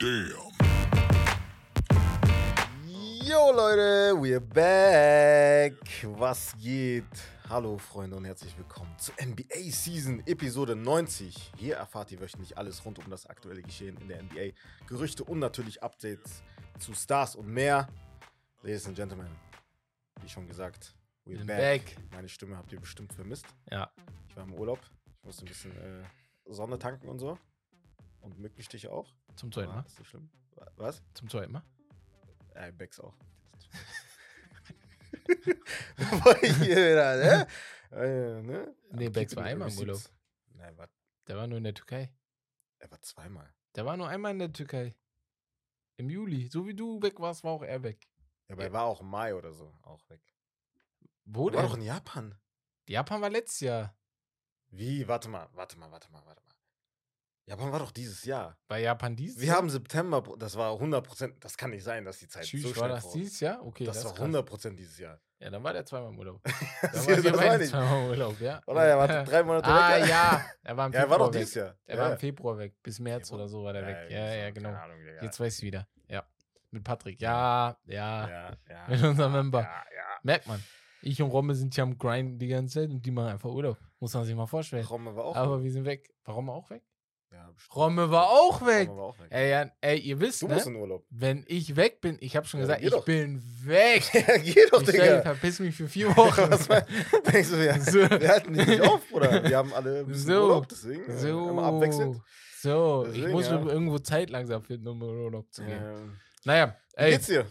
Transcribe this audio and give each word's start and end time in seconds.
Damn. 0.00 0.52
Yo 3.24 3.50
Leute, 3.50 4.14
we're 4.14 4.38
back. 4.38 5.74
Was 6.04 6.56
geht? 6.56 7.02
Hallo 7.48 7.76
Freunde 7.78 8.14
und 8.16 8.24
herzlich 8.24 8.56
willkommen 8.56 8.96
zur 8.96 9.16
NBA 9.20 9.72
Season 9.72 10.22
Episode 10.24 10.76
90. 10.76 11.50
Hier 11.56 11.78
erfahrt 11.78 12.12
ihr 12.12 12.20
wöchentlich 12.20 12.56
alles 12.56 12.84
rund 12.84 13.00
um 13.00 13.10
das 13.10 13.26
aktuelle 13.26 13.60
Geschehen 13.60 13.96
in 13.96 14.06
der 14.06 14.22
NBA, 14.22 14.52
Gerüchte 14.86 15.24
und 15.24 15.40
natürlich 15.40 15.82
Updates 15.82 16.44
zu 16.78 16.94
Stars 16.94 17.34
und 17.34 17.48
mehr. 17.48 17.88
Ladies 18.62 18.86
and 18.86 18.94
Gentlemen, 18.94 19.34
wie 20.22 20.28
schon 20.28 20.46
gesagt, 20.46 20.94
we're 21.26 21.44
back. 21.44 21.86
back. 21.86 21.96
Meine 22.12 22.28
Stimme 22.28 22.56
habt 22.56 22.72
ihr 22.72 22.78
bestimmt 22.78 23.12
vermisst. 23.12 23.46
Ja. 23.68 23.90
Ich 24.28 24.36
war 24.36 24.44
im 24.44 24.54
Urlaub. 24.54 24.78
Ich 25.18 25.24
musste 25.24 25.44
ein 25.44 25.48
bisschen 25.48 25.72
äh, 25.72 26.04
Sonne 26.44 26.78
tanken 26.78 27.08
und 27.08 27.18
so. 27.18 27.36
Und 28.20 28.38
Mückenstiche 28.38 28.92
auch. 28.92 29.12
Zum 29.38 29.52
zweiten 29.52 29.68
Aber 29.70 29.80
Mal. 29.82 29.86
Ist 29.86 29.98
nicht 29.98 30.08
schlimm. 30.08 30.30
Wa- 30.56 30.70
Was? 30.76 31.02
Zum 31.14 31.28
zweiten 31.30 31.52
Mal. 31.52 31.62
Äh, 32.54 32.72
Becks 32.72 33.00
auch. 33.00 33.14
Bevor 35.96 36.42
ich 36.42 36.56
hier 36.58 36.76
wieder, 36.76 37.16
ne? 37.16 37.46
Äh, 37.90 38.42
ne? 38.42 38.76
Nee, 38.92 39.08
Becks 39.08 39.34
war 39.34 39.44
einmal 39.44 39.70
im. 39.72 39.78
Urlaub. 39.78 39.98
Nein, 40.52 40.76
war, 40.76 40.90
Der 41.26 41.36
war 41.38 41.46
nur 41.46 41.56
in 41.56 41.64
der 41.64 41.72
Türkei. 41.72 42.12
er 42.80 42.90
war 42.90 43.00
zweimal. 43.00 43.50
Der 43.76 43.86
war 43.86 43.96
nur 43.96 44.08
einmal 44.08 44.32
in 44.32 44.38
der 44.40 44.52
Türkei. 44.52 44.94
Im 45.96 46.10
Juli. 46.10 46.48
So 46.48 46.66
wie 46.66 46.74
du 46.74 47.00
weg 47.00 47.18
warst, 47.18 47.44
war 47.44 47.52
auch 47.52 47.62
er 47.62 47.82
weg. 47.82 48.06
Ja, 48.46 48.56
aber 48.56 48.64
er 48.64 48.72
war 48.74 48.84
auch 48.84 49.00
im 49.00 49.08
Mai 49.08 49.34
oder 49.34 49.54
so 49.54 49.72
auch 49.82 50.06
weg. 50.10 50.20
Wo 51.24 51.48
Er 51.48 51.54
war 51.54 51.62
denn? 51.62 51.70
doch 51.70 51.76
in 51.78 51.82
Japan. 51.84 52.34
Japan 52.86 53.22
war 53.22 53.30
letztes 53.30 53.60
Jahr. 53.60 53.96
Wie? 54.68 55.08
Warte 55.08 55.30
mal, 55.30 55.48
warte 55.54 55.78
mal, 55.78 55.90
warte 55.90 56.12
mal, 56.12 56.22
warte 56.26 56.42
mal. 56.46 56.47
Japan 57.48 57.72
war 57.72 57.78
doch 57.78 57.90
dieses 57.92 58.24
Jahr. 58.24 58.58
War 58.68 58.76
Japan 58.78 59.16
dieses 59.16 59.40
Wir 59.40 59.48
Jahr? 59.48 59.56
haben 59.56 59.70
September, 59.70 60.22
das 60.38 60.54
war 60.54 60.74
100%, 60.74 61.32
das 61.40 61.56
kann 61.56 61.70
nicht 61.70 61.82
sein, 61.82 62.04
dass 62.04 62.18
die 62.18 62.28
Zeit 62.28 62.44
Tschüss, 62.44 62.62
so 62.62 62.68
war 62.68 62.74
schnell 62.74 62.88
das 62.90 63.04
voraus- 63.04 63.12
dieses 63.14 63.40
Jahr? 63.40 63.64
Okay, 63.64 63.84
Das, 63.84 63.96
das, 63.96 64.04
war 64.04 64.12
ist 64.12 64.18
krass. 64.18 64.70
100% 64.70 64.76
dieses 64.76 64.98
Jahr. 64.98 65.18
Ja, 65.40 65.50
dann 65.50 65.62
war 65.64 65.72
der 65.72 65.86
zweimal 65.86 66.10
im 66.12 66.18
Urlaub. 66.18 66.42
das 66.82 67.06
Dann 67.06 67.22
wir 67.24 67.30
meine 67.30 67.36
beide 67.48 67.64
ich. 67.64 67.70
zweimal 67.70 68.04
im 68.04 68.10
Urlaub, 68.10 68.40
ja. 68.40 68.60
Oder 68.66 68.84
er 68.84 68.98
war 68.98 69.08
drei 69.24 69.42
Monate 69.42 69.66
ah, 69.68 69.96
weg. 69.96 70.08
ja. 70.08 70.44
Er 70.62 70.76
war 70.76 70.86
im 70.88 70.92
Ja, 70.94 70.98
er 71.00 71.10
war 71.10 71.18
doch 71.18 71.32
weg. 71.32 71.40
dieses 71.40 71.54
Jahr. 71.54 71.74
Er 71.86 71.96
ja. 71.96 72.02
war 72.02 72.12
im 72.12 72.18
Februar 72.18 72.58
weg. 72.58 72.74
Bis 72.82 72.98
März 72.98 73.28
Februar? 73.28 73.40
oder 73.44 73.48
so 73.48 73.64
war 73.64 73.72
der 73.72 73.86
weg. 73.86 73.96
Ja, 74.10 74.34
ja, 74.34 74.48
so, 74.48 74.54
genau. 74.54 74.68
Ahnung. 74.70 74.98
Jetzt 75.22 75.40
weißt 75.40 75.62
du 75.62 75.66
wieder. 75.66 75.88
Ja. 76.08 76.24
Mit 76.70 76.84
Patrick. 76.84 77.18
Ja, 77.20 77.78
ja. 77.86 78.28
ja, 78.28 78.50
ja, 78.68 78.88
Mit 78.88 79.02
unserem 79.02 79.32
ja, 79.32 79.42
Member. 79.42 79.60
Ja, 79.62 79.68
ja. 79.68 80.18
Merkt 80.22 80.46
man. 80.48 80.62
Ich 81.00 81.22
und 81.22 81.30
Romme 81.30 81.54
sind 81.54 81.74
ja 81.76 81.84
am 81.84 81.96
Grind 81.96 82.42
die 82.42 82.48
ganze 82.48 82.80
Zeit 82.80 82.90
und 82.90 83.06
die 83.06 83.10
machen 83.12 83.28
einfach 83.28 83.48
Urlaub. 83.48 83.78
Muss 84.00 84.12
man 84.12 84.24
sich 84.24 84.34
mal 84.34 84.46
vorstellen. 84.46 84.84
Romme 84.84 85.14
war 85.16 85.24
auch 85.24 85.36
Aber 85.36 85.62
wir 85.62 85.70
sind 85.72 85.84
weg. 85.84 86.12
War 86.24 86.34
Romme 86.34 86.52
auch 86.52 86.68
weg? 86.70 86.82
Ja. 87.30 87.52
Romme 87.74 88.10
war 88.10 88.30
auch 88.30 88.64
weg. 88.64 88.88
War 88.88 88.96
auch 89.04 89.18
weg. 89.18 89.26
Ey, 89.30 89.50
ja, 89.50 89.70
ey 89.82 89.98
ihr 89.98 90.18
wisst, 90.20 90.40
du 90.42 90.48
ne? 90.48 90.62
in 90.64 90.76
Urlaub. 90.76 91.04
wenn 91.10 91.44
ich 91.46 91.76
weg 91.76 92.00
bin, 92.00 92.16
ich 92.20 92.36
habe 92.36 92.46
schon 92.46 92.60
Ja, 92.60 92.66
gesagt, 92.66 92.82
ich 92.82 92.90
doch. 92.90 93.04
bin 93.04 93.42
weg. 93.64 94.02
Ja, 94.14 94.36
geh 94.38 94.66
doch, 94.70 94.80
ich 94.80 94.86
sag, 94.86 94.94
ich 94.94 95.00
Digga. 95.02 95.22
verpiss 95.22 95.60
mich 95.60 95.74
für 95.74 95.88
vier 95.88 96.16
Wochen. 96.16 96.40
Was 96.50 96.66
Denkst 96.68 97.50
du, 97.50 97.58
wir, 97.58 97.80
So. 97.82 97.98
wir 98.20 98.28
halten 98.28 98.54
dich 98.54 98.66
nicht 98.66 98.80
auf, 98.80 99.06
Bruder? 99.10 99.44
Wir 99.44 99.56
haben 99.58 99.74
alle 99.74 100.06
So. 100.14 100.42
Urlaub, 100.44 100.68
deswegen 100.68 101.04
äh, 101.10 101.28
immer 101.28 101.64
abwechselnd. 101.64 102.20
So, 102.60 103.04
ich 103.06 103.12
Deswegen, 103.14 103.32
muss 103.32 103.46
ja. 103.46 103.60
irgendwo 103.62 103.98
Zeit 104.00 104.30
langsam 104.30 104.62
finden, 104.62 104.88
um 104.88 105.00
in 105.02 105.08
Urlaub 105.08 105.52
zu 105.52 105.64
gehen. 105.64 105.80
Ähm, 105.80 106.16
Naja, 106.44 106.76
wie 106.96 107.02
ey, 107.02 107.10
geht's 107.12 107.26
dir? 107.26 107.46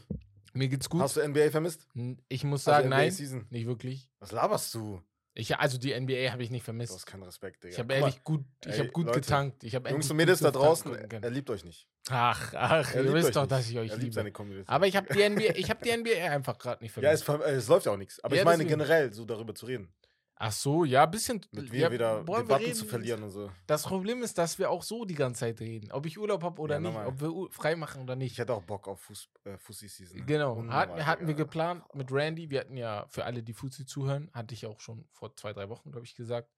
mir 0.54 0.68
geht's 0.68 0.90
gut. 0.90 1.00
Hast 1.02 1.16
du 1.16 1.22
NBA 1.26 1.50
vermisst? 1.52 1.88
N- 1.96 2.20
Ich 2.28 2.44
muss 2.44 2.68
Also 2.68 2.78
sagen, 2.80 2.90
nein, 2.90 3.12
Season. 3.12 3.46
nicht 3.52 3.68
wirklich. 3.68 4.10
Was 4.20 4.32
laberst 4.34 4.74
du? 4.74 5.02
Ich, 5.40 5.56
also 5.56 5.78
die 5.78 5.94
NBA 5.94 6.32
habe 6.32 6.42
ich 6.42 6.50
nicht 6.50 6.64
Du 6.64 6.66
vermisst. 6.66 6.94
hast 6.96 7.06
keinen 7.06 7.22
Respekt, 7.22 7.64
Digga. 7.64 7.74
Ich 7.74 7.78
habe 7.80 7.88
mal, 7.94 8.00
ehrlich 8.00 8.24
gut, 8.24 8.44
ich 8.66 8.72
ey, 8.72 8.78
habe 8.80 8.90
gut 8.90 9.06
Leute, 9.06 9.20
getankt. 9.22 9.64
Ich 9.64 9.76
habe 9.76 9.88
Jungs 9.92 10.10
und 10.10 10.18
Mädels 10.18 10.40
da 10.40 10.50
draußen, 10.50 10.96
er, 10.96 11.30
liebt 11.30 11.50
euch 11.52 11.64
nicht. 11.64 11.88
Ach, 12.10 12.54
ach, 12.56 12.96
Er 12.96 13.04
ihr 13.04 13.14
wisst 13.14 13.36
doch, 13.36 13.42
nicht. 13.44 13.52
dass 13.52 13.70
ich 13.70 13.78
euch 13.78 13.90
Er 13.92 13.96
liebt 13.98 14.04
liebe. 14.04 14.16
seine 14.16 14.32
Community. 14.32 14.68
Aber 14.68 14.88
ich 14.88 14.96
habe 14.96 15.14
die 15.14 15.30
NBA, 15.30 15.54
ich 15.56 15.70
habe 15.70 15.80
die 15.84 15.92
NBA 15.96 16.32
einfach 16.32 16.58
gerade 16.58 16.84
nicht 16.84 16.98
Ja, 16.98 17.12
es, 17.12 17.22
vermisst. 17.22 17.46
ver- 17.46 17.54
äh, 17.54 17.58
es 17.58 17.68
läuft 17.68 17.86
ja 17.86 17.92
auch 17.92 17.98
nichts. 17.98 18.20
Aber 18.24 18.36
Ja, 18.36 18.42
ich 18.42 18.46
meine 18.46 18.64
deswegen. 18.64 18.80
generell, 18.80 19.14
so 19.14 19.26
darüber 19.26 19.54
zu 19.54 19.68
reden. 19.68 19.94
Ach 20.40 20.52
so, 20.52 20.86
ja, 20.86 21.04
ein 21.04 21.10
bisschen. 21.12 21.44
Mit 21.52 21.74
ja, 21.74 21.88
mir 21.90 21.92
wieder 21.94 22.28
wir 22.28 22.38
Debatten 22.38 22.64
reden? 22.66 22.76
zu 22.76 22.86
verlieren 22.86 23.24
und 23.24 23.32
so. 23.32 23.52
Das 23.66 23.82
Problem 23.84 24.22
ist, 24.22 24.38
dass 24.38 24.60
wir 24.60 24.70
auch 24.70 24.84
so 24.84 25.04
die 25.04 25.16
ganze 25.16 25.40
Zeit 25.40 25.60
reden. 25.60 25.92
Ob 25.92 26.06
ich 26.06 26.20
Urlaub 26.20 26.44
habe 26.44 26.62
oder 26.62 26.76
Ja, 26.76 26.80
nicht, 26.80 26.94
normal. 26.94 27.08
ob 27.08 27.22
wir 27.22 27.52
frei 27.52 27.76
machen 27.76 28.04
oder 28.04 28.14
Ich 28.14 28.20
nicht. 28.20 28.38
hätte 28.38 28.54
auch 28.54 28.62
Bock 28.64 28.88
auf 28.88 29.00
Fuß, 29.02 29.30
äh, 29.46 29.58
Fussi-Season. 29.58 30.26
Genau, 30.28 30.54
Unnormal, 30.54 31.06
hatten, 31.08 31.26
wir 31.26 31.34
geplant 31.34 31.84
mit 31.96 32.12
Randy. 32.12 32.52
Wir 32.52 32.60
hatten 32.60 32.78
ja 32.78 33.08
für 33.10 33.26
alle, 33.26 33.42
die 33.42 33.54
Fuzzi 33.54 33.88
zuhören, 33.88 34.30
hatte 34.32 34.54
ich 34.54 34.68
auch 34.68 34.80
schon 34.80 35.08
vor 35.12 35.36
zwei, 35.36 35.54
drei 35.54 35.70
Wochen, 35.70 35.92
glaube 35.92 36.06
ich, 36.06 36.14
gesagt. 36.16 36.52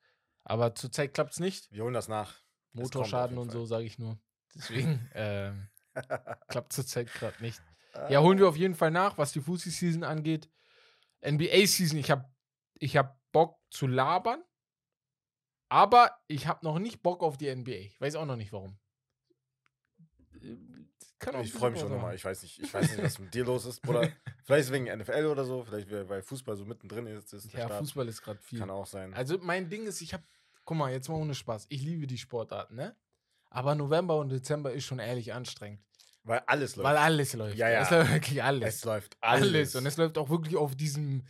Aber 0.43 0.75
zurzeit 0.75 1.13
klappt 1.13 1.31
es 1.33 1.39
nicht. 1.39 1.71
Wir 1.71 1.83
holen 1.83 1.93
das 1.93 2.09
nach. 2.09 2.33
Motorschaden 2.73 3.37
und 3.37 3.51
so, 3.51 3.65
sage 3.65 3.85
ich 3.85 3.97
nur. 3.97 4.19
Deswegen 4.55 5.09
ähm, 5.15 5.69
klappt 6.49 6.73
zurzeit 6.73 7.13
gerade 7.13 7.41
nicht. 7.41 7.61
Ja, 8.09 8.21
holen 8.21 8.37
wir 8.39 8.47
auf 8.49 8.57
jeden 8.57 8.75
Fall 8.75 8.91
nach, 8.91 9.17
was 9.17 9.31
die 9.31 9.41
Fuzzi-Season 9.41 10.03
angeht. 10.03 10.49
NBA-Season, 11.25 11.97
ich 11.97 12.11
habe 12.11 12.25
ich 12.75 12.95
hab 12.97 13.18
Bock 13.31 13.57
zu 13.69 13.87
labern, 13.87 14.43
aber 15.69 16.17
ich 16.27 16.47
habe 16.47 16.65
noch 16.65 16.79
nicht 16.79 17.01
Bock 17.03 17.21
auf 17.23 17.37
die 17.37 17.53
NBA. 17.53 17.71
Ich 17.71 18.01
weiß 18.01 18.15
auch 18.15 18.25
noch 18.25 18.35
nicht 18.35 18.51
warum. 18.51 18.77
Ich 21.41 21.51
freue 21.51 21.71
mich 21.71 21.81
schon 21.81 21.91
nochmal. 21.91 22.15
Ich 22.15 22.23
weiß 22.23 22.43
nicht, 22.43 22.59
ich 22.59 22.73
weiß 22.73 22.91
nicht, 22.91 23.03
was 23.03 23.19
mit 23.19 23.33
dir 23.33 23.43
los 23.43 23.65
ist, 23.65 23.81
Bruder. 23.81 24.09
Vielleicht 24.45 24.71
wegen 24.71 24.85
NFL 24.85 25.25
oder 25.25 25.43
so, 25.43 25.63
vielleicht 25.63 25.91
weil- 25.91 26.21
Fußball 26.23 26.55
so 26.55 26.65
mittendrin 26.65 27.05
ist. 27.07 27.33
ist 27.33 27.51
Ja, 27.53 27.65
Start. 27.65 27.79
Fußball 27.79 28.07
ist 28.07 28.21
gerade 28.21 28.39
viel. 28.39 28.59
Kann 28.59 28.69
auch 28.69 28.87
sein. 28.87 29.13
Also 29.13 29.37
mein 29.39 29.69
Ding 29.69 29.85
ist, 29.85 30.01
ich 30.01 30.13
habe, 30.13 30.23
guck 30.65 30.77
mal, 30.77 30.91
jetzt 30.91 31.07
mal 31.09 31.15
ohne 31.15 31.35
Spaß, 31.35 31.67
ich 31.69 31.81
liebe 31.83 32.07
die 32.07 32.17
Sportarten, 32.17 32.75
ne? 32.75 32.95
Aber 33.51 33.75
November 33.75 34.17
und 34.17 34.29
Dezember 34.29 34.71
ist 34.71 34.85
schon 34.85 34.99
ehrlich 34.99 35.33
anstrengend. 35.33 35.81
weil 36.23 36.39
alles 36.47 36.75
läuft. 36.77 36.85
Weil 36.89 36.97
alles 36.97 37.33
läuft. 37.33 37.57
Ja, 37.57 37.69
ja. 37.69 37.81
Es 37.81 37.89
läuft 37.91 38.11
wirklich 38.13 38.43
alles. 38.43 38.75
es 38.75 38.85
läuft 38.85 39.17
alles. 39.21 39.43
alles. 39.43 39.75
Und 39.75 39.85
es 39.85 39.97
läuft 39.97 40.17
auch 40.17 40.29
wirklich 40.29 40.55
auf 40.55 40.75
diesem, 40.75 41.25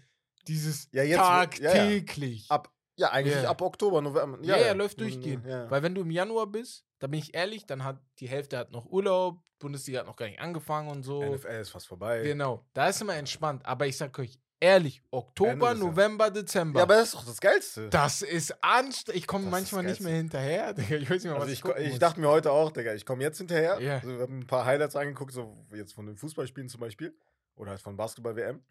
dieses 0.47 0.87
Ja, 0.91 1.03
jetzt 1.03 1.19
wird- 1.19 1.59
ja, 1.59 1.69
ja. 1.69 1.73
tagtäglich. 1.73 2.45
ab, 2.49 2.71
ja, 2.95 3.11
eigentlich 3.11 3.35
Ja. 3.43 3.49
ab 3.49 3.61
Oktober, 3.61 4.01
November. 4.01 4.39
Ja, 4.41 4.57
ja, 4.57 4.67
Ja, 4.67 4.73
läuft 4.73 4.99
durchgehend. 4.99 5.45
Ja. 5.45 5.69
Weil 5.69 5.83
wenn 5.83 5.95
du 5.95 6.01
im 6.01 6.11
Januar 6.11 6.47
bist, 6.47 6.85
da 6.99 7.07
bin 7.07 7.19
ich 7.19 7.33
ehrlich, 7.33 7.65
dann 7.65 7.83
hat 7.83 7.99
die 8.19 8.27
Hälfte 8.27 8.57
hat 8.57 8.71
noch 8.71 8.85
Urlaub, 8.85 9.41
Bundesliga 9.59 9.99
hat 9.99 10.07
noch 10.07 10.15
gar 10.15 10.27
nicht 10.27 10.39
angefangen 10.39 10.89
und 10.89 11.03
so. 11.03 11.21
NFL 11.23 11.47
ist 11.61 11.69
fast 11.69 11.87
vorbei. 11.87 12.23
Genau, 12.23 12.65
da 12.73 12.87
ist 12.89 13.01
immer 13.01 13.15
entspannt. 13.15 13.65
Aber 13.65 13.87
ich 13.87 13.97
sag 13.97 14.17
euch 14.19 14.39
ehrlich, 14.61 15.01
Oktober. 15.11 15.73
November, 15.73 16.29
Dezember. 16.31 16.79
Ja, 16.79 16.83
aber 16.83 16.95
das 16.95 17.09
ist 17.09 17.13
doch 17.15 17.25
das 17.25 17.39
Geilste. 17.39 17.89
das 17.89 18.21
ist 18.21 18.61
anstrengend. 18.63 19.17
Ich 19.21 19.27
komme 19.27 19.45
manchmal 19.49 19.83
nicht 19.83 20.01
mehr 20.01 20.15
hinterher. 20.15 20.73
Digga. 20.75 20.95
Ich 20.97 21.09
weiß 21.09 21.23
nicht 21.23 21.31
mehr, 21.31 21.35
also 21.35 21.47
was 21.47 21.53
ich, 21.53 21.63
ich, 21.87 21.93
ich 21.93 21.99
dachte 21.99 22.19
mir 22.19 22.27
heute 22.29 22.51
auch, 22.51 22.71
Digga, 22.71 22.93
ich 22.93 23.05
komme 23.05 23.23
jetzt 23.23 23.37
hinterher. 23.37 23.79
Ja. 23.81 23.95
Also, 23.95 24.09
wir 24.15 24.19
haben 24.21 24.39
ein 24.39 24.47
paar 24.47 24.65
Highlights 24.65 24.95
angeguckt, 24.97 25.31
so 25.33 25.53
jetzt 25.73 25.93
von 25.93 26.05
den 26.05 26.17
Fußballspielen 26.17 26.67
zum 26.69 26.81
Beispiel. 26.81 27.13
Oder 27.55 27.71
halt 27.71 27.81
von 27.81 27.95
Basketball-WM. 27.97 28.61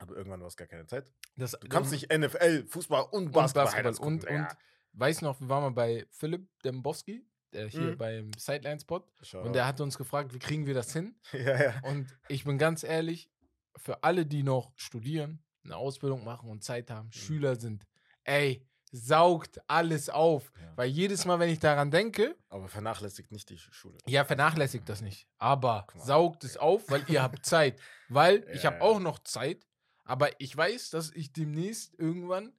Aber 0.00 0.16
irgendwann 0.16 0.40
war 0.40 0.48
es 0.48 0.56
gar 0.56 0.66
keine 0.66 0.86
Zeit. 0.86 1.12
das, 1.36 1.52
Du 1.52 1.68
kannst 1.68 1.92
nicht 1.92 2.10
NFL, 2.12 2.66
Fußball 2.66 3.02
und 3.12 3.26
und 3.26 3.32
Basketball, 3.32 3.64
Basketball 3.64 3.72
Highlights 3.78 3.98
und, 4.00 4.20
gucken, 4.20 4.36
und 4.46 4.56
weiß 5.00 5.22
noch, 5.22 5.40
wir 5.40 5.48
waren 5.48 5.62
mal 5.62 5.70
bei 5.70 6.06
Philipp 6.10 6.48
Dembowski, 6.64 7.24
der 7.52 7.68
hier 7.68 7.92
Mhm. 7.92 7.98
beim 7.98 8.30
Sideline-Spot. 8.36 9.04
Und 9.42 9.52
der 9.54 9.66
hat 9.66 9.80
uns 9.80 9.96
gefragt, 9.98 10.32
wie 10.34 10.38
kriegen 10.38 10.66
wir 10.66 10.74
das 10.74 10.92
hin? 10.92 11.14
ja, 11.32 11.62
ja. 11.64 11.74
Und 11.84 12.16
ich 12.28 12.44
bin 12.44 12.58
ganz 12.58 12.82
ehrlich, 12.82 13.30
für 13.76 14.02
alle, 14.02 14.26
die 14.26 14.42
noch 14.42 14.72
studieren, 14.76 15.42
eine 15.64 15.76
Ausbildung 15.76 16.24
machen 16.24 16.48
und 16.50 16.64
Zeit 16.64 16.90
haben, 16.90 17.06
Mhm. 17.08 17.12
Schüler 17.12 17.56
sind, 17.56 17.86
ey, 18.24 18.66
saugt 18.92 19.60
alles 19.68 20.08
auf. 20.10 20.50
Ja. 20.60 20.72
Weil 20.76 20.88
jedes 20.88 21.24
Mal, 21.24 21.38
wenn 21.38 21.48
ich 21.50 21.60
daran 21.60 21.90
denke, 21.92 22.36
Aber 22.48 22.66
vernachlässigt 22.68 23.30
nicht 23.30 23.48
die 23.50 23.58
Schule. 23.58 23.98
ja, 24.06 24.24
vernachlässigt 24.24 24.88
das 24.88 25.00
nicht. 25.00 25.28
Aber 25.38 25.86
saugt 25.94 26.42
es 26.44 26.56
auf, 26.56 26.90
weil 26.90 27.04
ihr 27.08 27.22
habt 27.22 27.44
Zeit. 27.46 27.78
Weil 28.08 28.44
ich 28.52 28.64
Ja, 28.64 28.70
habe 28.72 28.76
ja. 28.78 28.82
auch 28.82 28.98
noch 28.98 29.20
Zeit, 29.20 29.64
aber 30.04 30.40
ich 30.40 30.56
weiß, 30.56 30.90
dass 30.90 31.10
ich 31.12 31.32
demnächst 31.32 31.98
irgendwann 31.98 32.52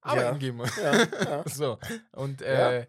arbeiten 0.00 0.38
gehe. 0.38 0.52
muss. 0.52 0.74
Ja, 0.76 1.04
ja. 1.04 1.44
So. 1.48 1.78
Und 2.12 2.40
Ja. 2.40 2.72
äh, 2.72 2.86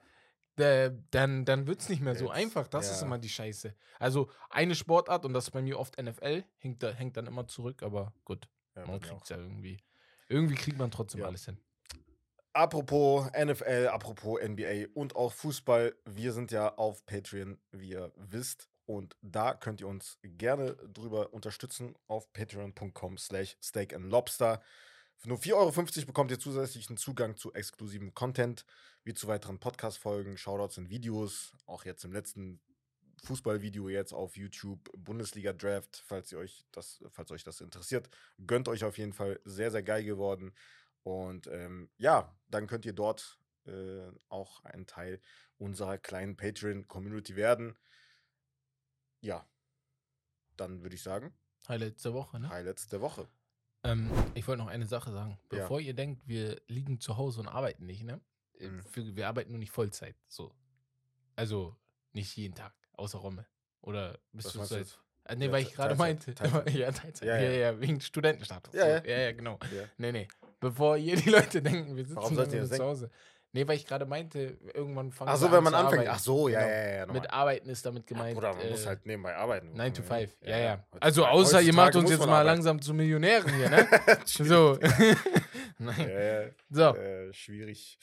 der, 0.58 0.90
dann, 1.12 1.46
dann 1.46 1.66
wird 1.66 1.82
es 1.82 1.90
nicht 1.90 2.02
mehr 2.02 2.16
so 2.16 2.26
Jetzt, 2.26 2.36
einfach. 2.36 2.68
Das 2.68 2.92
ist 2.92 3.00
ja. 3.02 3.08
immer 3.08 3.18
die 3.18 3.30
Scheiße. 3.30 3.74
Also 4.00 4.30
eine 4.50 4.76
Sportart, 4.76 5.26
und 5.26 5.34
das 5.34 5.46
ist 5.46 5.52
bei 5.52 5.62
mir 5.62 5.80
oft 5.80 6.00
NFL, 6.02 6.44
hängt, 6.58 6.84
da, 6.84 6.92
hängt 6.92 7.18
dann 7.18 7.26
immer 7.28 7.48
zurück, 7.48 7.82
aber 7.84 8.14
gut, 8.26 8.48
Ja, 8.76 8.86
man 8.86 9.00
kriegt 9.00 9.24
es 9.24 9.30
ja 9.30 9.38
irgendwie. 9.38 9.78
Irgendwie 10.28 10.56
kriegt 10.56 10.78
man 10.78 10.92
trotzdem 10.92 11.22
Ja. 11.22 11.28
alles 11.28 11.46
hin. 11.46 11.58
Apropos 12.54 13.30
NFL, 13.32 13.88
apropos 13.92 14.40
NBA 14.42 14.88
und 14.94 15.16
auch 15.16 15.32
Fußball, 15.32 15.96
wir 16.06 16.34
sind 16.34 16.52
ja 16.52 16.76
auf 16.76 17.06
Patreon, 17.06 17.58
wie 17.72 17.92
ihr 17.92 18.12
wisst. 18.18 18.70
Und 18.86 19.16
da 19.22 19.54
könnt 19.54 19.82
ihr 19.82 19.88
uns 19.88 20.18
gerne 20.24 20.76
drüber 20.94 21.34
unterstützen 21.34 21.96
auf 22.08 22.32
patreon.com 22.34 23.18
slash 23.18 23.58
steak 23.62 23.94
and 23.94 24.06
lobster. 24.06 24.62
Für 25.18 25.30
nur 25.30 25.38
4,50 25.38 25.54
Euro 25.54 26.06
bekommt 26.08 26.32
ihr 26.32 26.40
zusätzlichen 26.40 26.98
Zugang 26.98 27.38
zu 27.38 27.54
exklusivem 27.54 28.14
Content, 28.14 28.66
wie 29.04 29.14
zu 29.14 29.28
weiteren 29.28 29.60
Podcast-Folgen, 29.60 30.38
Shoutouts 30.38 30.78
und 30.78 30.90
Videos. 30.90 31.54
Auch 31.68 31.86
jetzt 31.86 32.04
im 32.04 32.12
letzten 32.12 32.60
Fußballvideo 33.24 33.90
jetzt 33.90 34.14
auf 34.14 34.36
YouTube, 34.36 34.90
Bundesliga 34.98 35.54
Draft, 35.54 36.04
falls 36.06 36.32
ihr 36.32 36.40
euch 36.40 36.66
das, 36.72 37.04
falls 37.12 37.32
euch 37.32 37.44
das 37.44 37.62
interessiert. 37.62 38.10
Gönnt 38.46 38.68
euch 38.68 38.84
auf 38.84 38.98
jeden 38.98 39.14
Fall 39.14 39.40
sehr, 39.46 39.70
sehr 39.70 39.84
geil 39.84 40.04
geworden. 40.04 40.54
Und 41.04 41.48
ähm, 41.48 41.90
ja, 41.98 42.36
dann 42.50 42.68
könnt 42.68 42.86
ihr 42.86 42.94
dort 42.94 43.40
äh, 43.66 44.12
auch 44.30 44.64
ein 44.64 44.88
Teil 44.88 45.20
unserer 45.58 45.98
kleinen 45.98 46.36
Patreon-Community 46.36 47.36
werden. 47.36 47.76
Ja, 49.22 49.46
dann 50.58 50.82
würde 50.84 50.96
ich 50.96 51.04
sagen, 51.04 51.34
Highlights 51.68 52.04
der 52.04 52.14
Woche, 52.14 52.40
ne? 52.40 52.50
Highlights 52.50 52.88
der 52.88 53.02
Woche. 53.02 53.28
Ähm, 53.84 54.12
ich 54.36 54.48
wollte 54.48 54.62
noch 54.64 54.70
eine 54.70 54.86
Sache 54.86 55.12
sagen. 55.12 55.40
Ja. 55.52 55.60
Bevor 55.60 55.80
ihr 55.80 55.94
denkt, 55.94 56.28
wir 56.28 56.62
liegen 56.68 57.00
zu 57.00 57.18
Hause 57.18 57.40
und 57.42 57.48
arbeiten 57.48 57.86
nicht, 57.86 58.04
ne? 58.04 58.20
Äh, 58.60 58.68
Mhm. 58.70 59.16
Wir, 59.16 59.28
arbeiten 59.28 59.52
nur 59.52 59.60
nicht 59.60 59.72
Vollzeit. 59.72 60.16
So. 60.28 60.54
Also 61.36 61.76
nicht 62.14 62.36
jeden 62.36 62.54
Tag, 62.54 62.74
außer 62.94 63.18
Rommel. 63.18 63.48
Oder 63.82 64.20
bist 64.32 64.48
Was 64.48 64.54
du 64.54 64.64
seit. 64.66 64.80
jetzt? 64.80 65.00
Ah, 65.24 65.36
nee, 65.36 65.46
Ja, 65.46 65.52
weil 65.52 65.64
ich 65.64 65.74
gerade 65.74 65.96
meinte. 65.96 66.34
Teilzeit. 66.36 66.70
ja, 66.74 66.92
Teilzeit. 66.92 67.28
Ja, 67.28 67.36
Ja 67.38 67.50
ja. 67.50 67.72
ja. 67.72 67.80
wegen 67.80 68.00
Studentenstatus. 68.02 68.74
Ja, 68.74 68.82
so. 68.82 68.88
ja. 68.90 69.04
ja, 69.06 69.20
ja, 69.24 69.32
genau. 69.32 69.58
Ja. 69.76 69.84
Nee, 69.98 70.12
nee. 70.12 70.28
Bevor 70.60 70.98
hier 70.98 71.16
die 71.16 71.30
Leute 71.30 71.62
denken, 71.62 71.96
wir 71.96 72.06
sitzen 72.06 72.22
zu 72.22 72.84
Hause. 72.84 73.10
Nee, 73.54 73.68
weil 73.68 73.76
ich 73.76 73.86
gerade 73.86 74.06
meinte, 74.06 74.58
irgendwann 74.74 75.12
fangen 75.12 75.30
Ach 75.30 75.34
wir 75.34 75.38
so, 75.40 75.46
an 75.48 75.52
wenn 75.52 75.64
man 75.64 75.74
anfängt. 75.74 75.94
arbeiten. 76.08 76.10
Ach 76.16 76.20
so, 76.20 76.48
ja, 76.48 76.60
Genau. 76.62 76.72
ja, 76.72 76.80
ja. 76.88 76.96
ja. 77.06 77.06
Mit 77.08 77.34
Arbeiten 77.34 77.70
ist 77.70 77.86
damit 77.86 78.08
gemeint. 78.08 78.34
Bruder, 78.36 78.54
man 78.56 78.70
muss 78.70 78.84
äh, 78.86 78.88
halt 78.88 79.06
nebenbei 79.06 79.36
arbeiten. 79.36 79.74
9 79.74 79.94
to 79.94 80.04
5. 80.04 80.38
Ja, 80.44 80.58
ja. 80.58 80.72
Heutzutage- 80.78 81.02
Also 81.02 81.26
außer 81.26 81.62
ihr 81.62 81.74
macht 81.74 81.96
uns 81.96 82.04
muss 82.04 82.12
jetzt 82.12 82.20
mal 82.22 82.28
arbeiten. 82.28 82.46
langsam 82.48 82.82
zu 82.82 82.94
Millionären 82.94 83.54
hier, 83.54 83.70
ne? 83.70 83.88
Schwierig. 84.26 84.48
so. 84.50 84.80
Ja, 85.82 85.86
Nein. 85.86 86.10
ja, 86.10 86.50
So. 86.94 86.96
äh, 86.98 87.34
schwierig. 87.34 87.98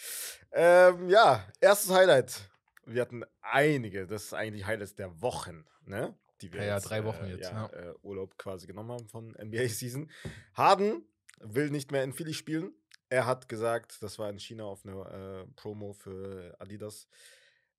Ähm, 0.53 1.09
ja, 1.09 1.45
erstes 1.61 1.93
Highlight. 1.94 2.41
Wir 2.87 3.03
hatten 3.03 3.23
einige, 3.41 4.06
das 4.06 4.25
ist 4.25 4.35
eigentlich 4.35 4.67
Highlights 4.67 4.97
der 4.97 5.23
Wochen, 5.23 5.65
ne? 5.85 6.15
Die 6.43 6.53
wir 6.53 6.61
Ja, 6.61 6.67
ja, 6.67 6.75
jetzt, 6.77 6.91
drei 6.91 7.05
Wochen 7.05 7.25
äh, 7.25 7.31
jetzt, 7.37 7.51
Ja, 7.51 7.71
ja. 7.73 7.91
Äh, 7.91 7.94
Urlaub 8.03 8.37
quasi 8.37 8.67
genommen 8.67 8.91
haben 8.91 9.09
von 9.09 9.31
NBA 9.41 9.69
Season. 9.69 10.11
Harden 10.55 11.05
will 11.41 11.71
nicht 11.71 11.91
mehr 11.93 12.03
in 12.03 12.12
Philly 12.12 12.35
spielen. 12.35 12.73
Er 13.08 13.26
hat 13.26 13.49
gesagt, 13.49 14.02
das 14.02 14.19
war 14.19 14.28
in 14.28 14.38
China 14.38 14.64
auf 14.64 14.84
einer 14.84 15.10
äh, 15.10 15.46
Promo 15.56 15.93
für 15.93 16.55
Adidas. 16.58 17.08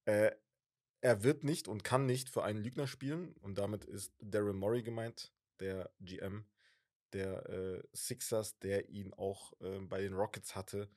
Äh, 0.05 0.31
er 1.01 1.23
wird 1.23 1.43
nicht 1.43 1.67
und 1.67 1.83
kann 1.83 2.05
nicht 2.05 2.29
für 2.29 2.43
einen 2.43 2.63
Lügner 2.63 2.87
spielen. 2.87 3.33
Und 3.41 3.57
damit 3.57 3.85
ist 3.85 4.13
Daryl 4.19 4.53
Morey 4.53 4.83
gemeint, 4.83 5.31
der 5.59 5.91
GM 5.99 6.45
der 7.13 7.49
äh, 7.49 7.83
Sixers, 7.93 8.59
der 8.59 8.89
ihn 8.89 9.13
auch 9.13 9.53
äh, 9.61 9.79
bei 9.79 10.01
den 10.01 10.13
Rockets 10.13 10.55
hatte. 10.55 10.89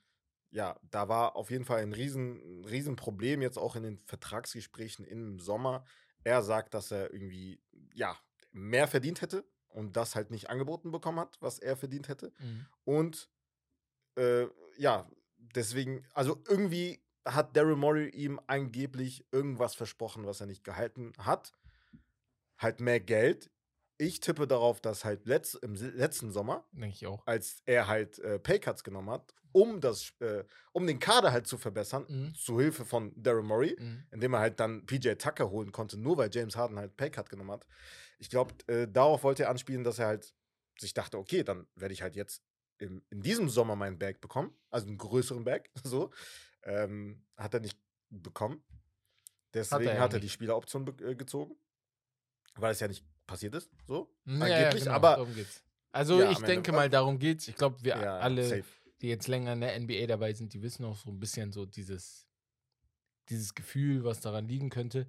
Ja, 0.51 0.79
da 0.91 1.07
war 1.09 1.35
auf 1.35 1.49
jeden 1.49 1.65
Fall 1.65 1.81
ein 1.81 1.93
riesen, 1.93 2.61
ein 2.61 2.65
riesen 2.65 2.95
Problem 2.95 3.41
jetzt 3.41 3.57
auch 3.57 3.75
in 3.75 3.83
den 3.83 3.99
Vertragsgesprächen 4.05 5.05
im 5.05 5.39
Sommer. 5.39 5.83
Er 6.23 6.43
sagt, 6.43 6.73
dass 6.73 6.91
er 6.91 7.11
irgendwie, 7.11 7.59
ja, 7.93 8.15
mehr 8.51 8.87
verdient 8.87 9.21
hätte 9.21 9.43
und 9.69 9.97
das 9.97 10.15
halt 10.15 10.29
nicht 10.29 10.49
angeboten 10.49 10.91
bekommen 10.91 11.19
hat, 11.19 11.37
was 11.41 11.57
er 11.57 11.75
verdient 11.75 12.07
hätte. 12.07 12.31
Mhm. 12.39 12.65
Und 12.83 13.29
äh, 14.15 14.47
ja, 14.77 15.09
deswegen, 15.37 16.05
also 16.13 16.41
irgendwie 16.47 17.03
hat 17.25 17.55
Daryl 17.55 17.75
Morey 17.75 18.09
ihm 18.09 18.39
angeblich 18.47 19.25
irgendwas 19.31 19.75
versprochen, 19.75 20.25
was 20.25 20.41
er 20.41 20.47
nicht 20.47 20.63
gehalten 20.63 21.13
hat. 21.17 21.53
Halt 22.57 22.79
mehr 22.79 22.99
Geld. 22.99 23.49
Ich 23.97 24.19
tippe 24.19 24.47
darauf, 24.47 24.81
dass 24.81 25.05
halt 25.05 25.25
letzt, 25.27 25.55
im 25.63 25.75
letzten 25.75 26.31
Sommer, 26.31 26.67
Denke 26.71 26.95
ich 26.95 27.07
auch. 27.07 27.25
als 27.27 27.61
er 27.65 27.87
halt 27.87 28.19
äh, 28.19 28.39
Paycuts 28.39 28.83
genommen 28.83 29.09
hat, 29.11 29.33
um 29.51 29.79
das, 29.81 30.13
äh, 30.19 30.43
um 30.71 30.87
den 30.87 30.99
Kader 30.99 31.31
halt 31.31 31.45
zu 31.47 31.57
verbessern, 31.57 32.05
Mhm. 32.09 32.35
zu 32.35 32.59
Hilfe 32.59 32.85
von 32.85 33.13
Daryl 33.15 33.43
Morey, 33.43 33.75
Mhm. 33.79 34.07
indem 34.11 34.33
er 34.33 34.39
halt 34.39 34.59
dann 34.59 34.85
PJ 34.85 35.13
Tucker 35.15 35.49
holen 35.51 35.71
konnte, 35.71 35.97
nur 35.97 36.17
weil 36.17 36.29
James 36.33 36.55
Harden 36.55 36.77
halt 36.79 36.97
Paycut 36.97 37.29
genommen 37.29 37.51
hat. 37.51 37.67
Ich 38.17 38.29
glaube, 38.29 38.53
äh, 38.67 38.87
darauf 38.87 39.23
wollte 39.23 39.43
er 39.43 39.49
anspielen, 39.49 39.83
dass 39.83 39.99
er 39.99 40.07
halt 40.07 40.33
sich 40.79 40.93
dachte, 40.93 41.17
okay, 41.19 41.43
dann 41.43 41.67
werde 41.75 41.93
ich 41.93 42.01
halt 42.01 42.15
jetzt 42.15 42.43
im, 42.83 43.01
in 43.09 43.21
diesem 43.21 43.49
Sommer 43.49 43.75
meinen 43.75 43.97
Bag 43.97 44.21
bekommen, 44.21 44.53
also 44.69 44.87
einen 44.87 44.97
größeren 44.97 45.43
Bag, 45.43 45.69
so. 45.83 46.11
Ähm, 46.63 47.23
hat 47.37 47.53
er 47.53 47.59
nicht 47.59 47.77
bekommen. 48.09 48.63
Deswegen 49.53 49.83
ja 49.85 49.99
hat 49.99 50.13
er, 50.13 50.15
nicht. 50.19 50.23
die 50.23 50.29
Spieleroption 50.29 50.87
äh, 51.01 51.15
gezogen, 51.15 51.55
weil 52.55 52.71
es 52.71 52.79
ja 52.79 52.87
nicht 52.87 53.05
passiert 53.27 53.53
ist, 53.55 53.69
so. 53.87 54.13
Ja, 54.25 54.47
ja, 54.47 54.55
angeblich, 54.57 54.83
genau, 54.83 54.95
aber 54.95 55.09
darum 55.15 55.33
geht's. 55.35 55.63
Also 55.91 56.19
Ja, 56.19 56.31
ich 56.31 56.37
am 56.37 56.43
Ende- 56.43 56.47
denke 56.55 56.71
mal, 56.71 56.89
darum 56.89 57.19
geht's. 57.19 57.47
Ich 57.47 57.55
glaube, 57.55 57.83
wir 57.83 57.95
ja, 57.97 58.17
alle, 58.19 58.43
safe. 58.47 58.63
die 59.01 59.09
jetzt 59.09 59.27
länger 59.27 59.53
in 59.53 59.61
der 59.61 59.79
NBA 59.79 60.07
dabei 60.07 60.33
sind, 60.33 60.53
die 60.53 60.61
wissen 60.61 60.85
auch 60.85 60.95
so 60.97 61.09
ein 61.11 61.19
bisschen 61.19 61.51
so 61.51 61.65
dieses, 61.65 62.25
dieses 63.29 63.53
Gefühl, 63.53 64.03
was 64.03 64.19
daran 64.21 64.47
liegen 64.47 64.69
könnte. 64.69 65.07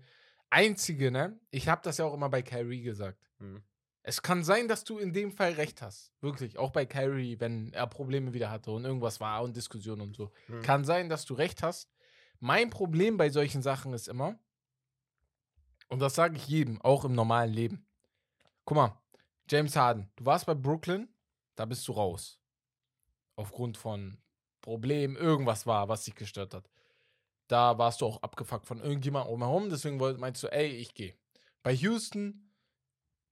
Einzige, 0.51 1.11
ne? 1.11 1.39
Ich 1.51 1.69
habe 1.69 1.81
das 1.83 1.97
ja 1.99 2.05
auch 2.05 2.15
immer 2.15 2.29
bei 2.29 2.43
Kyrie 2.43 2.83
gesagt. 2.83 3.31
Mhm. 3.39 3.63
Es 4.07 4.21
kann 4.21 4.45
sein, 4.45 4.69
dass 4.69 4.85
du 4.85 4.99
in 4.99 5.15
dem 5.15 5.33
Fall 5.33 5.53
recht 5.53 5.81
hast. 5.81 6.13
Wirklich. 6.21 6.59
Auch 6.59 6.71
bei 6.71 6.85
Kyrie, 6.85 7.41
wenn 7.41 7.73
er 7.73 7.87
Probleme 7.87 8.35
wieder 8.35 8.51
hatte 8.51 8.71
und 8.71 8.85
irgendwas 8.85 9.19
war 9.19 9.43
und 9.43 9.57
Diskussionen 9.57 10.03
und 10.03 10.15
so. 10.15 10.31
Mhm. 10.47 10.61
Kann 10.61 10.85
sein, 10.85 11.09
dass 11.09 11.25
du 11.25 11.33
recht 11.33 11.63
hast. 11.63 11.91
Mein 12.39 12.69
Problem 12.69 13.17
bei 13.17 13.31
solchen 13.31 13.63
Sachen 13.63 13.95
ist 13.95 14.09
immer, 14.09 14.39
und 15.89 16.01
das 16.01 16.15
sage 16.15 16.37
ich 16.37 16.47
jedem, 16.47 16.83
auch 16.83 17.07
im 17.07 17.15
normalen 17.15 17.53
Leben. 17.53 17.87
Guck 18.67 18.77
mal, 18.77 19.03
James 19.49 19.75
Harden, 19.75 20.11
du 20.17 20.27
warst 20.27 20.45
bei 20.45 20.55
Brooklyn, 20.55 21.09
da 21.55 21.65
bist 21.65 21.89
du 21.89 21.93
raus. 21.93 22.39
Aufgrund 23.37 23.79
von 23.79 24.19
Problemen, 24.61 25.17
irgendwas 25.17 25.67
war, 25.67 25.89
was 25.89 26.05
dich 26.05 26.15
gestört 26.15 26.53
hat. 26.53 26.69
Da 27.49 27.79
warst 27.79 28.03
du 28.03 28.07
auch 28.07 28.23
abgefuckt 28.23 28.67
von 28.67 28.81
irgendjemandem 28.81 29.31
drumherum, 29.31 29.71
deswegen 29.71 29.97
meinst 30.19 30.43
du, 30.43 30.49
ey, 30.49 30.69
ich 30.69 30.93
gehe. 30.93 31.15
Bei 31.63 31.73
Houston 31.73 32.44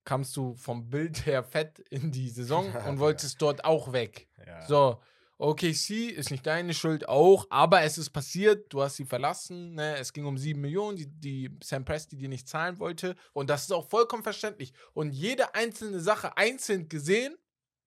kamst 0.05 0.35
du 0.35 0.55
vom 0.55 0.89
Bild 0.89 1.25
her 1.25 1.43
fett 1.43 1.79
in 1.89 2.11
die 2.11 2.29
Saison 2.29 2.73
und 2.87 2.99
wolltest 2.99 3.41
dort 3.41 3.65
auch 3.65 3.93
weg. 3.93 4.27
Ja. 4.45 4.65
So, 4.67 5.01
OKC 5.37 6.09
ist 6.09 6.31
nicht 6.31 6.45
deine 6.45 6.73
Schuld 6.73 7.09
auch, 7.09 7.47
aber 7.49 7.81
es 7.81 7.97
ist 7.97 8.11
passiert, 8.11 8.71
du 8.71 8.81
hast 8.81 8.95
sie 8.95 9.05
verlassen, 9.05 9.73
ne? 9.75 9.97
es 9.97 10.13
ging 10.13 10.25
um 10.25 10.37
7 10.37 10.59
Millionen, 10.59 10.95
die, 10.95 11.07
die 11.07 11.57
Sam 11.61 11.83
Presti 11.83 12.15
dir 12.15 12.29
nicht 12.29 12.47
zahlen 12.47 12.79
wollte 12.79 13.15
und 13.33 13.49
das 13.49 13.63
ist 13.63 13.71
auch 13.71 13.89
vollkommen 13.89 14.23
verständlich. 14.23 14.73
Und 14.93 15.11
jede 15.11 15.53
einzelne 15.55 15.99
Sache 15.99 16.37
einzeln 16.37 16.87
gesehen 16.87 17.35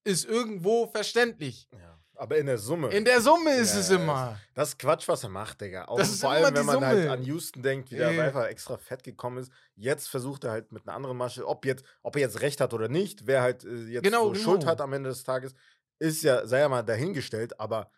ist 0.04 0.24
irgendwo 0.24 0.86
verständlich. 0.88 1.68
Ja. 1.72 1.95
Aber 2.18 2.36
in 2.38 2.46
der 2.46 2.58
Summe. 2.58 2.88
In 2.88 3.04
der 3.04 3.20
Summe 3.20 3.50
ist 3.56 3.74
Ja, 3.74 3.80
es 3.80 3.88
ja, 3.90 3.96
immer. 3.96 4.40
Das 4.54 4.68
ist 4.70 4.78
Quatsch, 4.78 5.06
was 5.08 5.22
er 5.22 5.28
macht, 5.28 5.60
Digga. 5.60 5.84
Auch 5.86 5.98
Das 5.98 6.08
ist 6.10 6.20
vor 6.20 6.30
allem, 6.30 6.54
wenn 6.54 6.64
man 6.66 6.84
halt 6.84 7.02
Summe. 7.02 7.10
an 7.12 7.22
Houston 7.24 7.62
denkt, 7.62 7.90
wie 7.90 7.96
der 7.96 8.10
Ja. 8.12 8.24
einfach 8.24 8.46
extra 8.46 8.76
fett 8.78 9.02
gekommen 9.02 9.38
ist. 9.38 9.52
Jetzt 9.74 10.08
versucht 10.08 10.44
er 10.44 10.50
halt 10.52 10.72
mit 10.72 10.86
einer 10.86 10.96
anderen 10.96 11.16
Masche, 11.16 11.46
ob, 11.46 11.64
jetzt, 11.66 11.84
ob 12.02 12.16
er 12.16 12.22
jetzt 12.22 12.40
recht 12.40 12.60
hat 12.60 12.72
oder 12.74 12.88
nicht, 12.88 13.26
wer 13.26 13.42
halt 13.42 13.64
äh, 13.64 13.84
jetzt 13.88 14.04
Genau, 14.04 14.24
so 14.26 14.32
genau. 14.32 14.42
Schuld 14.44 14.66
hat 14.66 14.80
am 14.80 14.92
Ende 14.92 15.10
des 15.10 15.24
Tages, 15.24 15.54
ist 15.98 16.22
ja, 16.22 16.46
sei 16.46 16.60
ja 16.60 16.68
mal 16.68 16.82
dahingestellt, 16.82 17.58
aber 17.60 17.90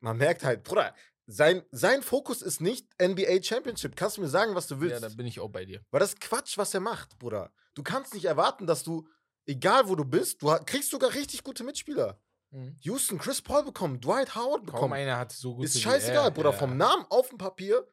man 0.00 0.16
merkt 0.16 0.44
halt, 0.44 0.62
Bruder, 0.64 0.94
sein, 1.26 1.62
sein 1.70 2.02
Fokus 2.02 2.42
ist 2.42 2.60
nicht 2.60 2.86
NBA 3.00 3.42
Championship. 3.42 3.96
Kannst 3.96 4.16
du 4.18 4.20
mir 4.20 4.28
sagen, 4.28 4.54
was 4.54 4.66
du 4.66 4.74
Ja, 4.74 4.80
willst? 4.82 5.02
da 5.02 5.08
bin 5.08 5.26
ich 5.26 5.40
auch 5.40 5.48
bei 5.48 5.64
dir. 5.64 5.80
Weil 5.90 6.00
das 6.00 6.10
ist 6.10 6.20
Quatsch, 6.20 6.58
was 6.58 6.74
er 6.74 6.80
macht, 6.80 7.18
Bruder. 7.18 7.50
Du 7.74 7.82
kannst 7.82 8.12
nicht 8.14 8.26
erwarten, 8.26 8.66
dass 8.66 8.82
du, 8.82 9.08
egal 9.46 9.88
wo 9.88 9.94
du 9.96 10.04
bist, 10.04 10.42
du 10.42 10.48
kriegst 10.66 10.90
sogar 10.90 11.14
richtig 11.14 11.42
gute 11.42 11.64
Mitspieler. 11.64 12.20
Mhm. 12.54 12.76
Houston, 12.80 13.18
Chris 13.18 13.42
Paul 13.42 13.64
bekommen, 13.64 14.00
Dwight 14.00 14.34
Howard 14.36 14.58
Kaum 14.60 14.66
bekommen. 14.66 14.92
einer 14.94 15.16
hat 15.18 15.32
so 15.32 15.56
gut 15.56 15.64
Ist 15.64 15.80
scheißegal, 15.80 16.30
Bruder. 16.30 16.52
Vom 16.52 16.76
Namen 16.76 17.04
auf 17.10 17.28
dem 17.28 17.38
Papier 17.38 17.86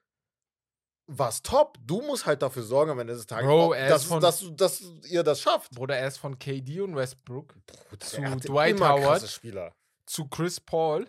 war's 1.08 1.42
top. 1.42 1.78
Du 1.86 2.02
musst 2.02 2.26
halt 2.26 2.42
dafür 2.42 2.64
sorgen, 2.64 2.92
am 2.92 3.00
Ende 3.00 3.14
des 3.14 3.26
Tages, 3.26 3.46
Bro, 3.48 3.68
ob- 3.70 3.76
er 3.76 3.90
dass, 3.90 4.04
von- 4.06 4.22
dass, 4.22 4.44
dass 4.56 4.82
ihr 5.10 5.24
das 5.24 5.42
schafft. 5.42 5.72
Bruder, 5.72 5.98
er 5.98 6.08
ist 6.08 6.18
von 6.18 6.38
KD 6.38 6.82
und 6.82 6.96
Westbrook 6.96 7.56
zu 8.00 8.22
Er 8.22 8.32
hatte 8.32 8.48
Dwight 8.48 8.80
Howard. 8.80 9.40
zu 10.06 10.28
Chris 10.30 10.60
Paul, 10.60 11.08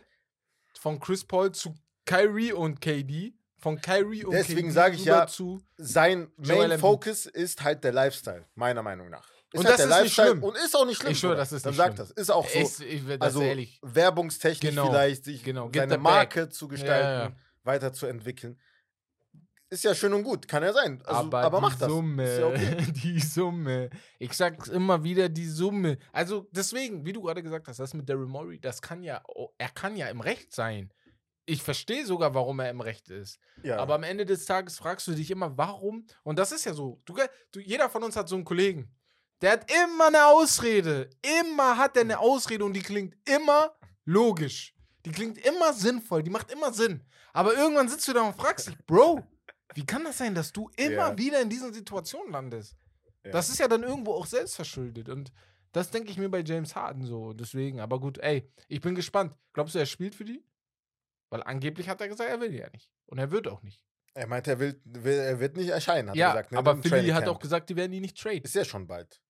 von 0.80 0.98
Chris 0.98 1.24
Paul 1.24 1.52
zu 1.52 1.74
Kyrie 2.06 2.52
und 2.52 2.80
KD, 2.80 3.34
von 3.58 3.80
Kyrie 3.80 4.24
und 4.24 4.32
Deswegen 4.32 4.68
KD 4.68 4.70
sag 4.72 4.94
ich 4.94 5.04
ja, 5.04 5.26
zu 5.26 5.62
Sein 5.76 6.32
Main. 6.36 6.78
Focus 6.80 7.26
ist 7.26 7.62
halt 7.62 7.84
der 7.84 7.92
Lifestyle, 7.92 8.46
meiner 8.54 8.82
Meinung 8.82 9.08
nach. 9.10 9.28
Ist 9.52 9.58
Und 9.60 9.66
halt 9.66 9.78
das 9.78 9.86
ist 9.96 10.02
nicht 10.02 10.14
schlimm. 10.14 10.42
und 10.42 10.56
ist 10.56 10.74
auch 10.76 10.86
nicht 10.86 10.98
schlimm. 11.00 11.12
Ich 11.12 11.18
schwöre, 11.18 11.36
das 11.36 11.52
ist 11.52 11.64
Dann 11.66 11.72
nicht 11.72 11.76
sag 11.78 11.86
schlimm. 11.94 11.96
das. 11.96 12.10
Ist 12.12 12.30
auch 12.30 12.48
so. 12.48 12.58
Ich, 12.58 12.80
ich 12.80 13.06
das 13.06 13.20
also 13.20 13.42
ehrlich. 13.42 13.78
werbungstechnisch 13.82 14.70
Genau, 14.70 14.86
vielleicht, 14.90 15.24
sich 15.24 15.42
genau. 15.44 15.70
Seine. 15.74 15.98
Marke 15.98 16.48
zu 16.48 16.68
gestalten, 16.68 17.04
Ja, 17.06 17.24
ja. 17.28 17.36
weiterzuentwickeln. 17.64 18.58
Ist 19.68 19.84
ja 19.84 19.94
schön 19.94 20.12
und 20.12 20.22
gut, 20.22 20.46
kann 20.48 20.62
ja 20.62 20.72
sein. 20.72 21.00
Also, 21.06 21.20
aber 21.20 21.40
aber, 21.40 21.60
mach 21.62 21.74
das. 21.78 21.88
Summe, 21.88 22.24
Ist 22.24 22.40
ja 22.40 22.46
okay. 22.46 22.76
die 23.02 23.20
Summe. 23.20 23.88
Ich 24.18 24.34
sag's 24.34 24.68
immer 24.68 25.02
wieder, 25.02 25.30
die 25.30 25.46
Summe. 25.46 25.96
Also 26.12 26.46
deswegen, 26.50 27.06
wie 27.06 27.12
du 27.14 27.22
gerade 27.22 27.42
gesagt 27.42 27.68
hast, 27.68 27.78
das 27.80 27.94
mit 27.94 28.06
Daryl 28.06 28.26
Morey, 28.26 28.60
das 28.60 28.82
kann 28.82 29.02
ja, 29.02 29.22
er 29.56 29.68
kann 29.70 29.96
ja 29.96 30.08
im 30.08 30.20
Recht 30.20 30.54
sein. 30.54 30.92
Ich 31.46 31.62
verstehe 31.62 32.04
sogar, 32.04 32.34
warum 32.34 32.60
er 32.60 32.68
im 32.70 32.82
Recht 32.82 33.08
ist. 33.08 33.38
Ja. 33.62 33.78
Aber 33.78 33.94
am 33.94 34.02
Ende 34.02 34.26
des 34.26 34.44
Tages 34.44 34.76
fragst 34.78 35.06
du 35.08 35.12
dich 35.12 35.30
immer, 35.30 35.56
warum? 35.56 36.06
Und 36.22 36.38
das 36.38 36.52
ist 36.52 36.66
ja 36.66 36.74
so. 36.74 37.00
Du, 37.06 37.14
du, 37.50 37.58
jeder 37.60 37.88
von 37.88 38.02
uns 38.04 38.14
hat 38.14 38.28
so 38.28 38.36
einen 38.36 38.44
Kollegen. 38.44 38.94
Der 39.42 39.52
hat 39.52 39.70
immer 39.70 40.06
eine 40.06 40.26
Ausrede. 40.26 41.10
Immer 41.40 41.76
hat 41.76 41.96
er 41.96 42.02
eine 42.02 42.18
Ausrede 42.18 42.64
und 42.64 42.72
die 42.74 42.82
klingt 42.82 43.16
immer 43.28 43.74
logisch. 44.04 44.74
Die 45.04 45.10
klingt 45.10 45.36
immer 45.38 45.72
sinnvoll. 45.72 46.22
Die 46.22 46.30
macht 46.30 46.50
immer 46.52 46.72
Sinn. 46.72 47.02
Aber 47.32 47.54
irgendwann 47.54 47.88
sitzt 47.88 48.06
du 48.08 48.12
da 48.12 48.22
und 48.22 48.36
fragst 48.36 48.68
dich, 48.68 48.78
Bro, 48.86 49.22
wie 49.74 49.84
kann 49.84 50.04
das 50.04 50.18
sein, 50.18 50.34
dass 50.34 50.52
du 50.52 50.70
immer 50.76 51.10
Ja. 51.10 51.18
wieder 51.18 51.40
in 51.40 51.48
diesen 51.50 51.72
Situationen 51.74 52.32
landest? 52.32 52.76
Ja. 53.24 53.32
Das 53.32 53.48
ist 53.48 53.58
ja 53.58 53.68
dann 53.68 53.82
irgendwo 53.82 54.12
auch 54.14 54.26
selbstverschuldet. 54.26 55.08
Und 55.08 55.32
das 55.72 55.90
denke 55.90 56.10
ich 56.10 56.18
mir 56.18 56.28
bei 56.28 56.40
James 56.42 56.76
Harden 56.76 57.04
so. 57.04 57.32
Deswegen, 57.32 57.80
aber 57.80 57.98
gut, 57.98 58.18
ey, 58.18 58.48
ich 58.68 58.80
bin 58.80 58.94
gespannt. 58.94 59.34
Glaubst 59.54 59.74
du, 59.74 59.78
er 59.78 59.86
spielt 59.86 60.14
für 60.14 60.24
die? 60.24 60.44
Weil 61.30 61.42
angeblich 61.42 61.88
hat 61.88 62.00
er 62.00 62.08
gesagt, 62.08 62.28
er 62.30 62.40
will 62.40 62.54
ja 62.54 62.68
nicht. 62.70 62.90
Und 63.06 63.18
er 63.18 63.30
wird 63.30 63.48
auch 63.48 63.62
nicht. 63.62 63.82
Er 64.14 64.26
meinte, 64.26 64.50
er, 64.50 64.58
will, 64.60 64.78
will, 64.84 65.14
er 65.18 65.40
wird 65.40 65.56
nicht 65.56 65.70
erscheinen, 65.70 66.10
hat 66.10 66.16
er 66.16 66.20
Ja, 66.20 66.30
gesagt. 66.32 66.52
ne, 66.52 66.58
aber 66.58 66.76
Philly 66.76 67.08
hat 67.08 67.26
auch 67.26 67.38
gesagt, 67.38 67.70
die 67.70 67.76
werden 67.76 67.92
die 67.92 68.00
nicht 68.00 68.18
traden. 68.20 68.42
Ist 68.42 68.54
ja 68.54 68.64
schon 68.66 68.86
bald. 68.86 69.21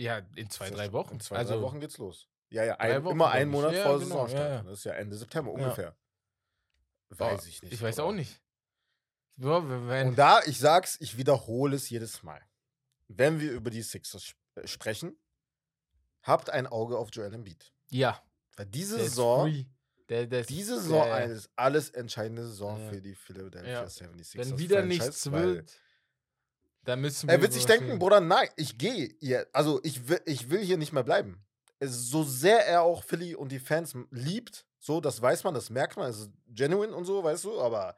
Ja, 0.00 0.22
in 0.34 0.48
zwei, 0.48 0.70
drei 0.70 0.92
Wochen. 0.92 1.14
In 1.14 1.20
zwei, 1.20 1.36
also, 1.36 1.54
drei 1.54 1.62
Wochen 1.62 1.80
geht's 1.80 1.98
los. 1.98 2.26
Ja, 2.48 2.64
ja, 2.64 2.76
ein, 2.76 3.04
Wochen, 3.04 3.12
immer 3.12 3.30
einen. 3.30 3.50
Monat 3.50 3.72
Ja, 3.74 3.82
vor 3.84 3.98
genau, 3.98 4.26
Saisonstart. 4.26 4.48
ja, 4.50 4.54
ja. 4.56 4.62
Das 4.62 4.78
ist 4.78 4.84
ja 4.84 4.92
Ende 4.94 5.16
September 5.16 5.52
ungefähr. 5.52 5.96
Weiß 7.10 7.46
ich 7.46 7.62
nicht. 7.62 7.72
Ich 7.74 7.82
weiß 7.82 7.98
aber- 7.98 8.08
auch 8.08 8.12
nicht. 8.12 8.40
Und 9.38 10.16
da, 10.16 10.40
ich 10.44 10.58
sag's, 10.58 10.96
ich 11.00 11.16
wiederhole 11.16 11.76
es 11.76 11.88
jedes 11.90 12.22
Mal. 12.22 12.40
Wenn 13.08 13.40
wir 13.40 13.52
über 13.52 13.70
die 13.70 13.82
Sixers 13.82 14.34
äh, 14.54 14.66
sprechen, 14.66 15.18
habt 16.22 16.50
ein 16.50 16.66
Auge 16.66 16.98
auf 16.98 17.08
Joel 17.12 17.32
Embiid. 17.34 17.72
ja, 17.90 18.22
Weil 18.56 18.66
diese 18.66 18.96
der 18.96 19.04
Saison. 19.06 19.66
Der, 20.08 20.26
der 20.26 20.42
diese 20.44 20.80
Saison 20.80 21.06
ist 21.30 21.48
alles 21.56 21.90
entscheidende 21.90 22.46
Saison 22.46 22.88
für 22.90 23.00
die 23.00 23.14
Philadelphia 23.14 23.70
Ja. 23.70 23.84
76ers. 23.84 24.36
Wenn 24.38 24.58
wieder 24.58 24.78
Franchise, 24.80 25.04
nichts 25.04 25.30
wird, 25.32 25.80
dann 26.84 27.00
müssen 27.00 27.28
wir. 27.28 27.34
Er 27.34 27.42
wird 27.42 27.52
sich 27.52 27.66
denken. 27.66 27.98
Bruder, 27.98 28.20
nein, 28.20 28.48
ich 28.56 28.78
gehe 28.78 29.14
hier. 29.20 29.46
Also 29.52 29.80
ich 29.82 30.08
will, 30.08 30.20
ich 30.24 30.50
will 30.50 30.60
hier 30.60 30.78
nicht 30.78 30.92
mehr 30.92 31.02
bleiben. 31.02 31.44
So 31.80 32.24
sehr 32.24 32.66
er 32.66 32.82
auch 32.82 33.04
Philly 33.04 33.34
und 33.34 33.50
die 33.52 33.58
Fans 33.58 33.94
liebt, 34.10 34.66
so, 34.78 35.00
das 35.00 35.20
weiß 35.20 35.44
man, 35.44 35.54
das 35.54 35.70
merkt 35.70 35.96
man, 35.96 36.10
es 36.10 36.20
ist 36.20 36.30
genuine 36.48 36.94
und 36.94 37.04
so, 37.04 37.22
weißt 37.22 37.44
du, 37.44 37.60
aber 37.60 37.96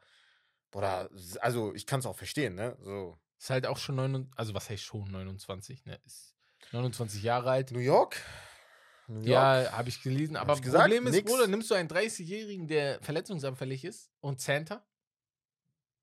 Bruder, 0.71 1.09
also 1.39 1.73
ich 1.75 1.85
kann 1.85 1.99
es 1.99 2.05
auch 2.05 2.15
verstehen, 2.15 2.55
ne? 2.55 2.77
So. 2.81 3.17
Ist 3.39 3.49
halt 3.49 3.67
auch 3.67 3.77
schon 3.77 3.95
29, 3.95 4.37
also 4.37 4.53
was 4.53 4.69
heißt 4.69 4.83
schon 4.83 5.11
29, 5.11 5.85
ne? 5.85 5.99
Ist 6.05 6.33
29 6.71 7.21
Jahre 7.23 7.51
alt. 7.51 7.71
New 7.71 7.79
York? 7.79 8.21
New 9.07 9.19
York? 9.19 9.27
Ja, 9.27 9.71
habe 9.73 9.89
ich 9.89 10.01
gelesen. 10.01 10.37
Hab 10.37 10.43
Aber 10.43 10.55
ich 10.55 10.61
gesagt, 10.61 10.83
Problem 10.83 11.07
ist, 11.07 11.13
nix. 11.13 11.29
Bruder, 11.29 11.47
nimmst 11.47 11.69
du 11.69 11.75
einen 11.75 11.89
30-Jährigen, 11.89 12.67
der 12.67 13.01
verletzungsanfällig 13.01 13.83
ist 13.83 14.09
und 14.21 14.39
Center? 14.39 14.85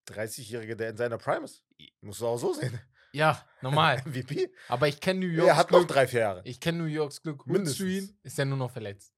30-Jährige, 0.08 0.76
der 0.76 0.90
in 0.90 0.96
seiner 0.98 1.18
Prime 1.18 1.44
ist. 1.44 1.62
Musst 2.00 2.20
du 2.20 2.26
auch 2.26 2.36
so 2.38 2.52
sehen. 2.52 2.78
Ja, 3.12 3.44
normal. 3.60 4.02
MVP? 4.06 4.52
Aber 4.68 4.88
ich 4.88 5.00
kenne 5.00 5.20
New 5.20 5.26
York. 5.26 5.48
Er 5.48 5.56
hat 5.56 5.70
noch 5.70 5.84
drei, 5.84 6.06
vier 6.06 6.20
Jahre. 6.20 6.42
Ich 6.44 6.60
kenne 6.60 6.78
New 6.78 6.84
Yorks 6.84 7.22
Glück. 7.22 7.46
Mindestens. 7.46 8.14
ist 8.22 8.38
er 8.38 8.44
nur 8.44 8.58
noch 8.58 8.70
verletzt. 8.70 9.12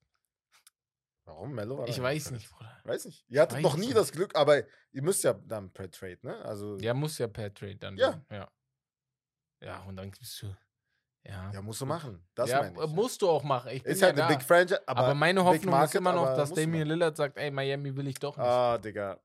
Warum, 1.24 1.54
Mello? 1.54 1.84
Ich 1.86 2.00
weiß 2.00 2.24
verletzt? 2.24 2.32
nicht, 2.32 2.50
Bruder. 2.50 2.80
Weiß 2.84 3.04
nicht. 3.04 3.24
Ihr 3.28 3.42
hattet 3.42 3.58
Weiß 3.58 3.62
noch 3.62 3.76
nie 3.76 3.86
nicht. 3.86 3.96
das 3.96 4.12
Glück, 4.12 4.34
aber 4.34 4.62
ihr 4.92 5.02
müsst 5.02 5.22
ja 5.24 5.34
dann 5.34 5.70
per 5.70 5.90
Trade, 5.90 6.18
ne? 6.22 6.36
Also, 6.44 6.76
Der 6.78 6.94
muss 6.94 7.18
ja 7.18 7.28
per 7.28 7.52
Trade 7.52 7.76
dann. 7.76 7.96
Ja. 7.96 8.12
gehen, 8.12 8.24
Ja. 8.30 8.48
Ja, 9.60 9.82
und 9.82 9.96
dann 9.96 10.10
bist 10.10 10.42
du. 10.42 10.56
Ja. 11.24 11.52
ja, 11.52 11.62
musst 11.62 11.80
du 11.80 11.86
machen. 11.86 12.26
Das 12.34 12.50
ja, 12.50 12.62
meine 12.62 12.84
ich. 12.84 12.90
musst 12.90 13.22
du 13.22 13.28
auch 13.28 13.44
machen. 13.44 13.70
Ist 13.70 14.00
ja 14.00 14.08
halt 14.08 14.18
da. 14.18 14.26
eine 14.26 14.36
Big 14.36 14.44
Franchise, 14.44 14.80
aber, 14.88 15.00
aber, 15.00 15.14
meine 15.14 15.44
Hoffnung 15.44 15.72
ist 15.72 15.78
Market, 15.78 15.94
immer 15.94 16.12
noch, 16.12 16.34
dass 16.34 16.52
Damian 16.52 16.80
machen. 16.80 16.88
Lillard 16.88 17.16
sagt, 17.16 17.38
ey, 17.38 17.50
Miami 17.52 17.94
will 17.94 18.08
ich 18.08 18.18
doch 18.18 18.36
nicht. 18.36 18.44
Ah, 18.44 18.76
Digga. 18.78 19.20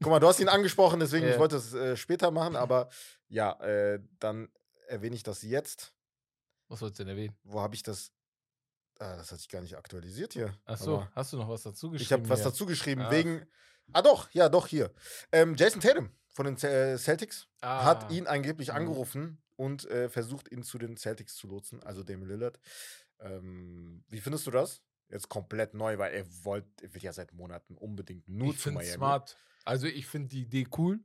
Guck 0.00 0.10
mal, 0.10 0.18
du 0.20 0.26
hast 0.26 0.40
ihn 0.40 0.48
angesprochen, 0.48 1.00
deswegen 1.00 1.26
Ja. 1.26 1.32
ich 1.34 1.38
wollte 1.38 1.56
es 1.56 1.72
äh, 1.74 1.96
später 1.96 2.30
machen, 2.30 2.56
aber 2.56 2.88
ja, 3.28 3.52
äh, 3.60 4.00
dann 4.18 4.48
erwähne 4.88 5.14
ich 5.16 5.22
das 5.22 5.42
jetzt. 5.42 5.94
Was 6.68 6.80
sollst 6.80 6.98
du 6.98 7.04
denn 7.04 7.10
erwähnen? 7.16 7.36
Wo 7.44 7.60
habe 7.60 7.74
ich 7.74 7.82
das? 7.82 8.12
Ah, 8.98 9.16
das 9.16 9.30
hatte 9.32 9.40
ich 9.40 9.48
gar 9.48 9.60
nicht 9.60 9.76
aktualisiert 9.76 10.32
hier. 10.34 10.54
Achso, 10.64 10.98
Aber 10.98 11.10
hast 11.14 11.32
du 11.32 11.36
noch 11.36 11.48
was 11.48 11.62
dazu 11.62 11.90
geschrieben? 11.90 12.02
Ich 12.04 12.12
habe 12.12 12.28
was 12.28 12.40
hier? 12.40 12.50
dazu 12.50 12.66
geschrieben, 12.66 13.02
Ach. 13.04 13.10
wegen. 13.10 13.46
Ah, 13.92 14.02
doch, 14.02 14.30
ja, 14.32 14.48
doch, 14.48 14.66
hier. 14.66 14.92
Ähm, 15.32 15.54
Jason 15.56 15.80
Tatum 15.80 16.10
von 16.32 16.46
den 16.46 16.56
äh, 16.62 16.96
Celtics 16.98 17.48
Ah, 17.60 17.84
hat 17.84 18.10
ihn 18.10 18.26
angeblich 18.26 18.70
Mhm. 18.70 18.76
angerufen 18.76 19.42
und 19.56 19.84
äh, 19.90 20.08
versucht, 20.08 20.50
ihn 20.50 20.62
zu 20.62 20.78
den 20.78 20.96
Celtics 20.96 21.34
zu 21.36 21.46
lotsen, 21.46 21.82
also 21.82 22.02
Damian 22.02 22.28
Lillard. 22.28 22.58
Ähm, 23.20 24.04
wie 24.08 24.20
findest 24.20 24.46
du 24.46 24.50
das? 24.50 24.80
Jetzt 25.12 25.28
komplett 25.28 25.74
neu, 25.74 25.98
weil 25.98 26.14
er 26.14 26.26
wollte, 26.44 26.84
er 26.84 26.94
will 26.94 27.02
ja 27.02 27.12
seit 27.12 27.32
Monaten 27.34 27.76
unbedingt 27.76 28.26
nur 28.28 28.54
ich 28.54 28.58
zu 28.60 28.72
Miami. 28.72 28.92
smart. 28.94 29.36
Also 29.64 29.86
ich 29.86 30.06
finde 30.06 30.28
die 30.30 30.42
Idee 30.42 30.66
cool. 30.78 31.00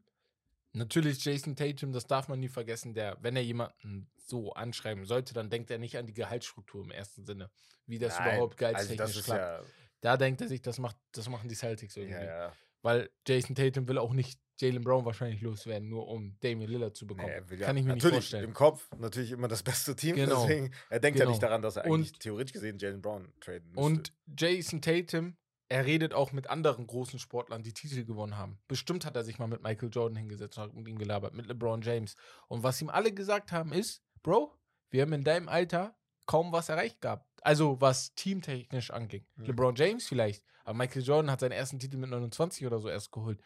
Natürlich 0.74 1.24
Jason 1.24 1.56
Tatum, 1.56 1.92
das 1.92 2.08
darf 2.08 2.28
man 2.28 2.40
nie 2.40 2.48
vergessen, 2.48 2.94
der, 2.94 3.18
wenn 3.22 3.36
er 3.36 3.44
jemanden 3.44 4.10
so 4.16 4.54
anschreiben 4.54 5.06
sollte, 5.06 5.34
dann 5.34 5.50
denkt 5.50 5.72
er 5.72 5.78
nicht 5.78 5.98
an 5.98 6.06
die 6.06 6.14
Gehaltsstruktur 6.14 6.84
im 6.84 6.92
ersten 6.92 7.26
Sinne, 7.26 7.50
wie 7.86 8.00
das 8.00 8.18
Nein, 8.18 8.36
überhaupt 8.36 8.62
also 8.64 8.74
gehaltstechnisch 8.74 9.18
ist 9.18 9.26
klappt. 9.26 9.42
ja, 9.42 9.72
Da 10.02 10.18
denkt 10.18 10.42
er 10.42 10.48
sich, 10.48 10.62
das, 10.62 10.78
macht, 10.80 10.98
das 11.12 11.28
machen 11.30 11.50
die 11.50 11.56
Celtics 11.56 11.96
irgendwie. 11.98 12.16
ja, 12.16 12.48
ja. 12.48 12.54
Weil 12.82 13.10
Jason 13.28 13.56
Tatum 13.56 13.88
will 13.88 13.98
auch 13.98 14.14
nicht 14.14 14.40
Jalen 14.60 14.84
Brown 14.84 15.06
wahrscheinlich 15.06 15.42
loswerden, 15.42 15.90
nur 15.90 16.08
um 16.08 16.36
Damian 16.42 16.70
Lillard 16.70 16.96
zu 16.96 17.06
bekommen. 17.08 17.28
Nee, 17.30 17.50
will 17.50 17.60
ja 17.60 17.68
Kann 17.68 17.78
ich 17.78 17.84
mir 17.86 17.94
nicht 17.94 18.04
natürlich 18.04 18.26
vorstellen. 18.26 18.46
im 18.46 18.54
Kopf 18.54 18.90
natürlich 18.98 19.32
immer 19.32 19.48
das 19.48 19.64
beste 19.64 19.96
Team, 19.96 20.16
Genau. 20.16 20.42
deswegen 20.42 20.72
er 20.90 21.00
denkt 21.00 21.20
ja 21.20 21.26
Genau. 21.26 21.32
nicht 21.34 21.44
daran, 21.44 21.62
dass 21.62 21.76
er 21.78 21.86
Und- 21.86 21.94
eigentlich 22.00 22.14
theoretisch 22.20 22.54
gesehen 22.54 22.78
Jalen 22.80 23.02
Brown 23.02 23.32
traden 23.40 23.68
müsste. 23.70 23.82
Und 23.82 24.14
Jason 24.38 24.82
Tatum, 24.82 25.38
er 25.70 25.86
redet 25.86 26.14
auch 26.14 26.32
mit 26.32 26.50
anderen 26.50 26.88
großen 26.88 27.20
Sportlern, 27.20 27.62
die 27.62 27.74
Titel 27.74 28.06
gewonnen 28.06 28.38
haben. 28.38 28.58
Bestimmt 28.68 29.06
hat 29.06 29.16
er 29.16 29.24
sich 29.24 29.38
mal 29.38 29.48
mit 29.48 29.62
Michael 29.64 29.90
Jordan 29.92 30.16
hingesetzt 30.18 30.58
und 30.58 30.64
hat 30.64 30.74
mit 30.74 30.88
ihm 30.88 30.98
gelabert, 30.98 31.34
mit 31.34 31.46
LeBron 31.48 31.82
James. 31.82 32.16
Und 32.48 32.64
was 32.64 32.82
ihm 32.82 32.90
alle 32.90 33.12
gesagt 33.14 33.52
haben 33.52 33.72
ist, 33.74 34.02
Bro, 34.24 34.54
wir 34.90 35.02
haben 35.02 35.14
in 35.14 35.24
deinem 35.24 35.50
Alter 35.50 35.96
kaum 36.28 36.52
was 36.52 36.70
erreicht 36.70 37.02
gehabt. 37.02 37.26
Also 37.42 37.80
was 37.82 38.14
teamtechnisch 38.16 38.92
anging. 38.92 39.26
Mhm. 39.36 39.46
LeBron 39.46 39.76
James 39.76 40.08
vielleicht, 40.08 40.44
aber 40.64 40.78
Michael 40.78 41.02
Jordan 41.04 41.32
hat 41.32 41.40
seinen 41.40 41.54
ersten 41.54 41.80
Titel 41.80 41.98
mit 41.98 42.10
29 42.10 42.66
oder 42.68 42.80
so 42.80 42.90
erst 42.90 43.12
geholt. 43.12 43.42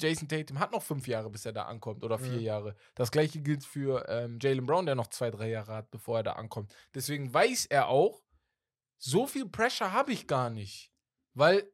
Jason 0.00 0.28
Tatum 0.28 0.58
hat 0.58 0.72
noch 0.72 0.82
fünf 0.82 1.06
Jahre, 1.06 1.28
bis 1.30 1.44
er 1.46 1.52
da 1.52 1.64
ankommt, 1.64 2.02
oder 2.04 2.18
vier 2.18 2.32
Mhm. 2.38 2.40
Jahre. 2.40 2.74
Das 2.94 3.10
gleiche 3.10 3.40
gilt 3.40 3.64
für 3.64 4.04
ähm, 4.08 4.38
Jalen 4.40 4.66
Brown, 4.66 4.86
der 4.86 4.94
noch 4.94 5.08
zwei, 5.08 5.30
drei 5.30 5.48
Jahre 5.50 5.72
hat, 5.74 5.90
bevor 5.90 6.18
er 6.18 6.22
da 6.22 6.32
ankommt. 6.32 6.74
Deswegen 6.94 7.32
weiß 7.32 7.66
er 7.66 7.88
auch, 7.88 8.22
so 8.98 9.26
viel 9.26 9.48
Pressure 9.48 9.92
habe 9.92 10.12
ich 10.12 10.26
gar 10.26 10.48
nicht. 10.50 10.90
Weil 11.34 11.70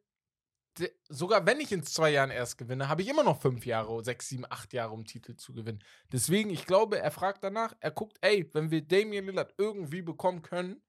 sogar 1.09 1.45
wenn 1.45 1.59
ich 1.59 1.71
in 1.71 1.83
zwei 1.83 2.11
Jahren 2.11 2.31
erst 2.31 2.57
gewinne, 2.57 2.87
habe 2.87 3.01
ich 3.01 3.07
immer 3.09 3.23
noch 3.23 3.41
fünf 3.41 3.65
Jahre, 3.65 4.03
sechs, 4.03 4.29
sieben, 4.29 4.45
acht 4.49 4.73
Jahre, 4.73 4.93
um 4.93 5.05
Titel 5.05 5.35
zu 5.35 5.53
gewinnen. 5.53 5.83
Deswegen, 6.11 6.49
ich 6.49 6.65
glaube, 6.65 6.99
er 6.99 7.11
fragt 7.11 7.43
danach, 7.43 7.73
er 7.79 7.91
guckt, 7.91 8.17
ey, 8.21 8.49
wenn 8.53 8.71
wir 8.71 8.81
Damian 8.81 9.25
Lillard 9.25 9.53
irgendwie 9.57 10.01
bekommen 10.01 10.41
können, 10.41 10.81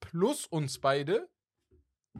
plus 0.00 0.46
uns 0.46 0.78
beide, 0.80 1.28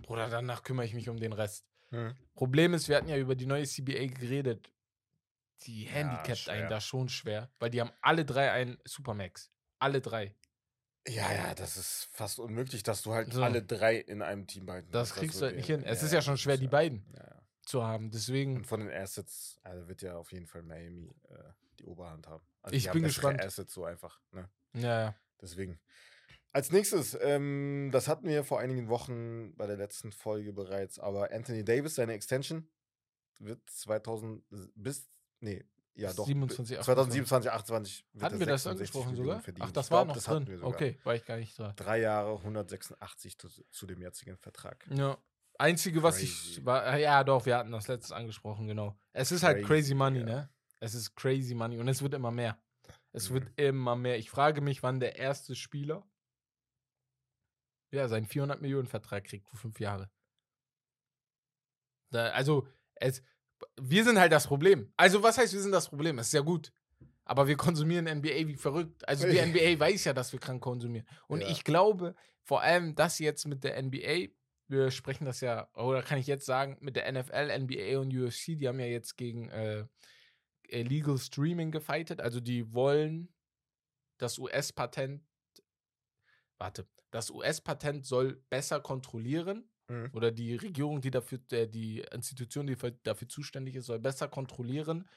Bruder, 0.02 0.28
danach 0.28 0.62
kümmere 0.62 0.87
ich 0.87 0.94
mich 0.94 1.08
um 1.08 1.18
den 1.18 1.32
Rest. 1.32 1.66
Hm. 1.90 2.14
Problem 2.35 2.75
ist, 2.75 2.88
wir 2.88 2.96
hatten 2.96 3.08
ja 3.08 3.16
über 3.16 3.35
die 3.35 3.46
neue 3.46 3.64
CBA 3.64 4.06
geredet. 4.06 4.73
Die 5.62 5.85
Ja, 5.85 5.92
handicapt 5.92 6.49
einen 6.49 6.68
da 6.68 6.80
schon 6.80 7.08
schwer, 7.08 7.50
weil 7.58 7.70
die 7.70 7.80
haben 7.80 7.92
alle 8.02 8.25
drei 8.25 8.52
einen 8.52 8.78
Supermax. 8.85 9.50
Alle 9.78 10.00
drei. 10.00 10.35
Ja, 11.08 11.32
ja, 11.32 11.54
das 11.54 11.76
ist 11.76 12.08
fast 12.12 12.38
unmöglich, 12.40 12.82
dass 12.82 13.02
du 13.02 13.12
halt 13.12 13.32
So. 13.32 13.42
alle 13.42 13.62
drei 13.62 13.96
in 13.96 14.22
einem 14.22 14.46
Team 14.46 14.66
behalten 14.66 14.90
Das 14.90 15.14
kriegst 15.14 15.36
du 15.36 15.40
wird 15.42 15.50
halt 15.50 15.56
nicht 15.56 15.68
ja- 15.68 15.76
hin. 15.76 15.84
Es 15.84 16.02
ist 16.02 16.12
ja 16.12 16.20
schon 16.22 16.34
das 16.34 16.40
schwer, 16.40 16.56
die 16.56 16.64
ja- 16.64 16.70
beiden 16.70 17.04
Ja, 17.14 17.22
ja. 17.25 17.42
zu 17.64 17.84
haben. 17.84 18.10
Deswegen, 18.10 18.56
Und 18.56 18.66
von 18.66 18.80
den 18.80 18.90
Assets 18.90 19.60
also 19.62 19.86
wird 19.88 20.02
ja 20.02 20.16
auf 20.16 20.32
jeden 20.32 20.46
Fall 20.46 20.62
Miami 20.62 21.14
äh, 21.28 21.34
die 21.78 21.84
Oberhand 21.84 22.26
haben. 22.26 22.44
Also 22.62 22.76
Ich 22.76 22.90
bin 22.90 23.02
gespannt. 23.04 23.40
Assets 23.40 23.72
so 23.72 23.84
einfach. 23.84 24.20
Ne? 24.32 24.48
ja, 24.75 25.00
ja. 25.02 25.16
Deswegen. 25.40 25.78
Als 26.52 26.72
nächstes, 26.72 27.16
ähm, 27.20 27.90
das 27.92 28.08
hatten 28.08 28.26
wir 28.26 28.42
vor 28.42 28.58
einigen 28.60 28.88
Wochen 28.88 29.54
bei 29.56 29.66
der 29.66 29.76
letzten 29.76 30.10
Folge 30.10 30.52
bereits, 30.54 30.98
aber 30.98 31.30
Anthony 31.30 31.62
Davis, 31.64 31.96
seine 31.96 32.14
Extension 32.14 32.66
wird 33.38 33.60
2000 33.68 34.42
bis, 34.75 35.06
nee, 35.40 35.64
ja 35.97 36.12
doch, 36.12 36.26
27, 36.26 36.79
2027, 36.81 37.50
28 37.50 38.07
wird 38.12 38.23
Hatten 38.25 38.38
wir 38.38 38.47
das 38.47 38.62
66 38.65 38.71
angesprochen 38.71 39.11
Millionen 39.11 39.29
sogar? 39.29 39.43
verdienen. 39.43 39.67
Ach, 39.69 39.73
das 39.73 39.87
Ich 39.87 39.91
war 39.93 39.99
glaub, 40.05 40.09
noch 40.09 40.15
das 40.15 40.29
hatten 40.29 40.45
drin. 40.45 40.49
wir 40.53 40.59
sogar. 40.59 40.75
Okay, 40.75 40.99
war 41.05 41.15
ich 41.15 41.25
gar 41.25 41.37
nicht 41.37 41.59
dran. 41.59 41.73
Drei 41.76 42.00
Jahre, 42.00 42.37
186 42.38 43.38
zu, 43.38 43.49
zu 43.49 43.87
dem 43.87 44.00
jetzigen 44.03 44.37
Vertrag. 44.38 44.87
Ja. 44.91 45.19
Einzige, 45.59 46.03
was 46.03 46.17
Crazy. 46.19 46.26
ich 46.59 46.65
war, 46.67 46.87
äh, 46.87 47.03
ja 47.03 47.25
doch, 47.25 47.47
wir 47.47 47.57
hatten 47.57 47.73
das 47.73 47.88
letztes 47.88 48.12
angesprochen, 48.12 48.67
genau. 48.67 48.99
Es 49.12 49.33
ist 49.33 49.43
halt 49.43 49.59
Crazy, 49.59 49.67
crazy 49.69 49.95
money, 49.95 50.19
ja. 50.21 50.25
ne? 50.26 50.50
Es 50.81 50.95
ist 50.95 51.15
crazy 51.17 51.55
money 51.55 51.79
und 51.79 51.88
es 51.88 52.03
wird 52.03 52.12
immer 52.12 52.31
mehr. 52.31 52.59
Es 53.12 53.31
Mhm. 53.31 53.35
wird 53.35 53.59
immer 53.59 53.97
mehr. 53.97 54.19
Ich 54.19 54.29
frage 54.29 54.61
mich, 54.61 54.83
wann 54.83 55.00
der 55.00 55.17
erste 55.17 55.55
Spieler 55.55 56.07
ja 57.91 58.09
seinen 58.09 58.26
400 58.26 58.61
Millionen 58.61 58.87
Vertrag 58.87 59.25
kriegt 59.25 59.49
für 59.49 59.57
fünf 59.57 59.81
Jahre. 59.81 60.11
Da, 62.11 62.29
also 62.31 62.69
es, 62.97 63.23
wir 63.80 64.04
sind 64.04 64.18
halt 64.18 64.32
das 64.32 64.46
Problem. 64.46 64.92
Also 64.96 65.22
was 65.22 65.38
heißt, 65.38 65.52
wir 65.52 65.60
sind 65.60 65.72
das 65.72 65.88
Problem? 65.88 66.18
Es 66.18 66.28
ist 66.28 66.32
ja 66.34 66.40
gut. 66.40 66.72
Aber 67.25 67.48
wir 67.48 67.56
konsumieren 67.56 68.04
NBA 68.06 68.46
wie 68.46 68.56
verrückt. 68.56 69.06
Also 69.08 69.26
die 69.26 69.40
NBA 69.40 69.80
weiß 69.80 70.04
ja, 70.04 70.12
dass 70.12 70.32
wir 70.32 70.38
krank 70.38 70.62
konsumieren. 70.62 71.06
Und 71.26 71.40
Ja. 71.40 71.48
ich 71.48 71.64
glaube, 71.64 72.14
vor 72.44 72.62
allem 72.62 72.94
das 72.94 73.18
jetzt 73.18 73.46
mit 73.46 73.64
der 73.64 73.76
NBA, 73.82 74.28
wir 74.68 74.90
sprechen 74.92 75.25
das 75.25 75.40
ja, 75.40 75.68
oder 75.75 76.02
kann 76.02 76.18
ich 76.18 76.26
jetzt 76.28 76.46
sagen, 76.46 76.76
mit 76.80 76.94
der 76.96 77.10
NFL, 77.10 77.50
NBA 77.58 77.98
und 77.98 78.14
UFC, 78.16 78.56
die 78.58 78.68
haben 78.68 78.78
ja 78.78 78.86
jetzt 78.86 79.16
gegen 79.16 79.48
äh, 79.50 79.86
Illegal 80.68 81.18
Streaming 81.18 81.72
gefightet. 81.72 82.20
Also 82.20 82.40
die 82.40 82.72
wollen 82.72 83.32
das 84.18 84.38
US-Patent, 84.38 85.22
warte, 86.58 86.86
das 87.10 87.30
US-Patent 87.30 88.06
soll 88.06 88.42
besser 88.50 88.80
kontrollieren 88.80 89.68
Mhm. 89.88 90.11
oder 90.12 90.33
die 90.33 90.57
Regierung, 90.57 91.00
die 91.00 91.11
dafür, 91.11 91.38
äh, 91.52 91.69
die 91.69 92.00
Institution, 92.12 92.66
die 92.66 92.76
für, 92.76 92.93
dafür 92.93 93.28
zuständig 93.28 93.76
ist, 93.76 93.87
soll 93.87 94.00
besser 94.00 94.28
kontrollieren, 94.28 95.09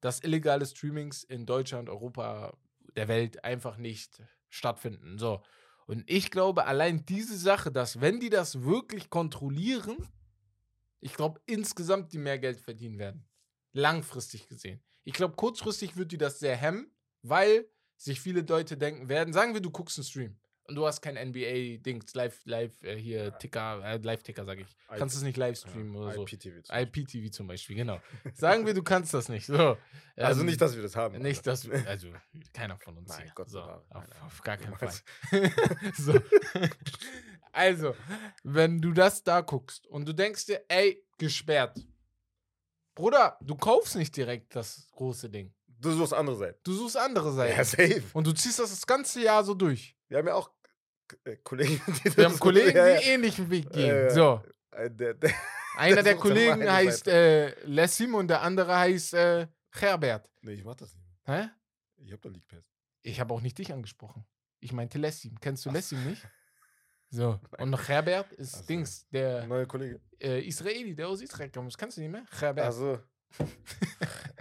dass 0.00 0.22
illegale 0.22 0.64
Streamings 0.64 1.24
in 1.24 1.44
Deutschland, 1.44 1.88
Europa, 1.88 2.56
der 2.96 3.08
Welt 3.08 3.44
einfach 3.44 3.76
nicht 3.76 4.22
stattfinden. 4.48 5.18
So. 5.18 5.42
Und 5.86 6.08
ich 6.08 6.30
glaube, 6.30 6.64
allein 6.66 7.04
diese 7.04 7.36
Sache, 7.36 7.70
dass 7.70 8.00
wenn 8.00 8.20
die 8.20 8.30
das 8.30 8.62
wirklich 8.62 9.10
kontrollieren, 9.10 9.96
ich 11.00 11.14
glaube 11.14 11.40
insgesamt 11.46 12.12
die 12.12 12.18
mehr 12.18 12.38
Geld 12.38 12.60
verdienen 12.60 12.98
werden. 12.98 13.28
Langfristig 13.72 14.48
gesehen. 14.48 14.82
Ich 15.04 15.12
glaube, 15.12 15.36
kurzfristig 15.36 15.96
wird 15.96 16.12
die 16.12 16.18
das 16.18 16.38
sehr 16.38 16.56
hemmen, 16.56 16.90
weil 17.22 17.68
sich 17.96 18.20
viele 18.20 18.40
Leute 18.40 18.76
denken 18.78 19.08
werden, 19.08 19.34
sagen 19.34 19.54
wir, 19.54 19.60
du 19.60 19.70
guckst 19.70 19.98
einen 19.98 20.04
Stream 20.04 20.38
und 20.68 20.74
du 20.74 20.86
hast 20.86 21.00
kein 21.00 21.16
NBA-Dings, 21.16 22.14
live, 22.14 22.38
live, 22.44 22.82
äh, 22.82 22.96
hier, 22.96 23.36
Ticker, 23.38 23.82
äh, 23.82 23.96
Live-Ticker, 23.96 24.44
sag 24.44 24.58
ich. 24.58 24.66
Kannst 24.88 25.16
es 25.16 25.22
nicht 25.22 25.38
live 25.38 25.58
streamen 25.58 25.96
oder 25.96 26.12
so. 26.12 26.22
IPTV. 26.26 26.62
zum 26.62 26.76
IPTV 26.76 27.30
zum 27.30 27.46
Beispiel, 27.46 27.76
genau. 27.76 28.00
Sagen 28.34 28.66
wir, 28.66 28.74
du 28.74 28.82
kannst 28.82 29.14
das 29.14 29.28
nicht. 29.30 29.46
So. 29.46 29.78
Also 30.16 30.40
Ähm, 30.40 30.46
nicht, 30.46 30.60
dass 30.60 30.76
wir 30.76 30.82
das 30.82 30.94
haben. 30.94 31.18
nicht, 31.22 31.46
dass 31.46 31.68
also 31.86 32.08
keiner 32.52 32.76
von 32.78 32.98
uns 32.98 33.08
Nein, 33.08 33.22
hier. 33.22 33.32
Gott 33.34 33.48
so, 33.50 33.60
auf, 33.60 34.04
auf 34.26 34.42
gar 34.42 34.58
keinen 34.58 34.76
Fall. 34.76 34.92
So. 35.96 36.14
Also, 37.52 37.94
wenn 38.44 38.80
du 38.80 38.92
das 38.92 39.24
da 39.24 39.40
guckst 39.40 39.86
und 39.86 40.06
du 40.06 40.12
denkst 40.12 40.46
dir, 40.46 40.62
ey, 40.68 41.02
gesperrt. 41.16 41.80
Bruder, 42.94 43.38
du 43.40 43.56
kaufst 43.56 43.96
nicht 43.96 44.16
direkt 44.16 44.54
das 44.54 44.88
große 44.92 45.30
Ding. 45.30 45.54
Du 45.80 45.92
suchst 45.92 46.12
andere 46.12 46.36
Seiten. 46.36 46.58
Du 46.64 46.72
suchst 46.72 46.96
andere 46.96 47.32
Seiten. 47.32 47.56
Ja, 47.56 47.64
safe. 47.64 48.02
Und 48.12 48.26
du 48.26 48.32
ziehst 48.32 48.58
das 48.58 48.70
das 48.70 48.86
ganze 48.86 49.22
Jahr 49.22 49.44
so 49.44 49.54
durch. 49.54 49.96
Wir 50.08 50.18
haben 50.18 50.26
ja 50.26 50.34
auch 50.34 50.50
Kollegen, 51.44 51.80
die 52.04 52.16
Wir 52.16 52.24
haben 52.26 52.38
Kollegen, 52.38 52.76
ja, 52.76 52.88
ja. 52.88 53.00
die 53.00 53.06
ähnlichen 53.06 53.50
Weg 53.50 53.70
gehen. 53.70 53.86
Ja, 53.86 54.02
ja. 54.04 54.10
So. 54.10 54.42
Äh, 54.70 54.90
Der, 54.90 55.14
der, 55.14 55.32
Einer 55.76 56.02
Der 56.02 56.16
Kollegen 56.16 56.68
heißt 56.70 57.06
äh, 57.08 57.50
Lessim 57.64 58.14
und 58.14 58.28
der 58.28 58.42
andere 58.42 58.76
heißt 58.76 59.14
äh, 59.14 59.46
Herbert. 59.70 60.28
nee, 60.42 60.52
ich 60.54 60.64
mach 60.64 60.74
das 60.74 60.94
nicht. 60.94 61.06
Hä? 61.24 61.48
Ich 61.96 62.12
hab 62.12 62.20
doch 62.22 62.30
League 62.30 62.46
Pass. 62.48 62.64
Ich 63.02 63.20
habe 63.20 63.32
auch 63.34 63.40
nicht 63.40 63.56
dich 63.58 63.72
angesprochen. 63.72 64.24
Ich 64.60 64.72
meinte 64.72 64.98
Lessim. 64.98 65.38
Kennst 65.40 65.64
du 65.66 65.70
Lessim 65.70 66.04
nicht? 66.04 66.26
So. 67.10 67.38
Und 67.58 67.88
Herbert 67.88 68.32
ist 68.32 68.54
Ach 68.54 68.60
so. 68.60 68.66
Dings, 68.66 69.06
der 69.10 69.46
Neuer 69.46 69.66
Kollege. 69.66 70.00
äh, 70.20 70.40
Israeli, 70.46 70.94
der 70.96 71.08
aus 71.08 71.22
Israel 71.22 71.50
kommt. 71.50 71.68
Das 71.68 71.78
kennst 71.78 71.96
du 71.96 72.00
nicht 72.00 72.10
mehr? 72.10 72.24
Herbert. 72.40 72.66
Also. 72.66 72.98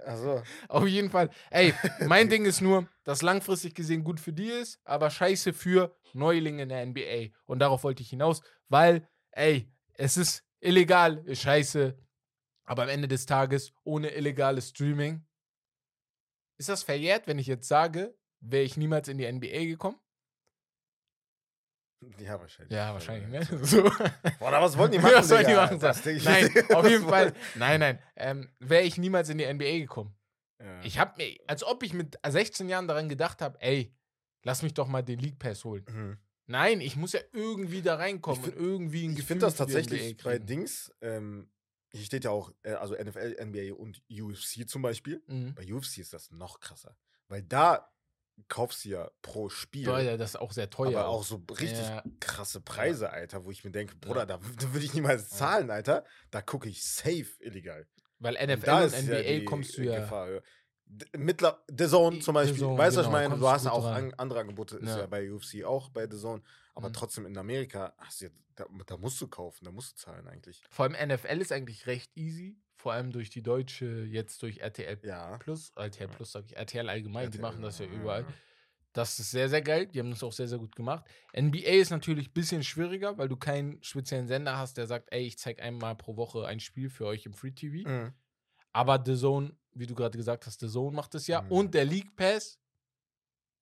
Also. 0.06 0.42
Auf 0.70 0.88
jeden 0.88 1.10
Fall. 1.10 1.30
Ey, 1.52 1.74
mein 2.08 2.30
Ding 2.30 2.46
ist 2.46 2.62
nur, 2.62 2.88
dass 3.04 3.22
langfristig 3.22 3.76
gesehen 3.76 4.04
gut 4.04 4.20
für 4.20 4.34
die 4.34 4.48
ist, 4.48 4.80
aber 4.86 5.10
scheiße 5.10 5.54
für 5.54 5.96
Neulinge 6.14 6.64
in 6.64 6.70
der 6.70 6.86
NBA. 6.86 7.34
Und 7.46 7.60
darauf 7.60 7.84
wollte 7.84 8.02
ich 8.04 8.10
hinaus, 8.10 8.42
weil, 8.70 9.08
ey, 9.32 9.70
es 9.94 10.18
ist 10.18 10.44
illegal, 10.60 11.18
ist 11.26 11.42
scheiße. 11.42 11.98
Aber 12.66 12.84
am 12.84 12.90
Ende 12.90 13.08
des 13.08 13.26
Tages, 13.26 13.74
ohne 13.84 14.10
illegales 14.10 14.70
Streaming, 14.70 15.26
ist 16.58 16.70
das 16.70 16.84
verjährt, 16.84 17.28
wenn 17.28 17.40
ich 17.40 17.48
jetzt 17.48 17.68
sage, 17.68 18.18
wäre 18.40 18.64
ich 18.64 18.78
niemals 18.78 19.08
in 19.08 19.18
die 19.18 19.32
NBA 19.32 19.66
gekommen? 19.66 20.00
Ja, 22.20 22.40
wahrscheinlich. 22.40 22.76
Ja, 22.76 22.94
wahrscheinlich, 22.94 23.28
ne? 23.30 23.40
Ja. 23.40 23.58
So. 23.66 23.84
Boah, 23.84 24.52
was 24.52 24.78
wollen 24.78 24.92
die 24.92 25.00
machen? 25.00 25.16
Was 25.16 25.28
sollen 25.28 25.48
die 25.48 25.54
machen? 25.54 25.80
Das 25.80 26.06
ich 26.06 26.24
Nein, 26.24 26.50
auf 26.74 26.88
jeden 26.88 27.08
Fall. 27.08 27.34
Nein, 27.56 27.80
nein. 27.80 28.00
Ähm, 28.16 28.50
wäre 28.60 28.84
ich 28.84 28.98
niemals 28.98 29.30
in 29.30 29.38
die 29.38 29.52
NBA 29.52 29.80
gekommen. 29.80 30.16
Ja. 30.60 30.82
Ich 30.84 31.00
habe 31.00 31.14
mir, 31.18 31.38
als 31.48 31.64
ob 31.64 31.84
ich 31.84 31.94
mit 31.94 32.18
16 32.28 32.70
Jahren 32.70 32.88
daran 32.88 33.10
gedacht 33.10 33.42
habe, 33.42 33.60
ey, 33.62 33.96
lass 34.44 34.62
mich 34.62 34.74
doch 34.74 34.88
mal 34.88 35.02
den 35.02 35.20
League 35.20 35.40
Pass 35.40 35.64
holen. 35.64 35.86
Mhm. 35.90 36.18
Nein, 36.48 36.82
ich 36.82 36.96
muss 36.96 37.14
ja 37.14 37.20
irgendwie 37.34 37.82
da 37.82 37.96
reinkommen 37.96 38.42
find- 38.42 38.56
und 38.56 38.64
irgendwie 38.64 39.08
ein 39.08 39.18
Ich 39.18 39.26
finde 39.26 39.46
das 39.46 39.56
tatsächlich 39.56 40.16
bei. 40.18 40.40
Dings, 40.40 40.92
ähm, 41.02 41.50
hier 41.92 42.06
steht 42.06 42.24
ja 42.24 42.32
auch, 42.32 42.52
äh, 42.64 42.74
also 42.74 42.96
NFL, 42.96 43.36
NBA 43.40 43.74
und 43.74 44.02
UFC 44.10 44.68
zum 44.68 44.82
Beispiel. 44.82 45.22
Mhm. 45.28 45.56
Bei 45.56 45.64
UFC 45.72 46.00
ist 46.00 46.14
das 46.14 46.32
noch 46.32 46.60
krasser. 46.60 46.96
Weil 47.28 47.44
da 47.44 47.92
kaufst 48.48 48.86
du 48.86 48.90
ja 48.90 49.12
pro 49.22 49.50
Spiel, 49.50 49.86
Teuer, 49.86 50.18
das 50.18 50.32
ist 50.32 50.36
auch 50.38 50.52
sehr 50.52 50.70
teuer. 50.70 51.00
aber 51.00 51.08
auch 51.10 51.24
so 51.24 51.44
richtig 51.60 51.80
Ja. 51.88 52.04
krasse 52.20 52.62
Preise, 52.62 53.10
Alter, 53.10 53.44
wo 53.46 53.52
ich 53.52 53.64
mir 53.64 53.72
denke, 53.72 53.96
Bruder, 53.96 54.22
Ja. 54.22 54.26
da, 54.26 54.38
da 54.38 54.74
würde 54.74 54.86
ich 54.86 54.94
niemals 54.94 55.32
Ja. 55.32 55.38
zahlen, 55.38 55.70
Alter. 55.72 56.06
Da 56.32 56.42
gucke 56.42 56.70
ich 56.70 56.84
safe 56.84 57.28
illegal. 57.40 57.88
Weil 58.20 58.36
Und 58.36 58.42
NFL 58.42 58.70
und, 58.70 58.92
ja 58.94 59.00
NBA 59.00 59.22
die 59.40 59.46
kommst 59.46 59.78
du 59.78 59.84
ja. 59.84 60.00
Gefahr. 60.00 60.42
D- 60.90 61.06
Mittler, 61.18 61.62
The 61.68 61.88
Zone 61.88 62.20
zum 62.20 62.34
Beispiel, 62.36 62.60
Zone, 62.60 62.78
weißt 62.78 62.96
du, 62.96 63.00
was 63.02 63.08
ich 63.08 63.12
genau, 63.12 63.30
meine? 63.30 63.40
Du 63.40 63.50
hast 63.50 63.66
ja 63.66 63.72
auch 63.72 63.86
an, 63.86 64.14
andere 64.16 64.40
Angebote, 64.40 64.78
ist 64.78 64.88
Ja. 64.88 65.00
ja 65.00 65.06
bei 65.08 65.30
UFC 65.32 65.64
auch 65.66 65.90
bei 65.90 66.08
The 66.10 66.18
Zone, 66.18 66.42
aber 66.76 66.90
Mhm. 66.90 66.94
trotzdem 66.94 67.26
in 67.26 67.38
Amerika, 67.38 67.94
hast 67.98 68.22
du, 68.22 68.26
ja- 68.26 68.32
da, 68.56 68.66
da 68.86 68.98
musst 68.98 69.20
du 69.20 69.28
kaufen, 69.28 69.66
da 69.66 69.72
musst 69.72 69.92
du 69.92 69.96
zahlen 70.06 70.28
eigentlich. 70.28 70.64
Vor 70.70 70.86
allem 70.86 70.96
NFL 70.96 71.42
ist 71.42 71.52
eigentlich 71.52 71.86
recht 71.88 72.16
easy. 72.16 72.58
Vor 72.88 72.94
allem 72.94 73.12
durch 73.12 73.30
die 73.30 73.42
deutsche, 73.42 74.06
jetzt 74.06 74.42
durch 74.44 74.60
RTL 74.60 74.98
Ja. 75.04 75.38
Plus, 75.40 75.74
RTL. 75.76 76.08
Plus 76.08 76.32
sag 76.32 76.46
ich, 76.46 76.56
RTL 76.56 76.88
allgemein, 76.88 77.30
die 77.30 77.38
RTL, 77.38 77.42
machen 77.42 77.62
das 77.62 77.80
ja 77.80 77.86
überall. 77.86 78.26
Das 78.94 79.20
ist 79.20 79.30
sehr, 79.30 79.50
sehr 79.50 79.62
geil. 79.62 79.88
Die 79.88 80.00
haben 80.00 80.10
das 80.10 80.24
auch 80.24 80.32
sehr, 80.32 80.48
sehr 80.48 80.58
gut 80.58 80.74
gemacht. 80.74 81.04
NBA 81.38 81.82
ist 81.82 81.90
natürlich 81.90 82.30
ein 82.30 82.34
bisschen 82.34 82.64
schwieriger, 82.64 83.18
weil 83.18 83.28
du 83.28 83.36
keinen 83.36 83.84
speziellen 83.84 84.30
Sender 84.30 84.58
hast, 84.58 84.78
der 84.78 84.88
sagt, 84.88 85.12
ey, 85.12 85.24
ich 85.24 85.38
zeige 85.38 85.62
einmal 85.62 85.98
pro 85.98 86.16
Woche 86.16 86.48
ein 86.48 86.62
Spiel 86.62 86.90
für 86.90 87.08
euch 87.08 87.26
im 87.26 87.34
Free 87.34 87.52
TV. 87.52 87.90
Mhm. 87.90 88.14
Aber 88.72 89.04
The 89.06 89.18
Zone, 89.18 89.58
wie 89.74 89.86
du 89.86 89.94
gerade 89.94 90.18
gesagt 90.18 90.46
hast, 90.46 90.62
The 90.62 90.70
Zone 90.70 90.96
macht 90.96 91.14
es 91.14 91.28
ja. 91.28 91.42
Mhm. 91.42 91.52
Und 91.52 91.74
der 91.74 91.84
League 91.84 92.16
Pass, 92.16 92.58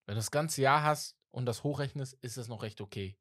wenn 0.06 0.14
du 0.14 0.20
das 0.20 0.30
ganze 0.30 0.62
Jahr 0.62 0.84
hast 0.84 1.18
und 1.32 1.48
das 1.48 1.64
hochrechnest, 1.64 2.14
ist 2.22 2.38
das 2.38 2.48
noch 2.48 2.62
recht 2.62 2.80
okay. 2.80 3.18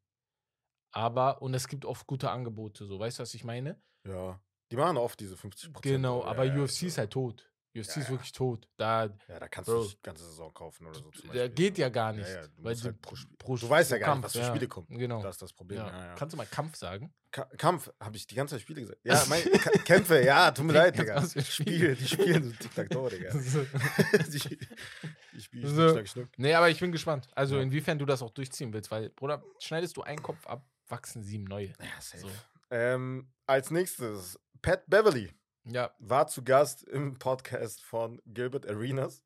Aber, 0.91 1.41
und 1.41 1.55
es 1.55 1.67
gibt 1.67 1.87
oft 1.87 2.07
gute 2.07 2.31
Angebote, 2.31 2.85
so, 2.85 2.99
weißt 2.99 3.21
du, 3.21 3.23
was 3.23 3.33
ich 3.33 3.45
meine? 3.45 3.83
Ja. 4.07 4.39
Die 4.75 4.81
machen 4.81 4.97
oft 4.97 5.19
diese 5.21 5.37
50 5.37 5.73
Genau, 5.83 6.21
ja, 6.23 6.27
aber 6.27 6.45
ja, 6.45 6.55
UFC 6.57 6.83
ist 6.85 6.95
so. 6.95 6.99
halt 6.99 7.11
tot. 7.13 7.49
UFC 7.77 7.77
Ja, 7.77 7.81
ist 7.81 7.97
ja. 7.97 8.09
wirklich 8.11 8.33
tot. 8.33 8.69
Da, 8.77 9.05
Ja, 9.29 9.39
da 9.41 9.49
kannst 9.49 9.69
Bro. 9.69 9.83
du 9.83 9.89
die 9.89 9.97
ganze 10.03 10.25
Saison 10.25 10.53
kaufen 10.55 10.87
oder 10.87 10.95
so 10.95 11.11
zum 11.11 11.31
der 11.33 11.41
Beispiel. 11.49 11.49
geht 11.51 11.79
ja 11.79 11.89
gar 11.89 12.13
nicht. 12.13 12.29
Ja, 12.29 12.43
ja, 12.43 12.47
du 12.47 12.63
weil 12.65 12.77
halt 12.81 13.03
pro 13.03 13.17
pro 13.39 13.57
Du 13.57 13.69
weißt 13.69 13.91
ja 13.91 13.99
gar 13.99 14.15
nicht, 14.15 14.25
was 14.25 14.33
für 14.33 14.39
ja, 14.39 14.49
Spiele 14.49 14.69
kommen. 14.69 14.87
Genau. 14.91 15.21
Das 15.23 15.35
ist 15.37 15.43
das 15.43 15.53
Problem. 15.53 15.79
ja. 15.81 15.89
Ja, 15.89 16.07
ja. 16.07 16.15
Kannst 16.15 16.33
du 16.35 16.37
mal 16.37 16.47
Kampf 16.47 16.77
sagen? 16.77 17.13
Ka 17.33 17.45
Kampf, 17.59 17.91
habe 18.01 18.17
ich 18.17 18.29
die 18.29 18.37
ganze 18.37 18.55
Zeit 18.55 18.63
Spiele 18.63 18.81
gesagt. 18.83 19.01
Ja, 19.03 19.25
mein, 19.29 19.43
Ka 19.43 19.71
Kämpfe, 19.85 20.23
ja, 20.23 20.53
tut 20.53 20.67
mir 20.67 20.73
leid, 20.75 20.97
Digga. 20.97 21.17
Was 21.17 21.33
für 21.33 21.43
Spiel, 21.43 21.97
die 21.97 22.07
spielen 22.07 22.45
so 22.45 22.51
Tic-Tac-Toe, 22.61 23.11
Digga. 23.11 23.33
Die, 24.29 24.59
die 25.33 25.41
spielen 25.41 25.75
So. 25.75 25.89
Schnick, 25.95 26.09
Schnuck. 26.09 26.29
Nee, 26.37 26.55
aber 26.55 26.69
ich 26.71 26.79
bin 26.79 26.93
gespannt. 26.93 27.27
Also, 27.35 27.57
Ja. 27.57 27.63
inwiefern 27.63 27.99
du 27.99 28.05
das 28.07 28.23
auch 28.23 28.31
durchziehen 28.31 28.73
willst, 28.73 28.91
weil, 28.93 29.11
Bruder, 29.11 29.43
schneidest 29.59 29.97
du 29.97 30.03
einen 30.03 30.23
Kopf 30.23 30.47
ab, 30.47 30.65
wachsen 30.87 31.23
sieben 31.25 31.45
neue. 31.45 31.69
Ja, 31.81 32.01
safe. 32.01 32.21
So. 32.21 32.29
Ähm, 32.71 33.29
als 33.47 33.71
nächstes, 33.73 34.39
Pat 34.65 34.87
Beverly 34.87 35.31
Ja, 35.67 35.95
war 35.99 36.27
zu 36.27 36.43
Gast 36.43 36.85
im 36.85 37.19
Podcast 37.19 37.83
von 37.83 38.23
Gilbert 38.25 38.67
Arenas. 38.67 39.23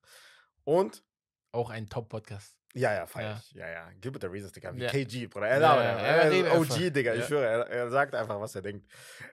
Und, 0.65 1.05
auch 1.53 1.71
ein 1.71 1.89
Top-Podcast. 1.89 2.57
ja, 2.75 2.93
ja, 2.93 3.07
feier 3.07 3.31
Ja. 3.31 3.39
ich. 3.39 3.51
Ja, 3.53 3.69
ja, 3.69 3.91
Gilbert 4.01 4.25
Arenas, 4.25 4.51
Digga, 4.51 4.75
wie 4.75 4.83
Ja. 4.83 4.91
KG, 4.91 5.29
Bruder. 5.29 5.47
Er, 5.47 5.61
Ja, 5.61 5.77
ja, 5.77 5.91
er 6.01 6.33
er, 6.33 6.61
ist 6.61 6.71
OG. 6.73 6.91
Digga, 6.91 7.15
ich 7.15 7.25
schwöre, 7.27 7.45
er, 7.47 7.67
er 7.69 7.89
sagt 7.89 8.17
einfach, 8.17 8.41
was 8.41 8.57
er 8.57 8.63
denkt. 8.63 8.91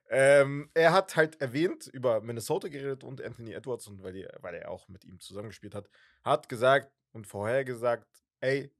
Ähm, 0.09 0.69
er 0.75 0.93
hat 0.93 1.15
halt 1.15 1.41
erwähnt, 1.41 1.87
über 1.87 2.21
Minnesota 2.21 2.67
geredet 2.67 3.03
und 3.03 3.19
Anthony 3.19 3.53
Edwards, 3.53 3.87
und 3.87 4.03
weil, 4.03 4.13
die, 4.13 4.27
weil 4.41 4.53
er 4.53 4.69
auch 4.69 4.87
mit 4.87 5.03
ihm 5.05 5.19
zusammengespielt 5.19 5.73
hat, 5.73 5.89
hat 6.23 6.47
gesagt 6.49 6.93
und 7.13 7.25
vorhergesagt, 7.25 8.07
ey, 8.41 8.71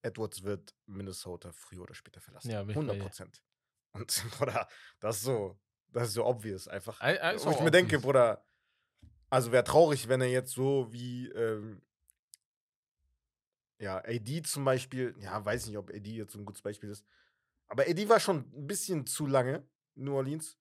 Edwards 0.00 0.42
wird 0.42 0.74
Minnesota 0.86 1.52
früher 1.52 1.82
oder 1.82 1.94
später 1.94 2.22
verlassen. 2.22 2.50
Ja, 2.50 2.62
bin 2.62 2.70
ich 2.70 2.76
bei 2.76 2.80
100 2.80 2.96
dir. 2.96 3.02
Prozent. 3.02 3.42
Und, 3.92 4.24
Bruder, 4.38 4.66
das 5.00 5.16
ist 5.18 5.24
so, 5.24 5.60
das 5.92 6.08
ist 6.08 6.14
so 6.14 6.24
obvious 6.26 6.68
einfach. 6.68 7.00
Ei- 7.00 7.20
ei, 7.22 7.34
ist 7.34 7.46
Wo 7.46 7.50
ich 7.50 7.60
mir 7.60 7.70
denke. 7.70 7.98
Bruder, 7.98 8.44
also 9.30 9.52
wäre 9.52 9.64
traurig, 9.64 10.08
wenn 10.08 10.20
er 10.20 10.28
jetzt 10.28 10.52
so 10.52 10.92
wie, 10.92 11.28
ähm, 11.28 11.82
ja, 13.78 13.98
AD 14.04 14.42
zum 14.42 14.64
Beispiel, 14.64 15.14
ja, 15.18 15.44
weiß 15.44 15.66
nicht, 15.66 15.76
ob 15.78 15.90
AD 15.90 16.06
jetzt 16.10 16.32
so 16.32 16.38
ein 16.38 16.44
gutes 16.44 16.62
Beispiel 16.62 16.90
ist, 16.90 17.04
aber 17.68 17.82
AD 17.84 18.08
war 18.08 18.20
schon 18.20 18.38
ein 18.54 18.66
bisschen 18.66 19.06
zu 19.06 19.26
lange 19.26 19.66
in 19.96 20.04
New 20.04 20.14
Orleans. 20.14 20.58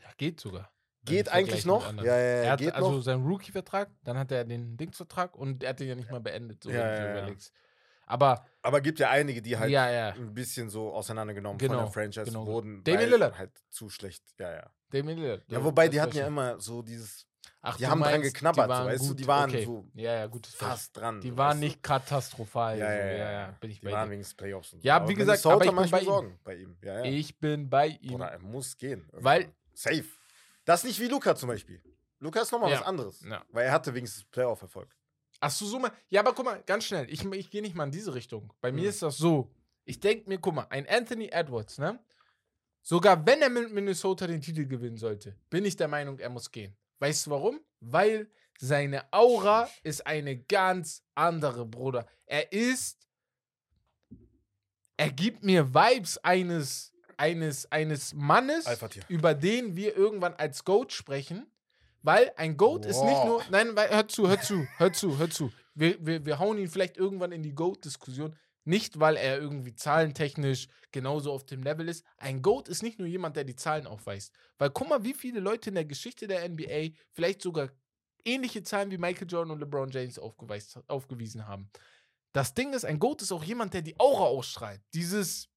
Ja, 0.00 0.08
geht 0.16 0.40
sogar. 0.40 0.70
Geht 1.04 1.28
eigentlich 1.28 1.66
noch? 1.66 1.86
anderen. 1.86 2.06
Ja, 2.06 2.16
ja, 2.16 2.22
Er 2.22 2.44
ja, 2.44 2.50
hat 2.52 2.58
geht 2.60 2.72
also 2.74 2.92
noch. 2.92 3.02
seinen 3.02 3.26
Rookie-Vertrag, 3.26 3.90
dann 4.04 4.16
hat 4.18 4.32
er 4.32 4.44
den 4.44 4.76
Dingsvertrag 4.76 5.36
und 5.36 5.62
er 5.62 5.70
hat 5.70 5.80
den 5.80 5.88
ja 5.88 5.94
nicht 5.94 6.10
mal 6.10 6.20
beendet, 6.20 6.62
so 6.62 6.70
Ja, 6.70 6.76
wenn 6.78 6.86
du 6.86 7.02
ja, 7.02 7.28
ja. 7.28 7.34
Aber, 8.06 8.44
Aber 8.62 8.80
gibt 8.80 8.98
ja 8.98 9.10
einige, 9.10 9.40
die 9.42 9.56
halt 9.58 9.70
ja, 9.70 9.90
ja, 9.90 10.08
ein 10.14 10.32
bisschen 10.34 10.68
so 10.70 10.92
auseinandergenommen 10.92 11.58
von 11.58 11.68
Genau, 11.68 11.82
der 11.82 11.90
Franchise 11.90 12.24
genau. 12.26 12.46
wurden. 12.46 12.82
Damian 12.84 13.02
weil 13.02 13.10
Lillard. 13.10 13.38
halt 13.38 13.50
zu 13.70 13.88
schlecht. 13.88 14.22
Ja, 14.38 14.52
ja. 14.52 14.70
Damian 14.90 15.18
Lillard. 15.18 15.42
Ja, 15.48 15.62
wobei, 15.64 15.88
die 15.88 16.00
hatten 16.00 16.16
ja 16.16 16.26
immer 16.26 16.60
so 16.60 16.82
dieses 16.82 17.26
Ach, 17.60 17.76
die 17.76 17.84
du 17.84 17.90
haben 17.90 18.00
dran 18.00 18.10
meinst, 18.20 18.34
geknabbert, 18.34 18.64
die 18.68 18.72
so, 18.72 18.78
waren 18.78 18.86
weißt 18.86 19.02
du, 19.04 19.08
gut, 19.08 19.18
die 19.20 19.26
waren 19.26 19.50
okay. 19.50 19.64
so 19.64 19.88
Ja, 19.94 20.14
ja, 20.14 20.26
Beispiel. 20.26 20.52
fast 20.52 20.96
dran. 20.96 21.20
Die 21.20 21.30
so, 21.30 21.36
waren 21.36 21.48
weißt 21.52 21.56
du? 21.62 21.64
nicht 21.64 21.82
katastrophal. 21.82 22.78
Ja, 22.78 22.86
so. 22.86 22.92
ja, 22.92 23.06
ja, 23.06 23.30
ja. 23.32 23.54
bin 23.60 23.70
ich 23.70 23.80
Die 23.80 23.86
bei 23.86 23.92
waren 23.92 24.08
dir. 24.08 24.12
wenigstens 24.14 24.36
Playoffs 24.36 24.72
und 24.74 24.80
so. 24.82 24.86
Ja, 24.86 24.96
Aber 24.96 25.08
wie 25.08 25.14
gesagt, 25.14 25.46
aber 25.46 25.64
ich 25.64 25.70
bin 25.70 25.90
bei 25.90 25.98
ihm. 26.00 26.04
Sorgen 26.04 26.38
bei 26.44 26.54
ihm. 26.56 26.76
Ja, 26.82 26.98
ja. 26.98 27.04
Ich 27.04 27.38
bin 27.38 27.68
bei 27.70 27.86
ihm. 27.88 28.14
Oder 28.14 28.26
er 28.32 28.38
muss 28.38 28.76
gehen. 28.76 29.08
Weil- 29.12 29.40
irgendwann. 29.42 29.56
Safe. 29.74 30.04
Das 30.64 30.80
ist 30.80 30.88
nicht 30.88 31.00
wie 31.00 31.08
Luca 31.08 31.34
zum 31.34 31.48
Beispiel. 31.48 31.82
Luca 32.20 32.40
ist 32.40 32.52
nochmal 32.52 32.70
Ja. 32.70 32.80
was 32.80 32.86
anderes. 32.86 33.20
Ja. 33.28 33.42
Weil 33.50 33.66
er 33.66 33.72
hatte 33.72 33.92
wenigstens 33.94 34.24
Playoff-Erfolg. 34.24 34.88
Ach 35.46 35.50
so, 35.50 35.66
so 35.66 35.78
mal. 35.78 35.92
Ja, 36.08 36.20
aber 36.22 36.32
guck 36.32 36.46
mal, 36.46 36.62
ganz 36.64 36.84
schnell. 36.86 37.06
Ich, 37.10 37.22
ich 37.22 37.50
gehe 37.50 37.60
nicht 37.60 37.74
mal 37.74 37.84
in 37.84 37.90
diese 37.90 38.14
Richtung. 38.14 38.50
Bei 38.62 38.72
mir 38.72 38.80
Mhm. 38.84 38.88
ist 38.88 39.02
das 39.02 39.18
so. 39.18 39.50
Ich 39.84 40.00
denke 40.00 40.26
mir, 40.26 40.38
guck 40.38 40.54
mal, 40.54 40.66
ein 40.70 40.88
Anthony 40.88 41.28
Edwards, 41.30 41.76
ne? 41.76 41.98
Sogar 42.80 43.26
wenn 43.26 43.42
er 43.42 43.50
mit 43.50 43.70
Minnesota 43.70 44.26
den 44.26 44.40
Titel 44.40 44.64
gewinnen 44.66 44.96
sollte, 44.96 45.36
bin 45.50 45.66
ich 45.66 45.76
der 45.76 45.88
Meinung, 45.88 46.18
er 46.18 46.30
muss 46.30 46.50
gehen. 46.50 46.74
Weißt 46.98 47.26
du 47.26 47.30
warum? 47.32 47.60
Weil 47.80 48.30
seine 48.58 49.04
Aura 49.12 49.68
ist 49.82 50.06
eine 50.06 50.38
ganz 50.38 51.02
andere, 51.14 51.66
Bruder. 51.66 52.06
Er 52.24 52.50
ist. 52.50 53.06
Er 54.96 55.10
gibt 55.10 55.42
mir 55.44 55.74
Vibes 55.74 56.16
eines, 56.24 56.94
eines, 57.18 57.70
eines 57.70 58.14
Mannes, 58.14 58.64
über 59.08 59.34
den 59.34 59.76
wir 59.76 59.94
irgendwann 59.94 60.34
als 60.34 60.64
Goat 60.64 60.92
sprechen, 60.92 61.46
Weil 62.04 62.30
ein 62.36 62.58
GOAT 62.58 62.84
ist 62.84 63.02
nicht 63.02 63.24
nur. 63.24 63.42
Nein, 63.50 63.74
weil, 63.74 63.88
hör 63.88 64.06
zu, 64.06 64.28
hör 64.28 64.38
zu, 64.38 64.66
hör 64.76 64.92
zu, 64.92 65.18
hör 65.18 65.30
zu. 65.30 65.50
Wir, 65.74 65.96
wir, 66.04 66.24
wir 66.24 66.38
hauen 66.38 66.58
ihn 66.58 66.68
vielleicht 66.68 66.98
irgendwann 66.98 67.32
in 67.32 67.42
die 67.42 67.54
GOAT-Diskussion. 67.54 68.36
Nicht, 68.66 69.00
weil 69.00 69.16
er 69.16 69.38
irgendwie 69.38 69.74
zahlentechnisch 69.74 70.68
genauso 70.92 71.32
auf 71.32 71.44
dem 71.44 71.62
Level 71.62 71.88
ist. 71.88 72.04
Ein 72.18 72.42
GOAT 72.42 72.68
ist 72.68 72.82
nicht 72.82 72.98
nur 72.98 73.08
jemand, 73.08 73.36
der 73.36 73.44
die 73.44 73.56
Zahlen 73.56 73.86
aufweist. 73.86 74.34
Weil 74.58 74.70
guck 74.70 74.88
mal, 74.88 75.02
wie 75.02 75.14
viele 75.14 75.40
Leute 75.40 75.70
in 75.70 75.76
der 75.76 75.86
Geschichte 75.86 76.26
der 76.26 76.46
NBA 76.46 76.94
vielleicht 77.12 77.40
sogar 77.40 77.70
ähnliche 78.22 78.62
Zahlen 78.62 78.90
wie 78.90 78.98
Michael 78.98 79.28
Jordan 79.28 79.52
und 79.52 79.60
LeBron 79.60 79.90
James 79.90 80.18
aufgewiesen 80.18 81.46
haben. 81.46 81.70
Das 82.32 82.52
Ding 82.52 82.74
ist, 82.74 82.84
ein 82.84 82.98
GOAT 82.98 83.22
ist 83.22 83.32
auch 83.32 83.44
jemand, 83.44 83.72
der 83.72 83.82
die 83.82 83.98
Aura 83.98 84.24
ausstrahlt. 84.24 84.82
Dieses 84.92 85.48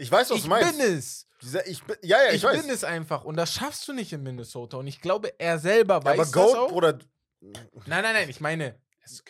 Ich 0.00 0.10
weiß, 0.10 0.30
was 0.30 0.38
Ich 0.38 0.42
du 0.44 0.48
meinst. 0.48 0.78
bin 0.78 0.80
es. 0.98 1.26
Dieser, 1.42 1.66
ich 1.66 1.82
bin, 1.84 1.96
ja, 2.02 2.18
ja, 2.22 2.28
ich, 2.30 2.36
ich 2.36 2.44
weiß. 2.44 2.60
bin 2.62 2.70
es 2.70 2.84
einfach. 2.84 3.24
Und 3.24 3.36
das 3.36 3.52
schaffst 3.52 3.86
du 3.88 3.92
nicht 3.92 4.12
in 4.12 4.22
Minnesota. 4.22 4.76
Und 4.78 4.86
ich 4.86 5.00
glaube, 5.00 5.32
er 5.38 5.58
selber 5.58 5.94
Ja, 5.94 6.04
weiß 6.04 6.12
aber 6.14 6.22
das 6.24 6.32
Goat, 6.32 6.56
auch. 6.56 6.68
Bruder, 6.68 6.98
Nein, 7.40 8.02
nein, 8.02 8.02
nein, 8.14 8.28
ich 8.28 8.40
meine, 8.40 8.78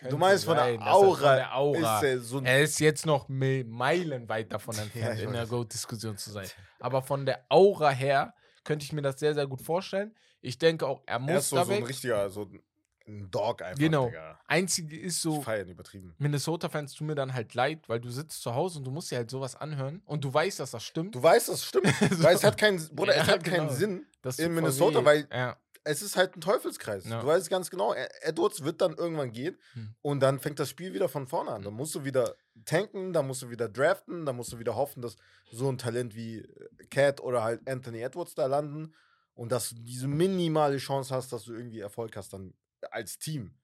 du 0.08 0.18
meinst 0.18 0.44
von 0.44 0.56
der 0.56 0.74
er 0.74 0.92
Aura, 0.94 1.14
von 1.16 1.36
der 1.36 1.56
Aura. 1.56 1.96
ist 1.98 2.02
er 2.04 2.18
so 2.20 2.40
er 2.42 2.60
ist 2.62 2.80
jetzt 2.80 3.06
noch 3.06 3.28
me- 3.28 3.62
meilenweit 3.64 4.52
davon 4.52 4.76
entfernt, 4.78 5.18
ich 5.18 5.24
in 5.24 5.32
der. 5.32 5.46
Goat-Diskussion 5.46 6.16
zu 6.16 6.30
sein. 6.32 6.48
Aber 6.80 7.02
von 7.02 7.24
der 7.24 7.44
Aura 7.48 7.90
her 7.90 8.34
könnte 8.64 8.84
ich 8.84 8.92
mir 8.92 9.02
das 9.02 9.20
sehr, 9.20 9.34
sehr 9.34 9.46
gut 9.46 9.62
vorstellen. 9.62 10.14
Ich 10.40 10.58
denke 10.58 10.86
auch, 10.86 11.02
er 11.06 11.14
Er 11.14 11.18
muss 11.20 11.44
ist 11.44 11.48
so, 11.50 11.56
da 11.56 11.64
so 11.64 11.72
ein 11.72 11.82
weg. 11.82 11.88
richtiger, 11.88 12.28
so 12.30 12.42
ein- 12.42 12.62
ein 13.18 13.30
Dog 13.30 13.62
einfach. 13.62 13.78
Genau. 13.78 14.06
Digga. 14.06 14.38
Einzige 14.46 14.98
ist 14.98 15.20
so, 15.22 15.42
Feiern 15.42 15.68
übertrieben. 15.68 16.14
Minnesota-Fans 16.18 16.94
tun 16.94 17.08
mir 17.08 17.14
dann 17.14 17.34
halt 17.34 17.54
leid, 17.54 17.88
weil 17.88 18.00
du 18.00 18.10
sitzt 18.10 18.42
zu 18.42 18.54
Hause 18.54 18.78
und 18.78 18.84
du 18.84 18.90
musst 18.90 19.10
dir 19.10 19.16
halt 19.18 19.30
sowas 19.30 19.56
anhören 19.56 20.02
und 20.06 20.24
du 20.24 20.32
weißt, 20.32 20.60
dass 20.60 20.70
das 20.70 20.82
stimmt. 20.84 21.14
Du 21.14 21.22
weißt, 21.22 21.48
das 21.48 21.64
stimmt. 21.64 21.86
So. 22.10 22.22
Weil 22.24 22.34
es 22.36 22.44
hat 22.44 22.56
keinen, 22.58 22.78
Bruder, 22.94 23.16
Ja, 23.16 23.22
es 23.22 23.28
hat 23.28 23.44
keinen 23.44 23.66
genau. 23.68 23.72
Sinn 23.72 24.06
Das 24.22 24.38
in 24.38 24.54
Minnesota, 24.54 25.04
weil 25.04 25.28
Ja. 25.32 25.56
es 25.84 26.02
ist 26.02 26.16
halt 26.16 26.36
ein 26.36 26.40
Teufelskreis. 26.40 27.04
Ja. 27.08 27.20
Du 27.20 27.26
weißt 27.26 27.48
ganz 27.50 27.70
genau, 27.70 27.94
Edwards 28.22 28.62
wird 28.64 28.80
dann 28.80 28.94
irgendwann 28.94 29.32
gehen 29.32 29.56
Hm. 29.74 29.94
und 30.02 30.20
dann 30.20 30.38
fängt 30.40 30.58
das 30.58 30.68
Spiel 30.70 30.92
wieder 30.94 31.08
von 31.08 31.26
vorne 31.26 31.50
an. 31.52 31.62
Dann 31.62 31.74
musst 31.74 31.94
du 31.94 32.04
wieder 32.04 32.36
tanken, 32.64 33.12
dann 33.12 33.26
musst 33.26 33.42
du 33.42 33.50
wieder 33.50 33.68
draften, 33.68 34.26
dann 34.26 34.36
musst 34.36 34.52
du 34.52 34.58
wieder 34.58 34.76
hoffen, 34.76 35.00
dass 35.02 35.16
so 35.50 35.68
ein 35.70 35.78
Talent 35.78 36.14
wie 36.14 36.38
äh, 36.38 36.68
Cat 36.90 37.20
oder 37.20 37.42
halt 37.42 37.66
Anthony 37.68 38.00
Edwards 38.02 38.34
da 38.34 38.46
landen 38.46 38.92
und 39.34 39.50
dass 39.52 39.70
du 39.70 39.76
diese 39.76 40.06
minimale 40.08 40.76
Chance 40.76 41.14
hast, 41.14 41.32
dass 41.32 41.44
du 41.44 41.54
irgendwie 41.54 41.80
Erfolg 41.80 42.14
hast 42.16 42.32
dann 42.34 42.52
als 42.90 43.18
Team. 43.18 43.54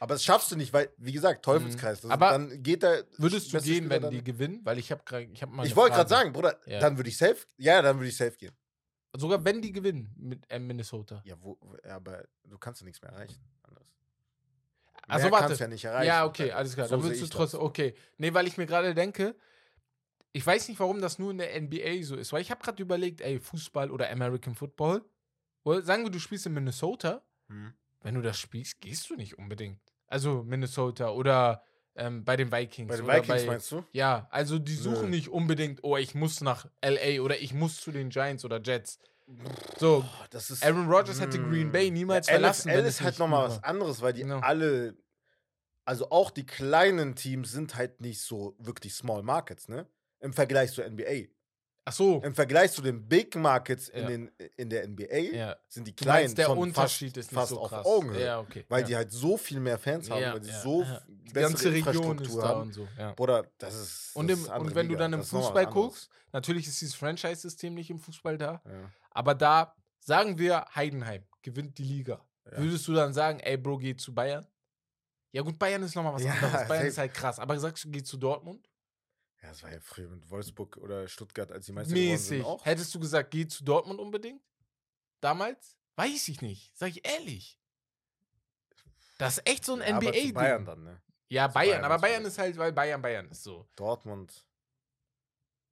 Aber 0.00 0.14
das 0.14 0.24
schaffst 0.24 0.50
du 0.50 0.56
nicht, 0.56 0.72
weil, 0.72 0.92
wie 0.96 1.12
gesagt, 1.12 1.44
Teufelskreis. 1.44 1.98
Das, 2.00 2.04
Mhm. 2.04 2.12
Aber 2.12 2.30
dann 2.30 2.62
geht 2.62 2.82
der 2.82 3.04
Würdest 3.16 3.52
du 3.52 3.60
gehen, 3.60 3.88
wenn 3.90 4.10
die 4.10 4.22
gewinnen? 4.22 4.60
Weil 4.64 4.78
ich 4.78 4.90
habe 4.92 5.02
gerade, 5.04 5.24
ich 5.24 5.42
habe 5.42 5.52
mal. 5.52 5.66
Ich 5.66 5.74
wollte 5.76 5.96
gerade 5.96 6.08
sagen, 6.08 6.32
Bruder, 6.32 6.58
Ja. 6.66 6.78
dann 6.80 6.96
würde 6.96 7.08
ich 7.10 7.16
safe. 7.16 7.36
Ja, 7.56 7.82
dann 7.82 7.96
würde 7.96 8.08
ich 8.08 8.16
safe 8.16 8.36
gehen. 8.36 8.52
Sogar 9.16 9.44
wenn 9.44 9.60
die 9.62 9.72
gewinnen 9.72 10.12
mit 10.16 10.44
äh, 10.50 10.58
Minnesota. 10.58 11.22
Ja, 11.24 11.34
wo, 11.40 11.58
aber 11.88 12.24
du 12.44 12.58
kannst 12.58 12.80
ja 12.80 12.84
nichts 12.84 13.00
mehr 13.02 13.10
erreichen. 13.10 13.40
Anders. 13.62 13.84
Also 15.08 15.24
Mehr 15.24 15.32
warte. 15.32 15.46
kannst 15.46 15.60
ja 15.60 15.68
nicht 15.68 15.84
erreichen. 15.84 16.06
Ja, 16.06 16.24
okay, 16.26 16.52
alles 16.52 16.74
klar. 16.74 16.86
So 16.88 16.96
dann 16.96 17.04
würdest 17.04 17.22
du 17.22 17.26
trotzdem. 17.26 17.60
das. 17.60 17.66
Okay. 17.66 17.94
Nee, 18.18 18.34
weil 18.34 18.46
ich 18.46 18.56
mir 18.58 18.66
gerade 18.66 18.94
denke, 18.94 19.34
ich 20.32 20.46
weiß 20.46 20.68
nicht, 20.68 20.78
warum 20.78 21.00
das 21.00 21.18
nur 21.18 21.30
in 21.30 21.38
der 21.38 21.58
NBA 21.60 22.02
so 22.02 22.14
ist, 22.16 22.32
weil 22.32 22.42
ich 22.42 22.50
habe 22.50 22.62
gerade 22.62 22.82
überlegt, 22.82 23.20
ey, 23.22 23.40
Fußball 23.40 23.90
oder 23.90 24.10
American 24.10 24.54
Football. 24.54 25.02
Oder 25.64 25.82
sagen 25.82 26.04
wir, 26.04 26.10
du 26.10 26.18
spielst 26.20 26.46
in 26.46 26.52
Minnesota. 26.54 27.22
Hm. 27.48 27.72
Wenn 28.00 28.14
du 28.14 28.22
das 28.22 28.38
spielst, 28.38 28.80
gehst 28.80 29.10
du 29.10 29.16
nicht 29.16 29.38
unbedingt. 29.38 29.80
Also 30.06 30.42
Minnesota 30.42 31.10
oder 31.10 31.62
ähm, 31.94 32.24
bei 32.24 32.36
den 32.36 32.52
Vikings. 32.52 32.88
Bei 32.88 32.96
den 32.96 33.06
Vikings 33.06 33.42
bei, 33.42 33.46
meinst 33.46 33.72
du? 33.72 33.84
Ja, 33.92 34.28
also 34.30 34.58
die 34.58 34.74
suchen 34.74 35.10
Nö. 35.10 35.16
nicht 35.16 35.28
unbedingt, 35.28 35.80
oh, 35.82 35.96
ich 35.96 36.14
muss 36.14 36.40
nach 36.40 36.66
LA 36.80 37.20
oder 37.22 37.38
ich 37.40 37.52
muss 37.52 37.80
zu 37.80 37.90
den 37.90 38.10
Giants 38.10 38.44
oder 38.44 38.60
Jets. 38.62 38.98
So, 39.78 40.04
ist, 40.32 40.64
Aaron 40.64 40.88
Rodgers 40.88 41.20
hätte 41.20 41.38
hm. 41.38 41.50
Green 41.50 41.72
Bay 41.72 41.90
niemals 41.90 42.28
ja, 42.28 42.34
verlassen, 42.34 42.72
wenn 42.72 42.84
es 42.86 42.94
ist 42.94 43.00
halt 43.02 43.18
nochmal 43.18 43.48
was 43.48 43.62
anderes, 43.62 44.00
weil 44.00 44.14
die 44.14 44.22
Genau. 44.22 44.38
alle, 44.40 44.96
also 45.84 46.10
auch 46.10 46.30
die 46.30 46.46
kleinen 46.46 47.14
Teams 47.14 47.52
sind 47.52 47.74
halt 47.74 48.00
nicht 48.00 48.22
so 48.22 48.56
wirklich 48.58 48.94
Small 48.94 49.22
Markets, 49.22 49.68
ne? 49.68 49.86
Im 50.20 50.32
Vergleich 50.32 50.72
zur 50.72 50.84
NBA. 50.84 51.28
Ach 51.88 51.92
so. 51.92 52.20
Im 52.22 52.34
Vergleich 52.34 52.70
zu 52.72 52.82
den 52.82 53.08
Big 53.08 53.34
Markets 53.34 53.88
in, 53.88 54.00
Ja. 54.02 54.06
den, 54.08 54.30
in 54.56 54.68
der 54.68 54.84
NBA 54.86 55.16
Ja. 55.34 55.56
sind 55.68 55.86
die 55.86 55.96
Du 55.96 56.04
kleinen 56.04 56.24
meinst, 56.24 56.36
der 56.38 56.44
schon 56.46 56.58
Unterschied 56.58 57.14
fast, 57.14 57.16
ist 57.16 57.32
fast 57.34 57.48
so 57.50 57.60
auf. 57.60 57.72
Augenhöhe. 57.72 58.24
Ja, 58.26 58.40
okay. 58.40 58.64
Weil 58.68 58.84
die 58.84 58.94
halt 58.94 59.10
so 59.10 59.36
viel 59.38 59.58
mehr 59.60 59.78
Fans 59.78 60.10
haben, 60.10 60.20
weil 60.22 60.40
die 60.40 60.50
so 60.50 60.84
Die 60.84 61.32
bessere 61.32 61.50
ganze 61.50 61.72
Region 61.72 62.18
ist 62.18 62.28
Infrastruktur 62.28 62.42
da 62.42 62.48
haben. 62.48 62.60
und 62.62 62.72
so. 62.74 62.88
Bruder, 63.16 63.46
das 63.56 63.74
ist. 63.74 64.10
Und, 64.16 64.28
das 64.28 64.38
im, 64.38 64.44
ist 64.44 64.50
und 64.50 64.74
wenn 64.74 64.86
du 64.88 64.94
Liga. 64.94 64.98
dann 65.04 65.12
im 65.14 65.22
Fußball 65.24 65.66
guckst, 65.66 66.10
natürlich 66.32 66.66
ist 66.66 66.78
dieses 66.80 66.94
Franchise-System 66.94 67.72
nicht 67.74 67.88
im 67.88 67.98
Fußball 67.98 68.36
da, 68.36 68.60
aber 69.10 69.34
da 69.34 69.74
sagen 70.00 70.38
wir, 70.38 70.66
Heidenheim 70.74 71.24
gewinnt 71.42 71.78
die 71.78 71.84
Liga. 71.84 72.20
Würdest 72.44 72.86
du 72.86 72.92
dann 72.94 73.12
sagen, 73.14 73.40
ey 73.40 73.56
Bro, 73.56 73.78
geh 73.78 73.96
zu 73.96 74.14
Bayern? 74.14 74.46
Ja 75.32 75.42
gut, 75.42 75.58
Bayern 75.58 75.82
ist 75.82 75.94
nochmal 75.94 76.14
was 76.14 76.24
anderes. 76.24 76.68
Bayern 76.68 76.86
ist 76.86 76.98
halt 76.98 77.12
krass. 77.14 77.38
Aber 77.38 77.58
sagst 77.58 77.84
du, 77.84 77.90
geh 77.90 78.02
zu 78.02 78.16
Dortmund? 78.16 78.67
Ja, 79.42 79.48
das 79.50 79.62
war 79.62 79.72
ja 79.72 79.78
früher 79.80 80.08
mit 80.08 80.28
Wolfsburg 80.30 80.76
oder 80.78 81.06
Stuttgart, 81.08 81.50
als 81.52 81.66
die 81.66 81.72
Meister 81.72 81.94
geworden 81.94 82.10
Mäßig. 82.10 82.28
sind 82.38 82.44
auch. 82.44 82.64
Hättest 82.64 82.94
du 82.94 83.00
gesagt, 83.00 83.30
geh 83.30 83.46
zu 83.46 83.62
Dortmund 83.64 84.00
unbedingt? 84.00 84.42
Damals? 85.20 85.76
Weiß 85.96 86.28
ich 86.28 86.42
nicht. 86.42 86.76
Sag 86.76 86.90
ich 86.90 87.06
ehrlich. 87.06 87.58
Das 89.18 89.38
ist 89.38 89.48
echt 89.48 89.64
so 89.64 89.74
ein 89.74 89.80
Ja, 89.80 89.86
aber 89.96 90.00
zu 90.02 90.08
NBA-Ding. 90.08 90.34
Bayern 90.34 90.64
dann, 90.64 90.84
ne? 90.84 91.02
Ja, 91.28 91.48
Zu 91.48 91.54
Bayern, 91.54 91.70
Bayern 91.80 91.84
aber 91.84 91.98
Bayern 92.00 92.24
ist 92.24 92.38
halt, 92.38 92.56
weil 92.56 92.72
Bayern 92.72 93.02
Bayern 93.02 93.28
ist 93.30 93.42
so. 93.42 93.68
Dortmund. 93.76 94.44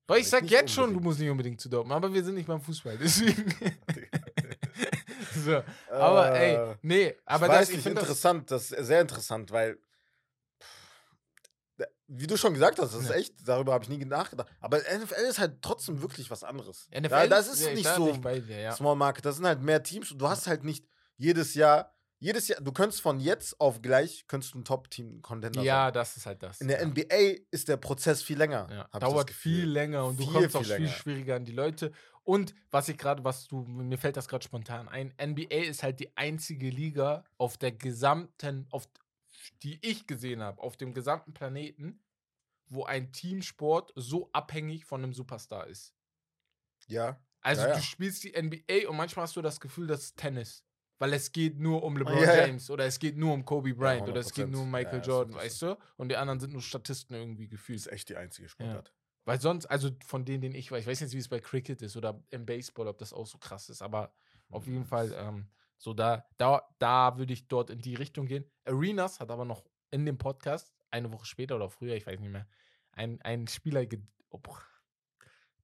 Weil 0.08 0.20
ich 0.20 0.28
sag 0.28 0.44
jetzt 0.48 0.72
schon, 0.72 0.84
du 0.84 0.88
unbedingt. 0.90 1.04
musst 1.04 1.18
nicht 1.20 1.30
unbedingt 1.30 1.60
zu 1.60 1.68
Dortmund, 1.68 1.96
aber 1.96 2.12
wir 2.14 2.22
sind 2.24 2.34
nicht 2.36 2.46
beim 2.46 2.60
Fußball, 2.60 2.96
deswegen. 3.02 3.52
so. 5.34 5.62
Aber 5.90 6.32
ey, 6.38 6.54
Äh, 6.72 6.76
nee, 6.82 7.16
aber 7.24 7.46
ich 7.46 7.52
das, 7.52 7.70
das. 7.70 7.86
interessant, 7.86 8.50
das 8.50 8.70
ist 8.70 8.86
sehr 8.86 9.00
interessant, 9.00 9.50
weil, 9.50 9.78
wie 12.08 12.26
du 12.26 12.36
schon 12.36 12.54
gesagt 12.54 12.78
hast, 12.78 12.94
das 12.94 13.02
ist 13.02 13.08
Ja. 13.10 13.16
echt, 13.16 13.34
darüber 13.48 13.72
habe 13.72 13.84
ich 13.84 13.88
nie 13.90 14.04
nachgedacht. 14.04 14.48
Aber 14.60 14.78
NFL 14.78 15.20
ist 15.28 15.38
halt 15.38 15.60
trotzdem 15.62 16.00
wirklich 16.02 16.30
was 16.30 16.44
anderes. 16.44 16.88
NFL, 16.92 17.10
ja, 17.14 17.26
das 17.26 17.48
ist 17.48 17.62
ja, 17.62 17.68
ich 17.70 17.76
nicht 17.76 17.94
so 17.94 18.12
bei 18.20 18.40
dir, 18.40 18.60
ja. 18.60 18.72
Small 18.72 18.96
Market, 18.96 19.24
das 19.24 19.36
sind 19.36 19.46
halt 19.46 19.60
mehr 19.62 19.82
Teams 19.82 20.12
und 20.12 20.18
du 20.18 20.28
hast 20.28 20.46
halt 20.46 20.62
nicht 20.64 20.86
jedes 21.16 21.54
Jahr, 21.54 21.92
jedes 22.18 22.48
Jahr, 22.48 22.60
du 22.60 22.72
könntest 22.72 23.02
von 23.02 23.20
jetzt 23.20 23.60
auf 23.60 23.82
gleich, 23.82 24.24
könntest 24.26 24.54
du 24.54 24.58
ein 24.58 24.64
Top-Team-Contender 24.64 25.62
Ja, 25.62 25.86
sein. 25.86 25.92
das 25.94 26.16
ist 26.16 26.26
halt 26.26 26.42
das. 26.42 26.60
In 26.60 26.68
der 26.68 26.80
ja. 26.80 26.86
NBA 26.86 27.42
ist 27.50 27.68
der 27.68 27.76
Prozess 27.76 28.22
viel 28.22 28.38
länger. 28.38 28.66
Ja, 28.70 28.98
dauert 28.98 29.30
viel 29.30 29.66
länger 29.68 30.04
und 30.06 30.18
du 30.18 30.24
Viel, 30.24 30.32
kommst 30.32 30.56
auch 30.56 30.64
viel 30.64 30.76
viel 30.76 30.88
schwieriger 30.88 31.36
an 31.36 31.44
die 31.44 31.52
Leute. 31.52 31.92
Und 32.24 32.54
was 32.70 32.88
ich 32.88 32.96
gerade, 32.98 33.22
was 33.24 33.46
du, 33.46 33.62
mir 33.66 33.98
fällt 33.98 34.16
das 34.16 34.28
gerade 34.28 34.44
spontan 34.44 34.88
ein, 34.88 35.12
NBA 35.22 35.54
ist 35.64 35.82
halt 35.82 36.00
die 36.00 36.16
einzige 36.16 36.70
Liga 36.70 37.22
auf 37.38 37.56
der 37.58 37.72
gesamten, 37.72 38.66
auf 38.70 38.88
die 39.62 39.78
ich 39.82 40.06
gesehen 40.06 40.42
habe, 40.42 40.60
auf 40.62 40.76
dem 40.76 40.94
gesamten 40.94 41.32
Planeten, 41.34 42.02
wo 42.68 42.84
ein 42.84 43.12
Teamsport 43.12 43.92
so 43.94 44.28
abhängig 44.32 44.84
von 44.84 45.02
einem 45.02 45.12
Superstar 45.12 45.66
ist. 45.66 45.94
Ja. 46.88 47.20
Also 47.40 47.62
Ja, 47.62 47.68
ja. 47.68 47.74
du 47.76 47.82
spielst 47.82 48.24
die 48.24 48.32
NBA 48.40 48.88
und 48.88 48.96
manchmal 48.96 49.24
hast 49.24 49.36
du 49.36 49.42
das 49.42 49.60
Gefühl, 49.60 49.86
das 49.86 50.04
ist 50.04 50.16
Tennis. 50.16 50.64
Weil 50.98 51.12
es 51.12 51.30
geht 51.30 51.58
nur 51.58 51.82
um 51.82 51.96
LeBron 51.98 52.16
Ja, 52.22 52.34
ja. 52.34 52.46
James 52.46 52.70
oder 52.70 52.86
es 52.86 52.98
geht 52.98 53.18
nur 53.18 53.34
um 53.34 53.44
Kobe 53.44 53.74
Bryant 53.74 54.08
oder 54.08 54.20
es 54.20 54.32
geht 54.32 54.46
100%. 54.46 54.50
nur 54.50 54.62
um 54.62 54.70
Michael 54.70 55.02
Jordan, 55.04 55.34
100%. 55.34 55.36
weißt 55.36 55.62
du? 55.62 55.78
Und 55.98 56.08
die 56.08 56.16
anderen 56.16 56.40
sind 56.40 56.52
nur 56.54 56.62
Statisten 56.62 57.14
irgendwie 57.14 57.48
gefühlt. 57.48 57.78
ist 57.80 57.92
echt 57.92 58.08
die 58.08 58.16
einzige 58.16 58.48
Sportart. 58.48 58.94
Weil 59.26 59.40
sonst, 59.40 59.66
also 59.66 59.90
von 60.06 60.24
denen, 60.24 60.40
den 60.40 60.54
ich 60.54 60.70
weiß, 60.70 60.80
ich 60.82 60.86
weiß 60.86 61.00
nicht, 61.02 61.12
wie 61.12 61.18
es 61.18 61.28
bei 61.28 61.40
Cricket 61.40 61.82
ist 61.82 61.96
oder 61.96 62.22
im 62.30 62.46
Baseball, 62.46 62.88
ob 62.88 62.96
das 62.98 63.12
auch 63.12 63.26
so 63.26 63.36
krass 63.38 63.68
ist, 63.68 63.82
aber 63.82 64.14
auf 64.48 64.66
jeden 64.66 64.84
Fall, 64.86 65.12
ähm, 65.18 65.48
so 65.78 65.94
da, 65.94 66.26
da, 66.36 66.62
da 66.78 67.18
würde 67.18 67.32
ich 67.32 67.48
dort 67.48 67.70
in 67.70 67.80
die 67.80 67.94
Richtung 67.94 68.26
gehen. 68.26 68.50
Arenas 68.64 69.20
hat 69.20 69.30
aber 69.30 69.44
noch 69.44 69.64
in 69.90 70.04
dem 70.06 70.18
Podcast, 70.18 70.74
eine 70.90 71.12
Woche 71.12 71.26
später 71.26 71.56
oder 71.56 71.70
früher, 71.70 71.94
ich 71.94 72.06
weiß 72.06 72.18
nicht 72.20 72.32
mehr, 72.32 72.48
ein, 72.92 73.20
ein 73.22 73.46
Spieler 73.46 73.84
oh, 74.30 74.38
boah, 74.38 74.60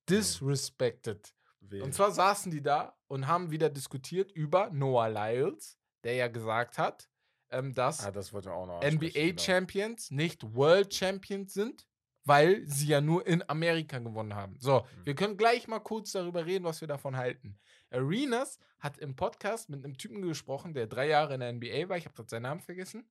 disrespected. 0.08 1.34
Wen? 1.60 1.82
Und 1.82 1.94
zwar 1.94 2.10
saßen 2.10 2.50
die 2.50 2.62
da 2.62 2.96
und 3.08 3.26
haben 3.26 3.50
wieder 3.50 3.70
diskutiert 3.70 4.32
über 4.32 4.70
Noah 4.70 5.08
Lyles, 5.08 5.78
der 6.04 6.14
ja 6.14 6.28
gesagt 6.28 6.78
hat, 6.78 7.08
ähm, 7.50 7.74
dass 7.74 8.04
ah, 8.04 8.10
das 8.10 8.34
auch 8.34 8.66
noch 8.66 8.80
ansprechen, 8.80 9.12
genau. 9.12 9.42
Nicht 10.10 10.54
World 10.54 10.92
Champions 10.92 11.52
sind, 11.52 11.86
weil 12.24 12.66
sie 12.66 12.86
ja 12.88 13.00
nur 13.00 13.26
in 13.26 13.48
Amerika 13.48 13.98
gewonnen 13.98 14.34
haben. 14.34 14.56
So, 14.58 14.80
Mhm. 14.80 15.06
wir 15.06 15.14
können 15.14 15.36
gleich 15.36 15.68
mal 15.68 15.80
kurz 15.80 16.12
darüber 16.12 16.46
reden, 16.46 16.64
was 16.64 16.80
wir 16.80 16.88
davon 16.88 17.16
halten. 17.16 17.58
Arenas 17.92 18.58
hat 18.78 18.98
im 18.98 19.14
Podcast 19.16 19.68
mit 19.68 19.84
einem 19.84 19.96
Typen 19.96 20.22
gesprochen, 20.22 20.74
der 20.74 20.86
drei 20.86 21.08
Jahre 21.08 21.34
in 21.34 21.40
der 21.40 21.52
NBA 21.52 21.88
war. 21.88 21.96
Ich 21.96 22.04
habe 22.04 22.14
gerade 22.14 22.28
seinen 22.28 22.42
Namen 22.42 22.60
vergessen. 22.60 23.08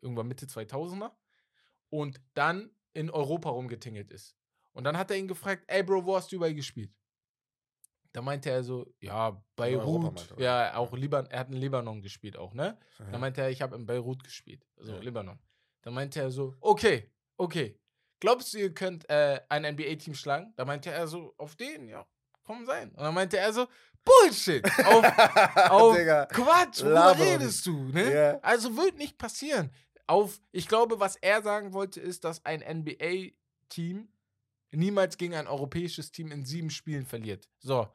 Irgendwann 0.00 0.28
Mitte 0.28 0.46
2000er. 0.46 1.10
Und 1.90 2.20
dann 2.34 2.70
in 2.92 3.10
Europa 3.10 3.50
rumgetingelt 3.50 4.10
ist. 4.10 4.36
Und 4.72 4.84
dann 4.84 4.96
hat 4.98 5.10
er 5.10 5.16
ihn 5.16 5.28
gefragt, 5.28 5.64
ey 5.68 5.82
Bro, 5.82 6.04
wo 6.04 6.16
hast 6.16 6.30
du 6.32 6.36
überall 6.36 6.54
gespielt? 6.54 6.92
Da 8.12 8.22
meinte 8.22 8.50
er 8.50 8.64
so, 8.64 8.92
ja, 9.00 9.40
Beirut. 9.54 10.02
meinte. 10.02 10.34
Ja, 10.38 10.76
auch 10.76 10.92
Liban 10.94 11.26
er 11.26 11.40
hat 11.40 11.48
in 11.48 11.54
Libanon 11.56 12.00
gespielt 12.02 12.36
auch, 12.36 12.54
ne? 12.54 12.78
Ja. 12.98 13.10
Da 13.10 13.18
meinte 13.18 13.42
er, 13.42 13.50
ich 13.50 13.60
habe 13.62 13.76
in 13.76 13.86
Beirut 13.86 14.24
gespielt, 14.24 14.66
also 14.76 14.92
Ja. 14.94 14.98
Libanon. 15.00 15.38
Da 15.82 15.90
meinte 15.90 16.20
er 16.20 16.30
so, 16.30 16.54
okay, 16.60 17.10
okay. 17.36 17.78
Glaubst 18.20 18.52
du, 18.54 18.58
ihr 18.58 18.74
könnt 18.74 19.08
äh, 19.08 19.40
ein 19.48 19.62
NBA-Team 19.74 20.14
schlagen? 20.14 20.52
Da 20.56 20.64
meinte 20.64 20.90
er 20.90 21.06
so, 21.06 21.34
auf 21.36 21.54
den, 21.54 21.86
ja, 21.88 22.04
komm 22.42 22.66
sein. 22.66 22.90
Und 22.90 23.02
dann 23.02 23.14
meinte 23.14 23.38
er 23.38 23.52
so, 23.52 23.68
Bullshit. 24.08 24.64
Auf, 24.84 25.04
auf. 25.70 25.96
Quatsch, 26.28 26.82
worüber 26.82 27.18
redest 27.18 27.66
du? 27.66 27.84
Ne? 27.84 28.12
Ja. 28.12 28.38
Also 28.40 28.76
wird 28.76 28.98
nicht 28.98 29.18
passieren. 29.18 29.70
Auf, 30.06 30.40
ich 30.52 30.68
glaube, 30.68 31.00
was 31.00 31.16
er 31.16 31.42
sagen 31.42 31.72
wollte, 31.72 32.00
ist, 32.00 32.24
dass 32.24 32.44
ein 32.44 32.60
NBA-Team 32.60 34.08
niemals 34.70 35.16
gegen 35.16 35.34
ein 35.34 35.46
europäisches 35.46 36.10
Team 36.10 36.32
in 36.32 36.44
sieben 36.44 36.70
Spielen 36.70 37.06
verliert. 37.06 37.48
So. 37.58 37.88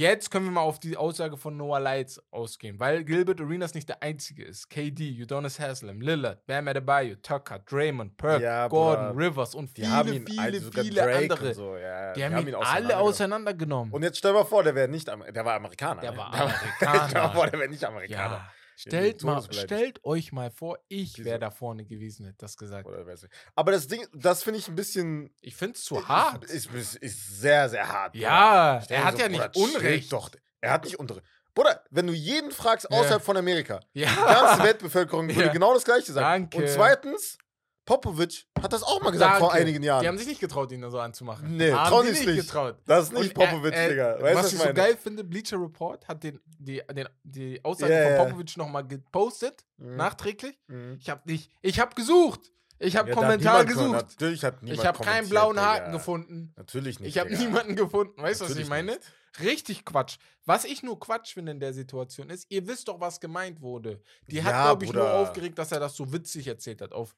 Jetzt 0.00 0.30
können 0.30 0.46
wir 0.46 0.52
mal 0.52 0.62
auf 0.62 0.80
die 0.80 0.96
Aussage 0.96 1.36
von 1.36 1.58
Noah 1.58 1.78
Lights 1.78 2.22
ausgehen, 2.30 2.80
weil 2.80 3.04
Gilbert 3.04 3.38
Arenas 3.38 3.74
nicht 3.74 3.86
der 3.86 4.02
einzige 4.02 4.42
ist. 4.42 4.70
KD, 4.70 5.22
Udonis 5.22 5.60
Haslam, 5.60 6.00
Lillard, 6.00 6.46
Bam 6.46 6.68
Adebayo, 6.68 7.16
Tucker, 7.16 7.58
Draymond, 7.58 8.16
Perk, 8.16 8.40
Ja, 8.40 8.66
Gordon, 8.68 9.08
Bruder. 9.12 9.26
Rivers 9.26 9.54
und 9.54 9.76
Die 9.76 9.82
viele, 9.82 9.92
haben 9.92 10.10
ihn, 10.14 10.26
viele, 10.26 10.40
also 10.40 10.70
viele 10.72 11.02
Drake 11.02 11.16
andere. 11.34 11.52
So, 11.54 11.76
ja, 11.76 12.14
Die 12.14 12.24
haben 12.24 12.32
ihn, 12.48 12.54
alle 12.54 12.96
auseinandergenommen. 12.96 13.08
auseinandergenommen. 13.08 13.92
Und 13.92 14.02
jetzt 14.02 14.16
stell 14.16 14.32
mal 14.32 14.44
vor, 14.46 14.62
der 14.62 14.74
wäre 14.74 14.88
nicht 14.88 15.06
Amer 15.10 15.30
der 15.32 15.44
war 15.44 15.56
Amerikaner. 15.56 16.00
Der 16.00 16.12
ne? 16.12 16.16
war 16.16 16.32
stell 16.76 16.88
Amerikaner. 16.88 17.22
mal 17.26 17.32
vor, 17.34 17.46
der 17.48 17.60
wäre 17.60 17.68
nicht 17.68 17.84
Amerikaner. 17.84 18.34
ja. 18.36 18.50
Stellt, 18.80 19.22
mal, 19.24 19.42
stellt 19.52 20.02
euch 20.04 20.32
mal 20.32 20.50
vor, 20.50 20.78
ich 20.88 21.22
wäre 21.24 21.38
da 21.38 21.50
vorne 21.50 21.84
gewesen, 21.84 22.24
hätte 22.24 22.38
das 22.38 22.56
gesagt. 22.56 22.88
Aber 23.54 23.72
das 23.72 23.86
Ding, 23.88 24.06
das 24.14 24.42
finde 24.42 24.58
ich 24.58 24.68
ein 24.68 24.74
bisschen. 24.74 25.34
Ich 25.42 25.54
finde 25.54 25.76
es 25.76 25.84
zu 25.84 26.08
hart. 26.08 26.44
Ist, 26.44 26.72
ist, 26.72 26.96
ist 26.96 27.40
sehr, 27.40 27.68
sehr 27.68 27.86
hart. 27.88 28.16
Ja, 28.16 28.82
er 28.88 29.04
hat 29.04 29.16
so, 29.16 29.20
ja 29.22 29.28
nicht 29.28 29.56
Unrecht. 29.56 30.10
Doch, 30.12 30.30
er 30.62 30.72
hat 30.72 30.84
nicht 30.84 30.98
Unrecht. 30.98 31.22
Bruder, 31.54 31.84
wenn 31.90 32.06
du 32.06 32.12
jeden 32.14 32.52
fragst 32.52 32.86
Ja. 32.90 32.96
außerhalb 32.98 33.22
von 33.22 33.36
Amerika, 33.36 33.80
die 33.92 34.00
Ja. 34.00 34.14
ganze 34.14 34.62
Weltbevölkerung 34.64 35.28
würde 35.34 35.46
Ja. 35.46 35.52
genau 35.52 35.74
das 35.74 35.84
Gleiche 35.84 36.12
sagen. 36.12 36.44
Danke. 36.50 36.56
Und 36.58 36.68
zweitens, 36.72 37.36
Popovic 37.90 38.46
hat 38.62 38.72
das 38.72 38.84
auch 38.84 39.02
mal 39.02 39.10
gesagt 39.10 39.38
vor 39.38 39.48
Danke. 39.48 39.62
einigen 39.62 39.82
Jahren. 39.82 40.02
Die 40.02 40.06
haben 40.08 40.16
sich 40.16 40.28
nicht 40.28 40.40
getraut, 40.40 40.70
ihn 40.70 40.88
so 40.90 41.00
anzumachen. 41.00 41.56
Nee, 41.56 41.72
haben 41.72 41.88
trauen 41.90 42.06
die 42.06 42.12
sich 42.12 42.24
nicht 42.26 42.36
nicht. 42.36 42.46
getraut. 42.46 42.76
das 42.86 43.06
ist 43.06 43.12
nicht 43.14 43.30
äh, 43.30 43.34
Popovic, 43.34 43.74
äh, 43.74 43.88
Digga. 43.88 44.16
Weißt 44.20 44.22
was 44.22 44.28
ich 44.30 44.34
was 44.36 44.50
so 44.52 44.58
meine? 44.58 44.74
geil 44.74 44.96
finde, 44.96 45.24
Bleacher 45.24 45.60
Report 45.60 46.06
hat 46.06 46.22
den, 46.22 46.38
die, 46.46 46.80
den, 46.94 47.08
die 47.24 47.64
Aussage 47.64 47.92
Ja, 47.92 48.16
von. 48.16 48.26
Popovic 48.28 48.56
nochmal 48.56 48.86
gepostet, 48.86 49.64
Mhm. 49.78 49.96
nachträglich. 49.96 50.56
Mhm. 50.68 50.98
Ich 51.00 51.10
habe 51.10 51.22
nicht, 51.24 51.50
ich 51.62 51.80
habe 51.80 51.94
gesucht. 51.96 52.52
Ich 52.78 52.96
habe 52.96 53.08
Ja, 53.10 53.14
da 53.16 53.20
hat 53.22 53.26
Kommentar 53.28 53.64
gesucht. 53.64 53.92
Natürlich 53.92 54.44
hat 54.44 54.62
niemand 54.62 54.80
Ich 54.80 54.86
habe 54.86 55.04
keinen 55.04 55.28
blauen 55.28 55.60
Haken 55.60 55.86
Digga. 55.86 55.96
gefunden. 55.98 56.52
Natürlich 56.56 57.00
nicht. 57.00 57.08
Ich 57.10 57.18
habe 57.18 57.36
niemanden 57.36 57.74
gefunden. 57.76 58.22
Weißt 58.22 58.40
du, 58.40 58.44
was 58.44 58.56
ich 58.56 58.68
meine? 58.68 58.92
nicht. 58.92 59.02
Richtig 59.42 59.84
Quatsch. 59.84 60.16
Was 60.46 60.64
ich 60.64 60.82
nur 60.82 60.98
Quatsch 60.98 61.34
finde 61.34 61.52
in 61.52 61.60
der 61.60 61.72
Situation 61.74 62.30
ist, 62.30 62.46
ihr 62.50 62.66
wisst 62.66 62.88
doch, 62.88 62.98
was 63.00 63.20
gemeint 63.20 63.60
wurde. 63.60 64.00
Die 64.28 64.42
hat, 64.42 64.52
Ja, 64.52 64.62
glaube 64.64 64.84
ich, 64.84 64.92
nur 64.92 65.02
Bruder. 65.02 65.14
aufgeregt, 65.18 65.58
dass 65.58 65.72
er 65.72 65.80
das 65.80 65.94
so 65.94 66.12
witzig 66.12 66.46
erzählt 66.46 66.80
hat. 66.80 66.92
Auf 66.92 67.14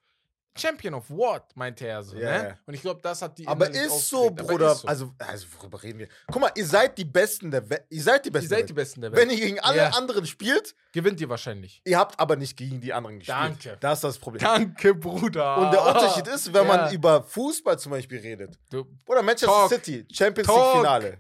Champion 0.57 0.95
of 0.95 1.09
What, 1.09 1.45
meinte 1.55 1.87
er 1.87 2.03
so. 2.03 2.17
Ja, 2.17 2.43
ne? 2.43 2.59
Und 2.67 2.75
ich 2.75 2.83
glaube, 2.83 3.01
das 3.03 3.23
hat 3.23 3.39
die. 3.39 3.47
Aber 3.49 3.71
ist 3.71 4.09
so, 4.09 4.31
Bruder. 4.31 4.73
ist 4.73 4.81
so. 4.81 4.89
Also, 4.89 5.15
also, 5.19 5.47
worüber 5.59 5.83
reden 5.83 5.99
wir? 6.01 6.09
Guck 6.31 6.43
mal, 6.43 6.51
ihr 6.55 6.67
seid 6.67 6.99
die 6.99 7.05
Besten 7.07 7.51
der 7.51 7.69
Welt. 7.71 7.85
Ihr 7.89 8.03
seid 8.03 8.25
die 8.25 8.29
ihr 8.29 8.33
Besten. 8.33 8.49
seid 8.49 8.59
der 8.59 8.67
die 8.67 8.77
Welt. 8.77 8.87
Besten 8.87 9.01
der 9.01 9.13
Welt. 9.13 9.21
Wenn 9.23 9.31
ihr 9.31 9.41
gegen 9.43 9.61
alle 9.61 9.79
Ja. 9.79 9.89
anderen 9.91 10.27
spielt, 10.27 10.75
Gewinnt 10.93 11.21
ihr 11.23 11.29
wahrscheinlich. 11.31 11.81
ihr 11.85 11.99
habt 11.99 12.21
aber 12.21 12.37
nicht 12.37 12.57
gegen 12.57 12.81
die 12.81 12.93
anderen 12.93 13.19
gespielt. 13.19 13.39
Danke. 13.39 13.77
Das 13.81 13.99
ist 13.99 14.05
das 14.05 14.19
Problem. 14.19 14.43
Danke, 14.43 14.95
Bruder. 14.95 15.57
Und 15.59 15.71
der 15.73 15.87
Unterschied 15.87 16.27
ist, 16.29 16.53
wenn 16.53 16.67
Ja. 16.67 16.77
man 16.77 16.93
über 16.95 17.23
Fußball 17.23 17.79
zum 17.79 17.93
Beispiel 17.93 18.19
redet. 18.21 18.59
Du, 18.71 18.85
Oder 19.07 19.23
Manchester 19.23 19.47
Talk. 19.47 19.69
City, 19.71 20.07
Champions 20.13 20.47
Talk. 20.49 20.75
League 20.75 20.83
Finale. 20.83 21.19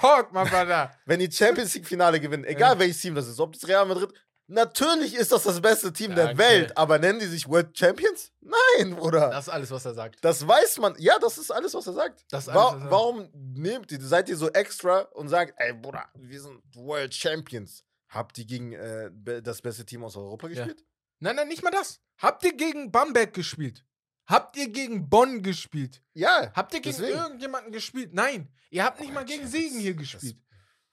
talk, 0.00 0.32
my 0.32 0.42
brother. 0.44 0.90
Wenn 1.06 1.20
die 1.20 1.30
Champions 1.30 1.72
League 1.74 1.86
Finale 1.86 2.18
gewinnen, 2.18 2.44
egal 2.44 2.78
welches 2.78 3.00
Team 3.00 3.14
das 3.14 3.28
ist, 3.28 3.38
ob 3.38 3.52
das 3.52 3.66
Real 3.68 3.86
Madrid, 3.86 4.12
natürlich 4.52 5.14
ist 5.14 5.32
das 5.32 5.42
das 5.42 5.60
beste 5.60 5.92
Team 5.92 6.14
der 6.14 6.26
Danke. 6.28 6.42
Welt, 6.42 6.76
aber 6.76 6.98
nennen 6.98 7.18
die 7.18 7.26
sich 7.26 7.48
World 7.48 7.76
Champions? 7.76 8.30
Nein, 8.40 8.94
Bruder. 8.96 9.30
Das 9.30 9.46
ist 9.48 9.52
alles, 9.52 9.70
was 9.70 9.84
er 9.84 9.94
sagt. 9.94 10.24
Das 10.24 10.46
weiß 10.46 10.78
man. 10.78 10.94
Ja, 10.98 11.18
das 11.18 11.38
ist 11.38 11.50
alles, 11.50 11.74
was 11.74 11.86
er 11.86 11.92
sagt. 11.94 12.24
Das 12.30 12.46
Wa 12.46 12.70
alles, 12.70 12.84
er- 12.84 12.90
warum 12.90 13.28
nehmt 13.34 13.90
ihr, 13.92 14.00
seid 14.00 14.28
ihr 14.28 14.36
so 14.36 14.48
extra 14.50 15.00
und 15.12 15.28
sagt, 15.28 15.54
ey, 15.56 15.72
Bruder, 15.72 16.04
wir 16.14 16.40
sind 16.40 16.60
World 16.74 17.14
Champions? 17.14 17.84
Habt 18.08 18.36
ihr 18.38 18.44
gegen 18.44 18.72
äh, 18.74 19.10
das 19.42 19.62
beste 19.62 19.84
Team 19.86 20.04
aus 20.04 20.16
Europa 20.16 20.48
Ja. 20.48 20.54
gespielt? 20.66 20.84
Nein, 21.20 21.36
nein, 21.36 21.48
nicht 21.48 21.62
mal 21.62 21.70
das. 21.70 22.00
Habt 22.18 22.44
ihr 22.44 22.54
gegen 22.54 22.90
Bamberg 22.92 23.32
gespielt? 23.32 23.84
Habt 24.26 24.56
ihr 24.56 24.68
gegen 24.68 25.08
Bonn 25.08 25.42
gespielt? 25.42 26.02
Ja. 26.14 26.52
Habt 26.54 26.74
ihr 26.74 26.80
gegen 26.80 26.96
Deswegen. 26.96 27.18
irgendjemanden 27.18 27.72
gespielt? 27.72 28.12
Nein. 28.12 28.48
Ihr 28.70 28.84
habt 28.84 29.00
nicht 29.00 29.12
mal 29.12 29.24
gegen 29.24 29.46
Siegen 29.46 29.78
hier 29.80 29.94
gespielt. 29.94 30.36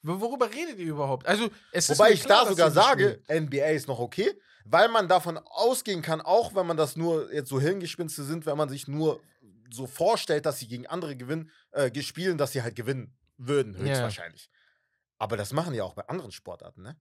Wo- 0.01 0.19
Worüber 0.21 0.49
redet 0.53 0.79
ihr 0.79 0.87
überhaupt? 0.87 1.27
Also, 1.27 1.49
es 1.71 1.89
ist 1.89 1.97
Wobei 1.99 2.09
mir 2.09 2.15
ich 2.15 2.23
klar, 2.23 2.43
da 2.45 2.49
sogar 2.49 2.71
sage. 2.71 3.21
NBA 3.29 3.67
ist 3.71 3.87
noch 3.87 3.99
okay, 3.99 4.33
weil 4.65 4.87
man 4.89 5.07
davon 5.07 5.37
ausgehen 5.37 6.01
kann, 6.01 6.21
auch 6.21 6.55
wenn 6.55 6.65
man 6.67 6.77
das 6.77 6.95
nur 6.95 7.31
jetzt 7.33 7.49
so 7.49 7.59
Hirngespinste 7.59 8.23
sind, 8.23 8.45
wenn 8.45 8.57
man 8.57 8.69
sich 8.69 8.87
nur 8.87 9.21
so 9.71 9.87
vorstellt, 9.87 10.45
dass 10.45 10.59
sie 10.59 10.67
gegen 10.67 10.87
andere 10.87 11.15
gewinnen, 11.15 11.51
äh, 11.71 11.91
gespielen, 11.91 12.37
dass 12.37 12.53
sie 12.53 12.61
halt 12.63 12.75
gewinnen 12.75 13.17
würden, 13.37 13.73
Ja. 13.75 13.91
höchstwahrscheinlich. 13.91 14.49
Aber 15.17 15.37
das 15.37 15.51
machen 15.53 15.73
die 15.73 15.81
auch 15.81 15.93
bei 15.93 16.07
anderen 16.07 16.31
Sportarten, 16.31 16.81
ne? 16.81 16.99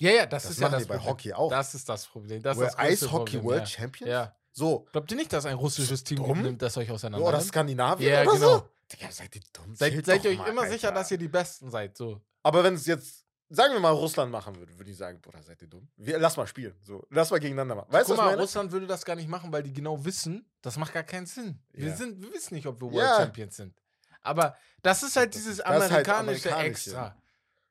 Ja, 0.00 0.10
ja, 0.10 0.26
das, 0.26 0.44
Das, 0.44 0.52
ist 0.52 0.58
ja 0.60 0.66
machen 0.68 0.72
das 0.74 0.82
die 0.84 0.88
bei 0.88 0.96
Problem. 0.96 1.10
Hockey 1.12 1.32
auch. 1.32 1.50
Das 1.50 1.74
ist 1.74 1.88
das 1.88 2.06
Problem. 2.06 2.42
Das 2.42 2.56
ist 2.56 2.60
World 2.62 2.72
das 2.74 2.78
Eishockey 2.78 3.32
Problem, 3.38 3.44
World 3.44 3.60
ja. 3.62 3.66
Champions? 3.66 4.10
Ja. 4.10 4.36
So. 4.52 4.86
Glaubt 4.92 5.10
ihr 5.10 5.16
nicht, 5.16 5.32
dass 5.32 5.44
ein 5.46 5.54
russisches 5.56 6.04
Team 6.04 6.18
dumm? 6.18 6.42
nimmt, 6.42 6.62
das 6.62 6.76
euch 6.76 6.90
auseinander 6.90 7.26
Oder? 7.26 7.40
Skandinavien 7.40 8.10
Ja, 8.12 8.22
oder 8.22 8.32
genau. 8.32 8.58
so? 8.58 8.68
Digga, 8.92 9.10
seid 9.10 9.34
ihr 9.34 9.42
dumm? 9.52 9.74
Seid, 9.74 10.04
seid 10.06 10.24
ihr 10.24 10.30
euch 10.32 10.38
mal, 10.38 10.48
immer 10.48 10.66
sicher, 10.68 10.88
Alter. 10.88 11.00
dass 11.00 11.10
ihr 11.10 11.18
die 11.18 11.28
Besten 11.28 11.70
seid? 11.70 11.96
So. 11.96 12.20
Aber 12.42 12.62
wenn 12.62 12.74
es 12.74 12.86
jetzt, 12.86 13.24
sagen 13.48 13.72
wir 13.74 13.80
mal, 13.80 13.90
Russland 13.90 14.30
machen 14.30 14.54
würde, 14.56 14.78
würde 14.78 14.90
ich 14.90 14.96
sagen, 14.96 15.20
Bruder, 15.20 15.42
seid 15.42 15.60
ihr 15.62 15.68
dumm? 15.68 15.88
Wir, 15.96 16.18
lass 16.18 16.36
mal 16.36 16.46
spielen. 16.46 16.74
So, 16.82 17.04
lass 17.10 17.30
mal 17.30 17.40
gegeneinander 17.40 17.74
machen. 17.74 17.92
Weißt 17.92 18.08
du, 18.08 18.12
Guck 18.14 18.18
was 18.18 18.18
ich 18.18 18.24
mal, 18.24 18.30
meine? 18.32 18.42
Russland 18.42 18.72
würde 18.72 18.86
das 18.86 19.04
gar 19.04 19.16
nicht 19.16 19.28
machen, 19.28 19.50
weil 19.52 19.62
die 19.64 19.72
genau 19.72 20.04
wissen, 20.04 20.48
das 20.62 20.76
macht 20.76 20.92
gar 20.94 21.02
keinen 21.02 21.26
Sinn. 21.26 21.58
Wir, 21.72 21.88
Ja. 21.88 21.96
sind, 21.96 22.22
wir 22.22 22.32
wissen 22.32 22.54
nicht, 22.54 22.66
ob 22.66 22.80
wir 22.80 22.92
World 22.92 22.96
Ja. 23.08 23.16
Champions 23.16 23.56
sind. 23.56 23.74
Aber 24.22 24.56
das 24.82 25.02
ist 25.02 25.16
halt 25.16 25.34
dieses 25.34 25.58
das 25.58 25.66
halt 25.66 25.82
amerikanische 25.82 26.48
amerikanisch, 26.52 26.86
Extra. 26.86 27.16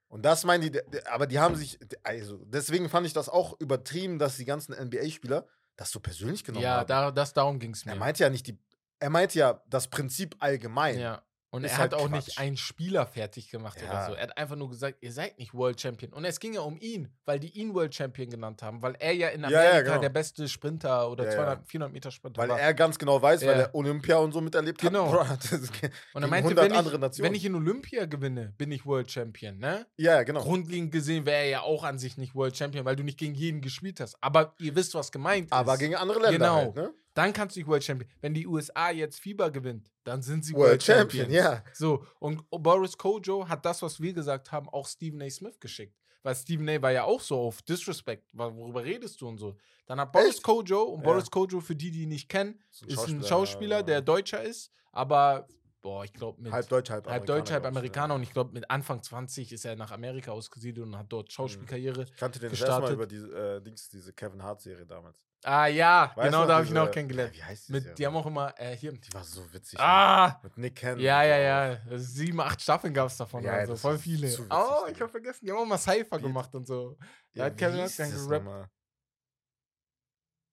Und 0.08 0.22
das 0.24 0.44
meinen 0.46 0.72
die, 0.72 0.82
aber 1.08 1.28
die 1.28 1.40
haben 1.40 1.56
sich, 1.56 1.78
also 2.04 2.38
deswegen 2.46 2.88
fand 2.90 3.08
ich 3.08 3.14
das 3.14 3.28
auch 3.28 3.60
übertrieben, 3.60 4.20
dass 4.20 4.38
die 4.38 4.46
ganzen 4.46 4.74
NBA-Spieler 4.74 5.46
das 5.76 5.92
so 5.92 6.00
persönlich 6.00 6.44
genommen 6.46 6.64
Ja, 6.64 6.78
haben. 6.78 6.88
da, 6.88 7.12
das, 7.12 7.34
darum 7.34 7.60
ging 7.60 7.72
es 7.72 7.84
mir. 7.86 7.92
er 7.94 7.98
meinte 7.98 8.24
ja 8.24 8.30
nicht 8.30 8.48
die, 8.48 8.58
er 9.00 9.10
meinte 9.10 9.38
ja 9.40 9.62
das 9.68 9.88
Prinzip 9.88 10.36
allgemein. 10.40 11.00
Ja. 11.00 11.22
Und 11.52 11.64
er 11.64 11.78
halt 11.78 11.94
hat 11.94 12.00
auch 12.02 12.10
Quatsch. 12.10 12.26
nicht 12.28 12.38
einen 12.38 12.58
Spieler 12.58 13.06
fertig 13.06 13.50
gemacht 13.50 13.78
oder 13.82 13.94
Ja. 13.94 14.06
so. 14.08 14.14
Er 14.14 14.24
hat 14.24 14.38
einfach 14.38 14.58
nur 14.58 14.70
gesagt, 14.70 14.98
ihr 15.00 15.14
seid 15.14 15.40
nicht 15.40 15.54
World 15.54 15.80
Champion. 15.80 16.12
Und 16.12 16.26
es 16.26 16.42
ging 16.42 16.54
ja 16.54 16.60
um 16.60 16.78
ihn, 16.82 17.08
weil 17.24 17.40
die 17.40 17.48
ihn 17.58 17.74
World 17.74 17.96
Champion 17.96 18.30
genannt 18.30 18.62
haben, 18.62 18.82
weil 18.82 18.96
er 19.00 19.14
ja 19.14 19.30
in 19.30 19.40
Ja, 19.40 19.48
Amerika 19.48 19.74
ja, 19.74 19.82
genau. 19.84 20.02
der 20.02 20.10
beste 20.10 20.50
Sprinter 20.50 21.10
oder 21.10 21.24
Ja, 21.24 21.30
ja. 21.30 21.36
200, 21.38 21.66
400 21.70 21.94
Meter 21.94 22.12
Sprinter 22.12 22.42
Weil 22.42 22.50
war. 22.50 22.60
er 22.60 22.74
ganz 22.74 23.00
genau 23.00 23.22
weiß, 23.22 23.40
weil 23.46 23.58
Ja. 23.58 23.64
er 23.68 23.76
Olympia 23.76 24.18
und 24.18 24.34
so 24.34 24.42
miterlebt 24.42 24.82
Genau. 24.82 25.06
hat. 25.06 25.12
Bruder, 25.14 25.38
das 25.42 25.52
ist 25.54 25.80
ge- 25.80 25.92
und 26.14 26.24
er 26.24 26.28
meinte, 26.28 26.50
100 26.50 26.92
wenn 26.92 27.04
ich, 27.14 27.20
wenn 27.24 27.34
ich 27.36 27.46
in 27.46 27.56
Olympia 27.56 28.04
gewinne, 28.06 28.54
bin 28.58 28.74
ich 28.74 28.86
World 28.86 29.10
Champion, 29.10 29.58
ne? 29.58 29.86
ja, 29.96 30.24
genau. 30.24 30.42
Grundlegend 30.42 30.92
gesehen 30.92 31.26
wäre 31.26 31.38
er 31.38 31.48
ja 31.50 31.62
auch 31.62 31.86
an 31.86 31.98
sich 32.00 32.18
nicht 32.18 32.36
World 32.36 32.58
Champion, 32.58 32.84
weil 32.84 32.98
du 32.98 33.04
nicht 33.04 33.18
gegen 33.18 33.34
jeden 33.34 33.62
gespielt 33.62 34.02
hast. 34.02 34.18
Aber 34.20 34.56
ihr 34.60 34.76
wisst, 34.76 34.94
was 34.94 35.10
gemeint 35.10 35.54
Aber 35.54 35.76
ist. 35.76 35.80
gegen 35.80 35.96
andere 35.96 36.20
Länder 36.20 36.38
Genau. 36.38 36.56
halt, 36.56 36.76
ne? 36.76 36.94
Dann 37.16 37.34
kannst 37.34 37.56
du 37.56 37.60
nicht 37.62 37.68
World 37.68 37.84
Champion. 37.84 38.10
Wenn 38.22 38.34
die 38.36 38.46
USA 38.46 38.92
jetzt 38.92 39.20
Fieber 39.20 39.50
gewinnt, 39.50 39.92
dann 40.04 40.22
sind 40.22 40.46
sie 40.46 40.54
World 40.54 40.70
World, 40.70 40.84
Champion, 40.84 41.26
Champions. 41.32 41.34
ja. 41.34 41.64
So, 41.74 42.06
und 42.20 42.48
Boris 42.52 42.96
Kojo 42.98 43.48
hat 43.50 43.66
das, 43.66 43.82
was 43.82 44.00
wir 44.00 44.14
gesagt 44.14 44.52
haben, 44.52 44.70
auch 44.70 44.88
Stephen 44.88 45.22
A. 45.24 45.30
Smith 45.30 45.60
geschickt. 45.60 45.98
Weil 46.24 46.36
Stephen 46.36 46.68
A. 46.70 46.82
war 46.82 46.92
ja 46.92 47.04
auch 47.04 47.22
so 47.22 47.40
auf 47.40 47.62
Disrespect. 47.62 48.30
Worüber 48.34 48.84
redest 48.84 49.22
du 49.22 49.28
und 49.28 49.38
so? 49.38 49.56
Dann 49.86 50.00
hat 50.00 50.12
Boris 50.12 50.36
Echt? 50.36 50.44
Kojo, 50.44 50.82
und 50.84 51.00
Ja. 51.02 51.06
Boris 51.06 51.30
Kojo, 51.32 51.60
für 51.62 51.76
die, 51.76 51.92
die 51.92 52.04
ihn 52.04 52.10
nicht 52.10 52.28
kennen, 52.28 52.60
Ist 52.72 52.82
ein 52.84 52.88
ist 52.90 52.98
ein 53.00 53.06
Schauspieler, 53.06 53.28
Schauspieler, 53.28 53.84
der 53.84 54.02
Deutscher 54.02 54.42
ist, 54.44 54.72
aber, 54.92 55.48
boah, 55.82 56.04
ich 56.04 56.12
glaube, 56.14 56.42
mit 56.42 56.52
Halb 56.52 56.68
Deutsch, 56.68 56.90
halb 56.90 57.08
halb 57.08 57.26
Deutsch, 57.28 57.52
halb 57.52 57.64
Amerikaner. 57.66 58.14
ja. 58.14 58.16
Und 58.16 58.24
ich 58.24 58.34
glaube, 58.34 58.52
mit 58.54 58.70
Anfang 58.72 59.04
20 59.04 59.54
ist 59.54 59.64
er 59.66 59.76
nach 59.76 59.92
Amerika 59.92 60.32
ausgesiedelt 60.32 60.88
und 60.88 60.98
hat 60.98 61.06
dort 61.10 61.32
Schauspielkarriere. 61.32 62.04
Ich 62.04 62.18
kannte 62.18 62.40
den 62.40 62.50
gestartet. 62.50 62.90
über 62.92 63.06
diese, 63.06 63.28
äh, 63.58 63.62
Dings, 63.62 63.88
diese 63.88 64.12
Kevin 64.12 64.42
Hart-Serie 64.42 64.86
damals. 64.88 65.22
Ah 65.48 65.68
ja, 65.68 66.12
Weißt 66.16 66.26
genau, 66.26 66.48
da 66.48 66.56
habe 66.56 66.66
ich 66.66 66.72
ihn 66.72 66.78
auch 66.78 66.90
kennengelernt. 66.90 67.36
Ja, 67.36 67.42
wie 67.42 67.44
heißt 67.44 67.68
die 67.68 67.72
Mit, 67.74 67.84
Serie? 67.84 67.96
die 67.96 68.06
haben 68.08 68.16
auch 68.18 68.26
immer 68.26 68.54
äh, 68.58 68.76
hier. 68.76 68.92
Die 68.94 69.14
war 69.14 69.24
so 69.24 69.42
witzig. 69.54 69.80
Ah! 69.80 70.40
Mit 70.42 70.58
Nick 70.58 70.76
Cannon. 70.76 71.00
Ja, 71.00 71.24
ja, 71.24 71.38
ja. 71.38 71.80
Sieben, 71.98 72.42
acht 72.42 72.62
Staffeln 72.62 72.94
gab 72.94 73.08
es 73.08 73.18
davon. 73.18 73.44
Ja, 73.44 73.54
also 73.54 73.74
das 73.74 73.82
voll 73.82 73.98
viele. 74.00 74.28
witzig, 74.28 74.46
oh, 74.50 74.88
ich 74.92 75.00
habe 75.00 75.10
vergessen. 75.12 75.46
Die 75.46 75.52
haben 75.52 75.60
auch 75.60 75.66
mal 75.66 75.78
Cypher 75.78 76.18
gemacht 76.20 76.54
und 76.56 76.66
so. 76.66 76.98
Da 77.34 77.42
Ja, 77.42 77.46
hat 77.46 77.58
Kevin 77.58 77.80
Hart 77.82 77.96
gerappt. 77.96 78.30
nochmal? 78.46 78.70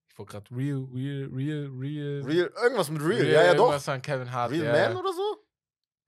Ich 0.09 0.19
wollte 0.19 0.31
gerade 0.33 0.55
Real, 0.55 0.87
Real, 0.93 1.29
Real, 1.33 1.67
Real. 1.79 2.21
Real, 2.23 2.51
irgendwas 2.61 2.89
mit 2.91 3.01
Real. 3.03 3.25
ja, 3.25 3.43
ja, 3.45 3.53
doch. 3.55 3.63
irgendwas 3.65 3.89
an 3.89 4.01
Kevin 4.01 4.31
Hart. 4.31 4.51
Real 4.51 4.65
ja, 4.65 4.71
Man 4.71 4.91
ja. 4.93 4.99
oder 4.99 5.11
so? 5.13 5.37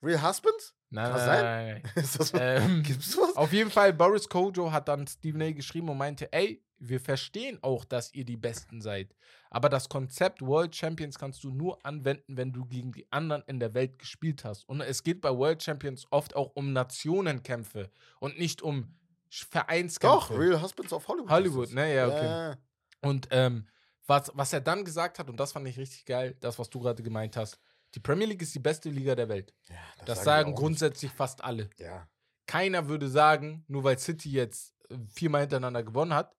Real 0.04 0.22
Husband? 0.22 0.74
Nein, 0.92 1.12
Kann 1.12 1.26
nein, 1.26 1.42
nein, 1.44 1.82
nein, 1.84 1.92
Ist 2.04 2.20
das 2.20 2.32
ähm, 2.36 2.84
Gibt's 2.84 3.12
sowas? 3.12 3.36
auf 3.36 3.52
jeden 3.52 3.72
Fall, 3.72 3.94
Boris 3.94 4.30
Kojo 4.30 4.72
hat 4.72 4.88
dann 4.88 5.08
Stephen 5.08 5.42
A. 5.42 5.52
geschrieben 5.52 5.90
und 5.90 5.98
meinte, 5.98 6.32
ey, 6.32 6.64
wir 6.78 7.00
verstehen 7.00 7.60
auch, 7.62 7.86
dass 7.86 8.14
ihr 8.14 8.26
die 8.26 8.38
Besten 8.38 8.82
seid. 8.82 9.16
Aber 9.50 9.70
das 9.70 9.88
Konzept 9.90 10.42
World 10.42 10.76
Champions 10.76 11.18
kannst 11.18 11.44
du 11.44 11.52
nur 11.52 11.84
anwenden, 11.86 12.36
wenn 12.38 12.52
du 12.52 12.66
gegen 12.66 12.92
die 12.92 13.10
anderen 13.12 13.44
in 13.48 13.60
der 13.60 13.74
Welt 13.74 13.98
gespielt 14.00 14.44
hast. 14.44 14.68
Und 14.68 14.82
es 14.82 15.04
geht 15.04 15.22
bei 15.22 15.30
World 15.30 15.64
Champions 15.64 16.06
oft 16.12 16.36
auch 16.36 16.52
um 16.56 16.74
Nationenkämpfe 16.74 17.90
und 18.20 18.38
nicht 18.38 18.62
um 18.62 18.94
Vereinskämpfe. 19.30 20.18
Doch, 20.18 20.38
Real 20.38 20.62
Husbands 20.62 20.94
of 20.94 21.08
Hollywood. 21.08 21.30
Hollywood, 21.30 21.72
ne? 21.74 21.96
Ja, 21.96 22.08
okay. 22.08 22.26
Ja. 22.26 22.58
Und 23.02 23.28
ähm, 23.32 23.68
was, 24.08 24.32
was 24.34 24.54
er 24.54 24.62
dann 24.62 24.86
gesagt 24.86 25.20
hat, 25.20 25.30
und 25.30 25.40
das 25.40 25.52
fand 25.52 25.68
ich 25.68 25.78
richtig 25.78 26.06
geil, 26.06 26.36
das, 26.40 26.60
was 26.60 26.70
du 26.70 26.80
gerade 26.80 27.02
gemeint 27.02 27.36
hast, 27.38 27.60
die 27.96 28.00
Premier 28.00 28.28
League 28.28 28.42
ist 28.42 28.54
die 28.54 28.60
beste 28.60 28.90
Liga 28.90 29.16
der 29.16 29.30
Welt. 29.30 29.54
Ja, 29.70 29.76
Das 30.06 30.20
wir 30.20 30.24
sagen 30.26 30.54
auch 30.54 30.58
grundsätzlich 30.58 31.12
fast 31.12 31.44
alle. 31.44 31.64
nicht. 31.64 31.80
Ja. 31.80 32.08
keiner 32.46 32.88
würde 32.88 33.08
sagen, 33.10 33.64
nur 33.68 33.84
weil 33.84 33.98
City 33.98 34.32
jetzt 34.32 34.76
äh, 34.90 34.98
viermal 35.08 35.42
hintereinander 35.42 35.82
gewonnen 35.84 36.14
hat, 36.14 36.36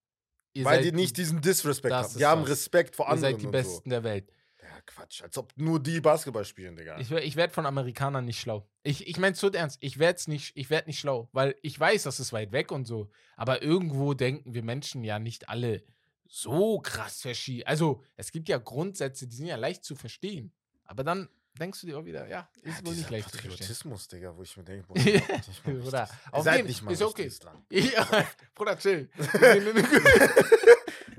Weil 0.65 0.83
die 0.83 0.93
nicht 0.93 1.17
diesen 1.17 1.41
Disrespect 1.41 1.95
haben. 1.95 2.19
Die 2.19 2.25
haben 2.27 2.43
das. 2.43 2.51
Respekt 2.51 2.97
vor 2.97 3.07
ihr 3.07 3.13
anderen 3.13 3.35
seid 3.35 3.43
die 3.43 3.47
Besten 3.47 3.91
der 3.91 4.03
Welt. 4.05 4.29
so. 4.29 4.67
Ja, 4.67 4.81
Quatsch. 4.87 5.23
Als 5.23 5.39
ob 5.39 5.53
nur 5.57 5.81
die 5.81 6.01
Basketball 6.01 6.45
spielen, 6.45 6.77
Digga. 6.77 6.99
Ich, 6.99 7.11
ich 7.11 7.37
werde 7.37 7.53
von 7.53 7.67
Amerikanern 7.67 8.25
nicht 8.25 8.41
schlau. 8.41 8.69
Ich, 8.83 9.07
ich 9.07 9.19
meine 9.19 9.35
es 9.35 9.41
so 9.41 9.51
ernst. 9.51 9.79
Ich 9.81 9.99
werde 9.99 10.21
nicht, 10.31 10.57
ich 10.57 10.71
werd 10.71 10.87
nicht 10.87 10.99
schlau, 10.99 11.29
weil 11.33 11.57
ich 11.63 11.79
weiß, 11.79 12.05
das 12.05 12.21
ist 12.21 12.33
weit 12.33 12.53
weg 12.53 12.73
und 12.73 12.85
so. 12.87 13.11
Aber 13.37 13.63
irgendwo 13.63 14.15
denken 14.15 14.55
wir 14.55 14.63
Menschen 14.63 15.05
ja 15.05 15.19
nicht 15.19 15.49
alle 15.49 15.83
so 16.29 16.81
krass 16.81 17.21
verschieden. 17.21 17.67
Also, 17.67 18.03
es 18.17 18.33
gibt 18.33 18.49
ja 18.49 18.59
Grundsätze, 18.59 19.29
die 19.29 19.37
sind 19.37 19.47
ja 19.47 19.57
leicht 19.57 19.85
zu 19.85 19.95
verstehen. 19.95 20.53
Aber 20.85 21.05
dann 21.05 21.29
denkst 21.59 21.81
du 21.81 21.87
dir 21.87 21.99
auch 21.99 22.05
wieder, 22.05 22.27
ja, 22.29 22.49
ist 22.63 22.85
wohl 22.85 22.93
dieser 22.95 22.97
nicht 23.03 23.11
leicht 23.11 23.31
zu 23.31 23.39
verstehen. 23.39 23.51
Patriotismus, 23.53 24.09
Digga, 24.09 24.37
wo 24.37 24.43
ich 24.43 24.57
mir 24.57 24.65
denke, 24.65 24.87
Ja, 24.99 25.03
nicht 25.37 25.67
mal 25.67 25.75
Bruder, 25.83 26.09
auf 26.33 26.45
seid 26.45 26.57
jeden- 26.57 26.69
nicht 26.69 26.83
mal 26.83 26.93
ist 26.93 27.03
okay. 27.03 27.31
Land. 27.45 27.65
Ja, 27.71 28.25
Bruder, 28.55 28.79
chill. 28.79 29.09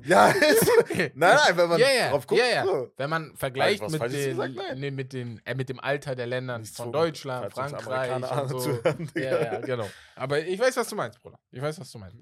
Ja, 0.03 0.29
ist, 0.29 0.65
nein, 0.93 1.11
nein, 1.15 1.57
wenn 1.57 1.67
man 1.69 1.79
Ja, 1.79 1.89
ja, 1.91 2.09
drauf 2.11 2.25
guckt, 2.27 2.39
ja, 2.39 2.47
ja. 2.47 2.63
so. 2.65 2.93
Wenn 2.95 3.09
man 3.09 3.35
vergleicht 3.35 3.81
was 3.81 3.91
mit, 3.91 4.01
den, 4.03 4.37
gesagt? 4.37 4.77
Mit, 4.77 5.11
den, 5.13 5.41
äh, 5.45 5.53
mit 5.55 5.67
dem 5.67 5.79
Alter 5.81 6.15
der 6.15 6.27
Länder 6.27 6.55
von 6.55 6.65
von- 6.65 6.91
Deutschland, 6.93 7.51
Frankreich 7.51 8.15
und 8.15 8.47
so. 8.49 8.59
zuhören. 8.59 9.11
Ja, 9.15 9.41
ja, 9.53 9.59
genau. 9.59 9.89
Aber 10.15 10.39
ich 10.39 10.57
weiß, 10.57 10.77
was 10.77 10.87
du 10.87 10.95
meinst, 10.95 11.21
Bruder. 11.21 11.37
Ich 11.51 11.61
weiß, 11.61 11.77
was 11.81 11.91
du 11.91 11.97
meinst. 11.97 12.17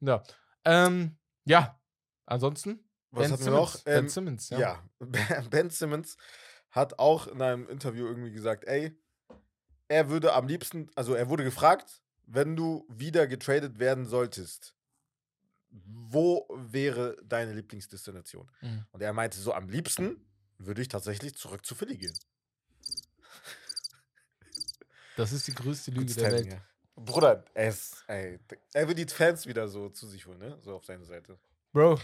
Ja. 0.00 0.22
Ähm, 0.64 1.16
ja. 1.44 1.80
Ansonsten? 2.26 2.88
Was 3.10 3.24
ben 3.24 3.32
hatten 3.32 3.44
wir 3.46 3.50
noch? 3.52 3.68
Simmons. 3.70 3.84
ben 3.84 3.98
Ähm, 4.04 4.08
Simmons, 4.08 4.50
ja. 4.50 4.58
Ja, 4.58 4.82
Ben 5.50 5.70
Simmons 5.70 6.16
hat 6.74 6.98
auch 6.98 7.28
in 7.28 7.40
einem 7.40 7.68
Interview 7.68 8.04
irgendwie 8.04 8.32
gesagt, 8.32 8.64
ey, 8.64 8.92
er 9.86 10.08
würde 10.08 10.32
am 10.32 10.48
liebsten, 10.48 10.90
also 10.96 11.14
er 11.14 11.28
wurde 11.28 11.44
gefragt, 11.44 12.02
wenn 12.26 12.56
du 12.56 12.84
wieder 12.88 13.28
getradet 13.28 13.78
werden 13.78 14.06
solltest, 14.06 14.74
wo 15.70 16.48
wäre 16.50 17.16
deine 17.22 17.52
Lieblingsdestination? 17.52 18.50
Mhm. 18.60 18.86
Und 18.90 19.02
er 19.02 19.12
meinte 19.12 19.38
so, 19.38 19.52
am 19.54 19.68
liebsten 19.68 20.20
würde 20.58 20.82
ich 20.82 20.88
tatsächlich 20.88 21.36
zurück 21.36 21.64
zu 21.64 21.76
Philly 21.76 21.96
gehen. 21.96 22.18
Das 25.16 25.30
ist 25.30 25.46
die 25.46 25.54
größte 25.54 25.92
Lüge 25.92 26.06
Gutes 26.06 26.16
der 26.16 26.30
Timing, 26.30 26.50
Welt. 26.50 26.54
ja. 26.54 27.02
Bruder, 27.04 27.44
er, 27.54 27.68
ist, 27.68 28.02
ey, 28.08 28.40
er 28.72 28.88
will 28.88 28.96
die 28.96 29.06
Fans 29.06 29.46
wieder 29.46 29.68
so 29.68 29.90
zu 29.90 30.08
sich 30.08 30.26
holen, 30.26 30.38
ne? 30.38 30.58
So 30.60 30.74
auf 30.74 30.84
seine 30.84 31.04
Seite. 31.04 31.38
Bro, 31.72 32.00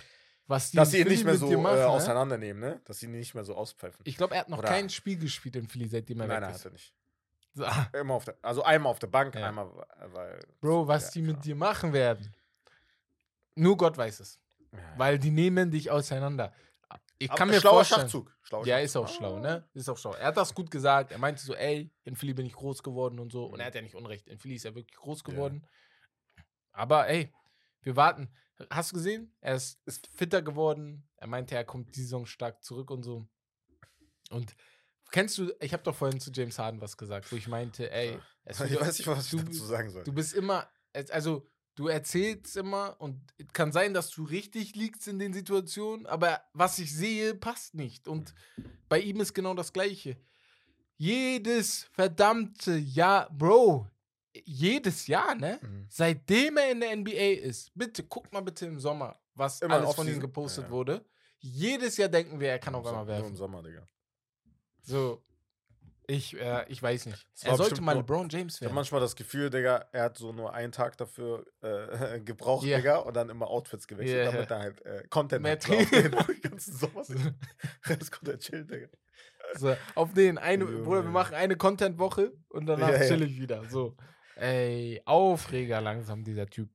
was 0.51 0.71
die 0.73 0.77
Dass 0.77 0.91
sie 0.91 0.99
ihn 0.99 1.05
Philly 1.05 1.15
nicht 1.17 1.25
mehr 1.25 1.37
so 1.37 1.47
machen, 1.61 1.77
äh, 1.77 1.81
ne? 1.81 1.87
auseinandernehmen, 1.89 2.61
ne? 2.61 2.81
Dass 2.85 2.99
sie 2.99 3.07
ihn 3.07 3.13
nicht 3.13 3.35
mehr 3.35 3.45
so 3.45 3.55
auspfeifen. 3.55 4.01
Ich 4.05 4.17
glaube, 4.17 4.35
er 4.35 4.41
hat 4.41 4.49
noch 4.49 4.59
Oder- 4.59 4.69
kein 4.69 4.91
Spiel 4.91 5.17
gespielt 5.19 5.57
in 5.57 5.67
Philly, 5.69 5.89
seitdem 5.89 6.21
er 6.21 6.27
Nein, 6.27 6.37
weg 6.37 6.43
nein, 6.43 6.51
ist. 6.55 6.59
hat 6.65 6.67
er 6.67 6.73
nicht. 6.73 6.95
So, 7.55 7.65
ah, 7.65 7.89
Immer 7.95 8.15
auf 8.15 8.25
der, 8.25 8.37
also 8.43 8.63
einmal 8.63 8.91
auf 8.91 8.99
der 8.99 9.07
Bank, 9.09 9.35
Ja. 9.35 9.49
einmal, 9.49 9.69
weil. 10.13 10.41
Bro, 10.61 10.87
was 10.87 11.11
die 11.11 11.23
mit 11.23 11.35
klar. 11.37 11.43
dir 11.43 11.55
machen 11.57 11.93
werden. 11.93 12.35
Nur 13.55 13.77
Gott 13.77 13.97
weiß 13.97 14.21
es. 14.21 14.39
Ja. 14.73 14.79
Weil 14.97 15.19
die 15.19 15.31
nehmen 15.31 15.71
dich 15.71 15.91
auseinander. 15.91 16.53
Ich 17.19 17.29
Aber 17.31 17.39
kann 17.39 17.49
mir 17.49 17.61
schlauer 17.61 17.75
vorstellen. 17.85 18.01
Schachzug. 18.03 18.35
Schlauer 18.43 18.67
Ja, 18.67 18.79
ist 18.79 18.97
auch 18.97 19.09
schlau, 19.09 19.39
ne? 19.41 19.69
Ist 19.75 19.89
auch 19.89 19.99
schlau. 19.99 20.15
Er 20.15 20.29
hat 20.29 20.37
das 20.37 20.55
gut 20.55 20.71
gesagt. 20.71 21.13
Er 21.13 21.19
meinte 21.19 21.43
so, 21.43 21.55
ey, 21.55 21.91
in 22.05 22.17
Philly 22.17 22.33
bin 22.35 22.47
ich 22.47 22.55
groß 22.55 22.83
geworden 22.83 23.19
und 23.19 23.31
so. 23.31 23.45
Und 23.47 23.61
er 23.61 23.67
hat 23.67 23.75
ja 23.75 23.83
nicht 23.83 23.95
Unrecht. 23.95 24.27
In 24.29 24.39
Philly 24.39 24.55
ist 24.55 24.65
er 24.65 24.75
wirklich 24.75 24.97
groß 24.97 25.23
geworden. 25.23 25.67
Aber 26.73 27.09
ey, 27.09 27.33
wir 27.83 27.97
warten. 27.97 28.29
Hast 28.69 28.93
du 28.93 28.97
gesehen? 28.97 29.33
Er 29.41 29.55
ist, 29.57 29.79
ist 29.87 30.07
fitter 30.15 30.43
geworden. 30.43 31.09
Er 31.17 31.27
meinte, 31.29 31.55
er 31.55 31.65
kommt 31.65 31.95
die 31.97 32.01
Saison 32.03 32.27
stark 32.27 32.63
zurück 32.63 32.91
und 32.91 33.03
so. 33.03 33.27
Und 34.31 34.55
kennst 35.11 35.39
du, 35.39 35.53
ich 35.61 35.73
habe 35.73 35.83
doch 35.83 35.95
vorhin 35.95 36.21
zu 36.21 36.31
James 36.33 36.59
Harden 36.59 36.81
was 36.81 36.97
gesagt, 36.97 37.31
wo 37.33 37.37
ich 37.37 37.49
meinte, 37.49 37.91
ey, 37.91 38.19
es 38.45 38.61
Ich 38.61 38.81
weiß 38.81 38.99
nicht, 38.99 39.07
was 39.09 39.25
ich 39.27 39.31
du- 39.41 39.45
dazu 39.47 39.65
sagen 39.65 39.91
soll. 39.91 40.05
Du 40.05 40.13
bist 40.13 40.35
immer, 40.35 40.69
also 41.11 41.47
du 41.75 41.89
erzählst 41.89 42.57
immer 42.57 43.01
und 43.01 43.21
es 43.39 43.47
kann 43.53 43.73
sein, 43.73 43.95
dass 43.95 44.11
du 44.11 44.25
richtig 44.25 44.75
liegst 44.77 45.09
in 45.09 45.19
den 45.19 45.33
Situationen, 45.33 46.07
aber 46.07 46.43
was 46.53 46.79
ich 46.79 46.95
sehe, 46.95 47.35
passt 47.35 47.75
nicht. 47.75 48.07
Und 48.07 48.35
bei 48.89 49.01
ihm 49.01 49.21
ist 49.21 49.35
genau 49.35 49.55
das 49.55 49.73
Gleiche. 49.73 50.17
Jedes 50.97 51.85
verdammte 51.93 52.77
Jahr, 52.77 53.31
Bro, 53.31 53.90
jedes 54.45 55.07
Jahr, 55.07 55.35
ne? 55.35 55.59
Mhm. 55.63 55.87
Seitdem 55.89 56.57
er 56.57 56.71
in 56.71 56.81
der 56.81 56.95
NBA 56.97 57.41
ist, 57.43 57.73
bitte, 57.75 58.05
guck 58.05 58.33
mal 58.33 58.41
bitte 58.43 58.67
im 58.67 58.79
Sommer, 58.79 59.19
was 59.35 59.61
Immer 59.61 59.75
alles 59.77 59.95
von 59.95 60.07
ihm 60.09 60.21
gepostet 60.21 60.65
Ja. 60.65 60.71
wurde. 60.71 61.05
Jedes 61.39 61.97
Jahr 61.97 62.09
denken 62.09 62.39
wir, 62.39 62.49
er 62.51 62.59
kann 62.59 62.75
im 62.75 62.79
einmal 62.81 62.93
Som- 62.93 63.07
Nur 63.07 63.17
im 63.17 63.23
werfen. 63.23 63.37
Sommer, 63.37 63.63
Digga. 63.63 63.87
So, 64.83 65.23
ich, 66.07 66.37
äh, 66.39 66.65
ich 66.69 66.83
weiß 66.83 67.07
nicht. 67.07 67.27
Er 67.43 67.57
sollte 67.57 67.81
mal 67.81 67.97
LeBron 67.97 68.29
James 68.29 68.55
Ich 68.55 68.61
habe 68.61 68.67
werden. 68.67 68.75
manchmal 68.75 69.01
das 69.01 69.15
Gefühl, 69.15 69.49
Digga, 69.49 69.87
er 69.93 70.05
hat 70.05 70.19
so 70.19 70.33
nur 70.33 70.53
einen 70.53 70.73
Tag 70.73 70.97
dafür 70.97 71.47
äh, 71.63 72.21
gebraucht, 72.21 72.67
Ja. 72.67 72.79
Digga, 72.79 72.97
und 72.99 73.15
dann 73.15 73.31
immer 73.31 73.49
Outfits 73.49 73.87
gewechselt, 73.87 74.25
Ja, 74.27 74.33
damit 74.33 74.51
er 74.51 74.59
halt 74.59 74.85
äh, 74.85 75.05
Content 75.09 75.43
Mehr 75.43 75.53
hat. 75.53 75.69
den 75.69 76.41
ganzen 76.43 76.75
Sommer. 76.77 77.05
So. 77.05 77.15
Das 77.99 78.11
konnte 78.11 78.33
er 78.33 78.39
chillen, 78.39 78.67
Digga. 78.69 78.89
So, 79.57 79.75
auf 79.95 80.13
den 80.15 80.39
eine. 80.39 80.65
Bruder, 80.65 81.03
wir 81.05 81.11
machen 81.11 81.35
eine 81.35 81.57
Content-Woche 81.57 82.33
und 82.51 82.67
danach 82.67 82.91
ja. 82.91 83.07
chill 83.07 83.23
ich 83.23 83.41
wieder. 83.41 83.65
So. 83.69 83.97
Ey, 84.41 85.03
Aufreger 85.05 85.81
langsam, 85.81 86.25
dieser 86.25 86.47
Typ. 86.47 86.71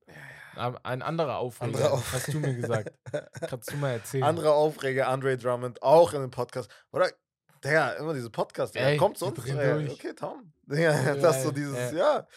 Ein 0.55 1.01
anderer 1.01 1.37
Aufreger, 1.37 1.65
Anderer 1.73 1.93
Auf- 1.93 2.13
hast 2.13 2.33
du 2.33 2.39
mir 2.39 2.53
gesagt. 2.55 2.91
Kannst 3.49 3.71
du 3.73 3.77
mal 3.77 3.91
erzählen. 3.93 4.23
Andere 4.23 4.53
Aufreger, 4.53 5.07
Andre 5.07 5.35
Drummond, 5.37 5.81
auch 5.83 6.13
in 6.13 6.21
dem 6.21 6.31
Podcast. 6.31 6.69
Oder, 6.91 7.09
Digga, 7.63 7.93
immer 7.93 8.13
diese 8.13 8.29
Podcasts, 8.29 8.73
Digga. 8.73 8.85
Ey, 8.89 8.97
kommt 8.97 9.19
drehen 9.19 9.59
Äh, 9.59 9.73
durch. 9.73 9.91
okay, 9.93 10.13
Tom. 10.13 10.53
Digga, 10.63 10.93
Ja, 11.03 11.15
das 11.15 11.37
ist 11.37 11.43
so 11.43 11.49
ja, 11.49 11.55
dieses, 11.55 11.91
ja. 11.91 11.97
ja. 11.97 12.27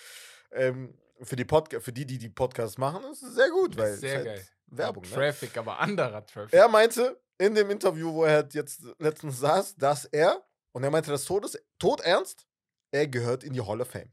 Ähm, 0.53 0.95
für, 1.21 1.37
die 1.37 1.45
Podca 1.45 1.79
für 1.81 1.93
die, 1.93 2.07
die 2.07 2.19
die 2.19 2.31
Podcasts 2.31 2.79
machen, 2.79 3.05
ist 3.13 3.23
es 3.23 3.35
sehr 3.35 3.51
gut, 3.51 3.77
weil 3.77 3.93
es 3.93 4.01
Sehr 4.01 4.17
halt 4.17 4.25
geil. 4.25 4.47
Werbung, 4.69 5.03
ne? 5.05 5.11
Traffic, 5.11 5.57
aber 5.57 5.79
anderer 5.79 6.25
Traffic. 6.27 6.53
Er 6.55 6.69
meinte 6.69 7.21
in 7.39 7.55
dem 7.55 7.71
Interview, 7.71 8.13
wo 8.15 8.25
er 8.25 8.33
halt 8.37 8.55
jetzt 8.55 8.83
letztens 8.99 9.39
saß, 9.41 9.77
dass 9.77 10.07
er, 10.07 10.43
und 10.73 10.83
er 10.85 10.91
meinte 10.91 11.11
das 11.11 11.25
Todes, 11.25 11.57
tot 11.79 12.01
ernst, 12.01 12.47
er 12.91 13.07
gehört 13.07 13.45
in 13.45 13.53
die 13.53 13.61
Hall 13.61 13.81
of 13.81 13.89
Fame. 13.91 14.11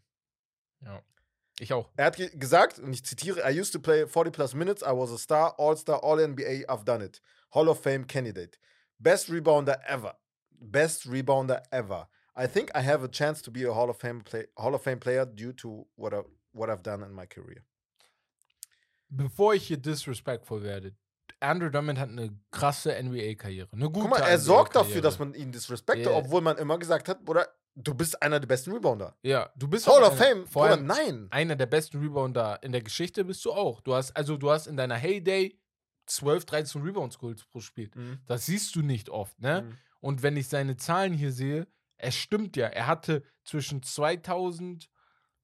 Ja. 0.82 1.02
Ich 1.60 1.72
auch. 1.72 1.90
Er 1.96 2.06
hat 2.08 2.18
ge 2.18 2.30
gesagt, 2.36 2.80
und 2.80 2.94
ich 2.94 3.06
zitiere, 3.06 3.40
I 3.50 3.58
used 3.60 3.72
to 3.74 3.80
play 3.80 4.06
40 4.08 4.34
plus 4.34 4.54
minutes, 4.54 4.82
I 4.82 4.92
was 4.92 5.12
a 5.12 5.18
star, 5.18 5.58
All-Star, 5.58 6.04
All-NBA, 6.04 6.66
I've 6.68 6.84
done 6.84 7.02
it. 7.04 7.22
Hall 7.54 7.70
of 7.70 7.80
Fame 7.82 8.06
candidate. 8.06 8.58
Best 9.00 9.30
rebounder 9.30 9.80
ever. 9.88 10.16
Best 10.60 11.06
rebounder 11.10 11.62
ever. 11.72 12.08
I 12.36 12.48
think 12.48 12.72
I 12.76 12.82
have 12.82 13.04
a 13.04 13.08
chance 13.08 13.42
to 13.44 13.52
be 13.52 13.64
a 13.64 13.74
Hall 13.74 13.90
of 13.90 13.98
Fame, 13.98 14.22
play 14.22 14.48
Hall 14.58 14.76
of 14.76 14.82
Fame 14.84 15.00
player 15.00 15.26
due 15.26 15.54
to 15.54 15.88
what, 15.96 16.14
I, 16.14 16.24
what 16.52 16.70
I've 16.70 16.84
done 16.84 17.04
in 17.04 17.14
my 17.14 17.26
career. 17.26 17.64
Bevor 19.10 19.54
ich 19.54 19.68
hier 19.68 19.78
disrespectful 19.78 20.62
werde, 20.62 20.94
Andrew 21.40 21.70
Drummond 21.70 22.00
hat 22.00 22.10
eine 22.10 22.38
krasse 22.52 22.92
NBA-Karriere. 23.02 23.70
Eine 23.72 23.86
gute 23.86 24.02
Guck 24.02 24.10
mal, 24.10 24.20
er 24.22 24.40
sorgt 24.40 24.76
dafür, 24.76 25.02
dass 25.02 25.20
man 25.20 25.34
ihn 25.34 25.52
disrespektet, 25.52 26.08
Yeah. 26.08 26.18
obwohl 26.18 26.42
man 26.42 26.58
immer 26.58 26.78
gesagt 26.80 27.08
hat, 27.08 27.20
oder 27.30 27.48
du 27.76 27.94
bist 27.94 28.22
einer 28.22 28.40
der 28.40 28.48
besten 28.48 28.72
Rebounder. 28.72 29.16
Ja, 29.22 29.50
du 29.56 29.68
bist 29.68 29.88
Hall 29.88 30.04
of 30.04 30.18
Fame, 30.18 30.48
Vor 30.48 30.66
allem 30.66 30.86
nein. 30.86 31.28
einer 31.30 31.56
der 31.56 31.66
besten 31.66 32.00
Rebounder 32.00 32.62
in 32.64 32.72
der 32.72 32.82
Geschichte 32.82 33.24
bist 33.26 33.44
du 33.46 33.52
auch. 33.52 33.82
Du 33.82 33.94
hast, 33.94 34.16
also 34.16 34.38
du 34.38 34.50
hast 34.50 34.68
in 34.68 34.78
deiner 34.78 34.96
Heyday 34.96 35.60
12, 36.08 36.46
13 36.46 36.82
Rebounds 36.82 37.20
geholt 37.20 37.46
pro 37.52 37.60
Spiel. 37.60 37.92
Mhm. 37.94 38.20
Das 38.28 38.46
siehst 38.46 38.76
du 38.76 38.82
nicht 38.82 39.10
oft, 39.10 39.40
ne? 39.40 39.64
Mhm. 39.64 39.78
Und 40.00 40.24
wenn 40.24 40.38
ich 40.38 40.48
seine 40.48 40.78
Zahlen 40.78 41.14
hier 41.14 41.32
sehe, 41.32 41.68
es 41.98 42.16
stimmt 42.16 42.56
ja. 42.58 42.68
Er 42.68 42.88
hatte 42.88 43.24
zwischen 43.44 43.82
2000, 43.82 44.90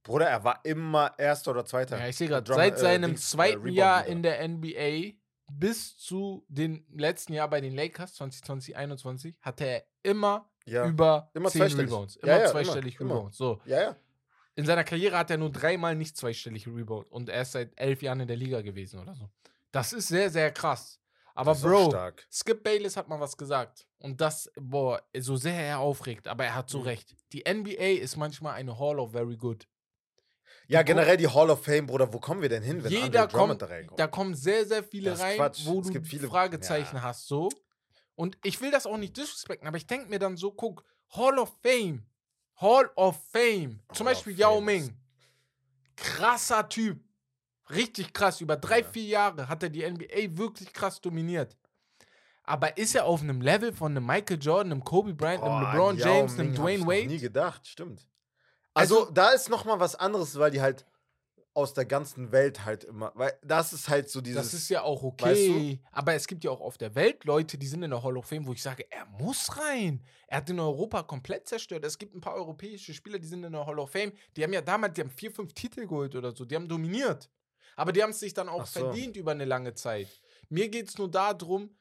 Bruder, 0.03 0.27
er 0.27 0.43
war 0.43 0.63
immer 0.63 1.13
Erster 1.17 1.51
oder 1.51 1.65
Zweiter. 1.65 1.97
ja, 1.97 2.07
ich 2.07 2.15
sehe 2.15 2.27
gerade, 2.27 2.53
seit 2.53 2.75
äh, 2.75 2.77
seinem 2.77 3.11
äh, 3.11 3.15
zweiten 3.15 3.57
Rebound 3.57 3.75
Jahr 3.75 4.05
in 4.05 4.23
der 4.23 4.47
NBA 4.47 5.13
bis 5.51 5.97
zu 5.97 6.45
dem 6.47 6.85
letzten 6.93 7.33
Jahr 7.33 7.49
bei 7.49 7.59
den 7.59 7.73
Lakers 7.73 8.15
2020, 8.15 8.73
2021 8.75 9.35
hatte 9.41 9.65
er 9.65 9.83
immer 10.03 10.50
Ja. 10.65 10.85
über 10.87 11.29
Immer 11.33 11.49
10 11.49 11.61
zweistellig. 11.61 11.91
Rebounds. 11.91 12.15
Ja, 12.15 12.21
Immer 12.35 12.39
ja, 12.45 12.51
zweistellig 12.51 12.99
immer. 12.99 13.15
Rebounds. 13.15 13.37
So. 13.37 13.61
ja, 13.65 13.81
ja. 13.81 13.95
In 14.55 14.65
seiner 14.65 14.83
Karriere 14.83 15.17
hat 15.17 15.31
er 15.31 15.37
nur 15.37 15.49
dreimal 15.51 15.95
nicht 15.95 16.17
zweistellig 16.17 16.67
Rebound 16.67 17.09
und 17.11 17.29
er 17.29 17.41
ist 17.43 17.53
seit 17.53 17.71
elf 17.79 18.01
Jahren 18.01 18.19
in 18.19 18.27
der 18.27 18.35
Liga 18.37 18.61
gewesen 18.61 18.99
oder 18.99 19.15
so. 19.15 19.29
Das 19.71 19.93
ist 19.93 20.09
sehr, 20.09 20.29
sehr 20.29 20.51
krass. 20.51 20.99
Aber 21.33 21.55
Bro. 21.55 21.95
Skip 22.29 22.61
Bayless 22.61 22.97
hat 22.97 23.07
mal 23.07 23.19
was 23.19 23.37
gesagt. 23.37 23.87
Und 23.99 24.19
das, 24.19 24.51
boah, 24.59 25.01
so 25.17 25.37
sehr 25.37 25.53
er 25.55 25.79
aufregt, 25.79 26.27
aber 26.27 26.43
er 26.43 26.55
hat 26.55 26.69
so 26.69 26.79
Mhm. 26.79 26.83
recht. 26.85 27.15
Die 27.31 27.43
NBA 27.45 28.01
ist 28.01 28.17
manchmal 28.17 28.55
eine 28.55 28.77
Hall 28.77 28.99
of 28.99 29.13
Very 29.13 29.37
Good. 29.37 29.65
Ja, 30.67 30.79
guck- 30.81 30.87
generell 30.87 31.15
die 31.17 31.27
Hall 31.29 31.49
of 31.49 31.63
Fame, 31.63 31.85
Bruder, 31.87 32.11
wo 32.13 32.19
kommen 32.19 32.41
wir 32.41 32.49
denn 32.49 32.61
hin, 32.63 32.83
wenn 32.83 32.91
Jeder 32.91 33.05
Andre 33.23 33.27
Drummond 33.29 33.49
kommt, 33.59 33.61
da 33.61 33.65
reinkommt? 33.67 33.99
da 33.99 34.07
kommen 34.07 34.35
sehr, 34.35 34.65
sehr 34.65 34.83
viele 34.83 35.17
rein, 35.17 35.37
Quatsch. 35.37 35.65
wo 35.65 35.79
Es 35.79 35.87
du 35.89 36.01
viele- 36.03 36.27
Fragezeichen 36.27 36.97
ja. 36.97 37.01
hast, 37.03 37.27
so. 37.27 37.49
Und 38.21 38.37
ich 38.43 38.61
will 38.61 38.69
das 38.69 38.85
auch 38.85 38.97
nicht 38.97 39.17
disrespekten, 39.17 39.67
aber 39.67 39.77
ich 39.77 39.87
denke 39.87 40.07
mir 40.07 40.19
dann 40.19 40.37
so, 40.37 40.51
guck, 40.51 40.83
Hall 41.15 41.39
of 41.39 41.51
Fame, 41.63 42.05
Hall 42.57 42.87
of 42.95 43.17
Fame, 43.33 43.79
zum 43.93 44.05
Hall 44.05 44.13
Beispiel 44.13 44.37
Yao 44.37 44.61
Ming, 44.61 44.95
krasser 45.95 46.69
Typ, 46.69 47.03
richtig 47.71 48.13
krass, 48.13 48.39
über 48.41 48.55
drei, 48.57 48.81
Ja. 48.81 48.87
vier 48.87 49.05
Jahre 49.05 49.47
hat 49.49 49.63
er 49.63 49.69
die 49.69 49.81
NBA 49.83 50.37
wirklich 50.37 50.71
krass 50.71 51.01
dominiert. 51.01 51.57
Aber 52.43 52.77
ist 52.77 52.93
er 52.93 53.05
auf 53.05 53.21
einem 53.21 53.41
Level 53.41 53.73
von 53.73 53.91
einem 53.97 54.05
Michael 54.05 54.37
Jordan, 54.39 54.71
einem 54.73 54.83
Kobe 54.83 55.15
Bryant, 55.15 55.41
einem 55.43 55.61
LeBron 55.71 55.97
James, 55.97 56.31
Ming 56.33 56.39
einem 56.41 56.53
ich 56.53 56.59
Dwayne 56.59 56.85
Wade? 56.87 57.07
nie 57.07 57.17
gedacht, 57.19 57.67
stimmt. 57.67 58.07
Also, 58.75 58.99
Also- 59.01 59.11
da 59.11 59.29
ist 59.31 59.49
noch 59.49 59.65
mal 59.65 59.79
was 59.79 59.95
anderes, 59.95 60.37
weil 60.37 60.51
die 60.51 60.61
halt 60.61 60.85
aus 61.53 61.73
der 61.73 61.85
ganzen 61.85 62.31
Welt 62.31 62.65
halt 62.65 62.83
immer. 62.83 63.11
Weil 63.15 63.37
das 63.43 63.73
ist 63.73 63.89
halt 63.89 64.09
so 64.09 64.21
dieses. 64.21 64.41
Das 64.41 64.53
ist 64.53 64.69
ja 64.69 64.83
auch 64.83 65.03
okay. 65.03 65.25
weißt 65.25 65.47
du? 65.47 65.79
Aber 65.91 66.13
es 66.13 66.27
gibt 66.27 66.43
ja 66.43 66.51
auch 66.51 66.61
auf 66.61 66.77
der 66.77 66.95
Welt 66.95 67.25
Leute, 67.25 67.57
die 67.57 67.67
sind 67.67 67.83
in 67.83 67.91
der 67.91 68.03
Hall 68.03 68.17
of 68.17 68.25
Fame, 68.25 68.47
wo 68.47 68.53
ich 68.53 68.61
sage, 68.61 68.85
er 68.89 69.05
muss 69.05 69.57
rein. 69.57 70.03
Er 70.27 70.37
hat 70.37 70.49
in 70.49 70.59
Europa 70.59 71.03
komplett 71.03 71.47
zerstört. 71.47 71.83
Es 71.83 71.97
gibt 71.97 72.15
ein 72.15 72.21
paar 72.21 72.35
europäische 72.35 72.93
Spieler, 72.93 73.19
die 73.19 73.27
sind 73.27 73.43
in 73.43 73.51
der 73.51 73.65
Hall 73.65 73.79
of 73.79 73.91
Fame. 73.91 74.13
Die 74.35 74.43
haben 74.43 74.53
ja 74.53 74.61
damals, 74.61 74.93
die 74.93 75.01
haben 75.01 75.09
vier, 75.09 75.31
fünf 75.31 75.53
Titel 75.53 75.81
geholt 75.81 76.15
oder 76.15 76.33
so. 76.35 76.45
Die 76.45 76.55
haben 76.55 76.67
dominiert. 76.67 77.29
Aber 77.75 77.91
die 77.91 78.03
haben 78.03 78.11
es 78.11 78.19
sich 78.19 78.33
dann 78.33 78.49
auch 78.49 78.65
so. 78.65 78.79
verdient 78.79 79.17
über 79.17 79.31
eine 79.31 79.45
lange 79.45 79.73
Zeit. 79.73 80.07
Mir 80.49 80.69
geht 80.69 80.89
es 80.89 80.97
nur 80.97 81.09
darum, 81.09 81.75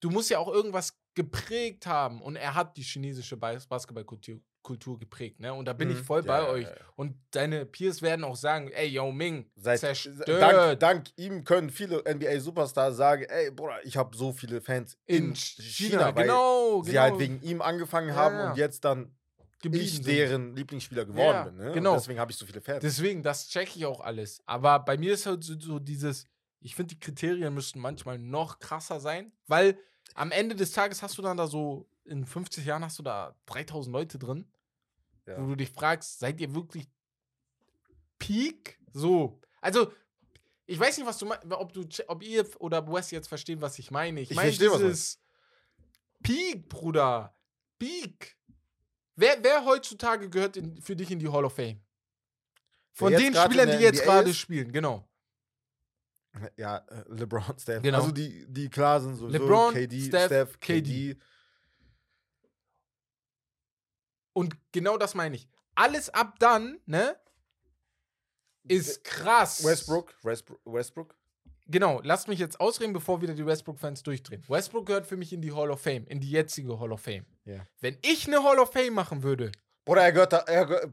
du 0.00 0.10
musst 0.10 0.30
ja 0.30 0.38
auch 0.38 0.48
irgendwas 0.48 0.98
geprägt 1.14 1.86
haben. 1.86 2.22
Und 2.22 2.36
er 2.36 2.54
hat 2.54 2.76
die 2.76 2.82
chinesische 2.82 3.36
Bas- 3.36 3.66
Basketballkultur 3.66 4.40
Kultur 4.66 4.98
geprägt. 4.98 5.38
Ne? 5.40 5.54
Und 5.54 5.64
da 5.66 5.72
bin 5.72 5.90
ich 5.90 5.98
Mhm. 5.98 6.04
voll 6.04 6.20
Ja, 6.20 6.26
bei 6.26 6.48
euch. 6.48 6.66
Und 6.96 7.14
deine 7.30 7.64
Peers 7.64 8.02
werden 8.02 8.24
auch 8.24 8.36
sagen, 8.36 8.68
ey, 8.72 8.88
Yao 8.88 9.12
Ming, 9.12 9.48
Seit, 9.54 9.78
zerstört. 9.80 10.28
dank, 10.28 10.80
dank 10.80 11.04
ihm 11.16 11.44
können 11.44 11.70
viele 11.70 12.02
NBA-Superstars 12.04 12.96
sagen, 12.96 13.22
ey, 13.28 13.50
Bruder, 13.50 13.78
ich 13.84 13.96
habe 13.96 14.16
so 14.16 14.32
viele 14.32 14.60
Fans 14.60 14.98
in, 15.06 15.28
in 15.30 15.34
China, 15.36 15.68
China, 15.70 16.16
weil 16.16 16.24
genau, 16.24 16.82
sie 16.82 16.90
genau. 16.90 17.02
halt 17.02 17.18
wegen 17.18 17.40
ihm 17.42 17.62
angefangen 17.62 18.08
Ja, 18.08 18.14
haben 18.16 18.50
und 18.50 18.56
jetzt 18.56 18.84
dann 18.84 19.12
ich 19.62 19.94
sind. 19.94 20.06
deren 20.06 20.54
Lieblingsspieler 20.56 21.04
geworden 21.06 21.56
bin. 21.56 21.64
Ne? 21.66 21.72
genau. 21.72 21.92
Und 21.94 22.00
deswegen 22.00 22.18
habe 22.20 22.30
ich 22.30 22.36
so 22.36 22.44
viele 22.46 22.60
Fans. 22.60 22.80
Deswegen, 22.82 23.22
das 23.22 23.48
check 23.48 23.74
ich 23.74 23.84
auch 23.86 24.00
alles. 24.00 24.40
Aber 24.46 24.78
bei 24.80 24.96
mir 24.96 25.14
ist 25.14 25.26
halt 25.26 25.42
so, 25.44 25.58
so 25.58 25.78
dieses, 25.78 26.24
ich 26.60 26.74
finde, 26.74 26.94
die 26.94 27.00
Kriterien 27.00 27.54
müssten 27.54 27.80
manchmal 27.80 28.18
noch 28.18 28.58
krasser 28.58 29.00
sein, 29.00 29.32
weil 29.46 29.78
am 30.14 30.30
Ende 30.30 30.54
des 30.54 30.72
Tages 30.72 31.02
hast 31.02 31.16
du 31.18 31.22
dann 31.22 31.36
da 31.36 31.46
so, 31.46 31.86
in 32.04 32.24
50 32.24 32.64
Jahren 32.64 32.84
hast 32.84 32.98
du 33.00 33.02
da 33.02 33.34
3000 33.46 33.92
Leute 33.92 34.18
drin, 34.18 34.46
Ja. 35.26 35.40
wo 35.42 35.48
du 35.48 35.56
dich 35.56 35.70
fragst, 35.70 36.18
seid 36.18 36.40
ihr 36.40 36.54
wirklich 36.54 36.88
Peak? 38.18 38.78
So. 38.92 39.40
Also, 39.60 39.92
ich 40.66 40.78
weiß 40.78 40.96
nicht, 40.98 41.06
was 41.06 41.18
du 41.18 41.26
meinst, 41.26 41.44
ob, 41.50 41.72
du, 41.72 41.86
ob 42.08 42.22
ihr 42.22 42.46
oder 42.60 42.86
Wes 42.86 43.10
jetzt 43.10 43.28
verstehen, 43.28 43.60
was 43.60 43.78
ich 43.78 43.90
meine. 43.90 44.20
Ich, 44.20 44.30
Ich 44.30 44.36
meine 44.36 44.50
dieses 44.50 45.20
Peak, 46.22 46.68
Bruder. 46.68 47.36
Peak. 47.78 48.36
Wer, 49.16 49.42
wer 49.42 49.64
heutzutage 49.64 50.28
gehört 50.28 50.56
in, 50.56 50.80
für 50.80 50.96
dich 50.96 51.10
in 51.10 51.18
die 51.18 51.28
Hall 51.28 51.44
of 51.44 51.54
Fame? 51.54 51.80
Von 52.92 53.12
den 53.12 53.34
Spielern, 53.34 53.70
die 53.70 53.84
jetzt 53.84 54.02
NBA 54.02 54.04
gerade 54.04 54.30
ist? 54.30 54.38
spielen, 54.38 54.72
genau. 54.72 55.08
Ja, 56.56 56.78
äh, 56.78 57.04
LeBron, 57.08 57.58
Steph. 57.58 57.82
Genau. 57.82 57.98
Also 57.98 58.10
die, 58.12 58.46
die 58.48 58.68
klar 58.68 59.00
sind 59.00 59.16
sowieso 59.16 59.38
LeBron, 59.38 59.72
KD, 59.72 60.00
Steph, 60.06 60.26
Steph, 60.26 60.60
KD. 60.60 60.82
KD. 61.14 61.20
Und 64.36 64.54
genau 64.70 64.98
das 64.98 65.14
meine 65.14 65.34
ich. 65.34 65.48
Alles 65.74 66.10
ab 66.10 66.34
dann, 66.40 66.78
ne? 66.84 67.16
Ist 68.68 69.02
krass. 69.02 69.64
Westbrook, 69.64 70.14
Westbrook, 70.22 70.60
Westbrook. 70.66 71.16
Genau, 71.68 72.02
lasst 72.02 72.28
mich 72.28 72.38
jetzt 72.38 72.60
ausreden, 72.60 72.92
bevor 72.92 73.22
wieder 73.22 73.32
die 73.32 73.46
Westbrook-Fans 73.46 74.02
durchdrehen. 74.02 74.44
Westbrook 74.46 74.84
gehört 74.86 75.06
für 75.06 75.16
mich 75.16 75.32
in 75.32 75.40
die 75.40 75.52
Hall 75.52 75.70
of 75.70 75.80
Fame, 75.80 76.06
in 76.06 76.20
die 76.20 76.30
jetzige 76.30 76.78
Hall 76.78 76.92
of 76.92 77.00
Fame. 77.00 77.24
Ja. 77.46 77.66
Wenn 77.80 77.96
ich 78.02 78.26
eine 78.26 78.44
Hall 78.44 78.58
of 78.58 78.70
Fame 78.72 78.92
machen 78.92 79.22
würde, 79.22 79.52
Bruder, 79.86 80.02
er 80.02 80.12
gehört 80.12 80.32
da, 80.34 80.38
er 80.40 80.66
gehört, 80.66 80.92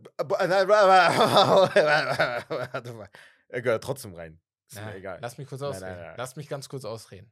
nein. 1.80 3.08
Er 3.50 3.62
gehört 3.62 3.84
trotzdem 3.84 4.16
rein. 4.16 4.39
Ist 4.68 4.78
Na, 4.78 4.86
mir 4.88 4.96
egal. 4.96 5.20
lass 5.22 5.38
mich 5.38 5.48
kurz 5.48 5.62
Nein, 5.62 5.70
ausreden. 5.72 5.96
nein, 5.96 6.06
nein. 6.08 6.16
Lass 6.18 6.36
mich 6.38 6.48
ganz 6.50 6.70
kurz 6.70 6.86
ausreden. 6.86 7.30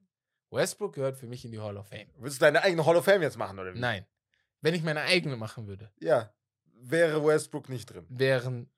Westbrook 0.52 0.94
gehört 0.94 1.18
für 1.18 1.26
mich 1.26 1.46
in 1.46 1.52
die 1.52 1.60
Hall 1.60 1.78
of 1.78 1.88
Fame. 1.88 2.10
Willst 2.18 2.40
du 2.42 2.46
deine 2.46 2.62
eigene 2.64 2.86
Hall 2.86 2.96
of 2.98 3.06
Fame 3.06 3.22
jetzt 3.24 3.38
machen, 3.38 3.58
oder 3.58 3.74
wie? 3.74 3.80
Nein. 3.80 4.06
Wenn 4.62 4.74
ich 4.74 4.84
meine 4.84 5.02
eigene 5.02 5.36
machen 5.36 5.68
würde, 5.68 5.92
Ja. 6.00 6.34
Wäre 6.84 7.24
Westbrook 7.24 7.70
nicht 7.70 7.86
drin. 7.92 8.08
wären 8.10 8.72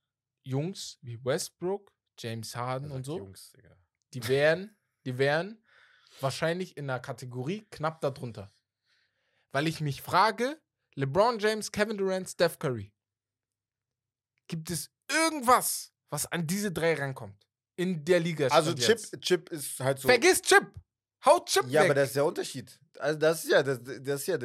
Jungs 0.43 0.97
wie 1.01 1.23
Westbrook, 1.23 1.93
James 2.19 2.53
Harden 2.53 2.91
und 2.91 3.05
so, 3.05 3.17
Jungs, 3.17 3.51
Digga. 3.53 3.77
die 4.13 4.27
wären, 4.27 4.75
die 5.05 5.17
wären 5.17 5.63
wahrscheinlich 6.19 6.75
in 6.75 6.89
einer 6.89 6.99
Kategorie 6.99 7.65
knapp 7.71 8.01
darunter. 8.01 8.53
Weil 9.53 9.67
ich 9.67 9.79
mich 9.79 10.01
frage, 10.01 10.59
LeBron 10.95 11.39
James, 11.39 11.71
Kevin 11.71 11.97
Durant, 11.97 12.27
Steph 12.29 12.59
Curry. 12.59 12.91
Gibt 14.47 14.69
es 14.69 14.91
irgendwas, 15.09 15.93
was 16.09 16.25
an 16.31 16.45
diese 16.45 16.71
drei 16.71 16.95
rankommt? 16.95 17.47
In 17.75 18.03
der 18.03 18.19
Liga. 18.19 18.47
Also 18.47 18.73
Chip, 18.73 18.89
jetzt? 18.89 19.21
Chip 19.21 19.49
ist 19.49 19.79
halt 19.79 19.99
so. 19.99 20.07
Vergiss 20.07 20.41
Chip. 20.41 20.71
Haut 21.25 21.47
Chip 21.47 21.65
ja, 21.67 21.81
weg. 21.81 21.89
aber 21.91 21.95
das 21.95 22.09
ist 22.09 22.15
der 22.17 22.25
Unterschied. 22.25 22.79
Also 22.99 23.17
das 23.17 23.43
ist 23.45 23.49
ja, 23.51 23.63
das, 23.63 23.79
das 23.81 24.21
ist 24.21 24.27
ja. 24.27 24.37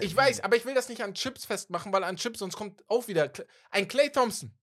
Ich 0.00 0.16
weiß, 0.16 0.40
aber 0.40 0.56
ich 0.56 0.64
will 0.64 0.74
das 0.74 0.88
nicht 0.88 1.02
an 1.02 1.14
Chips 1.14 1.44
festmachen, 1.44 1.92
weil 1.92 2.04
an 2.04 2.16
Chips 2.16 2.38
sonst 2.38 2.56
kommt 2.56 2.82
auch 2.88 3.06
wieder 3.08 3.30
ein 3.70 3.88
Clay 3.88 4.10
Thompson. 4.10 4.54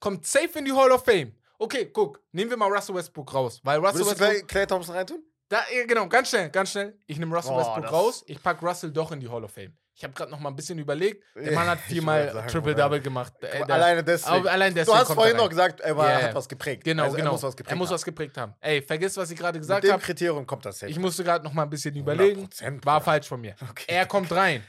Kommt 0.00 0.26
safe 0.26 0.58
in 0.58 0.64
die 0.64 0.72
Hall 0.72 0.90
of 0.92 1.04
Fame. 1.04 1.34
Okay, 1.58 1.90
guck, 1.92 2.22
nehmen 2.32 2.50
wir 2.50 2.56
mal 2.56 2.72
Russell 2.72 2.94
Westbrook 2.94 3.34
raus, 3.34 3.60
weil 3.64 3.78
Russell 3.78 4.02
du 4.02 4.10
Westbrook 4.10 4.30
Clay, 4.30 4.42
Clay 4.46 4.66
Thompson 4.66 4.94
reintun? 4.94 5.24
Da, 5.48 5.62
genau, 5.86 6.06
ganz 6.08 6.28
schnell, 6.28 6.50
ganz 6.50 6.70
schnell. 6.70 6.96
Ich 7.06 7.18
nehme 7.18 7.34
Russell 7.34 7.52
Boah, 7.52 7.60
Westbrook 7.60 7.92
raus, 7.92 8.22
ich 8.26 8.40
pack 8.42 8.62
Russell 8.62 8.92
doch 8.92 9.10
in 9.12 9.20
die 9.20 9.28
Hall 9.28 9.42
of 9.42 9.50
Fame. 9.50 9.76
Ich 9.98 10.04
habe 10.04 10.14
gerade 10.14 10.30
noch 10.30 10.38
mal 10.38 10.50
ein 10.50 10.54
bisschen 10.54 10.78
überlegt. 10.78 11.24
Der 11.34 11.50
Mann 11.50 11.66
hat 11.66 11.80
viermal 11.88 12.44
Triple-Double 12.46 13.00
gemacht. 13.00 13.32
Äh, 13.40 13.64
Alleine 13.64 14.04
deswegen. 14.04 14.46
allein 14.46 14.72
du 14.72 14.76
deswegen 14.76 14.96
hast 14.96 15.06
kommt 15.08 15.18
vorhin 15.18 15.36
noch 15.36 15.48
gesagt, 15.48 15.80
er 15.80 15.96
war, 15.96 16.08
ja. 16.08 16.22
hat 16.28 16.36
was 16.36 16.48
geprägt. 16.48 16.84
Genau, 16.84 17.02
also 17.02 17.16
genau. 17.16 17.30
Er 17.30 17.32
muss 17.32 17.42
was 17.42 17.56
geprägt 17.56 17.72
er 17.72 17.76
muss 17.76 17.88
haben. 17.88 17.94
was 17.94 18.04
geprägt 18.04 18.36
haben. 18.36 18.54
Ey, 18.60 18.80
vergiss, 18.80 19.16
was 19.16 19.28
ich 19.32 19.36
gerade 19.36 19.58
Mit 19.58 19.62
gesagt 19.62 19.82
dem 19.82 19.90
habe. 19.90 20.02
Kriterium 20.02 20.46
kommt 20.46 20.64
das 20.64 20.78
safe. 20.78 20.92
Ich 20.92 21.00
musste 21.00 21.24
gerade 21.24 21.44
noch 21.44 21.52
mal 21.52 21.64
ein 21.64 21.70
bisschen 21.70 21.96
überlegen. 21.96 22.44
100%, 22.46 22.86
War 22.86 23.00
falsch 23.00 23.26
von 23.26 23.40
mir. 23.40 23.56
Okay. 23.70 23.86
Er 23.88 24.06
kommt 24.06 24.30
rein. 24.30 24.62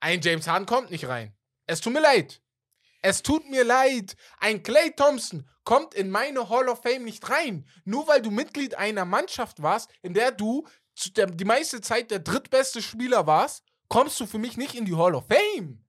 Ein 0.00 0.20
James 0.20 0.46
Harden 0.46 0.66
kommt 0.66 0.90
nicht 0.90 1.08
rein. 1.08 1.34
Es 1.66 1.80
tut 1.80 1.92
mir 1.92 2.00
leid. 2.00 2.40
Es 3.02 3.22
tut 3.22 3.48
mir 3.48 3.64
leid. 3.64 4.16
Ein 4.38 4.62
Clay 4.62 4.92
Thompson 4.94 5.48
kommt 5.64 5.94
in 5.94 6.10
meine 6.10 6.48
Hall 6.48 6.68
of 6.68 6.82
Fame 6.82 7.04
nicht 7.04 7.28
rein. 7.30 7.68
Nur 7.84 8.08
weil 8.08 8.22
du 8.22 8.30
Mitglied 8.30 8.74
einer 8.74 9.04
Mannschaft 9.04 9.62
warst, 9.62 9.90
in 10.02 10.14
der 10.14 10.32
du 10.32 10.66
der, 11.16 11.26
die 11.26 11.44
meiste 11.44 11.80
Zeit 11.80 12.10
der 12.10 12.18
drittbeste 12.18 12.82
Spieler 12.82 13.26
warst, 13.26 13.64
kommst 13.88 14.18
du 14.18 14.26
für 14.26 14.38
mich 14.38 14.56
nicht 14.56 14.74
in 14.74 14.84
die 14.84 14.96
Hall 14.96 15.14
of 15.14 15.26
Fame. 15.28 15.84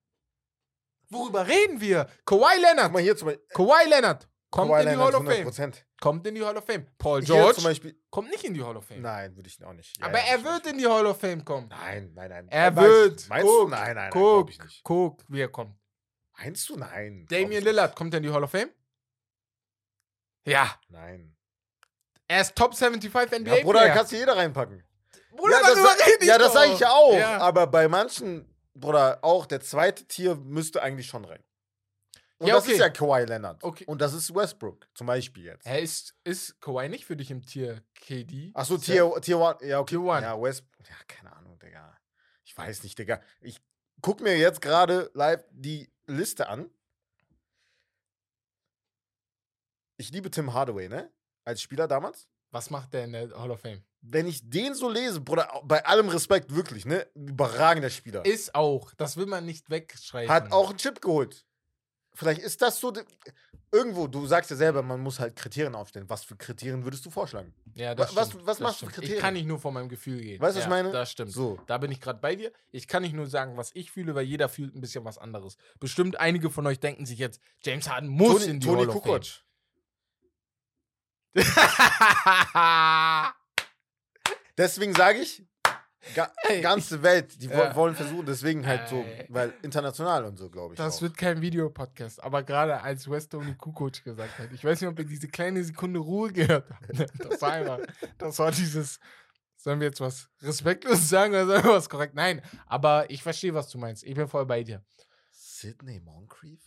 Worüber 1.09 1.47
reden 1.47 1.81
wir? 1.81 2.07
Kawhi 2.25 2.55
Guck 2.55 2.61
Leonard. 2.61 2.93
mal 2.93 3.01
hier 3.01 3.17
zum 3.17 3.27
Beispiel. 3.27 3.45
Kawhi 3.49 3.89
Leonard 3.89 4.27
kommt 4.51 4.69
Kawhi 4.69 4.81
in 4.81 4.89
die 4.89 4.95
Leonard 4.95 5.13
Hall 5.13 5.47
of 5.47 5.55
Fame. 5.55 5.73
100%. 5.99 6.01
Kommt 6.01 6.27
in 6.27 6.35
die 6.35 6.43
Hall 6.43 6.57
of 6.57 6.65
Fame. 6.65 6.85
Paul 6.97 7.21
George 7.21 7.55
zum 7.55 7.63
Beispiel. 7.65 7.95
kommt 8.09 8.29
nicht 8.29 8.43
in 8.43 8.53
die 8.53 8.63
Hall 8.63 8.75
of 8.77 8.85
Fame. 8.85 9.01
Nein, 9.01 9.35
würde 9.35 9.47
ich 9.49 9.63
auch 9.63 9.73
nicht. 9.73 9.97
Ja, 9.99 10.05
Aber 10.07 10.19
er 10.19 10.43
wird 10.43 10.67
in 10.67 10.77
die 10.77 10.87
Hall 10.87 11.05
of 11.05 11.19
Fame 11.19 11.43
kommen. 11.43 11.67
Nein, 11.69 12.11
nein, 12.15 12.29
nein. 12.29 12.47
Er 12.49 12.69
ich 12.69 12.75
wird. 12.75 13.29
Meinst 13.29 13.45
guck, 13.47 13.61
du? 13.65 13.67
Nein, 13.69 13.81
nein, 13.81 13.95
nein. 13.95 14.09
guck, 14.11 14.21
Glaub 14.47 14.49
ich 14.49 14.59
nicht. 14.63 14.83
guck, 14.83 15.23
wie 15.27 15.41
er 15.41 15.49
kommt. 15.49 15.75
Meinst 16.37 16.69
du? 16.69 16.77
Nein. 16.77 17.25
Damian 17.29 17.63
Lillard 17.63 17.95
kommt 17.95 18.13
er 18.13 18.17
in 18.17 18.23
die 18.23 18.29
Hall 18.31 18.43
of 18.43 18.51
Fame? 18.51 18.69
Ja. 20.45 20.79
Nein. 20.89 21.35
Er 22.27 22.41
ist 22.41 22.55
Top 22.55 22.75
75 22.75 23.39
NBA 23.39 23.55
Ja, 23.57 23.63
Bruder, 23.63 23.79
da 23.81 23.93
kannst 23.93 24.11
du 24.11 24.15
jeder 24.17 24.37
reinpacken. 24.37 24.83
Bruder, 25.35 25.53
ja, 25.61 25.61
das, 25.61 25.75
sa- 25.83 26.25
ja, 26.25 26.37
das 26.37 26.53
sage 26.53 26.71
ich 26.73 26.79
ja 26.79 26.89
auch. 26.91 27.13
Ja. 27.17 27.37
Aber 27.39 27.67
bei 27.67 27.87
manchen, 27.87 28.53
Bruder, 28.73 29.19
auch 29.23 29.45
der 29.45 29.61
zweite 29.61 30.05
Tier 30.05 30.35
müsste 30.35 30.81
eigentlich 30.81 31.07
schon 31.07 31.25
rein. 31.25 31.43
Und 32.39 32.47
Ja, 32.47 32.55
das 32.55 32.63
okay. 32.63 32.73
ist 32.73 32.79
ja 32.79 32.89
Kawhi 32.89 33.25
Leonard. 33.25 33.61
Okay. 33.63 33.83
Und 33.85 33.99
das 34.01 34.13
ist 34.13 34.33
Westbrook, 34.33 34.87
zum 34.93 35.07
Beispiel 35.07 35.43
jetzt. 35.45 35.65
Er 35.65 35.81
ist, 35.81 36.15
ist 36.23 36.59
Kawhi 36.61 36.87
nicht 36.87 37.05
für 37.05 37.17
dich 37.17 37.29
im 37.31 37.45
Tier 37.45 37.83
KD? 37.95 38.51
Achso, 38.53 38.77
Tier 38.77 39.03
1. 39.13 39.27
Ja, 39.27 39.79
okay. 39.79 39.89
Tier 39.89 40.01
one. 40.01 40.21
Ja, 40.21 40.41
West. 40.41 40.63
Ja, 40.89 40.95
keine 41.07 41.35
Ahnung, 41.35 41.59
Digga. 41.59 41.97
Ich 42.45 42.57
weiß 42.57 42.83
nicht, 42.83 42.97
Digga. 42.97 43.21
Ich 43.41 43.59
guck 44.01 44.21
mir 44.21 44.37
jetzt 44.37 44.61
gerade 44.61 45.11
live 45.13 45.43
die 45.51 45.91
Liste 46.07 46.47
an. 46.47 46.69
Ich 49.97 50.11
liebe 50.11 50.31
Tim 50.31 50.53
Hardaway, 50.53 50.87
ne? 50.87 51.11
Als 51.43 51.61
Spieler 51.61 51.87
damals. 51.89 52.29
Was 52.51 52.69
macht 52.69 52.93
der 52.93 53.03
in 53.03 53.11
der 53.11 53.29
Hall 53.37 53.51
of 53.51 53.59
Fame? 53.59 53.83
Wenn 54.01 54.27
ich 54.27 54.49
den 54.49 54.73
so 54.73 54.89
lese, 54.89 55.19
Bruder, 55.19 55.61
bei 55.65 55.85
allem 55.85 56.07
Respekt, 56.07 56.55
wirklich, 56.55 56.85
ne? 56.85 57.05
Überragender 57.15 57.89
Spieler. 57.89 58.25
Ist 58.25 58.55
auch. 58.55 58.93
Das 58.93 59.17
will 59.17 59.25
man 59.25 59.45
nicht 59.45 59.69
wegschreiben. 59.69 60.33
Hat 60.33 60.53
auch 60.53 60.69
einen 60.69 60.77
Chip 60.77 61.01
geholt. 61.01 61.45
Vielleicht 62.19 62.41
ist 62.41 62.61
das 62.61 62.77
so. 62.81 62.91
Irgendwo, 63.71 64.07
du 64.07 64.25
sagst 64.27 64.51
ja 64.51 64.57
selber, 64.57 64.83
man 64.83 64.99
muss 64.99 65.19
halt 65.19 65.37
Kriterien 65.37 65.73
aufstellen. 65.73 66.09
Was 66.09 66.25
für 66.25 66.35
Kriterien 66.35 66.83
würdest 66.83 67.05
du 67.05 67.09
vorschlagen? 67.09 67.53
Ja, 67.75 67.95
das 67.95 68.13
was- 68.13 68.27
stimmt, 68.27 68.45
was 68.45 68.57
das 68.57 68.63
machst 68.63 68.81
du 68.81 68.87
für 68.87 68.91
stimmt. 68.91 69.03
Ich 69.05 69.09
Kriterien? 69.11 69.21
kann 69.21 69.33
nicht 69.35 69.45
nur 69.47 69.57
von 69.59 69.73
meinem 69.73 69.87
Gefühl 69.87 70.19
gehen. 70.19 70.41
Weißt 70.41 70.55
du, 70.55 70.59
was 70.59 70.65
ich 70.65 70.69
ja, 70.69 70.69
meine? 70.69 70.91
Das 70.91 71.11
stimmt. 71.11 71.31
So. 71.31 71.57
Da 71.65 71.77
bin 71.77 71.91
ich 71.93 72.01
gerade 72.01 72.19
bei 72.19 72.35
dir. 72.35 72.51
Ich 72.71 72.89
kann 72.89 73.03
nicht 73.03 73.13
nur 73.13 73.27
sagen, 73.27 73.55
was 73.55 73.71
ich 73.75 73.89
fühle, 73.91 74.15
weil 74.15 74.25
jeder 74.25 74.49
fühlt 74.49 74.75
ein 74.75 74.81
bisschen 74.81 75.05
was 75.05 75.17
anderes. 75.17 75.55
Bestimmt 75.79 76.19
einige 76.19 76.49
von 76.49 76.67
euch 76.67 76.81
denken 76.81 77.05
sich 77.05 77.19
jetzt, 77.19 77.39
James 77.63 77.87
Harden 77.89 78.09
muss 78.09 78.39
Toni, 78.41 78.51
in 78.51 78.59
die 78.59 78.67
Toni 78.67 78.81
Hall 78.81 78.89
of 78.89 79.01
Fame. 79.01 79.21
Kukoc. 79.21 79.43
Deswegen 84.57 84.93
sage 84.93 85.19
ich, 85.19 85.43
ga, 86.15 86.31
Ey, 86.47 86.61
ganze 86.61 87.01
Welt, 87.03 87.41
die 87.41 87.47
Ja. 87.47 87.75
wollen 87.75 87.95
versuchen, 87.95 88.25
deswegen 88.25 88.65
halt 88.65 88.87
so, 88.87 88.97
Ey. 89.03 89.25
weil 89.29 89.53
international 89.61 90.25
und 90.25 90.37
so, 90.37 90.49
glaube 90.49 90.73
ich. 90.73 90.77
Das 90.77 90.97
auch. 90.97 91.01
wird 91.01 91.17
kein 91.17 91.41
Videopodcast, 91.41 92.23
aber 92.23 92.43
gerade 92.43 92.81
als 92.81 93.09
West 93.09 93.31
Tony 93.31 93.53
Kukoc 93.55 94.03
gesagt 94.03 94.37
hat, 94.39 94.51
ich 94.53 94.63
weiß 94.63 94.81
nicht, 94.81 94.89
ob 94.89 94.97
ihr 94.99 95.05
diese 95.05 95.27
kleine 95.27 95.63
Sekunde 95.63 95.99
Ruhe 95.99 96.31
gehört 96.31 96.65
habt. 96.69 96.89
Das 97.29 97.41
war 97.41 97.51
einfach, 97.51 97.79
das 98.17 98.39
war 98.39 98.51
dieses, 98.51 98.99
sollen 99.57 99.79
wir 99.79 99.87
jetzt 99.87 99.99
was 100.01 100.29
respektlos 100.41 101.09
sagen 101.09 101.33
oder 101.33 101.45
sollen 101.45 101.63
wir 101.63 101.71
was 101.73 101.89
korrekt? 101.89 102.15
Nein, 102.15 102.41
aber 102.65 103.09
ich 103.09 103.21
verstehe, 103.23 103.53
was 103.53 103.69
du 103.69 103.77
meinst. 103.77 104.03
Ich 104.03 104.15
bin 104.15 104.27
voll 104.27 104.45
bei 104.45 104.63
dir. 104.63 104.83
Sidney 105.31 105.99
Moncrief? 105.99 106.61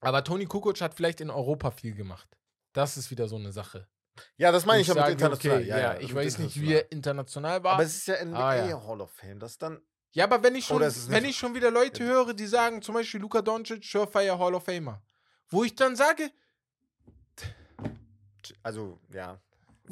Aber 0.00 0.22
Tony 0.24 0.46
Kukoc 0.46 0.80
hat 0.80 0.94
vielleicht 0.94 1.20
in 1.20 1.28
Europa 1.30 1.70
viel 1.70 1.94
gemacht. 1.94 2.28
Das 2.72 2.96
ist 2.96 3.10
wieder 3.10 3.28
so 3.28 3.36
eine 3.36 3.52
Sache. 3.52 3.88
Ja, 4.36 4.52
das 4.52 4.66
meine 4.66 4.80
ich 4.82 4.86
ja 4.88 4.94
mit 4.94 5.02
sage, 5.02 5.12
international. 5.12 5.58
Okay, 5.58 5.68
ja, 5.68 5.92
mit 5.94 6.02
ich 6.02 6.14
weiß 6.14 6.38
nicht, 6.38 6.56
wie 6.60 6.74
international. 6.74 6.82
er 6.82 6.92
international 6.92 7.64
war. 7.64 7.72
Aber 7.74 7.82
es 7.82 7.96
ist 7.96 8.06
ja 8.08 8.24
NBA 8.24 8.48
Ah, 8.48 8.66
ja. 8.68 8.86
Hall 8.86 9.00
of 9.00 9.10
Fame. 9.12 9.38
Das 9.38 9.58
dann. 9.58 9.80
ja, 10.12 10.24
aber 10.24 10.42
wenn 10.42 10.54
ich 10.54 10.66
schon, 10.66 10.80
wenn 10.80 11.24
ich 11.24 11.36
schon 11.36 11.54
wieder 11.54 11.70
Leute 11.70 12.04
höre, 12.04 12.34
die 12.34 12.46
sagen, 12.46 12.82
zum 12.82 12.94
Beispiel 12.94 13.20
Luka 13.20 13.42
Doncic, 13.42 13.84
Surefire 13.84 14.38
Hall 14.38 14.54
of 14.54 14.64
Famer, 14.64 15.02
wo 15.48 15.64
ich 15.64 15.74
dann 15.74 15.96
sage, 15.96 16.30
Also, 18.62 18.98
ja. 19.12 19.40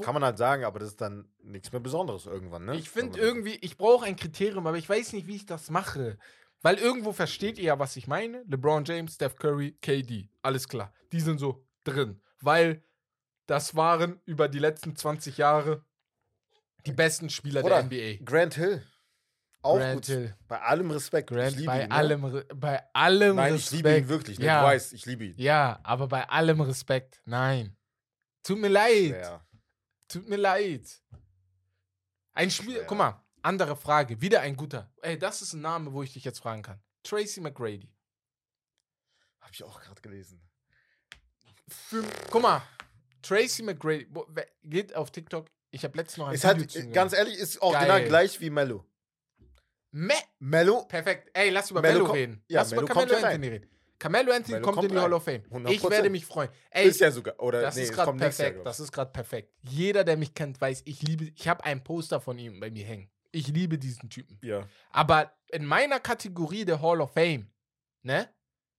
Kann 0.03 0.13
man 0.13 0.25
halt 0.25 0.37
sagen, 0.37 0.65
aber 0.65 0.79
das 0.79 0.91
ist 0.91 1.01
dann 1.01 1.27
nichts 1.43 1.73
mehr 1.73 1.81
Besonderes 1.81 2.27
irgendwann, 2.27 2.67
ne? 2.67 2.77
ich 2.77 2.91
finde 2.91 3.19
irgendwie, 3.19 3.55
ich 3.63 3.79
brauche 3.79 4.05
ein 4.05 4.17
Kriterium, 4.17 4.67
aber 4.67 4.77
ich 4.77 4.87
weiß 4.87 5.15
nicht, 5.15 5.27
wie 5.27 5.37
ich 5.37 5.47
das 5.47 5.71
mache. 5.71 6.19
Weil 6.61 6.77
irgendwo 6.77 7.13
versteht 7.13 7.59
ihr 7.59 7.65
ja, 7.65 7.79
was 7.79 7.97
ich 7.97 8.07
meine. 8.07 8.43
LeBron 8.47 8.85
James, 8.85 9.15
Steph 9.15 9.37
Curry, 9.37 9.73
KD. 9.81 10.29
Alles 10.43 10.69
klar. 10.69 10.93
Die 11.13 11.21
sind 11.21 11.39
so 11.39 11.65
drin. 11.85 12.21
Weil 12.41 12.83
das 13.47 13.75
waren 13.77 14.21
über 14.25 14.49
die 14.49 14.59
letzten 14.59 14.97
20 14.97 15.37
Jahre 15.39 15.85
die 16.85 16.93
besten 16.93 17.31
Spieler 17.31 17.65
Oder 17.65 17.83
der 17.83 18.17
NBA. 18.19 18.25
Grant 18.25 18.55
Hill. 18.55 18.87
Auch 19.63 19.79
Grant 19.79 19.95
gut. 19.97 20.07
Hill. 20.07 20.37
Bei 20.47 20.61
allem 20.63 20.91
Respekt. 20.93 21.29
Grant, 21.31 21.59
ich 21.59 21.67
bei, 21.67 21.83
ihn, 21.83 21.89
ne? 21.89 21.95
allem, 21.95 22.25
Re- 22.25 22.47
bei 22.55 22.83
allem 22.93 23.37
Nein, 23.37 23.55
ich 23.55 23.63
Respekt. 23.63 23.77
liebe 23.77 23.97
ihn 23.99 24.09
wirklich. 24.09 24.39
Ne? 24.39 24.45
Ja. 24.47 24.61
Du 24.61 24.67
weißt, 24.69 24.93
ich 24.93 25.07
liebe 25.07 25.25
ihn. 25.25 25.35
Ja, 25.37 25.81
aber 25.83 26.07
bei 26.07 26.29
allem 26.29 26.61
Respekt. 26.61 27.21
Nein. 27.25 27.77
Tut 28.45 28.59
mir 28.59 28.69
leid. 28.69 29.09
Schwer. 29.09 29.47
Tut 30.09 30.29
mir 30.29 30.37
leid. 30.37 31.03
Ein 32.35 32.51
Spiel, 32.51 32.85
guck 32.87 32.99
mal, 32.99 33.21
andere 33.43 33.75
Frage, 33.77 34.21
wieder 34.21 34.41
ein 34.43 34.57
guter. 34.57 34.93
Ey, 35.03 35.19
das 35.19 35.43
ist 35.43 35.55
ein 35.55 35.63
Name, 35.63 35.93
wo 35.93 36.03
ich 36.03 36.13
dich 36.13 36.23
jetzt 36.25 36.39
fragen 36.39 36.63
kann. 36.63 36.81
Tracy 37.03 37.41
McGrady. 37.41 37.93
Hab 39.41 39.51
ich 39.53 39.65
auch 39.65 39.81
gerade 39.81 40.01
gelesen. 40.01 40.41
Für, 41.69 42.05
guck 42.31 42.43
mal, 42.43 42.63
Tracy 43.27 43.63
McGrady 43.63 44.09
geht 44.65 44.95
auf 44.95 45.11
TikTok. 45.11 45.47
Ich 45.71 45.85
habe 45.85 45.97
letztens 45.97 46.19
noch 46.19 46.29
ein 46.29 46.35
Ist 46.35 46.45
Video 46.45 46.83
ihm 46.83 46.93
ganz 46.93 47.13
gemacht. 47.13 47.27
ehrlich, 47.27 47.39
ist 47.41 47.61
original 47.61 48.01
Geil. 48.01 48.09
gleich 48.09 48.41
wie 48.41 48.51
Mello. 48.51 48.85
Me 49.91 50.15
Mello, 50.39 50.85
Perfekt. 50.85 51.31
Ey, 51.33 51.51
lass 51.51 51.71
über 51.71 51.81
Mello 51.81 52.01
Mello, 52.01 52.13
reden. 52.13 52.45
ja, 52.49 52.61
lass 52.61 52.71
Mello 52.71 52.83
über 52.83 52.93
kommt 52.93 53.09
Carmelo 53.09 53.19
ja 53.19 53.27
rein. 53.27 53.35
Anthony 53.37 53.49
reden. 53.49 53.71
Carmelo 53.99 54.33
Anthony 54.33 54.53
Mello 54.53 54.65
kommt, 54.65 54.77
kommt 54.77 54.89
in 54.91 54.95
die 54.95 55.01
Hall 55.01 55.13
of 55.13 55.25
Fame. 55.25 55.43
100%. 55.51 55.71
Ich 55.71 55.91
werde 55.91 56.11
mich 56.11 56.27
freuen. 56.27 56.51
Ey, 56.71 56.89
ist 56.89 57.01
ja 57.01 57.11
sogar. 57.11 57.41
Oder 57.41 57.63
das 57.63 57.77
nee, 57.77 57.83
ist 57.83 57.91
es 57.91 57.95
gerade 57.97 58.11
Jahr, 58.11 58.19
perfekt. 58.19 58.55
glaub 58.57 58.65
Das 58.67 58.81
ist 58.81 58.93
gerade 58.93 59.11
perfekt. 59.11 59.55
Jeder, 59.63 60.05
der 60.05 60.17
mich 60.19 60.35
kennt, 60.35 60.61
weiß, 60.61 60.83
ich 60.85 61.01
liebe. 61.03 61.33
Ich 61.35 61.49
habe 61.49 61.65
ein 61.65 61.83
Poster 61.83 62.21
von 62.21 62.39
ihm 62.39 62.61
bei 62.61 62.71
mir 62.71 62.85
hängen. 62.85 63.11
Ich 63.33 63.49
liebe 63.49 63.79
diesen 63.79 64.11
Typen. 64.11 64.39
Ja. 64.43 64.69
Aber 64.91 65.33
in 65.49 65.65
meiner 65.65 65.99
Kategorie 65.99 66.65
der 66.65 66.81
Hall 66.83 67.01
of 67.01 67.13
Fame, 67.13 67.51
ne? 68.03 68.29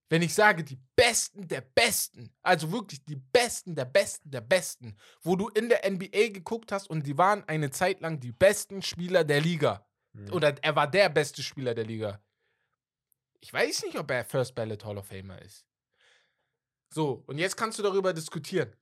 Wenn 0.10 0.22
ich 0.22 0.34
sage, 0.34 0.64
die 0.64 0.80
Besten 0.96 1.48
der 1.48 1.62
Besten, 1.62 2.34
also 2.42 2.72
wirklich 2.72 3.04
die 3.06 3.18
Besten 3.18 3.76
der 3.76 3.86
Besten 3.86 4.32
der 4.32 4.42
Besten, 4.42 4.96
wo 5.22 5.36
du 5.36 5.50
in 5.50 5.68
der 5.68 5.90
NBA 5.90 6.30
geguckt 6.30 6.72
hast 6.72 6.90
und 6.90 7.06
die 7.06 7.18
waren 7.18 7.44
eine 7.48 7.72
Zeit 7.72 8.00
lang 8.00 8.20
die 8.20 8.32
besten 8.32 8.82
Spieler 8.82 9.24
der 9.26 9.42
Liga. 9.42 9.86
Mhm. 10.14 10.32
Oder 10.32 10.56
er 10.64 10.76
war 10.76 10.90
der 10.90 11.10
beste 11.10 11.44
Spieler 11.44 11.76
der 11.76 11.86
Liga. 11.86 12.22
Ich 13.42 13.52
weiß 13.52 13.84
nicht, 13.84 13.98
ob 14.00 14.10
er 14.10 14.24
First 14.24 14.56
Ballot 14.56 14.84
Hall 14.86 14.98
of 14.98 15.08
Famer 15.08 15.42
ist. 15.42 15.66
So, 16.90 17.24
und 17.28 17.38
jetzt 17.38 17.58
kannst 17.58 17.78
du 17.78 17.84
darüber 17.84 18.14
diskutieren. 18.14 18.74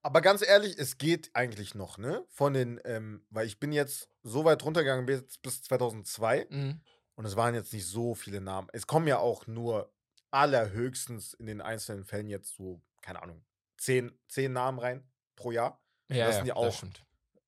Aber 0.00 0.20
ganz 0.20 0.42
ehrlich, 0.46 0.76
es 0.78 0.98
geht 0.98 1.30
eigentlich 1.34 1.74
noch, 1.74 1.98
ne? 1.98 2.24
Von 2.28 2.54
den, 2.54 2.80
ähm, 2.84 3.24
weil 3.30 3.46
ich 3.46 3.58
bin 3.60 3.72
jetzt 3.72 4.08
so 4.22 4.44
weit 4.44 4.64
runtergegangen 4.64 5.06
bis, 5.06 5.38
bis 5.38 5.62
2002 5.62 6.46
Mhm. 6.50 6.80
und 7.16 7.24
es 7.24 7.36
waren 7.36 7.54
jetzt 7.54 7.72
nicht 7.72 7.86
so 7.86 8.14
viele 8.14 8.40
Namen. 8.40 8.68
Es 8.72 8.86
kommen 8.86 9.06
ja 9.06 9.18
auch 9.18 9.46
nur 9.46 9.92
allerhöchstens 10.32 11.34
in 11.34 11.46
den 11.46 11.60
einzelnen 11.60 12.04
Fällen 12.04 12.28
jetzt 12.28 12.54
so, 12.56 12.82
keine 13.00 13.22
Ahnung, 13.22 13.44
zehn, 13.76 14.18
zehn 14.28 14.52
Namen 14.52 14.78
rein 14.78 15.06
pro 15.36 15.52
Jahr. 15.52 15.80
Ja, 16.08 16.26
Das 16.26 16.26
ja, 16.26 16.32
sind 16.32 16.46
ja 16.46 16.54
das 16.54 16.82
auch. 16.82 16.88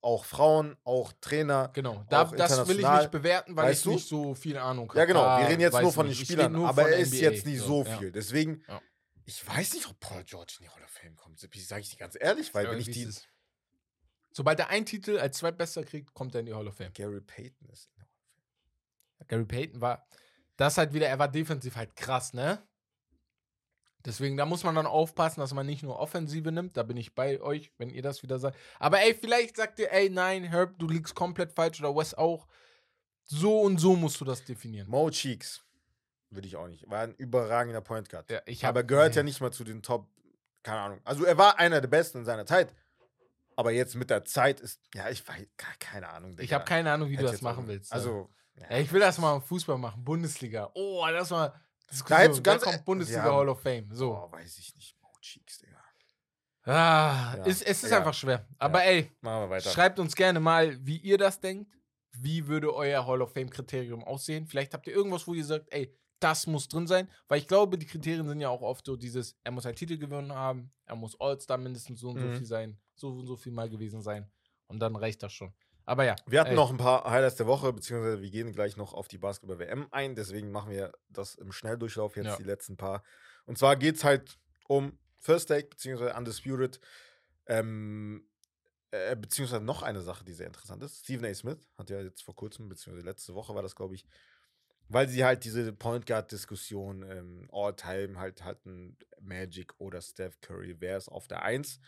Auch 0.00 0.24
Frauen, 0.26 0.76
auch 0.84 1.12
Trainer. 1.20 1.70
Genau, 1.72 2.04
da, 2.10 2.24
auch 2.24 2.36
das 2.36 2.68
will 2.68 2.78
ich 2.78 2.86
nicht 2.86 3.10
bewerten, 3.10 3.56
weil 3.56 3.70
Weißt 3.70 3.80
ich 3.80 3.84
du? 3.84 3.90
nicht 3.92 4.06
so 4.08 4.34
viel 4.34 4.58
Ahnung 4.58 4.88
habe. 4.90 4.98
Ja, 4.98 5.04
genau. 5.06 5.38
Wir 5.38 5.48
reden 5.48 5.62
jetzt 5.62 5.80
nur 5.80 5.92
von 5.92 6.04
den 6.04 6.10
nicht. 6.10 6.20
Ich 6.20 6.28
Spielern, 6.28 6.54
aber 6.56 6.90
er 6.90 6.98
ist 6.98 7.14
jetzt 7.14 7.46
nicht 7.46 7.60
so 7.60 7.84
ja. 7.84 7.96
viel. 7.96 8.12
Deswegen, 8.12 8.62
Ja. 8.68 8.82
ich 9.24 9.46
weiß 9.48 9.72
nicht, 9.72 9.88
ob 9.88 9.98
Paul 10.00 10.22
George 10.24 10.56
in 10.58 10.66
die 10.66 10.70
Hall 10.70 10.82
of 10.82 10.90
Fame 10.90 11.16
kommt. 11.16 11.40
Sage 11.40 11.80
ich 11.80 11.88
dir 11.88 11.96
ganz 11.96 12.18
ehrlich, 12.20 12.52
weil 12.54 12.70
wenn 12.70 12.78
ich 12.78 12.90
die. 12.90 13.08
Sobald 14.30 14.58
er 14.60 14.68
einen 14.68 14.84
Titel 14.84 15.18
als 15.18 15.38
Zweitbester 15.38 15.84
kriegt, 15.84 16.12
kommt 16.12 16.34
er 16.34 16.40
in 16.40 16.46
die 16.46 16.54
Hall 16.54 16.68
of 16.68 16.76
Fame. 16.76 16.92
Gary 16.92 17.22
Payton 17.22 17.68
ist. 17.70 17.86
in 17.86 17.94
der 17.96 18.04
Hall 18.04 18.10
of 18.10 19.16
Fame. 19.18 19.26
Gary 19.28 19.44
Payton 19.46 19.80
war, 19.80 20.06
das 20.56 20.76
halt 20.76 20.92
wieder, 20.92 21.08
er 21.08 21.18
war 21.18 21.28
defensiv 21.28 21.76
halt 21.76 21.96
krass, 21.96 22.34
ne? 22.34 22.62
Deswegen, 24.04 24.36
da 24.36 24.44
muss 24.44 24.64
man 24.64 24.74
dann 24.74 24.86
aufpassen, 24.86 25.40
dass 25.40 25.54
man 25.54 25.64
nicht 25.64 25.82
nur 25.82 25.98
Offensive 25.98 26.52
nimmt. 26.52 26.76
Da 26.76 26.82
bin 26.82 26.96
ich 26.98 27.14
bei 27.14 27.40
euch, 27.40 27.72
wenn 27.78 27.88
ihr 27.88 28.02
das 28.02 28.22
wieder 28.22 28.38
sagt. 28.38 28.58
Aber 28.78 29.00
ey, 29.00 29.14
vielleicht 29.14 29.56
sagt 29.56 29.78
ihr, 29.78 29.90
ey, 29.92 30.10
nein, 30.10 30.44
Herb, 30.44 30.78
du 30.78 30.86
liegst 30.86 31.14
komplett 31.14 31.52
falsch 31.52 31.80
oder 31.80 31.96
Wes 31.96 32.12
auch. 32.14 32.46
So 33.24 33.62
und 33.62 33.78
so 33.78 33.96
musst 33.96 34.20
du 34.20 34.24
das 34.26 34.44
definieren. 34.44 34.88
Mo 34.90 35.10
Cheeks. 35.10 35.62
Würde 36.28 36.46
ich 36.48 36.56
auch 36.56 36.68
nicht. 36.68 36.88
War 36.90 37.00
ein 37.04 37.14
überragender 37.14 37.80
Point 37.80 38.10
Guard. 38.10 38.30
Ja, 38.30 38.40
ich 38.44 38.64
hab, 38.64 38.70
aber 38.70 38.82
gehört 38.84 39.12
nee. 39.12 39.16
ja 39.18 39.22
nicht 39.22 39.40
mal 39.40 39.52
zu 39.52 39.64
den 39.64 39.82
Top. 39.82 40.06
Keine 40.62 40.80
Ahnung. 40.80 41.00
Also 41.04 41.24
er 41.24 41.38
war 41.38 41.58
einer 41.58 41.80
der 41.80 41.88
Besten 41.88 42.18
in 42.18 42.24
seiner 42.24 42.44
Zeit. 42.44 42.74
Aber 43.56 43.70
jetzt 43.70 43.94
mit 43.94 44.10
der 44.10 44.24
Zeit 44.24 44.60
ist. 44.60 44.80
Ja, 44.94 45.08
ich 45.08 45.26
weiß. 45.26 45.46
ke- 45.56 45.66
Keine 45.78 46.08
Ahnung. 46.08 46.36
Ich 46.40 46.52
habe 46.52 46.64
keine 46.64 46.90
Ahnung, 46.90 47.08
wie 47.08 47.16
du 47.16 47.22
das 47.22 47.40
machen 47.40 47.68
willst. 47.68 47.90
ne? 47.92 47.96
Also. 47.96 48.28
ja. 48.56 48.66
Ja, 48.70 48.78
ich 48.78 48.92
will 48.92 49.00
das 49.00 49.18
mal 49.18 49.36
im 49.36 49.42
Fußball 49.42 49.78
machen. 49.78 50.04
Bundesliga. 50.04 50.70
Oh, 50.74 51.06
das 51.10 51.30
war. 51.90 52.08
Da 52.08 52.34
Wer 52.34 52.40
ganz- 52.42 52.62
kommt 52.62 52.84
Bundesliga 52.84 53.26
ja. 53.26 53.32
Hall 53.32 53.48
of 53.48 53.60
Fame. 53.60 53.88
So. 53.92 54.12
Oh, 54.16 54.32
weiß 54.32 54.58
ich 54.58 54.74
nicht. 54.74 54.96
Mo 55.02 55.08
Cheeks, 55.20 55.58
Digga. 55.58 55.82
Ah, 56.66 57.36
Ja. 57.36 57.44
ist, 57.44 57.62
es 57.62 57.82
ist 57.84 57.90
Ja. 57.90 57.98
einfach 57.98 58.14
schwer. 58.14 58.46
Aber 58.58 58.82
ey, 58.84 59.10
schreibt 59.60 59.98
uns 59.98 60.14
gerne 60.14 60.40
mal, 60.40 60.78
wie 60.84 60.96
ihr 60.98 61.18
das 61.18 61.40
denkt. 61.40 61.70
Wie 62.16 62.46
würde 62.46 62.72
euer 62.74 63.04
Hall 63.06 63.20
of 63.22 63.32
Fame-Kriterium 63.32 64.04
aussehen? 64.04 64.46
Vielleicht 64.46 64.72
habt 64.72 64.86
ihr 64.86 64.94
irgendwas, 64.94 65.26
wo 65.26 65.34
ihr 65.34 65.44
sagt, 65.44 65.66
ey, 65.72 65.94
das 66.20 66.46
muss 66.46 66.68
drin 66.68 66.86
sein. 66.86 67.10
Weil 67.28 67.38
ich 67.40 67.48
glaube, 67.48 67.76
die 67.76 67.86
Kriterien 67.86 68.26
sind 68.28 68.40
ja 68.40 68.48
auch 68.48 68.62
oft 68.62 68.86
so 68.86 68.96
dieses, 68.96 69.36
er 69.42 69.50
muss 69.50 69.66
einen 69.66 69.74
Titel 69.76 69.98
gewonnen 69.98 70.32
haben, 70.32 70.72
er 70.86 70.96
muss 70.96 71.20
All-Star 71.20 71.58
mindestens 71.58 72.00
so 72.00 72.10
und 72.10 72.20
so 72.20 72.26
Mhm. 72.26 72.36
viel 72.36 72.46
sein, 72.46 72.80
so 72.94 73.08
und 73.08 73.26
so 73.26 73.36
viel 73.36 73.52
mal 73.52 73.68
gewesen 73.68 74.00
sein. 74.00 74.30
Und 74.68 74.78
dann 74.78 74.96
reicht 74.96 75.22
das 75.22 75.32
schon. 75.32 75.52
Aber 75.86 76.04
ja. 76.04 76.16
Wir 76.26 76.40
hatten 76.40 76.50
ey, 76.50 76.56
noch 76.56 76.70
ein 76.70 76.76
paar 76.76 77.08
Highlights 77.10 77.36
der 77.36 77.46
Woche, 77.46 77.72
beziehungsweise 77.72 78.22
wir 78.22 78.30
gehen 78.30 78.52
gleich 78.52 78.76
noch 78.76 78.94
auf 78.94 79.08
die 79.08 79.18
Basketball-WM 79.18 79.88
ein. 79.90 80.14
Deswegen 80.14 80.50
machen 80.50 80.70
wir 80.70 80.92
das 81.08 81.34
im 81.34 81.52
Schnelldurchlauf 81.52 82.16
jetzt 82.16 82.26
Ja. 82.26 82.36
die 82.36 82.44
letzten 82.44 82.76
paar. 82.76 83.02
Und 83.44 83.58
zwar 83.58 83.76
geht 83.76 83.96
es 83.96 84.04
halt 84.04 84.38
um 84.66 84.98
First 85.18 85.48
Take, 85.48 85.68
beziehungsweise 85.68 86.14
Undisputed. 86.14 86.80
Ähm, 87.46 88.26
äh, 88.90 89.16
beziehungsweise 89.16 89.62
noch 89.62 89.82
eine 89.82 90.00
Sache, 90.00 90.24
die 90.24 90.32
sehr 90.32 90.46
interessant 90.46 90.82
ist. 90.82 91.00
Stephen 91.00 91.26
A. 91.26 91.34
Smith 91.34 91.68
hat 91.76 91.90
ja 91.90 92.00
jetzt 92.00 92.22
vor 92.22 92.36
kurzem, 92.36 92.68
beziehungsweise 92.68 93.04
letzte 93.04 93.34
Woche 93.34 93.54
war 93.54 93.62
das, 93.62 93.74
glaube 93.74 93.94
ich, 93.96 94.06
weil 94.88 95.08
sie 95.08 95.24
halt 95.24 95.44
diese 95.44 95.72
Point 95.72 96.06
Guard-Diskussion 96.06 97.02
ähm, 97.02 97.48
All-Time 97.52 98.18
halt 98.18 98.44
hatten, 98.44 98.96
Magic 99.20 99.74
oder 99.78 100.00
Steph 100.00 100.40
Curry, 100.40 100.76
wer 100.78 100.96
ist 100.96 101.08
auf 101.08 101.26
der 101.26 101.42
Eins? 101.42 101.80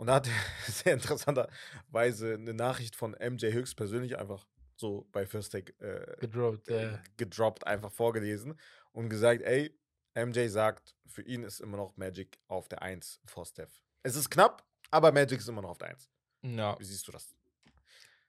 Und 0.00 0.06
da 0.06 0.14
hat 0.14 0.28
er 0.28 0.32
sehr 0.72 0.94
interessanterweise 0.94 2.32
eine 2.34 2.54
Nachricht 2.54 2.96
von 2.96 3.12
MJ 3.20 3.52
höchstpersönlich 3.52 4.18
einfach 4.18 4.46
so 4.76 5.06
bei 5.12 5.26
First 5.26 5.52
Take 5.52 5.74
äh, 5.78 6.16
gedroppt. 6.20 6.68
äh, 6.70 6.96
gedroppt, 7.18 7.66
einfach 7.66 7.92
vorgelesen 7.92 8.58
und 8.92 9.10
gesagt, 9.10 9.42
ey, 9.42 9.78
MJ 10.14 10.48
sagt, 10.48 10.94
für 11.06 11.20
ihn 11.20 11.42
ist 11.42 11.60
immer 11.60 11.76
noch 11.76 11.98
Magic 11.98 12.38
auf 12.48 12.66
der 12.68 12.80
1 12.80 13.20
vor 13.26 13.44
Steph. 13.44 13.82
Es 14.02 14.16
ist 14.16 14.30
knapp, 14.30 14.64
aber 14.90 15.12
Magic 15.12 15.38
ist 15.38 15.48
immer 15.50 15.60
noch 15.60 15.70
auf 15.70 15.78
der 15.78 15.88
1. 15.88 16.08
ja. 16.44 16.78
Wie 16.80 16.84
siehst 16.84 17.06
du 17.06 17.12
das? 17.12 17.34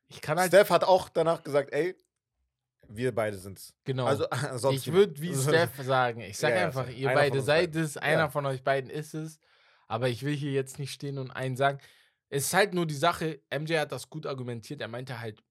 Ich 0.10 0.20
kann 0.20 0.38
halt. 0.38 0.50
Steph 0.50 0.72
hat 0.72 0.84
auch 0.84 1.08
danach 1.08 1.42
gesagt, 1.42 1.72
ey, 1.72 1.96
wir 2.90 3.16
beide 3.16 3.38
sind's. 3.38 3.74
genau. 3.86 4.08
Also 4.08 4.28
ich 4.72 4.92
würde 4.92 5.22
wie 5.22 5.34
Steph 5.42 5.82
sagen. 5.82 6.20
Ich 6.20 6.38
sage 6.38 6.56
Ja, 6.56 6.66
einfach, 6.66 6.90
ihr 6.90 7.08
beide 7.14 7.42
seid 7.42 7.72
beiden. 7.72 7.84
es, 7.86 7.96
einer 7.96 8.24
Ja. 8.24 8.30
von 8.30 8.46
euch 8.46 8.62
beiden 8.62 8.90
ist 8.90 9.14
es. 9.14 9.40
Aber 9.92 10.08
ich 10.08 10.24
will 10.24 10.36
hier 10.36 10.54
jetzt 10.54 10.80
nicht 10.80 10.94
stehen 10.94 11.18
und 11.18 11.32
einen 11.32 11.58
sagen. 11.58 11.80
Es 12.30 12.46
ist 12.46 12.54
halt 12.54 12.74
nur 12.74 12.86
die 12.86 12.96
Sache, 12.96 13.42
MJ 13.54 13.78
hat 13.78 13.92
das 13.92 14.10
gut 14.10 14.26
argumentiert. 14.26 14.80
Er 14.80 14.88
meinte 14.88 15.20
halt, 15.20 15.44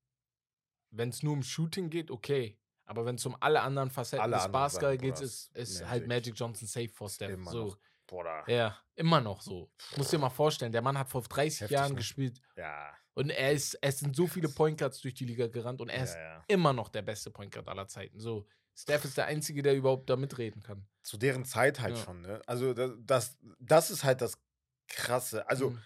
wenn 0.90 1.10
es 1.10 1.22
nur 1.22 1.34
um 1.34 1.42
Shooting 1.42 1.90
geht, 1.90 2.10
okay. 2.10 2.58
Aber 2.86 3.04
wenn 3.04 3.16
es 3.16 3.26
um 3.26 3.36
alle 3.40 3.60
anderen 3.60 3.90
Facetten 3.90 4.22
Alle 4.22 4.36
des 4.36 4.50
Basketball 4.50 4.96
geht, 4.96 5.20
ist, 5.20 5.54
ist 5.54 5.74
Magic. 5.74 5.88
halt 5.88 6.08
Magic 6.08 6.34
Johnson 6.36 6.66
safe 6.66 6.88
vor 6.88 7.10
Steph. 7.10 7.30
Immer 7.30 7.50
so. 7.50 7.64
noch. 7.66 7.78
Bruder. 8.06 8.42
Ja, 8.48 8.76
immer 8.96 9.20
noch 9.20 9.42
so. 9.42 9.70
Muss 9.96 10.08
dir 10.08 10.18
mal 10.18 10.30
vorstellen, 10.30 10.72
der 10.72 10.82
Mann 10.82 10.98
hat 10.98 11.08
vor 11.08 11.22
30 11.22 11.60
Heftig, 11.60 11.74
Jahren 11.74 11.92
ne? 11.92 11.98
gespielt 11.98 12.40
Ja. 12.56 12.92
und 13.14 13.30
er 13.30 13.52
ist, 13.52 13.78
es 13.82 14.00
sind 14.00 14.16
so 14.16 14.26
viele 14.26 14.48
Point 14.48 14.78
Guards 14.78 15.00
durch 15.00 15.14
die 15.14 15.26
Liga 15.26 15.46
gerannt 15.46 15.80
und 15.80 15.90
er 15.90 16.02
ist 16.02 16.14
ja, 16.14 16.20
ja. 16.20 16.44
immer 16.48 16.72
noch 16.72 16.88
der 16.88 17.02
beste 17.02 17.30
Point 17.30 17.52
Guard 17.52 17.68
aller 17.68 17.86
Zeiten. 17.86 18.18
So, 18.18 18.48
Steph 18.82 19.04
ist 19.04 19.16
der 19.16 19.26
Einzige, 19.26 19.62
der 19.62 19.74
überhaupt 19.74 20.08
da 20.10 20.16
mitreden 20.16 20.62
kann. 20.62 20.84
Zu 21.02 21.16
deren 21.18 21.44
Zeit 21.44 21.80
halt 21.80 21.96
Ja. 21.96 22.02
schon, 22.04 22.20
ne? 22.22 22.40
Also 22.46 22.72
das, 22.74 23.38
das, 23.58 23.90
ist 23.90 24.04
halt 24.04 24.20
das 24.20 24.38
Krasse. 24.88 25.48
Also 25.48 25.70
Mhm. 25.70 25.78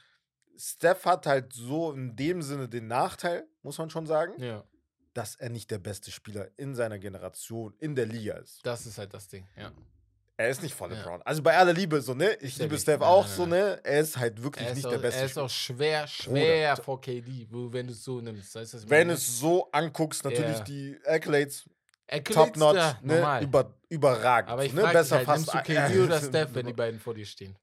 Steph 0.57 1.05
hat 1.05 1.27
halt 1.27 1.53
so 1.53 1.93
in 1.93 2.15
dem 2.17 2.41
Sinne 2.43 2.69
den 2.69 2.87
Nachteil, 2.87 3.47
muss 3.63 3.79
man 3.79 3.91
schon 3.91 4.07
sagen, 4.07 4.41
ja, 4.41 4.65
dass 5.13 5.37
er 5.37 5.49
nicht 5.49 5.71
der 5.71 5.79
beste 5.79 6.11
Spieler 6.11 6.49
in 6.57 6.75
seiner 6.75 6.99
Generation 6.99 7.75
in 7.79 7.95
der 7.95 8.07
Liga 8.07 8.35
ist. 8.37 8.61
das 8.65 8.87
ist 8.87 8.99
halt 8.99 9.15
das 9.15 9.29
Ding. 9.29 9.47
Ja. 9.57 9.73
Er 10.37 10.49
ist 10.49 10.63
nicht 10.63 10.75
voll 10.75 10.91
Ja. 10.91 10.99
LeBron. 10.99 11.23
Also 11.23 11.43
bei 11.43 11.57
aller 11.57 11.73
Liebe, 11.73 12.01
so, 12.03 12.13
ne? 12.15 12.35
Ich 12.41 12.59
liebe. 12.59 12.77
Steph 12.77 12.99
Nein, 13.01 13.09
auch 13.09 13.25
nein, 13.27 13.37
so, 13.37 13.47
ne? 13.47 13.81
Er 13.85 14.01
ist 14.01 14.17
halt 14.17 14.43
wirklich 14.43 14.67
ist, 14.67 14.75
nicht 14.75 14.87
auch, 14.87 14.91
der 14.91 14.99
beste 14.99 15.21
er 15.21 15.27
ist 15.27 15.39
auch 15.39 15.51
schwer, 15.51 16.07
schwer 16.09 16.77
vor 16.77 17.01
KD, 17.01 17.47
wenn 17.51 17.87
du 17.87 17.93
es 17.93 18.03
so 18.03 18.21
nimmst. 18.21 18.53
Weißt 18.57 18.75
du, 18.75 18.79
Wenn 18.91 19.07
meine? 19.07 19.13
es 19.13 19.39
so 19.39 19.71
anguckst, 19.71 20.25
natürlich 20.25 20.59
die 20.61 20.99
Accolades, 21.05 21.69
top 22.23 22.57
notch, 22.57 22.77
ja, 22.77 22.99
ne? 23.03 23.41
Über, 23.43 23.75
überragend. 23.89 24.51
Aber 24.51 24.65
ich 24.65 24.73
ne? 24.73 24.83
Besser 24.93 25.17
halt, 25.17 25.27
fast. 25.27 25.53
nimmst 25.53 25.69
du 25.69 25.73
KD 25.75 26.01
oder 26.01 26.21
Steph, 26.23 26.51
wenn 26.55 26.67
die 26.67 26.73
beiden 26.83 27.01
vor 27.01 27.15
dir 27.15 27.27
stehen? 27.27 27.57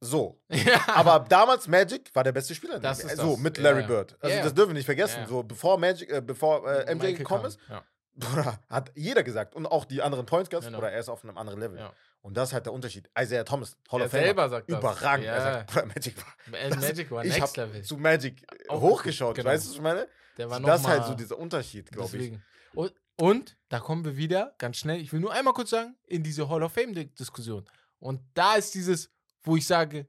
So. 0.00 0.38
ja. 0.50 0.80
Aber 0.88 1.20
damals 1.28 1.66
Magic 1.68 2.14
war 2.14 2.22
der 2.24 2.32
beste 2.32 2.54
Spieler. 2.54 2.76
in 2.76 2.82
der 2.82 2.90
Das 2.90 3.02
ist 3.02 3.16
so 3.16 3.32
das. 3.32 3.40
mit 3.40 3.58
Larry 3.58 3.80
ja. 3.82 3.86
Bird. 3.86 4.16
Also 4.20 4.36
Ja. 4.36 4.42
das 4.42 4.54
dürfen 4.54 4.70
wir 4.70 4.74
nicht 4.74 4.84
vergessen. 4.84 5.20
Ja. 5.22 5.26
So 5.28 5.42
bevor 5.42 5.78
Magic, 5.78 6.10
äh, 6.10 6.20
bevor 6.20 6.66
äh, 6.70 6.84
MJ 6.94 6.98
Michael 6.98 7.14
gekommen 7.14 7.42
kam, 7.42 7.48
ist, 7.48 7.58
Ja. 7.68 7.82
Bruder, 8.18 8.58
hat 8.70 8.92
jeder 8.94 9.22
gesagt 9.22 9.54
und 9.54 9.66
auch 9.66 9.84
die 9.84 10.00
anderen 10.00 10.24
Point 10.24 10.48
Guards, 10.50 10.66
Genau. 10.66 10.78
oder 10.78 10.90
er 10.90 11.00
ist 11.00 11.08
auf 11.10 11.22
einem 11.22 11.36
anderen 11.36 11.60
Level. 11.60 11.90
Und 12.22 12.34
das 12.36 12.48
ist 12.48 12.52
halt 12.54 12.64
der 12.66 12.72
Unterschied. 12.72 13.08
Isaiah 13.18 13.44
Thomas, 13.44 13.76
Hall 13.92 14.02
of 14.02 14.10
Famer, 14.10 14.22
selber 14.24 14.48
sagt 14.48 14.70
das. 14.70 14.78
überragend. 14.78 15.26
Ja. 15.26 15.34
Er 15.34 15.40
sagt, 15.42 15.66
Bruder, 15.72 15.86
Magic 15.86 16.14
war. 16.16 16.60
Äh, 16.60 16.70
Das- 16.70 16.78
Magic 16.80 17.10
war 17.10 17.24
ich 17.24 17.38
Next 17.38 17.56
Level. 17.56 17.82
zu 17.82 17.96
Magic 17.98 18.42
äh, 18.52 18.68
Auch 18.70 18.80
hochgeschaut, 18.80 19.36
genau. 19.36 19.50
weißt 19.50 19.64
du, 19.64 19.68
was 19.68 19.76
ich 19.76 19.82
meine? 19.82 20.08
Der 20.38 20.50
war 20.50 20.60
So, 20.60 20.66
das 20.66 20.80
ist 20.80 20.86
halt 20.88 21.04
so 21.04 21.14
dieser 21.14 21.38
Unterschied, 21.38 21.90
glaube 21.92 22.16
ich. 22.16 22.32
Und, 22.74 22.92
und 23.16 23.56
da 23.68 23.80
kommen 23.80 24.04
wir 24.04 24.16
wieder 24.16 24.54
ganz 24.58 24.76
schnell. 24.78 25.00
Ich 25.00 25.12
will 25.12 25.20
nur 25.20 25.32
einmal 25.32 25.54
kurz 25.54 25.70
sagen, 25.70 25.96
in 26.06 26.22
diese 26.22 26.48
Hall 26.48 26.62
of 26.62 26.72
Fame-Diskussion. 26.72 27.68
Und 27.98 28.20
da 28.34 28.56
ist 28.56 28.74
dieses, 28.74 29.10
wo 29.42 29.56
ich 29.56 29.66
sage, 29.66 30.06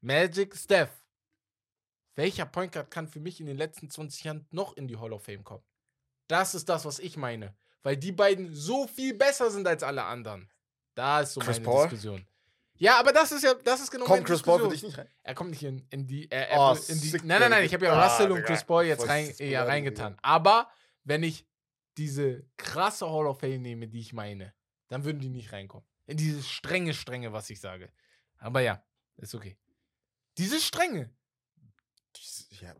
Magic 0.00 0.54
Steph. 0.56 0.90
Welcher 2.16 2.44
Point 2.46 2.72
Guard 2.72 2.90
kann 2.90 3.08
für 3.08 3.20
mich 3.20 3.40
in 3.40 3.46
den 3.46 3.56
letzten 3.56 3.88
20 3.88 4.24
Jahren 4.24 4.46
noch 4.50 4.76
in 4.76 4.88
die 4.88 4.96
Hall 4.96 5.12
of 5.12 5.24
Fame 5.24 5.44
kommen? 5.44 5.62
Das 6.28 6.54
ist 6.54 6.68
das, 6.68 6.84
was 6.84 6.98
ich 6.98 7.16
meine. 7.16 7.54
Weil 7.82 7.96
die 7.96 8.12
beiden 8.12 8.54
so 8.54 8.86
viel 8.86 9.14
besser 9.14 9.50
sind 9.50 9.66
als 9.66 9.82
alle 9.82 10.04
anderen. 10.04 10.50
Da 10.94 11.20
ist 11.20 11.32
so 11.32 11.40
Chris 11.40 11.56
meine 11.56 11.64
Paul? 11.64 11.82
Diskussion. 11.88 12.26
Ja, 12.76 12.98
aber 12.98 13.12
das 13.12 13.32
ist 13.32 13.42
ja, 13.42 13.54
das 13.54 13.80
ist 13.80 13.90
genau 13.90 14.04
Kommt 14.06 14.26
Chris 14.26 14.42
Paul 14.42 14.60
für 14.60 14.68
Diskussion. 14.68 14.90
dich 14.90 14.98
nicht 14.98 14.98
rein? 14.98 15.08
Er 15.22 15.34
kommt 15.34 15.50
nicht 15.50 15.62
in, 15.62 15.86
in 15.90 16.06
die. 16.06 16.30
Er, 16.30 16.48
Oh, 16.58 16.76
in 16.88 17.00
die 17.00 17.10
nein, 17.24 17.40
nein, 17.40 17.50
nein, 17.50 17.64
ich 17.64 17.72
habe 17.74 17.84
ja 17.86 17.92
Ah, 17.92 18.06
Russell 18.06 18.30
und 18.30 18.38
Digga. 18.38 18.46
Chris 18.48 18.64
Paul 18.64 18.84
jetzt 18.84 19.06
rein, 19.08 19.32
ja, 19.38 19.64
reingetan. 19.64 20.16
Aber 20.22 20.70
wenn 21.04 21.22
ich 21.22 21.46
diese 22.00 22.44
krasse 22.56 23.06
Hall 23.08 23.26
of 23.26 23.40
Fame 23.40 23.60
nehme, 23.62 23.86
die 23.88 24.00
ich 24.00 24.12
meine, 24.12 24.54
dann 24.88 25.04
würden 25.04 25.20
die 25.20 25.28
nicht 25.28 25.52
reinkommen. 25.52 25.86
In 26.06 26.16
diese 26.16 26.42
strenge, 26.42 26.94
strenge, 26.94 27.32
was 27.32 27.50
ich 27.50 27.60
sage. 27.60 27.92
Aber 28.38 28.60
ja, 28.60 28.82
ist 29.18 29.34
okay. 29.34 29.56
Diese 30.38 30.58
strenge. 30.60 31.10
Ja, 32.60 32.74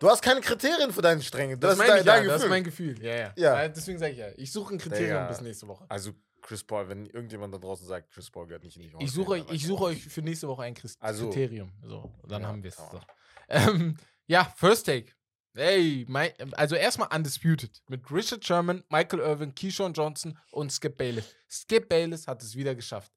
du 0.00 0.08
hast 0.10 0.22
keine 0.22 0.40
Kriterien 0.40 0.92
für 0.92 1.02
deine 1.02 1.22
Strenge. 1.22 1.56
Das, 1.58 1.76
Das, 1.76 1.86
ist 1.86 1.88
dein, 1.88 2.00
ich 2.00 2.06
ja, 2.06 2.16
dein 2.16 2.26
das 2.28 2.42
ist 2.42 2.48
mein 2.48 2.64
Gefühl. 2.64 3.00
Ja, 3.02 3.14
ja. 3.14 3.32
Ja. 3.36 3.62
Äh, 3.62 3.72
Deswegen 3.72 3.98
sage 3.98 4.12
ich 4.12 4.18
ja, 4.18 4.28
ich 4.36 4.50
suche 4.50 4.74
ein 4.74 4.78
Kriterium 4.78 5.08
Digga. 5.18 5.28
bis 5.28 5.40
nächste 5.40 5.68
Woche. 5.68 5.84
Also 5.88 6.12
Chris 6.42 6.64
Paul, 6.64 6.88
wenn 6.88 7.06
irgendjemand 7.06 7.54
da 7.54 7.58
draußen 7.58 7.86
sagt, 7.86 8.10
Chris 8.10 8.30
Paul 8.30 8.46
gehört 8.46 8.64
nicht 8.64 8.76
in 8.76 8.82
die 8.82 8.92
Hall 8.92 9.02
Ich 9.02 9.12
suche, 9.12 9.32
euch, 9.32 9.44
ich 9.50 9.66
suche 9.66 9.84
euch 9.84 10.04
für 10.04 10.22
nächste 10.22 10.48
Woche 10.48 10.62
ein 10.62 10.74
Christ 10.74 11.00
Also- 11.02 11.28
Kriterium. 11.30 11.72
So, 11.82 12.12
dann 12.26 12.42
Ja, 12.42 12.48
haben 12.48 12.62
wir 12.62 12.68
es. 12.70 12.76
So. 12.76 13.00
Ähm, 13.48 13.96
ja, 14.26 14.44
First 14.56 14.86
Take. 14.86 15.12
Hey, 15.58 16.04
mein, 16.06 16.32
also 16.52 16.74
erstmal 16.76 17.08
Undisputed 17.16 17.82
mit 17.88 18.10
Richard 18.10 18.44
Sherman, 18.44 18.84
Michael 18.90 19.20
Irvin, 19.20 19.54
Keyshawn 19.54 19.94
Johnson 19.94 20.38
und 20.50 20.70
Skip 20.70 20.98
Bayless. 20.98 21.34
Skip 21.48 21.88
Bayless 21.88 22.26
hat 22.28 22.42
es 22.42 22.54
wieder 22.56 22.74
geschafft. 22.74 23.10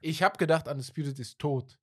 Ich 0.00 0.22
habe 0.22 0.36
gedacht, 0.36 0.68
Undisputed 0.68 1.18
ist 1.18 1.38
tot. 1.38 1.78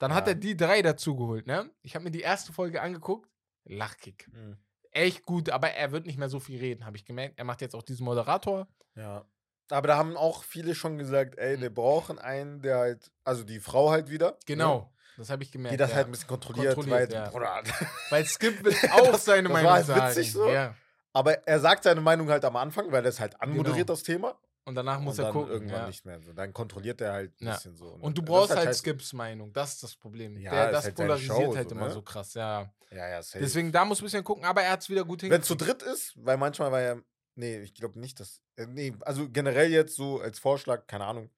Dann 0.00 0.12
hat 0.12 0.26
Ja. 0.26 0.32
er 0.32 0.34
die 0.34 0.56
drei 0.56 0.82
dazugeholt, 0.82 1.46
ne? 1.46 1.70
Ich 1.82 1.94
habe 1.94 2.04
mir 2.04 2.10
die 2.10 2.20
erste 2.20 2.52
Folge 2.52 2.82
angeguckt. 2.82 3.30
Lachkick. 3.64 4.28
Mhm. 4.32 4.58
Echt 4.90 5.24
gut, 5.24 5.50
aber 5.50 5.70
er 5.70 5.92
wird 5.92 6.06
nicht 6.06 6.18
mehr 6.18 6.28
so 6.28 6.40
viel 6.40 6.58
reden, 6.58 6.84
habe 6.84 6.96
ich 6.96 7.04
gemerkt. 7.04 7.38
Er 7.38 7.44
macht 7.44 7.60
jetzt 7.60 7.74
auch 7.76 7.82
diesen 7.84 8.04
Moderator. 8.04 8.66
Ja. 8.96 9.24
Aber 9.70 9.86
da 9.86 9.96
haben 9.98 10.16
auch 10.16 10.42
viele 10.42 10.74
schon 10.74 10.98
gesagt, 10.98 11.38
ey, 11.38 11.56
Mhm. 11.56 11.60
wir 11.60 11.70
brauchen 11.74 12.18
einen, 12.18 12.60
der 12.62 12.78
halt, 12.78 13.12
also 13.22 13.44
die 13.44 13.60
Frau 13.60 13.90
halt 13.90 14.10
wieder. 14.10 14.36
Genau, 14.46 14.92
das 15.18 15.30
habe 15.30 15.42
ich 15.42 15.50
gemerkt. 15.52 15.72
Die 15.74 15.76
das 15.76 15.90
ja. 15.90 15.96
halt 15.96 16.06
ein 16.08 16.12
bisschen 16.12 16.28
kontrolliert, 16.28 16.74
Kontrolliert, 16.74 17.10
weil, 17.10 17.16
ja. 17.18 17.28
Bruder, 17.30 17.62
Weil 18.10 18.24
Skip 18.26 18.64
will 18.64 18.74
auch 18.92 19.12
Das- 19.12 19.24
seine 19.24 19.44
das 19.48 19.52
Meinung 19.52 19.68
war 19.68 19.76
halt 19.76 19.86
sagen. 19.86 20.10
witzig 20.10 20.32
so. 20.32 20.48
Ja. 20.48 20.74
Aber 21.12 21.46
er 21.46 21.60
sagt 21.60 21.84
seine 21.84 22.00
Meinung 22.00 22.28
halt 22.30 22.44
am 22.44 22.56
Anfang, 22.56 22.90
weil 22.92 23.04
er 23.04 23.08
es 23.10 23.18
halt 23.20 23.40
anmoderiert, 23.40 23.86
Genau. 23.86 23.94
das 23.94 24.02
Thema. 24.02 24.38
Und 24.64 24.74
danach 24.74 25.00
muss 25.00 25.18
und 25.18 25.24
er 25.24 25.32
gucken. 25.32 25.50
irgendwann 25.50 25.80
ja. 25.80 25.86
nicht 25.86 26.04
mehr. 26.04 26.20
So. 26.20 26.32
Dann 26.34 26.52
kontrolliert 26.52 27.00
er 27.00 27.12
halt 27.14 27.40
ein 27.40 27.46
bisschen 27.46 27.74
so. 27.74 27.96
ne? 27.96 28.02
Und 28.02 28.18
du 28.18 28.22
brauchst 28.22 28.50
halt 28.54 28.64
scheiße. 28.66 28.80
Skips 28.80 29.12
Meinung. 29.14 29.50
Das 29.54 29.72
ist 29.74 29.82
das 29.82 29.96
Problem. 29.96 30.36
Ja, 30.36 30.50
Der, 30.50 30.72
das 30.72 30.84
halt 30.84 30.94
polarisiert 30.96 31.36
Show 31.36 31.56
halt 31.56 31.68
so, 31.70 31.74
immer 31.74 31.88
ne? 31.88 31.94
so 31.94 32.02
krass, 32.02 32.34
ja. 32.34 32.70
Ja, 32.90 33.08
ja, 33.08 33.22
safe. 33.22 33.42
Deswegen, 33.42 33.72
da 33.72 33.84
muss 33.86 34.00
ein 34.00 34.04
bisschen 34.04 34.24
gucken, 34.24 34.44
aber 34.44 34.62
er 34.62 34.72
hat 34.72 34.82
es 34.82 34.90
wieder 34.90 35.04
gut 35.06 35.22
Wenn 35.22 35.32
es 35.40 35.46
zu 35.46 35.54
hingekriegt. 35.54 35.82
dritt 35.82 35.92
ist, 35.94 36.12
weil 36.16 36.36
manchmal 36.36 36.70
war 36.70 36.80
ja, 36.82 36.96
nee, 37.34 37.58
ich 37.60 37.74
glaube 37.74 37.98
nicht, 37.98 38.20
dass, 38.20 38.42
äh, 38.56 38.66
nee, 38.66 38.94
also 39.00 39.28
generell 39.30 39.70
jetzt 39.70 39.96
so 39.96 40.20
als 40.20 40.38
Vorschlag, 40.38 40.86
keine 40.86 41.06
Ahnung, 41.06 41.30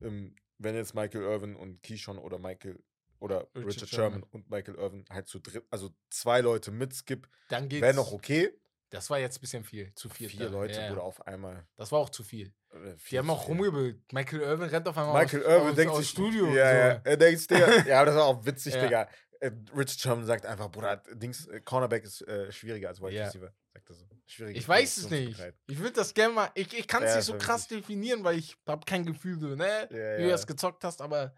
ähm, 0.00 0.34
wenn 0.56 0.74
jetzt 0.74 0.94
Michael 0.94 1.22
Irvin 1.24 1.56
und 1.56 1.82
Keyshawn 1.82 2.16
oder 2.18 2.38
Michael 2.38 2.78
oder 3.20 3.48
Richard 3.54 3.66
Richard, 3.66 3.88
Sherman. 3.88 4.12
Sherman 4.20 4.22
und 4.32 4.50
Michael 4.50 4.74
Irvin 4.76 5.04
halt 5.10 5.28
zu 5.28 5.38
dritt, 5.40 5.64
also 5.70 5.90
zwei 6.10 6.40
Leute 6.40 6.70
mit 6.70 6.94
Skip, 6.94 7.28
Dann 7.48 7.68
geht's. 7.68 7.82
wäre 7.82 7.94
noch 7.94 8.12
okay. 8.12 8.50
Das 8.90 9.10
war 9.10 9.18
jetzt 9.18 9.36
ein 9.38 9.40
bisschen 9.42 9.64
viel. 9.64 9.92
Zu 9.94 10.08
viel. 10.08 10.30
Vier 10.30 10.48
Leute, 10.48 10.80
ja, 10.80 10.90
ja. 10.92 10.96
auf 10.98 11.26
einmal. 11.26 11.66
Das 11.76 11.92
war 11.92 11.98
auch 11.98 12.08
zu 12.08 12.22
viel. 12.22 12.54
äh, 12.72 12.94
Die 13.10 13.18
haben 13.18 13.28
auch 13.28 13.46
rumgebildet. 13.46 14.10
Michael 14.14 14.40
Irvin 14.40 14.68
rennt 14.70 14.88
auf 14.88 14.96
einmal 14.96 15.22
Michael 15.24 15.42
aus, 15.44 15.48
Irvin 15.52 15.68
aus, 15.68 15.74
denkt 15.76 15.92
aus 15.92 15.98
sich, 15.98 16.08
Studio. 16.08 16.46
ja, 16.46 16.52
so. 16.52 16.56
ja, 16.78 17.00
er 17.04 17.16
denkt 17.18 17.40
sich, 17.40 17.50
ja, 17.86 18.04
das 18.04 18.14
war 18.14 18.24
auch 18.24 18.44
witzig, 18.46 18.74
Ja. 18.74 18.82
Digga. 18.84 19.08
Äh, 19.40 19.50
Richard 19.76 20.00
Sherman 20.00 20.24
sagt 20.24 20.46
einfach, 20.46 20.70
Bruder, 20.70 20.96
Dings, 21.12 21.46
äh, 21.46 21.60
Cornerback 21.60 22.02
ist 22.04 22.22
äh, 22.26 22.50
schwieriger 22.50 22.88
als 22.88 23.00
Wide 23.00 23.12
Ja. 23.12 23.26
Receiver, 23.26 23.52
sagt 23.74 23.90
er 23.90 23.94
so. 23.94 24.04
Schwieriger 24.26 24.58
Ich 24.58 24.66
weiß 24.68 24.96
es 24.96 25.10
nicht. 25.10 25.38
Ich 25.66 25.78
würde 25.78 25.92
das 25.92 26.12
gerne 26.14 26.32
mal. 26.34 26.50
Ich, 26.54 26.76
ich 26.76 26.88
kann 26.88 27.02
es 27.02 27.10
Ja, 27.10 27.16
nicht 27.16 27.26
so 27.26 27.36
krass 27.38 27.68
definieren, 27.68 28.24
weil 28.24 28.38
ich 28.38 28.56
habe 28.66 28.84
kein 28.86 29.04
Gefühl, 29.04 29.38
so, 29.38 29.48
ne? 29.54 29.86
Ja, 29.90 30.18
Wie 30.18 30.22
du 30.24 30.30
das 30.30 30.46
gezockt 30.46 30.82
hast, 30.84 31.02
aber. 31.02 31.34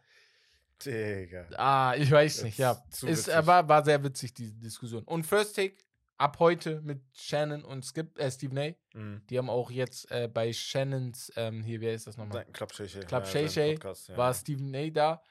Digga. 0.85 1.47
Ah, 1.57 1.95
ich 1.97 2.11
weiß 2.11 2.37
Das 2.37 2.45
nicht, 2.45 2.59
ja. 2.59 2.73
ist 2.91 3.03
witzig. 3.03 3.35
äh, 3.35 3.47
war, 3.47 3.69
war 3.69 3.85
sehr 3.85 4.03
witzig, 4.03 4.35
diese 4.35 4.53
Diskussion. 4.55 5.05
Und 5.05 5.25
First 5.27 5.57
Take 5.57 5.77
ab 6.19 6.39
heute 6.39 6.81
mit 6.83 7.01
Shannon 7.15 7.65
und 7.65 7.85
Skip, 7.85 8.19
äh, 8.19 8.31
Stephen 8.31 8.59
A. 8.59 8.71
Mhm. 8.95 9.23
Die 9.31 9.39
haben 9.39 9.49
auch 9.51 9.71
jetzt 9.71 10.11
äh, 10.11 10.29
bei 10.33 10.53
Shannons, 10.53 11.33
ähm, 11.37 11.63
hier, 11.63 11.81
wer 11.81 11.95
ist 11.95 12.07
das 12.07 12.17
nochmal? 12.17 12.45
Club 12.53 12.73
Shay 12.75 12.89
Shay. 12.89 13.05
Club 13.05 13.25
ja, 13.25 13.31
Shay 13.31 13.49
Shay 13.49 13.79
ja. 13.83 14.17
War 14.17 14.35
Stephen 14.35 14.75
A. 14.75 14.91
da. 14.91 15.23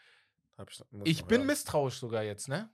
Ich 1.04 1.20
Ich 1.20 1.26
bin 1.26 1.40
hören. 1.40 1.48
misstrauisch 1.48 2.00
sogar 2.00 2.24
jetzt, 2.24 2.48
ne? 2.50 2.70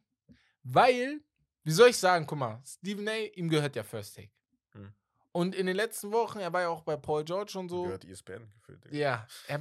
Weil, 0.64 1.20
wie 1.64 1.72
soll 1.72 1.90
ich 1.90 1.98
sagen, 1.98 2.26
guck 2.26 2.40
mal, 2.40 2.62
Stephen 2.66 3.08
A., 3.08 3.12
ihm 3.36 3.50
gehört 3.50 3.76
ja 3.76 3.84
First 3.84 4.16
Take. 4.16 4.32
Hm. 4.72 4.92
Und 5.32 5.54
in 5.54 5.68
den 5.68 5.76
letzten 5.76 6.12
Wochen, 6.12 6.40
er 6.40 6.52
war 6.54 6.62
ja 6.62 6.70
auch 6.70 6.82
bei 6.82 6.96
Paul 6.98 7.24
George 7.26 7.60
und 7.60 7.70
so. 7.70 7.84
Gehört 7.84 8.06
ESPN 8.06 8.48
gefühlt. 8.56 8.92
Ja, 8.92 9.28
er, 9.48 9.60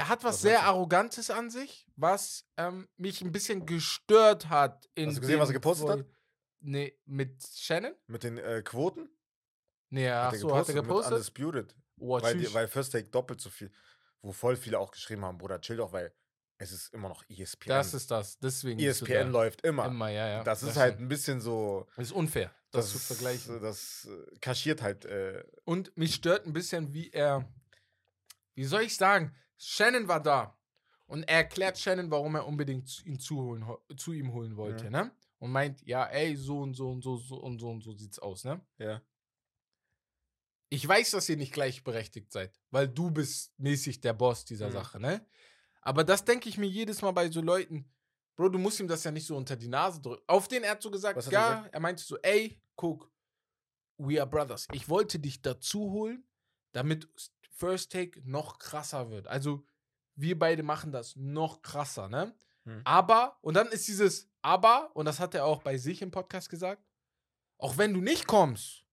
er 0.00 0.08
hat 0.08 0.24
was 0.24 0.36
Was 0.36 0.42
sehr? 0.42 0.62
Arrogantes 0.62 1.28
an 1.30 1.50
sich, 1.50 1.86
was 1.96 2.46
ähm, 2.56 2.88
mich 2.96 3.20
ein 3.20 3.32
bisschen 3.32 3.66
gestört 3.66 4.48
hat. 4.48 4.88
In 4.94 5.08
Hast 5.08 5.16
du 5.18 5.20
gesehen, 5.20 5.38
was 5.38 5.50
er 5.50 5.52
gepostet 5.54 5.88
hat? 5.90 6.04
Nee, 6.60 6.98
mit 7.04 7.42
Shannon? 7.54 7.94
Mit 8.06 8.22
den 8.24 8.38
äh, 8.38 8.62
Quoten? 8.62 9.10
Nee, 9.90 10.08
ach 10.08 10.34
so, 10.34 10.56
hat 10.56 10.68
er 10.68 10.74
gepostet? 10.74 11.12
Undisputed. 11.12 11.74
Oh, 11.98 12.20
Weil, 12.20 12.38
die, 12.38 12.52
weil 12.54 12.66
First 12.66 12.92
Take 12.92 13.08
doppelt 13.08 13.40
so 13.42 13.50
viel. 13.50 13.70
Wo 14.22 14.32
voll 14.32 14.56
viele 14.56 14.78
auch 14.78 14.90
geschrieben 14.90 15.22
haben, 15.24 15.36
Bruder, 15.36 15.60
chill 15.60 15.76
doch, 15.76 15.92
weil 15.92 16.14
es 16.56 16.72
ist 16.72 16.94
immer 16.94 17.08
noch 17.10 17.22
ESPN. 17.28 17.68
das 17.68 17.92
ist 17.92 18.10
das, 18.10 18.38
deswegen. 18.38 18.80
ESPN 18.80 19.12
da. 19.12 19.22
läuft 19.24 19.62
immer. 19.62 19.84
Immer, 19.86 20.08
ja, 20.08 20.28
ja. 20.28 20.44
Das 20.44 20.62
ist 20.62 20.76
halt 20.76 20.94
stimmt. 20.94 21.06
ein 21.06 21.08
bisschen 21.08 21.40
so. 21.40 21.86
Das 21.96 22.06
ist 22.06 22.12
unfair, 22.12 22.54
das, 22.70 22.92
Das, 22.92 22.92
zu 22.92 23.14
vergleichen. 23.14 23.60
Das 23.60 24.08
äh, 24.10 24.38
kaschiert 24.40 24.80
halt. 24.80 25.04
Äh, 25.04 25.44
Und 25.64 25.94
mich 25.96 26.14
stört 26.14 26.46
ein 26.46 26.54
bisschen, 26.54 26.94
wie 26.94 27.10
er. 27.10 27.46
Wie 28.54 28.64
soll 28.64 28.82
ich 28.82 28.96
sagen? 28.96 29.34
Shannon 29.62 30.08
war 30.08 30.22
da. 30.22 30.56
Und 31.06 31.24
er 31.24 31.38
erklärt 31.38 31.76
Shannon, 31.78 32.10
warum 32.10 32.34
er 32.36 32.46
unbedingt 32.46 33.04
ihn 33.04 33.18
zuholen, 33.18 33.66
ho- 33.66 33.82
zu 33.96 34.12
ihm 34.12 34.32
holen 34.32 34.56
wollte, 34.56 34.84
Mhm. 34.86 34.90
ne? 34.90 35.10
Und 35.38 35.50
meint, 35.52 35.82
ja, 35.86 36.04
ey, 36.06 36.36
so 36.36 36.60
und 36.60 36.74
so 36.74 36.90
und 36.90 37.02
so, 37.02 37.16
so 37.16 37.36
und 37.36 37.58
so 37.58 37.68
und 37.70 37.82
so 37.82 37.92
sieht's 37.92 38.18
aus, 38.18 38.44
ne? 38.44 38.60
ja. 38.78 39.02
Ich 40.72 40.86
weiß, 40.86 41.10
dass 41.10 41.28
ihr 41.28 41.36
nicht 41.36 41.52
gleichberechtigt 41.52 42.30
seid, 42.30 42.58
weil 42.70 42.88
du 42.88 43.10
bist 43.10 43.52
mäßig 43.58 44.00
der 44.00 44.12
Boss 44.12 44.44
dieser 44.44 44.68
Mhm. 44.68 44.72
Sache, 44.72 45.00
ne? 45.00 45.26
Aber 45.82 46.04
das 46.04 46.24
denke 46.24 46.48
ich 46.48 46.58
mir 46.58 46.68
jedes 46.68 47.02
Mal 47.02 47.10
bei 47.10 47.28
so 47.30 47.40
Leuten. 47.40 47.90
Bro, 48.36 48.50
du 48.50 48.58
musst 48.58 48.78
ihm 48.80 48.86
das 48.86 49.02
ja 49.02 49.10
nicht 49.10 49.26
so 49.26 49.36
unter 49.36 49.56
die 49.56 49.66
Nase 49.68 50.00
drücken. 50.00 50.22
Auf 50.28 50.46
den 50.46 50.62
er 50.62 50.72
hat 50.72 50.82
so 50.82 50.90
gesagt, 50.90 51.16
hat 51.18 51.26
er 51.26 51.32
ja, 51.32 51.54
gesagt? 51.56 51.74
er 51.74 51.80
meinte 51.80 52.02
so, 52.04 52.16
ey, 52.18 52.60
guck, 52.76 53.10
we 53.98 54.20
are 54.20 54.30
brothers. 54.30 54.68
Ich 54.72 54.88
wollte 54.88 55.18
dich 55.18 55.42
dazu 55.42 55.90
holen, 55.90 56.24
damit 56.72 57.08
First 57.60 57.92
Take 57.92 58.20
noch 58.24 58.58
krasser 58.58 59.10
wird. 59.10 59.28
Also, 59.28 59.64
wir 60.16 60.38
beide 60.38 60.62
machen 60.62 60.92
das 60.92 61.14
noch 61.14 61.60
krasser, 61.60 62.08
ne? 62.08 62.34
Hm. 62.64 62.80
Aber, 62.84 63.38
und 63.42 63.54
dann 63.54 63.68
ist 63.68 63.86
dieses 63.86 64.28
Aber, 64.42 64.90
und 64.94 65.04
das 65.04 65.20
hat 65.20 65.34
er 65.34 65.44
auch 65.44 65.62
bei 65.62 65.76
sich 65.76 66.00
im 66.02 66.10
Podcast 66.10 66.48
gesagt, 66.48 66.82
auch 67.58 67.76
wenn 67.76 67.92
du 67.92 68.00
nicht 68.00 68.26
kommst, 68.26 68.86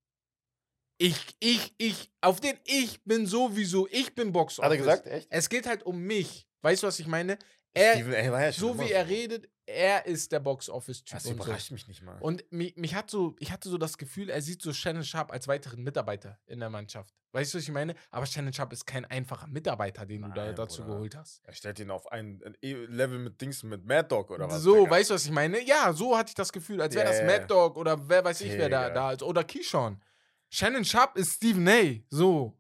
ich, 0.98 1.38
ich, 1.40 1.74
ich, 1.78 2.12
auf 2.22 2.42
den 2.42 2.58
ich 2.66 3.04
bin 3.04 3.26
sowieso, 3.26 3.88
ich 3.90 4.14
bin 4.16 4.32
Box 4.32 4.58
Hat 4.58 4.72
er 4.72 4.78
gesagt? 4.78 5.08
Echt? 5.08 5.28
Es 5.30 5.48
geht 5.48 5.66
halt 5.66 5.84
um 5.84 6.00
mich. 6.00 6.48
Weißt 6.62 6.84
du, 6.84 6.88
was 6.88 7.00
ich 7.00 7.08
meine? 7.08 7.38
Er, 7.78 7.94
Steven 7.94 8.14
ja 8.14 8.52
so 8.52 8.80
wie 8.80 8.92
er 8.92 9.08
redet, 9.08 9.50
er 9.66 10.06
ist 10.06 10.32
der 10.32 10.40
Box-Office-Typ. 10.40 11.18
Das 11.18 11.26
und 11.26 11.38
so. 11.38 11.44
überrascht 11.44 11.72
mich 11.72 11.88
nicht 11.88 12.02
mal. 12.02 12.18
Und 12.20 12.50
mich, 12.52 12.76
mich 12.78 12.96
hat 12.96 13.10
so, 13.10 13.36
ich 13.40 13.52
hatte 13.52 13.70
so 13.70 13.78
das 13.78 13.98
Gefühl, 13.98 14.30
er 14.30 14.42
sieht 14.42 14.62
so 14.62 14.72
Shannon 14.74 15.04
Sharp 15.04 15.32
als 15.32 15.48
weiteren 15.48 15.84
Mitarbeiter 15.84 16.40
in 16.48 16.60
der 16.60 16.70
Mannschaft. 16.70 17.14
Weißt 17.34 17.54
du, 17.54 17.58
was 17.58 17.64
ich 17.66 17.72
meine? 17.72 17.94
Aber 18.10 18.26
Shannon 18.26 18.54
Sharp 18.54 18.72
ist 18.72 18.88
kein 18.88 19.04
einfacher 19.06 19.48
Mitarbeiter, 19.48 20.06
den 20.06 20.22
du 20.22 20.30
da 20.30 20.46
Nein, 20.46 20.56
dazu 20.56 20.82
Bruder. 20.82 20.94
geholt 20.96 21.16
hast. 21.18 21.42
er 21.44 21.54
stellt 21.54 21.80
ihn 21.80 21.92
auf 21.92 22.12
ein, 22.12 22.42
ein 22.44 22.56
Level 22.88 23.20
mit 23.20 23.40
Dings, 23.42 23.62
mit 23.64 23.86
Mad 23.86 24.08
Dog 24.08 24.32
oder 24.32 24.50
was? 24.50 24.62
so, 24.62 24.90
weißt 24.90 25.10
du, 25.10 25.14
was 25.16 25.26
ich 25.26 25.32
meine? 25.32 25.62
Ja, 25.62 25.92
so 25.94 26.18
hatte 26.18 26.30
ich 26.30 26.36
das 26.36 26.52
Gefühl, 26.52 26.82
als 26.82 26.96
wäre 26.96 27.06
das 27.06 27.22
Mad. 27.24 27.46
Dog 27.48 27.76
oder 27.78 28.08
wer 28.08 28.24
weiß 28.24 28.42
ich, 28.42 28.54
wer 28.54 28.70
da, 28.70 28.90
da 28.90 29.12
ist. 29.12 29.22
Oder 29.22 29.44
Keyshawn. 29.44 30.02
Shannon 30.50 30.86
Sharp 30.86 31.18
ist 31.18 31.34
Stephen 31.34 31.68
A. 31.68 32.00
So. 32.10 32.57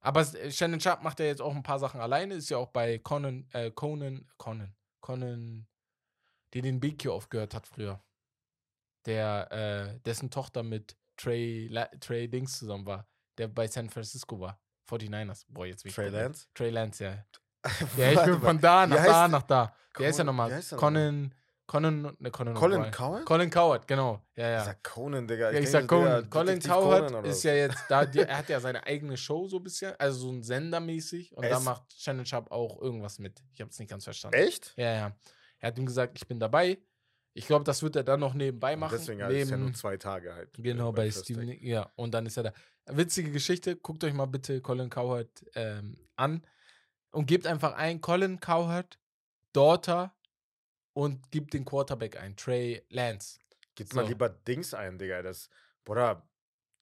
Aber 0.00 0.20
äh, 0.20 0.50
Shannon 0.50 0.80
Sharp 0.80 1.02
macht 1.02 1.20
ja 1.20 1.26
jetzt 1.26 1.42
auch 1.42 1.54
ein 1.54 1.62
paar 1.62 1.78
Sachen 1.78 2.00
alleine. 2.00 2.34
Ist 2.34 2.48
ja 2.50 2.58
auch 2.58 2.68
bei 2.68 2.98
Conan, 2.98 3.46
äh, 3.52 3.70
Conan, 3.70 4.26
Conan, 4.36 4.74
Conan, 5.00 5.66
der 6.54 6.62
den 6.62 6.80
Bekio 6.80 7.14
aufgehört 7.14 7.54
hat 7.54 7.66
früher. 7.66 8.02
Der, 9.06 9.50
äh, 9.50 10.00
dessen 10.00 10.30
Tochter 10.30 10.62
mit 10.62 10.96
Trey, 11.16 11.68
La 11.68 11.86
Trey 12.00 12.28
Dings 12.28 12.58
zusammen 12.58 12.86
war. 12.86 13.08
Der 13.38 13.48
bei 13.48 13.66
San 13.66 13.88
Francisco 13.88 14.38
war. 14.40 14.60
49ers. 14.88 15.44
Boah, 15.48 15.66
jetzt 15.66 15.84
ich 15.84 15.94
Trey 15.94 16.08
Lance? 16.08 16.46
Trey 16.54 16.70
Lance, 16.70 17.04
ja. 17.04 17.24
Ja, 17.96 18.12
ich 18.12 18.22
bin 18.22 18.40
von 18.40 18.60
da 18.60 18.86
Wie 18.86 18.94
nach 18.94 19.04
da 19.04 19.28
nach 19.28 19.42
da. 19.42 19.74
Der 19.98 20.08
ist 20.08 20.18
ja 20.18 20.24
wie 20.24 20.26
nochmal? 20.26 20.62
Conan, 20.76 21.34
Conan, 21.68 22.16
ne, 22.18 22.30
Conan 22.30 22.54
Colin 22.54 22.80
O'Brien. 22.80 22.90
Coward? 22.90 23.26
Colin 23.26 23.50
Coward, 23.50 23.86
genau. 23.86 24.22
Ja, 24.34 24.46
Ich 24.46 24.58
ja. 24.58 24.64
sag 24.64 24.82
Conan, 24.82 25.28
Digga. 25.28 25.52
Ja, 25.52 25.58
ich 25.60 25.70
sag 25.70 25.82
so, 25.82 25.98
Digga, 25.98 26.22
Conan. 26.22 26.30
Colin 26.30 26.60
Coward 26.60 27.06
Conan 27.08 27.24
ist 27.26 27.42
ja 27.42 27.52
jetzt 27.52 27.84
da, 27.90 28.06
die, 28.06 28.18
er 28.20 28.38
hat 28.38 28.48
ja 28.48 28.58
seine 28.58 28.84
eigene 28.86 29.18
Show 29.18 29.46
so 29.48 29.58
ein 29.58 29.64
bisschen, 29.64 29.94
also 29.98 30.18
so 30.18 30.32
ein 30.32 30.42
Sendermäßig. 30.42 31.36
Und 31.36 31.44
Er 31.44 31.50
da 31.50 31.60
macht 31.60 31.82
Shannon 31.94 32.24
Sharp 32.24 32.50
auch 32.50 32.80
irgendwas 32.80 33.18
mit. 33.18 33.42
Ich 33.52 33.60
habe 33.60 33.70
es 33.70 33.78
nicht 33.78 33.90
ganz 33.90 34.04
verstanden. 34.04 34.38
Echt? 34.38 34.72
Ja, 34.78 34.94
ja. 34.94 35.16
Er 35.58 35.68
hat 35.68 35.78
ihm 35.78 35.84
gesagt, 35.84 36.16
ich 36.16 36.26
bin 36.26 36.40
dabei. 36.40 36.78
Ich 37.34 37.46
glaube, 37.46 37.64
das 37.64 37.82
wird 37.82 37.96
er 37.96 38.02
dann 38.02 38.20
noch 38.20 38.32
nebenbei 38.32 38.74
machen. 38.74 38.96
Deswegen 38.98 39.22
halt, 39.22 39.36
ist 39.36 39.50
ja 39.50 39.56
nur 39.58 39.66
neben, 39.66 39.76
zwei 39.76 39.98
Tage 39.98 40.34
halt. 40.34 40.54
genau, 40.54 40.88
äh, 40.88 40.92
bei 40.92 41.10
First 41.10 41.26
Steven. 41.26 41.48
Ja, 41.62 41.92
und 41.96 42.14
dann 42.14 42.24
ist 42.24 42.38
er 42.38 42.44
da. 42.44 42.52
Witzige 42.86 43.30
Geschichte, 43.30 43.76
guckt 43.76 44.02
euch 44.04 44.14
mal 44.14 44.24
bitte 44.24 44.62
Colin 44.62 44.88
Cowherd 44.88 45.28
ähm, 45.54 45.98
an 46.16 46.46
und 47.10 47.26
gebt 47.26 47.46
einfach 47.46 47.74
ein 47.74 48.00
Colin 48.00 48.40
Cowherd, 48.40 48.98
Daughter 49.52 50.14
und 50.98 51.30
gibt 51.30 51.54
den 51.54 51.64
Quarterback 51.64 52.20
ein, 52.20 52.34
Trey 52.36 52.82
Lance. 52.90 53.38
Gib 53.76 53.94
mal 53.94 54.02
So. 54.02 54.08
lieber 54.08 54.28
Dings 54.28 54.74
ein, 54.74 54.98
Digga. 54.98 55.22
Das, 55.22 55.48
Bruder, 55.84 56.28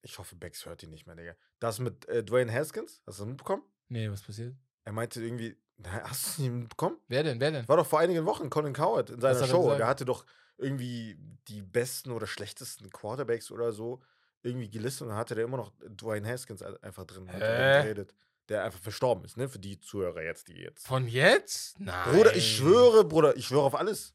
ich 0.01 0.19
hoffe, 0.19 0.37
Bex 0.37 0.64
hört 0.64 0.83
ihn 0.83 0.89
nicht 0.91 1.07
mehr, 1.07 1.17
Digga. 1.17 1.35
Das 1.59 1.79
mit 1.79 2.09
äh, 2.09 2.25
Dwayne 2.25 2.51
Haskins, 2.53 3.03
hast 3.07 3.19
du 3.19 3.23
das 3.25 3.29
mitbekommen? 3.29 3.62
Nee, 3.89 4.11
was 4.11 4.23
passiert? 4.23 4.55
Er 4.85 4.93
meinte 4.93 5.23
irgendwie, 5.23 5.55
na, 5.77 5.91
hast 6.11 6.39
du 6.39 6.45
ihn 6.45 6.61
mitbekommen? 6.61 6.97
Wer 7.09 7.25
denn? 7.25 7.41
Wer 7.41 7.51
denn? 7.51 7.69
War 7.69 7.77
doch 7.77 7.87
vor 7.87 7.99
einigen 8.01 8.25
Wochen 8.25 8.49
Colin 8.49 8.73
Coward 8.73 9.11
in 9.11 9.21
seiner 9.21 9.35
hat 9.35 9.43
er 9.43 9.49
Show. 9.49 9.75
Der 9.77 9.87
hatte 9.87 10.07
doch 10.07 10.25
irgendwie 10.57 11.19
die 11.49 11.61
besten 11.61 12.11
oder 12.12 12.27
schlechtesten 12.27 12.89
Quarterbacks 12.91 13.51
oder 13.51 13.73
so 13.73 14.01
irgendwie 14.43 14.71
gelistet 14.71 15.03
und 15.03 15.09
dann 15.09 15.19
hatte 15.19 15.35
der 15.35 15.45
immer 15.45 15.59
noch 15.59 15.73
Dwayne 15.81 16.27
Haskins 16.27 16.62
ein- 16.62 16.83
einfach 16.83 17.05
drin. 17.05 17.31
Hat 17.31 17.43
er 17.43 17.77
Hä? 17.79 17.83
geredet, 17.83 18.14
der 18.49 18.65
einfach 18.65 18.81
verstorben 18.81 19.25
ist, 19.25 19.37
ne? 19.37 19.49
Für 19.49 19.59
die 19.59 19.81
Zuhörer 19.81 20.23
jetzt, 20.23 20.49
die 20.49 20.55
jetzt. 20.55 20.87
Von 20.87 21.09
jetzt? 21.09 21.79
Nein. 21.81 22.15
Bruder, 22.15 22.35
ich 22.37 22.57
schwöre, 22.57 23.05
Bruder, 23.05 23.37
ich 23.37 23.47
schwöre 23.47 23.65
auf 23.65 23.75
alles. 23.75 24.15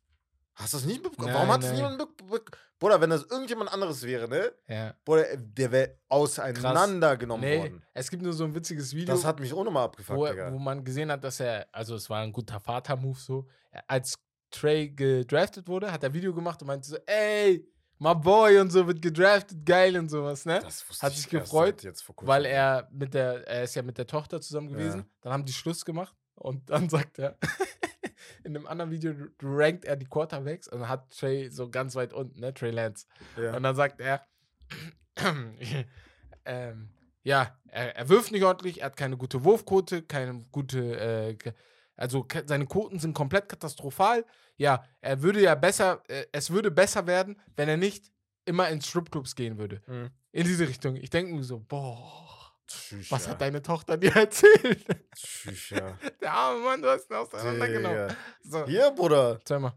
Hast 0.54 0.74
du 0.74 0.78
das 0.78 0.86
nicht 0.86 1.02
mitbekommen? 1.02 1.34
Warum 1.34 1.50
hat 1.50 1.64
es 1.64 1.72
niemand 1.72 1.98
mitbekommen? 1.98 2.42
Bruder, 2.78 3.00
wenn 3.00 3.10
das 3.10 3.24
irgendjemand 3.24 3.72
anderes 3.72 4.04
wäre, 4.04 4.28
ne? 4.28 4.52
Ja. 4.68 4.94
Bruder, 5.06 5.38
der 5.38 5.72
wäre 5.72 5.98
auseinandergenommen 6.10 7.48
Nee, 7.48 7.58
worden. 7.60 7.84
es 7.94 8.10
gibt 8.10 8.24
nur 8.24 8.34
so 8.34 8.44
ein 8.44 8.54
witziges 8.56 8.94
Video, 8.94 9.14
Das 9.14 9.24
hat 9.26 9.40
mich 9.40 9.54
auch 9.54 9.64
nochmal 9.64 9.86
abgefuckt, 9.86 10.18
wo, 10.20 10.28
Digga. 10.28 10.52
wo 10.52 10.60
man 10.60 10.84
gesehen 10.84 11.12
hat, 11.12 11.24
dass 11.24 11.40
er, 11.40 11.68
also 11.72 11.96
es 11.96 12.10
war 12.10 12.22
ein 12.22 12.32
guter 12.32 12.60
Vater-Move 12.60 13.18
so, 13.20 13.48
als 13.88 14.16
Trey 14.50 14.90
gedraftet 14.90 15.68
wurde, 15.68 15.92
hat 15.92 16.04
er 16.04 16.14
Video 16.14 16.34
gemacht 16.34 16.62
und 16.62 16.68
meinte 16.68 16.88
so, 16.88 16.98
ey, 17.06 17.66
my 18.02 18.16
boy 18.16 18.60
und 18.60 18.72
so 18.72 18.88
wird 18.88 19.00
gedraftet, 19.00 19.64
geil 19.64 19.96
und 19.96 20.10
sowas, 20.10 20.44
ne? 20.46 20.60
Das 20.64 20.90
wusste 20.90 21.06
hat 21.06 21.14
ich 21.14 21.20
sich 21.20 21.30
gefreut. 21.30 21.86
Weil 22.22 22.46
er 22.46 22.88
mit 22.92 23.14
der, 23.14 23.48
er 23.48 23.64
ist 23.64 23.76
ja 23.76 23.84
mit 23.84 24.00
der 24.00 24.08
Tochter 24.08 24.42
zusammen 24.42 24.70
gewesen, 24.70 25.02
Ja. 25.02 25.06
dann 25.22 25.34
haben 25.34 25.46
die 25.46 25.54
Schluss 25.54 25.86
gemacht 25.86 26.16
und 26.34 26.68
dann 26.72 26.90
sagt 26.90 27.20
er, 27.20 27.38
in 28.44 28.56
einem 28.56 28.66
anderen 28.66 28.90
Video 28.90 29.14
rankt 29.44 29.86
er 29.86 29.96
die 29.98 30.08
Quarterbacks 30.08 30.68
und 30.68 30.88
hat 30.90 31.12
Trey 31.16 31.50
so 31.52 31.70
ganz 31.70 31.96
weit 31.96 32.12
unten, 32.12 32.40
ne, 32.40 32.52
Trey 32.54 32.72
Lance. 32.72 33.06
Ja. 33.38 33.56
Und 33.56 33.62
dann 33.62 33.76
sagt 33.76 34.00
er, 34.02 34.26
ähm, 36.46 36.90
ja, 37.24 37.56
er, 37.68 37.96
er 37.98 38.10
wirft 38.10 38.32
nicht 38.32 38.44
ordentlich, 38.44 38.80
er 38.82 38.88
hat 38.88 38.98
keine 38.98 39.16
gute 39.16 39.44
Wurfquote, 39.44 40.02
keine 40.02 40.44
gute, 40.52 41.00
äh, 41.00 41.38
also 42.02 42.26
seine 42.48 42.66
Quoten 42.66 43.00
sind 43.00 43.14
komplett 43.14 43.48
katastrophal. 43.48 44.26
Ja, 44.58 44.84
er 45.02 45.22
würde 45.22 45.40
ja 45.42 45.54
besser, 45.54 46.02
äh, 46.08 46.26
es 46.32 46.50
würde 46.50 46.72
besser 46.72 47.06
werden, 47.06 47.40
wenn 47.56 47.70
er 47.70 47.78
nicht 47.78 48.12
immer 48.46 48.68
in 48.70 48.82
Stripclubs 48.82 49.36
gehen 49.36 49.60
würde. 49.60 49.82
Mhm. 49.86 50.10
In 50.32 50.46
diese 50.48 50.68
Richtung. 50.68 50.96
Ich 50.96 51.12
denke 51.12 51.34
mir 51.36 51.44
so, 51.44 51.60
boah, 51.60 52.52
Tschüss, 52.66 53.12
was 53.12 53.26
ja. 53.26 53.32
hat 53.32 53.42
deine 53.42 53.62
Tochter 53.62 53.98
dir 53.98 54.12
erzählt? 54.16 54.84
Tschüss, 55.16 55.70
ja. 55.70 55.96
Der 56.22 56.34
arme 56.34 56.64
Mann, 56.64 56.82
du 56.82 56.90
hast 56.90 57.10
ihn 57.10 57.16
auseinandergenommen. 57.16 58.16
So, 58.44 58.66
Hier, 58.66 58.90
Bruder. 58.92 59.40
zeig 59.46 59.62
mal. 59.62 59.74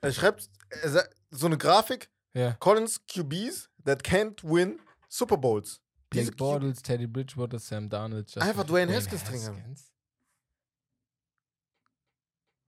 Er 0.00 0.12
schreibt 0.12 0.48
er 0.82 1.08
so 1.30 1.46
eine 1.46 1.58
Grafik. 1.58 2.10
Ja. 2.32 2.52
Collins 2.54 3.00
QBs 3.06 3.68
that 3.84 4.02
can't 4.02 4.42
win 4.42 4.80
Super 5.08 5.36
Bowls. 5.36 5.80
Blake 6.10 6.32
Bortles, 6.32 6.82
Teddy 6.82 7.06
Bridgewater, 7.06 7.58
Sam 7.58 7.88
Darnold. 7.88 8.26
Justin 8.28 8.42
Einfach 8.42 8.66
Fields, 8.66 8.70
Dwayne 8.70 8.94
Haskins. 8.94 9.24
Haskins? 9.24 9.93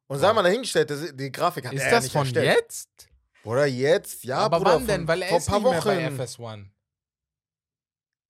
Und 0.08 0.18
sei 0.18 0.32
mal 0.32 0.42
dahingestellt, 0.42 0.90
das, 0.90 1.14
die 1.16 1.32
Grafik 1.32 1.66
hat 1.66 1.72
Ist 1.72 1.82
er 1.82 1.90
das 1.90 2.04
nicht 2.04 2.12
von 2.12 2.22
erstellt. 2.22 2.46
jetzt? 2.46 3.08
Oder 3.44 3.66
jetzt, 3.66 4.24
ja, 4.24 4.38
Aber 4.38 4.58
Bruder, 4.58 4.74
wann 4.76 4.86
denn? 4.86 5.08
Weil 5.08 5.22
er 5.22 5.28
vor 5.28 5.38
ist 5.38 5.46
paar 5.46 5.58
nicht 5.60 5.68
mehr 5.70 5.78
Wochen. 6.08 6.16
bei 6.16 6.24
FS1. 6.24 6.66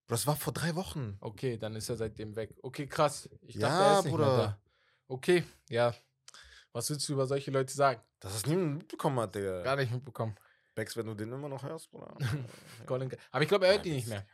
Das 0.07 0.25
war 0.25 0.35
vor 0.35 0.53
drei 0.53 0.73
Wochen. 0.75 1.17
Okay, 1.19 1.57
dann 1.57 1.75
ist 1.75 1.89
er 1.89 1.97
seitdem 1.97 2.35
weg. 2.35 2.55
Okay, 2.61 2.87
krass. 2.87 3.29
Ich 3.41 3.55
Ja, 3.55 3.67
dachte, 3.67 3.83
er 3.83 3.99
ist 3.99 4.05
nicht 4.05 4.17
mehr 4.17 4.25
Bruder. 4.25 4.37
da. 4.37 4.61
Okay, 5.07 5.43
ja. 5.69 5.93
Was 6.71 6.89
willst 6.89 7.07
du 7.09 7.13
über 7.13 7.25
solche 7.27 7.51
Leute 7.51 7.73
sagen? 7.73 8.01
Dass 8.19 8.33
das 8.33 8.45
niemand 8.45 8.77
mitbekommen 8.77 9.19
hat, 9.19 9.35
Digga. 9.35 9.63
Gar 9.63 9.75
nicht 9.77 9.91
mitbekommen. 9.91 10.35
Bex, 10.75 10.95
wenn 10.95 11.07
du 11.07 11.13
den 11.15 11.31
immer 11.31 11.49
noch 11.49 11.63
hörst, 11.63 11.89
Bruder. 11.91 12.15
Colin 12.85 13.11
Aber 13.31 13.41
ich 13.43 13.49
glaube, 13.49 13.65
er 13.67 13.73
hört 13.73 13.85
die 13.85 13.91
nicht 13.93 14.07
mehr. 14.07 14.25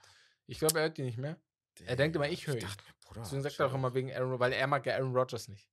Ich 0.45 0.59
glaube, 0.59 0.77
er 0.79 0.83
hört 0.83 0.97
die 0.97 1.03
nicht 1.03 1.17
mehr. 1.17 1.37
Er 1.85 1.95
denkt 1.95 2.15
immer, 2.15 2.27
ich 2.29 2.45
höre 2.45 2.55
ihn. 2.55 2.61
dachte 2.61 2.83
mir, 2.83 2.93
Bruder. 3.07 3.21
Deswegen 3.21 3.41
sagt 3.41 3.59
er 3.59 3.67
auch 3.67 3.73
immer 3.73 3.93
wegen 3.93 4.13
Aaron, 4.13 4.39
weil 4.39 4.51
er 4.53 4.67
mag 4.67 4.85
ja 4.85 4.95
Aaron 4.95 5.15
Rodgers 5.15 5.47
nicht. 5.47 5.67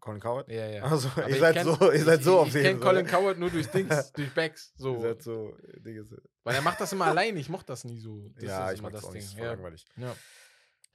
Colin 0.00 0.20
Coward? 0.20 0.48
Ja, 0.50 0.66
ja. 0.66 0.82
Also, 0.82 1.08
Aber 1.14 1.28
ihr 1.28 1.34
ich 1.34 1.40
seid 1.40 1.56
kenn- 1.56 1.64
so, 1.78 1.92
ihr 1.92 2.04
seid 2.04 2.18
ich, 2.20 2.24
so 2.24 2.38
auf 2.40 2.46
Ich 2.48 2.52
den. 2.54 2.62
kenne 2.62 2.80
Colin 2.80 3.06
Coward 3.06 3.38
nur 3.38 3.50
durch 3.50 3.66
Dings, 3.70 4.12
durch 4.12 4.32
Backs. 4.34 4.72
Ihr 4.76 4.82
So. 4.82 5.00
seid 5.00 5.22
so, 5.22 5.54
Dinge 5.78 6.04
so. 6.04 6.16
Weil 6.44 6.54
er 6.56 6.62
macht 6.62 6.80
das 6.80 6.92
immer 6.92 7.06
alleine. 7.06 7.38
Ich 7.38 7.48
mochte 7.48 7.66
das 7.66 7.84
nie 7.84 7.98
so. 8.00 8.28
Das 8.34 8.44
ja, 8.44 8.66
ist 8.68 8.74
ich 8.74 8.78
immer 8.80 8.88
mag 8.88 8.92
das 8.94 9.04
auch 9.04 9.12
nicht. 9.12 9.24
Ist 9.24 9.34
voll 9.34 9.44
Ja. 9.44 9.52
langweilig. 9.52 9.86
Ja. 9.96 10.16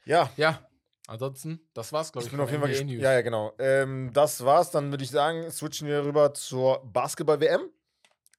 Ja, 0.05 0.29
ja. 0.37 0.67
Ansonsten, 1.07 1.59
das 1.75 1.93
war's, 1.93 2.11
glaube 2.11 2.23
ich 2.23 2.27
ich. 2.27 2.31
bin 2.31 2.39
auf 2.41 2.49
jeden 2.49 2.61
Fall 2.61 2.71
gespannt. 2.71 2.91
Ja, 2.91 3.13
ja, 3.13 3.21
genau. 3.21 3.53
Ähm, 3.59 4.09
das 4.13 4.43
war's. 4.43 4.71
Dann 4.71 4.89
würde 4.91 5.03
ich 5.03 5.11
sagen, 5.11 5.49
switchen 5.51 5.87
wir 5.87 6.03
rüber 6.03 6.33
zur 6.33 6.83
Basketball-WM. 6.91 7.69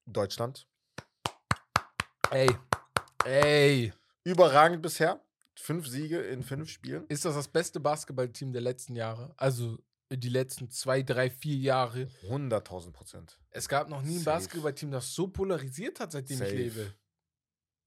Deutschland. 0.05 0.67
Ey. 2.31 2.51
Ey. 3.25 3.93
Überragend 4.25 4.83
bisher. 4.83 5.21
Fünf 5.55 5.87
Siege 5.87 6.21
in 6.21 6.43
fünf 6.43 6.69
Spielen. 6.69 7.07
Ist 7.09 7.25
das 7.25 7.35
das 7.35 7.49
beste 7.49 7.81
Basketballteam 7.81 8.53
der 8.53 8.63
letzten 8.63 8.95
Jahre? 8.95 9.33
Also 9.37 9.79
die 10.13 10.29
letzten 10.29 10.71
zwei, 10.71 11.03
drei, 11.03 11.31
vier 11.31 11.57
Jahre. 11.57 12.09
100.000 12.29 12.93
Prozent. 12.93 13.39
Es 13.51 13.69
gab 13.69 13.89
noch 13.89 14.03
nie 14.03 14.17
ein 14.17 14.21
Safe. 14.23 14.37
Basketballteam, 14.39 14.91
das 14.91 15.13
so 15.15 15.29
polarisiert 15.29 15.99
hat, 16.01 16.13
seitdem 16.13 16.39
Safe. 16.39 16.51
ich 16.51 16.75
lebe. 16.75 16.93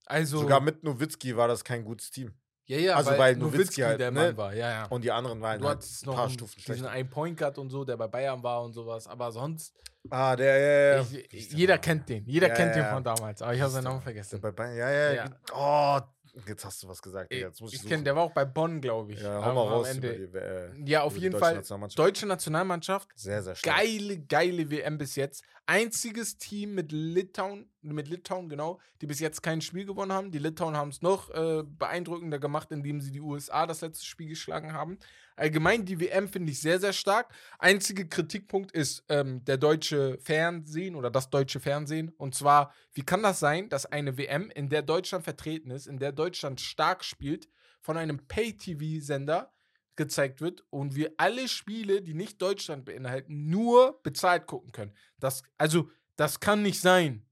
Also, 0.05 0.39
Sogar 0.39 0.59
mit 0.59 0.83
Nowitzki 0.83 1.35
war 1.37 1.47
das 1.47 1.63
kein 1.63 1.85
gutes 1.85 2.09
Team. 2.11 2.33
ja, 2.65 2.77
ja, 2.77 2.95
also 2.95 3.11
weil, 3.11 3.19
weil 3.19 3.35
Nowitzki 3.35 3.57
Nowitzki 3.57 3.81
halt, 3.81 3.99
der 3.99 4.11
ne? 4.11 4.19
Mann 4.21 4.37
war, 4.37 4.53
ja, 4.55 4.69
ja. 4.69 4.85
Und 4.87 5.03
die 5.03 5.11
anderen 5.11 5.39
waren 5.41 5.59
du 5.61 5.67
halt 5.67 5.81
ein 5.83 6.05
paar 6.05 6.23
einen, 6.23 6.33
Stufen 6.33 6.55
diesen 6.57 6.63
schlechter. 6.65 6.89
einen 6.89 7.09
Point 7.09 7.37
Guard 7.37 7.57
und 7.59 7.69
so, 7.69 7.85
der 7.85 7.95
bei 7.97 8.07
Bayern 8.07 8.41
war 8.41 8.63
und 8.63 8.73
sowas, 8.73 9.07
aber 9.07 9.31
sonst, 9.31 9.73
Ah, 10.09 10.35
der, 10.35 10.57
ja, 10.57 10.95
ja. 10.97 11.07
ich, 11.29 11.49
der 11.49 11.57
jeder 11.59 11.77
kennt 11.77 12.07
den. 12.09 12.25
Jeder 12.25 12.47
Ja, 12.47 12.55
kennt 12.55 12.73
den 12.73 12.83
ja. 12.83 12.93
von 12.93 13.03
damals, 13.03 13.41
aber 13.41 13.53
ich 13.53 13.59
habe 13.61 13.69
seinen 13.69 13.83
der? 13.83 13.91
Namen 13.91 13.99
Der 13.99 14.03
vergessen. 14.13 14.41
bei 14.41 14.51
Bayern, 14.51 14.77
ja, 14.77 14.89
ja. 14.91 15.13
Ja. 15.13 15.29
Oh, 15.53 15.99
jetzt 16.47 16.65
hast 16.65 16.83
du 16.83 16.87
was 16.87 17.01
gesagt. 17.01 17.33
Ich, 17.33 17.39
Jetzt 17.41 17.61
muss 17.61 17.73
ich 17.73 17.83
ich 17.83 17.87
kenne, 17.89 18.03
der 18.03 18.15
war 18.15 18.23
auch 18.23 18.31
bei 18.33 18.45
Bonn, 18.45 18.81
glaube 18.81 19.13
ich. 19.13 19.21
Ja, 19.21 19.43
hau 19.43 19.53
mal 19.53 19.61
raus. 19.67 19.87
Die, 19.93 20.07
äh, 20.07 20.69
Ja, 20.85 21.03
auf 21.03 21.15
jeden 21.17 21.31
deutsche 21.31 21.45
Fall. 21.45 21.55
Nationalmannschaft. 21.55 21.99
Deutsche 21.99 22.25
Nationalmannschaft, 22.25 23.09
Sehr, 23.15 23.43
sehr 23.43 23.55
stark. 23.55 23.77
geile, 23.77 24.19
geile 24.19 24.69
WM 24.71 24.97
bis 24.97 25.15
jetzt. 25.15 25.43
Einziges 25.65 26.37
Team 26.37 26.73
mit 26.73 26.91
Litauen, 26.91 27.69
mit 27.81 28.07
Litauen, 28.07 28.49
genau, 28.49 28.79
die 29.01 29.05
bis 29.05 29.19
jetzt 29.19 29.43
kein 29.43 29.61
Spiel 29.61 29.85
gewonnen 29.85 30.11
haben. 30.13 30.31
Die 30.31 30.39
Litauen 30.39 30.75
haben 30.75 30.89
es 30.89 31.01
noch 31.01 31.29
äh, 31.29 31.63
beeindruckender 31.63 32.39
gemacht, 32.39 32.71
indem 32.71 33.01
sie 33.01 33.11
die 33.11 33.21
USA 33.21 33.67
das 33.67 33.81
letzte 33.81 34.05
Spiel 34.05 34.29
geschlagen 34.29 34.73
haben. 34.73 34.97
Allgemein 35.39 35.85
die 35.85 35.99
WM 35.99 36.27
finde 36.27 36.51
ich 36.51 36.59
sehr, 36.59 36.79
sehr 36.79 36.93
stark. 36.93 37.33
Einziger 37.57 38.03
Kritikpunkt 38.03 38.71
ist 38.71 39.03
ähm, 39.09 39.43
der 39.45 39.57
deutsche 39.57 40.17
Fernsehen 40.19 40.95
oder 40.95 41.09
das 41.09 41.29
deutsche 41.29 41.59
Fernsehen. 41.59 42.09
Und 42.17 42.35
zwar, 42.35 42.73
wie 42.93 43.03
kann 43.03 43.23
das 43.23 43.39
sein, 43.39 43.69
dass 43.69 43.85
eine 43.85 44.17
WM, 44.17 44.49
in 44.51 44.69
der 44.69 44.81
Deutschland 44.81 45.23
vertreten 45.23 45.71
ist, 45.71 45.87
in 45.87 45.97
der 45.97 46.11
Deutschland 46.11 46.59
stark 46.59 47.03
spielt, 47.03 47.47
von 47.79 47.95
einem 47.95 48.27
Pay-TV-Sender 48.27 49.53
gezeigt 49.95 50.41
wird 50.41 50.63
und 50.69 50.95
wir 50.95 51.13
alle 51.17 51.47
Spiele, 51.47 52.01
die 52.01 52.13
nicht 52.13 52.41
Deutschland 52.41 52.85
beinhalten, 52.85 53.49
nur 53.49 54.01
bezahlt 54.03 54.45
gucken 54.45 54.71
können. 54.71 54.93
Das, 55.19 55.43
also, 55.57 55.89
das 56.15 56.39
kann 56.39 56.61
nicht 56.61 56.81
sein. 56.81 57.25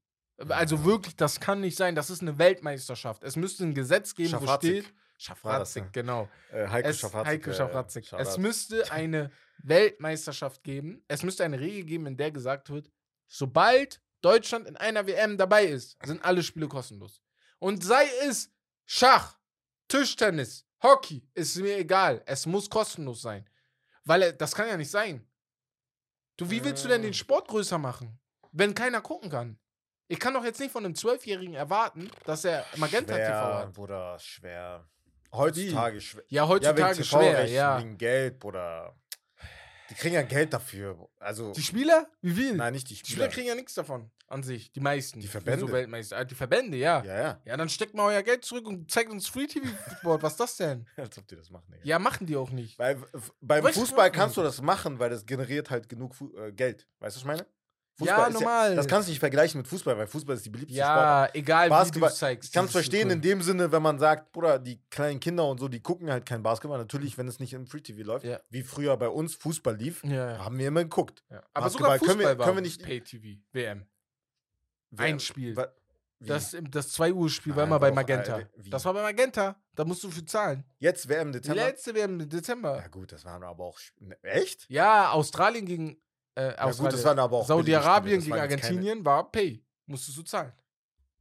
Also 0.49 0.86
wirklich, 0.86 1.16
das 1.16 1.39
kann 1.39 1.62
nicht 1.62 1.78
sein. 1.78 1.95
Das 1.95 2.10
ist 2.10 2.22
eine 2.22 2.38
Weltmeisterschaft. 2.38 3.24
Es 3.24 3.36
müsste 3.36 3.64
ein 3.64 3.74
Gesetz 3.74 4.14
geben, 4.16 4.34
wo 4.34 4.45
Schafazik. 4.45 4.84
steht. 4.84 4.93
Ne? 5.84 5.89
genau. 5.91 6.30
Äh, 6.51 6.68
Heiko 6.68 6.89
Es, 6.89 6.99
Schafazik. 6.99 7.28
Heiko 7.28 7.49
äh. 7.49 7.53
Es 8.22 8.38
müsste 8.38 8.91
eine 8.91 9.32
Weltmeisterschaft 9.59 10.63
geben. 10.63 11.03
Es 11.07 11.24
müsste 11.24 11.43
eine 11.43 11.59
Regel 11.59 11.84
geben, 11.84 12.05
in 12.05 12.18
der 12.18 12.32
gesagt 12.32 12.70
wird, 12.70 12.91
sobald 13.28 14.01
Deutschland 14.22 14.68
in 14.68 14.78
einer 14.78 15.05
WM 15.07 15.38
dabei 15.38 15.65
ist, 15.65 15.97
sind 16.03 16.24
alle 16.24 16.43
Spiele 16.43 16.68
kostenlos. 16.68 17.22
Und 17.59 17.84
sei 17.84 18.05
es 18.28 18.51
Schach, 18.86 19.38
Tischtennis, 19.88 20.65
Hockey, 20.82 21.28
ist 21.34 21.57
mir 21.57 21.78
egal. 21.78 22.22
Es 22.26 22.45
muss 22.45 22.70
kostenlos 22.70 23.22
sein. 23.22 23.47
Weil 24.03 24.22
äh, 24.22 24.38
das 24.38 24.53
kann 24.53 24.68
ja 24.68 24.78
nicht 24.78 24.91
sein. 24.91 25.28
Du, 26.38 26.49
wie 26.49 26.63
willst 26.63 26.86
du 26.86 26.88
denn 26.88 27.01
den 27.01 27.11
Mm. 27.11 27.15
Sport 27.15 27.47
größer 27.47 27.78
machen, 27.80 28.20
wenn 28.51 28.76
keiner 28.76 29.01
gucken 29.01 29.30
kann? 29.30 29.59
Ich 30.07 30.20
kann 30.20 30.34
doch 30.34 30.43
jetzt 30.43 30.59
nicht 30.59 30.72
von 30.72 30.86
einem 30.86 30.95
Zwölfjährigen 30.95 31.55
erwarten, 31.55 32.09
dass 32.26 32.45
er 32.45 32.65
Magenta 32.78 33.13
TV 33.15 33.26
schwer, 33.26 33.55
hat. 33.55 33.74
Bruder, 33.74 34.20
schwer. 34.20 34.89
Heutzutage 35.32 36.02
schwer. 36.02 36.24
Ja, 36.28 36.44
Ja, 36.44 36.48
heutzutage 36.48 36.96
wegen 36.98 37.04
schwer, 37.06 37.46
ja. 37.48 37.80
wegen 37.80 37.98
Geld, 37.98 38.40
Bruder. 38.40 38.96
Die 39.90 39.94
kriegen 39.96 40.16
ja 40.16 40.22
Geld 40.22 40.52
dafür. 40.54 41.08
Also, 41.20 41.54
Die 41.54 41.62
Spieler? 41.62 42.08
Wie 42.22 42.34
viel? 42.34 42.54
nein, 42.56 42.74
nicht 42.74 42.90
die 42.90 42.94
Die 42.96 43.00
Spieler 43.00 43.12
Spieler. 43.14 43.28
kriegen 43.30 43.48
ja 43.48 43.56
nichts 43.56 43.74
davon 43.74 44.12
an 44.28 44.44
sich, 44.44 44.74
die 44.74 44.82
meisten. 44.82 45.22
Die 45.22 45.28
Verbände. 45.28 45.62
So 45.62 45.72
Weltmeister. 45.72 46.18
Ah, 46.18 46.26
Die 46.26 46.36
Verbände, 46.36 46.76
ja. 46.76 47.02
ja. 47.06 47.16
Ja, 47.18 47.42
ja. 47.46 47.56
dann 47.58 47.70
steckt 47.70 47.94
mal 47.94 48.08
euer 48.14 48.22
Geld 48.24 48.44
zurück 48.44 48.68
und 48.68 48.92
zeigt 48.92 49.10
uns 49.10 49.30
Free 49.30 49.48
TV 49.48 49.66
Sport. 50.00 50.22
Was 50.24 50.34
ist 50.34 50.40
das 50.42 50.58
denn? 50.58 50.86
Als 50.98 51.18
ob 51.18 51.26
die 51.28 51.38
das 51.38 51.50
machen, 51.50 51.72
Digga. 51.72 51.86
Ja, 51.86 52.00
machen 52.00 52.28
die 52.28 52.36
auch 52.36 52.50
nicht. 52.52 52.78
Weil 52.78 53.02
beim 53.40 53.64
Fußball 53.66 54.12
kannst 54.12 54.36
du 54.36 54.42
das 54.44 54.62
machen, 54.62 55.00
weil 55.00 55.10
das 55.10 55.26
generiert 55.26 55.70
halt 55.70 55.88
genug 55.88 56.16
Fu 56.16 56.36
äh, 56.36 56.52
Geld. 56.52 56.86
Weißt 57.00 57.16
du, 57.16 57.20
was 57.20 57.22
ich 57.22 57.26
meine? 57.26 57.46
Ja, 58.06 58.26
ist 58.28 58.34
normal. 58.36 58.76
das 58.76 58.88
kannst 58.88 59.08
du 59.08 59.12
nicht 59.12 59.20
vergleichen 59.20 59.60
mit 59.60 59.68
Fußball, 59.68 59.98
weil 59.98 60.06
Fußball 60.08 60.36
ist 60.36 60.45
die 60.45 60.50
beliebteste 60.52 60.84
Sportart. 60.84 61.30
Ja, 61.36 61.39
egal 61.39 61.66
wie 61.66 61.70
Basketball- 61.72 62.10
du 62.12 62.16
zeigst. 62.16 62.50
Ich 62.50 62.54
kann 62.54 62.66
es 62.66 62.72
verstehen 62.72 63.10
in 63.10 63.18
Cool. 63.18 63.22
dem 63.22 63.41
Sinne, 63.41 63.72
wenn 63.72 63.82
man 63.82 63.98
sagt, 63.98 64.32
Bruder, 64.32 64.60
die 64.60 64.80
kleinen 64.89 65.20
Kinder 65.20 65.45
und 65.48 65.60
so, 65.60 65.68
die 65.68 65.82
gucken 65.82 66.12
halt 66.12 66.26
kein 66.26 66.43
Basketball. 66.43 66.78
Natürlich, 66.78 67.18
wenn 67.18 67.28
es 67.28 67.39
nicht 67.39 67.54
im 67.54 67.66
Free 67.66 67.82
TV 67.82 68.04
läuft, 68.04 68.26
Ja. 68.26 68.39
wie 68.50 68.62
früher 68.64 68.95
bei 68.98 69.10
uns 69.10 69.34
Fußball 69.36 69.76
lief, 69.76 70.04
Ja, 70.04 70.32
ja. 70.34 70.38
haben 70.45 70.58
wir 70.60 70.68
immer 70.68 70.84
geguckt. 70.84 71.24
ja. 71.32 71.41
Aber 71.54 71.70
sogar 71.70 71.89
Basketball 71.89 71.98
Fußball 72.00 72.26
können 72.26 72.38
wir- 72.39 72.45
können 72.45 72.58
wir 72.58 72.62
nicht- 72.62 72.84
Pay 72.84 73.02
TV, 73.02 73.39
WM. 73.52 73.88
Wer- 74.91 75.06
Ein 75.06 75.20
Spiel. 75.20 75.56
wa- 75.56 75.68
wie? 76.20 76.28
Das, 76.28 76.56
das 76.72 76.89
2 76.93 77.14
Uhr 77.14 77.30
Spiel 77.30 77.56
war 77.56 77.66
immer 77.66 77.80
bei 77.80 77.91
Magenta. 77.91 78.39
äh, 78.39 78.45
wie? 78.56 78.70
das 78.72 78.84
war 78.86 78.93
bei 78.93 79.02
Magenta. 79.04 79.56
Da 79.76 79.86
musst 79.86 80.04
du 80.04 80.10
für 80.10 80.26
zahlen. 80.26 80.64
Jetzt 80.80 81.08
WM 81.10 81.32
Die 81.32 81.39
Dezember. 81.39 81.62
letzte 81.66 81.93
WM 81.93 82.20
im 82.20 82.30
Dezember. 82.30 82.78
Ja 82.78 82.88
gut, 82.88 83.12
das 83.12 83.24
waren 83.26 83.43
aber 83.43 83.64
auch 83.66 83.78
Sp- 83.78 84.00
ne, 84.02 84.18
echt? 84.24 84.68
Ja, 84.70 85.12
Australien 85.12 85.66
gegen 85.66 85.98
äh, 86.38 86.56
Ja 86.56 86.72
gut, 86.72 86.94
das 86.94 87.04
waren 87.04 87.20
aber 87.20 87.38
auch 87.38 87.48
Saudi-Arabien 87.48 88.22
gegen 88.22 88.34
Argentinien 88.34 89.04
war 89.06 89.32
Pay. 89.32 89.64
Musstest 89.86 90.18
du 90.18 90.24
zahlen. 90.24 90.54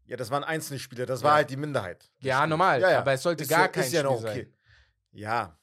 Ja, 0.06 0.16
das 0.16 0.30
waren 0.30 0.44
einzelne 0.44 0.78
Spiele. 0.78 1.04
Das 1.06 1.20
Ja. 1.20 1.24
war 1.28 1.34
halt 1.34 1.50
die 1.50 1.56
Minderheit. 1.56 2.08
Ja, 2.18 2.38
Spiel. 2.38 2.48
normal. 2.50 2.80
Ja, 2.80 2.90
ja. 2.90 2.98
Aber 3.00 3.12
es 3.12 3.22
sollte 3.22 3.42
Ist 3.42 3.48
gar 3.50 3.62
ja, 3.62 3.68
kein 3.68 3.84
ist 3.84 3.92
ja 3.92 4.02
noch 4.02 4.18
Spiel 4.18 4.28
okay. 4.30 4.42
sein. 4.44 4.52
Ja, 5.12 5.58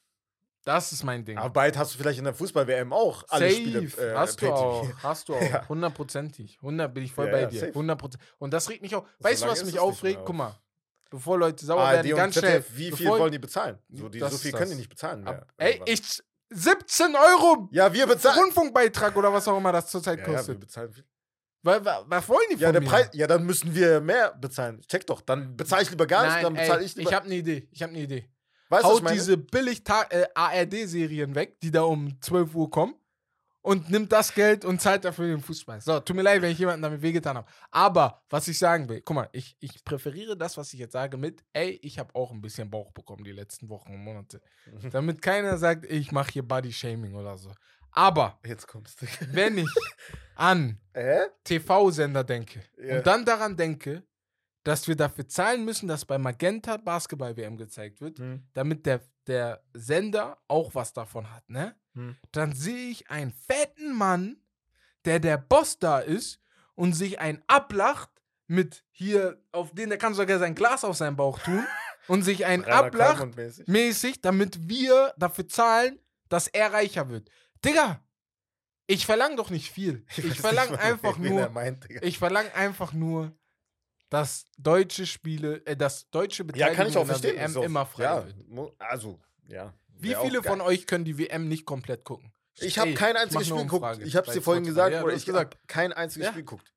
Das 0.64 0.92
ist 0.92 1.04
mein 1.04 1.24
Ding. 1.24 1.36
aber 1.38 1.50
bald 1.50 1.76
hast 1.78 1.94
du 1.94 1.98
vielleicht 1.98 2.18
in 2.18 2.24
der 2.24 2.34
Fußball-WM 2.34 2.92
auch 2.92 3.24
alle 3.28 3.48
Safe. 3.50 3.60
Spiele 3.60 3.80
äh, 3.80 4.14
hast 4.16 4.40
du 4.42 4.52
auch. 4.52 4.88
Hast 5.02 5.28
du 5.28 5.34
auch. 5.34 5.42
Ja. 5.42 5.68
Hundertprozentig. 5.68 6.56
100 6.62 6.92
bin 6.92 7.04
ich 7.04 7.12
voll 7.12 7.26
Ja, 7.26 7.32
bei 7.32 7.40
ja, 7.42 7.46
dir. 7.48 7.62
100 7.68 8.18
Und 8.38 8.52
das 8.52 8.68
regt 8.70 8.82
mich 8.82 8.94
auch. 8.96 9.06
Weißt 9.20 9.42
du, 9.44 9.46
was 9.46 9.64
mich 9.64 9.78
aufregt? 9.78 10.22
Guck 10.24 10.36
mal. 10.36 10.58
Bevor 11.10 11.38
Leute 11.38 11.64
sauer 11.64 11.82
ARD 11.82 11.96
werden, 11.96 12.12
und 12.12 12.16
ganz 12.16 12.34
ZDF, 12.34 12.66
schnell. 12.66 12.78
wie 12.78 12.92
viel 12.92 13.08
wollen 13.08 13.30
die 13.32 13.38
bezahlen? 13.38 13.78
So, 13.90 14.08
die, 14.08 14.18
so 14.18 14.28
viel 14.30 14.52
können 14.52 14.70
die 14.70 14.76
nicht 14.78 14.88
bezahlen. 14.88 15.22
Mehr, 15.22 15.42
Ab, 15.42 15.52
ey, 15.58 15.80
ich. 15.86 16.22
17 16.50 17.14
Euro 17.16 17.68
Ja, 17.72 17.92
wir 17.92 18.06
bezahlen. 18.06 18.38
Rundfunkbeitrag 18.38 19.16
oder 19.16 19.32
was 19.32 19.46
auch 19.48 19.56
immer 19.56 19.72
das 19.72 19.90
zurzeit 19.90 20.18
Ja, 20.20 20.24
ja, 20.24 20.30
wir 20.30 20.36
kostet. 20.36 20.60
bezahlen 20.60 20.92
viel. 20.92 21.04
Wa- 21.62 21.82
wa- 21.84 22.04
was 22.06 22.28
wollen 22.28 22.46
die 22.50 22.56
Ja, 22.56 22.68
von 22.68 22.72
der 22.74 22.82
mir? 22.82 22.88
Preis, 22.88 23.08
ja, 23.14 23.26
dann 23.26 23.44
müssen 23.44 23.74
wir 23.74 24.00
mehr 24.00 24.34
bezahlen. 24.34 24.80
Check 24.86 25.06
doch. 25.06 25.20
Dann 25.22 25.56
bezahle 25.56 25.82
ich 25.82 25.90
lieber 25.90 26.06
gar 26.06 26.24
nicht, 26.24 26.34
Nein, 26.34 26.42
dann 26.44 26.56
ey, 26.56 26.62
bezahle 26.66 26.84
ich 26.84 26.94
lieber. 26.96 27.10
ich 27.10 27.14
habe 27.16 27.24
eine 27.26 27.34
Idee. 27.36 27.68
Ich 27.72 27.82
habe 27.82 27.90
eine 27.92 28.02
Idee. 28.02 28.28
weißt 28.68 28.84
du, 28.84 28.88
was 28.88 28.92
ich 28.92 28.96
Haut 28.96 29.02
meine? 29.04 29.16
diese 29.16 29.36
billig 29.38 29.82
äh, 30.10 30.26
ARD-Serien 30.34 31.34
weg, 31.34 31.58
die 31.60 31.70
da 31.70 31.82
um 31.82 32.20
12 32.20 32.54
Uhr 32.54 32.70
kommen 32.70 32.94
und 33.64 33.88
nimmt 33.90 34.12
das 34.12 34.34
Geld 34.34 34.64
und 34.66 34.80
zahlt 34.82 35.06
dafür 35.06 35.26
den 35.26 35.40
Fußball. 35.40 35.80
So, 35.80 35.98
tut 35.98 36.14
mir 36.14 36.20
leid, 36.22 36.42
wenn 36.42 36.52
ich 36.52 36.58
jemanden 36.58 36.82
damit 36.82 37.00
wehgetan 37.00 37.38
habe. 37.38 37.48
Aber, 37.70 38.22
was 38.28 38.46
ich 38.46 38.58
sagen 38.58 38.88
will, 38.90 39.00
guck 39.00 39.16
mal, 39.16 39.28
ich, 39.32 39.56
ich 39.58 39.82
präferiere 39.84 40.36
das, 40.36 40.58
was 40.58 40.72
ich 40.74 40.80
jetzt 40.80 40.92
sage, 40.92 41.16
mit, 41.16 41.42
ey, 41.54 41.78
ich 41.82 41.98
habe 41.98 42.14
auch 42.14 42.30
ein 42.30 42.42
bisschen 42.42 42.70
Bauch 42.70 42.92
bekommen 42.92 43.24
die 43.24 43.32
letzten 43.32 43.70
Wochen 43.70 43.94
und 43.94 44.04
Monate. 44.04 44.42
Damit 44.92 45.22
keiner 45.22 45.56
sagt, 45.56 45.86
ich 45.90 46.12
mache 46.12 46.30
hier 46.32 46.42
Body-Shaming 46.46 47.14
oder 47.14 47.38
so. 47.38 47.52
Aber, 47.90 48.38
Jetzt 48.44 48.66
kommst 48.68 49.00
du. 49.00 49.06
wenn 49.32 49.56
ich 49.56 49.68
an 50.36 50.78
Hä? 50.92 51.20
TV-Sender 51.44 52.22
denke 52.24 52.60
Ja. 52.76 52.98
und 52.98 53.06
dann 53.06 53.24
daran 53.24 53.56
denke, 53.56 54.02
dass 54.64 54.88
wir 54.88 54.96
dafür 54.96 55.28
zahlen 55.28 55.64
müssen, 55.64 55.86
dass 55.88 56.04
bei 56.04 56.18
Magenta 56.18 56.76
Basketball-WM 56.78 57.56
gezeigt 57.56 58.00
wird, 58.00 58.18
Hm. 58.18 58.42
damit 58.54 58.86
der, 58.86 59.00
der 59.26 59.62
Sender 59.74 60.38
auch 60.48 60.74
was 60.74 60.92
davon 60.92 61.30
hat, 61.32 61.48
ne? 61.48 61.74
Hm. 61.94 62.16
Dann 62.32 62.52
sehe 62.54 62.88
ich 62.90 63.08
einen 63.10 63.32
fetten 63.32 63.92
Mann, 63.94 64.36
der 65.04 65.20
der 65.20 65.36
Boss 65.38 65.78
da 65.78 65.98
ist 66.00 66.40
und 66.74 66.94
sich 66.94 67.20
einen 67.20 67.42
ablacht 67.46 68.10
mit 68.46 68.84
hier, 68.90 69.40
auf 69.52 69.72
den, 69.74 69.88
der 69.90 69.98
kann 69.98 70.14
sogar 70.14 70.38
sein 70.38 70.54
Glas 70.54 70.82
auf 70.84 70.96
seinen 70.96 71.16
Bauch 71.16 71.38
tun 71.38 71.64
und 72.08 72.22
sich 72.22 72.44
einen 72.46 72.64
ablacht 72.64 73.18
Kalmund-mäßig. 73.18 73.68
mäßig, 73.68 74.20
damit 74.22 74.68
wir 74.68 75.14
dafür 75.16 75.46
zahlen, 75.48 75.98
dass 76.28 76.48
er 76.48 76.72
reicher 76.72 77.08
wird. 77.10 77.30
Digga, 77.64 78.00
ich 78.86 79.06
verlange 79.06 79.36
doch 79.36 79.50
nicht 79.50 79.70
viel. 79.70 80.04
Ich, 80.16 80.24
nicht 80.24 80.40
verlange 80.40 80.78
einfach 80.78 81.16
nur, 81.16 81.40
er 81.40 81.50
meint, 81.50 81.88
Digga. 81.88 82.00
ich 82.02 82.18
verlange 82.18 82.54
einfach 82.54 82.92
nur, 82.92 83.32
dass 84.14 84.44
deutsche 84.58 85.06
Spiele, 85.06 85.60
äh, 85.66 85.76
dass 85.76 86.08
deutsche 86.10 86.44
Ja, 86.44 86.46
Beteiligung 86.46 86.76
kann 86.76 86.86
ich 86.88 86.96
auch 86.96 87.04
verstehen. 87.06 87.36
WM 87.36 87.56
auch- 87.56 87.62
immer 87.64 87.84
frei 87.84 88.02
ja, 88.04 88.24
wird. 88.24 88.72
Also, 88.78 89.18
ja. 89.48 89.74
Wie 89.88 90.14
viele 90.14 90.40
von 90.42 90.60
euch 90.60 90.86
können 90.86 91.04
die 91.04 91.18
WM 91.18 91.48
nicht 91.48 91.64
komplett 91.64 92.04
gucken? 92.04 92.32
Ich 92.60 92.78
habe 92.78 92.94
kein 92.94 93.16
einziges 93.16 93.48
Spiel 93.48 93.62
geguckt. 93.64 93.98
Ich 94.02 94.14
habe 94.14 94.28
es 94.28 94.34
dir 94.34 94.40
vorhin 94.42 94.64
gesagt, 94.64 94.94
Ja, 94.94 95.02
oder 95.02 95.14
ich 95.14 95.26
gesagt. 95.26 95.58
kein 95.66 95.92
einziges 95.92 96.26
Ja. 96.26 96.30
Spiel 96.30 96.42
geguckt. 96.44 96.72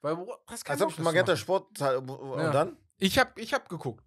Weil, 0.00 0.16
hast 0.46 0.64
keinen 0.64 0.72
Als 0.74 0.82
ob 0.82 0.90
ich 0.92 0.98
Magenta 0.98 1.32
machen. 1.32 1.36
Sport 1.40 1.76
zahl- 1.76 1.96
und 1.98 2.40
Ja. 2.40 2.50
dann? 2.50 2.76
Ich 2.98 3.18
habe 3.18 3.38
ich 3.38 3.52
hab 3.52 3.68
geguckt. 3.68 4.02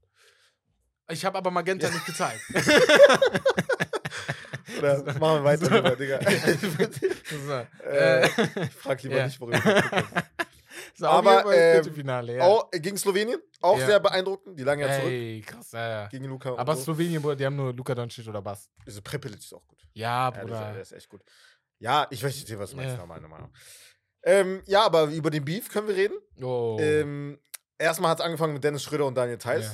Ich 1.09 1.23
habe 1.23 1.37
aber 1.37 1.51
Magenta 1.51 1.87
nicht 1.87 2.05
gezeigt. 2.07 2.41
Oder 4.79 5.03
machen 5.19 5.21
wir 5.21 5.43
weiter, 5.43 5.89
So. 5.89 5.95
Digga. 5.95 6.19
so, 7.47 7.53
Äh, 7.87 8.23
äh, 8.23 8.29
ich 8.65 8.71
frag 8.73 9.03
lieber 9.03 9.17
Ja. 9.17 9.25
nicht, 9.27 9.39
worüber 9.39 9.59
du 9.59 10.44
aber, 11.01 11.43
Viertelfinale, 11.51 12.37
ja. 12.37 12.43
Auch 12.43 12.69
gegen 12.71 12.97
Slowenien, 12.97 13.39
auch 13.61 13.77
Ja. 13.79 13.85
sehr 13.85 13.99
beeindruckend. 13.99 14.57
Die 14.59 14.63
lagen 14.63 14.81
ja 14.81 14.87
zurück 14.99 15.11
Ey, 15.11 15.41
krass, 15.45 15.71
ja, 15.71 15.89
ja. 15.89 16.07
gegen 16.07 16.25
Luca. 16.25 16.51
und 16.51 16.59
Aber 16.59 16.75
so. 16.75 16.83
Slowenien, 16.83 17.21
Bruder, 17.21 17.35
die 17.35 17.45
haben 17.45 17.55
nur 17.55 17.73
Luka 17.73 17.93
Doncic 17.95 18.27
oder 18.27 18.43
was? 18.43 18.69
Also 18.85 19.01
Prepelic 19.01 19.39
ist 19.39 19.53
auch 19.53 19.65
gut. 19.67 19.79
Ja, 19.93 20.25
Ja, 20.29 20.31
der, 20.31 20.43
ist, 20.43 20.49
Bruder. 20.89 20.97
echt 20.97 21.09
gut. 21.09 21.21
Ja, 21.79 22.07
ich 22.09 22.23
weiß 22.23 22.33
nicht, 22.35 22.57
was 22.59 22.71
du 22.71 22.77
meinst, 22.77 22.97
Ja. 22.97 23.05
meiner 23.05 23.27
Meinung. 23.27 23.51
Ähm, 24.23 24.61
ja, 24.65 24.83
aber 24.85 25.03
über 25.05 25.29
den 25.29 25.43
Beef 25.45 25.69
können 25.69 25.87
wir 25.87 25.95
reden. 25.95 26.15
oh. 26.41 26.77
Ähm, 26.79 27.39
erstmal 27.77 28.11
hat 28.11 28.19
es 28.19 28.25
angefangen 28.25 28.53
mit 28.53 28.63
Dennis 28.63 28.83
Schröder 28.83 29.05
und 29.05 29.15
Daniel 29.15 29.37
Theiss. 29.37 29.71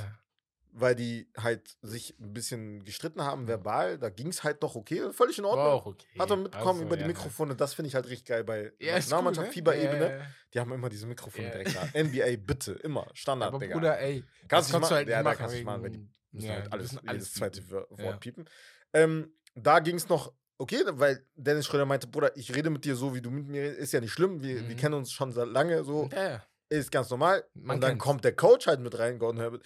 Weil 0.73 0.95
die 0.95 1.29
halt 1.37 1.77
sich 1.81 2.15
ein 2.19 2.33
bisschen 2.33 2.83
gestritten 2.83 3.21
haben, 3.21 3.47
verbal. 3.47 3.97
Da 3.97 4.09
ging 4.09 4.27
es 4.27 4.43
halt 4.43 4.61
noch 4.61 4.75
okay, 4.75 5.11
völlig 5.11 5.37
in 5.37 5.43
War 5.43 5.51
Ordnung. 5.51 5.67
auch 5.67 5.85
okay. 5.85 6.07
Hat 6.19 6.29
man 6.29 6.43
mitbekommen 6.43 6.69
Also, 6.69 6.83
über 6.83 6.95
die 6.95 7.01
ja. 7.01 7.07
Mikrofone, 7.07 7.55
das 7.55 7.73
finde 7.73 7.87
ich 7.89 7.95
halt 7.95 8.05
richtig 8.07 8.25
geil 8.25 8.43
bei 8.43 8.71
Ja, 8.79 8.95
Nationalmannschaft, 8.95 9.47
cool, 9.47 9.49
ne? 9.49 9.53
Fieberebene. 9.53 10.05
Ja, 10.09 10.17
ja. 10.17 10.25
Die 10.53 10.59
haben 10.59 10.71
immer 10.71 10.89
diese 10.89 11.07
Mikrofone 11.07 11.49
direkt 11.51 11.75
da. 11.75 11.83
NBA, 12.03 12.37
bitte, 12.45 12.71
immer. 12.73 13.07
Standard, 13.13 13.49
Aber 13.49 13.59
Digga. 13.59 13.73
Bruder, 13.75 13.99
ey. 13.99 14.23
kannst 14.47 14.71
kannst 14.71 14.91
du 14.91 14.95
halt 14.95 15.07
ja, 15.09 15.21
machen. 15.23 15.37
kannst 15.37 15.53
du 15.53 15.57
nicht 15.57 15.65
machen, 15.65 15.83
weil 15.83 15.91
die 15.91 16.07
müssen 16.31 16.49
halt 16.49 16.71
alles, 16.71 16.93
müssen 16.93 17.07
jedes 17.09 17.33
zweite. 17.33 17.69
Wort 17.69 18.19
piepen. 18.19 18.45
Ähm, 18.93 19.33
da 19.55 19.79
ging 19.79 19.95
es 19.95 20.07
noch 20.09 20.33
okay, 20.57 20.83
weil 20.87 21.25
Dennis 21.35 21.65
Schröder 21.65 21.85
meinte, 21.85 22.07
Bruder, 22.07 22.35
ich 22.37 22.53
rede 22.55 22.69
mit 22.69 22.85
dir 22.85 22.95
so, 22.95 23.13
wie 23.15 23.21
du 23.21 23.29
mit 23.31 23.47
mir 23.47 23.63
redest, 23.63 23.79
ist 23.79 23.91
ja 23.93 23.99
nicht 23.99 24.11
schlimm, 24.11 24.41
wir, 24.41 24.55
wir 24.67 24.75
Mhm. 24.75 24.77
kennen 24.79 24.93
uns 24.95 25.11
schon 25.11 25.31
seit 25.31 25.47
lange, 25.47 25.83
so, 25.83 26.07
Ja, 26.13 26.29
ja. 26.29 26.43
ist 26.69 26.91
ganz 26.91 27.09
normal. 27.09 27.43
Man 27.55 27.75
und 27.75 27.81
dann 27.81 27.91
kennt's. 27.91 28.03
kommt 28.03 28.23
der 28.23 28.35
Coach 28.35 28.67
halt 28.67 28.79
mit 28.79 28.97
rein, 28.99 29.17
Gordon 29.19 29.41
Herbert. 29.41 29.63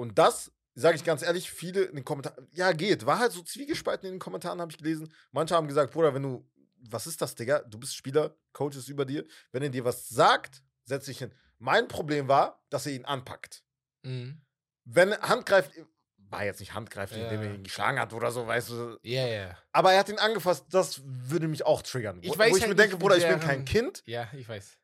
Und 0.00 0.18
das, 0.18 0.50
sage 0.74 0.96
ich 0.96 1.04
ganz 1.04 1.22
ehrlich, 1.22 1.50
viele 1.50 1.82
in 1.82 1.96
den 1.96 2.04
Kommentaren, 2.04 2.48
ja 2.52 2.72
geht, 2.72 3.06
war 3.06 3.18
halt 3.18 3.32
so 3.32 3.42
zwiegespalten 3.42 4.06
in 4.08 4.14
den 4.14 4.18
Kommentaren, 4.20 4.60
habe 4.60 4.70
ich 4.72 4.78
gelesen. 4.78 5.12
Manche 5.32 5.54
haben 5.54 5.68
gesagt, 5.68 5.92
Bruder, 5.92 6.14
wenn 6.14 6.22
du, 6.22 6.48
was 6.88 7.06
ist 7.06 7.20
das, 7.20 7.34
Digga? 7.34 7.60
Du 7.60 7.78
bist 7.78 7.94
Spieler, 7.94 8.34
Coach 8.52 8.76
ist 8.76 8.88
über 8.88 9.04
dir. 9.04 9.24
Wenn 9.52 9.62
er 9.62 9.68
dir 9.68 9.84
was 9.84 10.08
sagt, 10.08 10.62
setz 10.84 11.04
dich 11.06 11.18
hin. 11.18 11.32
Mein 11.58 11.88
Problem 11.88 12.26
war, 12.28 12.64
dass 12.70 12.86
er 12.86 12.92
ihn 12.92 13.04
anpackt. 13.04 13.62
Mhm. 14.02 14.40
Wenn 14.84 15.12
Handgreift, 15.20 15.72
war 16.16 16.44
jetzt 16.44 16.60
nicht 16.60 16.72
Handgreift, 16.74 17.14
Ja. 17.14 17.24
indem 17.24 17.42
er 17.42 17.54
ihn 17.54 17.62
geschlagen 17.64 17.98
hat 18.00 18.12
oder 18.14 18.30
so, 18.30 18.46
weißt 18.46 18.70
du. 18.70 18.98
Ja, 19.02 19.26
ja. 19.26 19.58
Aber 19.72 19.92
er 19.92 19.98
hat 19.98 20.08
ihn 20.08 20.18
angefasst, 20.18 20.64
das 20.70 21.02
würde 21.04 21.48
mich 21.48 21.66
auch 21.66 21.82
triggern. 21.82 22.20
Ich 22.22 22.30
wo, 22.30 22.38
weiß 22.38 22.52
wo 22.52 22.56
ich 22.56 22.62
halt 22.62 22.70
mir 22.70 22.76
denke, 22.76 22.96
Bruder, 22.96 23.16
ich 23.18 23.26
bin 23.28 23.40
kein 23.40 23.64
Kind, 23.66 24.02
Ja, 24.06 24.28
ich 24.32 24.48
weiß. 24.48 24.78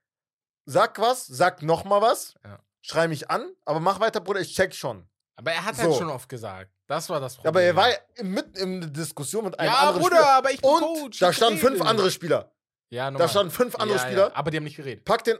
sag 0.66 0.98
was, 0.98 1.26
sag 1.26 1.62
noch 1.62 1.84
mal 1.84 2.02
was, 2.02 2.34
Ja. 2.44 2.58
Schrei 2.86 3.08
mich 3.08 3.30
an, 3.30 3.50
aber 3.64 3.80
mach 3.80 4.00
weiter, 4.00 4.20
Bruder, 4.20 4.40
ich 4.40 4.54
check 4.54 4.74
schon. 4.74 5.08
Aber 5.36 5.52
er 5.52 5.64
hat 5.64 5.76
halt 5.76 5.92
So. 5.92 5.98
schon 5.98 6.08
oft 6.10 6.28
gesagt. 6.28 6.70
Das 6.86 7.10
war 7.10 7.20
das 7.20 7.34
Problem. 7.36 7.48
Aber 7.50 7.62
er 7.62 7.76
war 7.76 7.88
mitten 8.22 8.56
in 8.56 8.80
der 8.80 8.90
Diskussion 8.90 9.44
mit 9.44 9.58
einem 9.58 9.70
ja, 9.70 9.78
anderen 9.78 10.00
Bruder, 10.02 10.16
Spieler. 10.16 10.32
aber 10.36 10.50
ich 10.52 10.60
bin 10.62 10.70
Und 10.70 10.80
Coach. 10.80 11.18
da 11.18 11.32
standen 11.32 11.58
fünf 11.58 11.80
andere 11.82 12.10
Spieler. 12.10 12.52
Ja, 12.88 13.06
Da 13.06 13.10
normal. 13.10 13.28
standen 13.28 13.50
fünf 13.52 13.74
andere 13.76 13.98
ja, 13.98 14.04
Spieler. 14.04 14.28
Ja, 14.28 14.34
aber 14.36 14.50
die 14.50 14.56
haben 14.58 14.64
nicht 14.64 14.76
geredet. 14.76 15.04
Pack 15.04 15.24
den. 15.24 15.36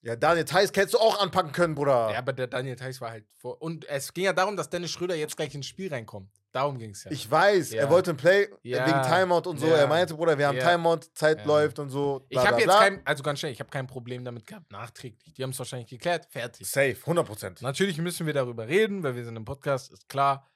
Ja, 0.00 0.14
Daniel 0.14 0.44
Theiss 0.44 0.70
hättest 0.74 0.94
du 0.94 0.98
auch 0.98 1.18
anpacken 1.20 1.50
können, 1.50 1.74
Bruder. 1.74 2.10
Ja, 2.12 2.18
aber 2.18 2.32
der 2.32 2.46
Daniel 2.46 2.76
Theiss 2.76 3.00
war 3.00 3.10
halt 3.10 3.26
vor. 3.36 3.60
Und 3.60 3.84
es 3.88 4.14
ging 4.14 4.24
ja 4.24 4.32
darum, 4.32 4.56
dass 4.56 4.70
Dennis 4.70 4.92
Schröder 4.92 5.16
jetzt 5.16 5.36
gleich 5.36 5.52
ins 5.54 5.66
Spiel 5.66 5.92
reinkommt. 5.92 6.30
Darum 6.52 6.78
ging 6.78 6.90
es 6.90 7.02
ja. 7.04 7.10
Ich 7.10 7.28
weiß, 7.28 7.72
Ja. 7.72 7.82
er 7.82 7.90
wollte 7.90 8.10
ein 8.12 8.16
Play 8.16 8.44
äh, 8.44 8.48
Ja. 8.62 8.86
wegen 8.86 9.02
Timeout 9.02 9.48
und 9.50 9.58
so. 9.58 9.66
Ja. 9.66 9.76
Er 9.76 9.86
meinte, 9.88 10.14
Bruder, 10.14 10.38
wir 10.38 10.46
haben. 10.46 10.58
Timeout, 10.58 11.00
Zeit 11.14 11.44
läuft 11.44 11.78
und 11.80 11.90
so. 11.90 12.24
ich 12.28 12.38
bla, 12.38 12.46
habe 12.46 12.62
bla, 12.62 12.64
jetzt 12.74 12.78
kein, 12.78 13.06
also 13.06 13.22
ganz 13.24 13.40
schnell, 13.40 13.52
ich 13.52 13.58
habe 13.60 13.70
kein 13.70 13.86
Problem 13.88 14.24
damit 14.24 14.46
gehabt, 14.46 14.70
nachträglich. 14.70 15.34
Die 15.34 15.42
haben 15.42 15.50
es 15.50 15.58
wahrscheinlich 15.58 15.88
geklärt, 15.90 16.26
fertig. 16.30 16.66
Safe, 16.70 16.94
100%. 17.04 17.62
Natürlich 17.62 17.98
müssen 17.98 18.24
wir 18.26 18.34
darüber 18.34 18.68
reden, 18.68 19.02
weil 19.02 19.16
wir 19.16 19.24
sind 19.24 19.36
im 19.36 19.44
Podcast, 19.44 19.92
ist 19.92 20.08
klar. 20.08 20.46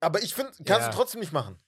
Aber 0.00 0.22
ich 0.22 0.34
finde, 0.34 0.52
kannst 0.64 0.88
du 0.88 0.92
trotzdem 0.92 1.20
nicht 1.20 1.32
machen. 1.32 1.58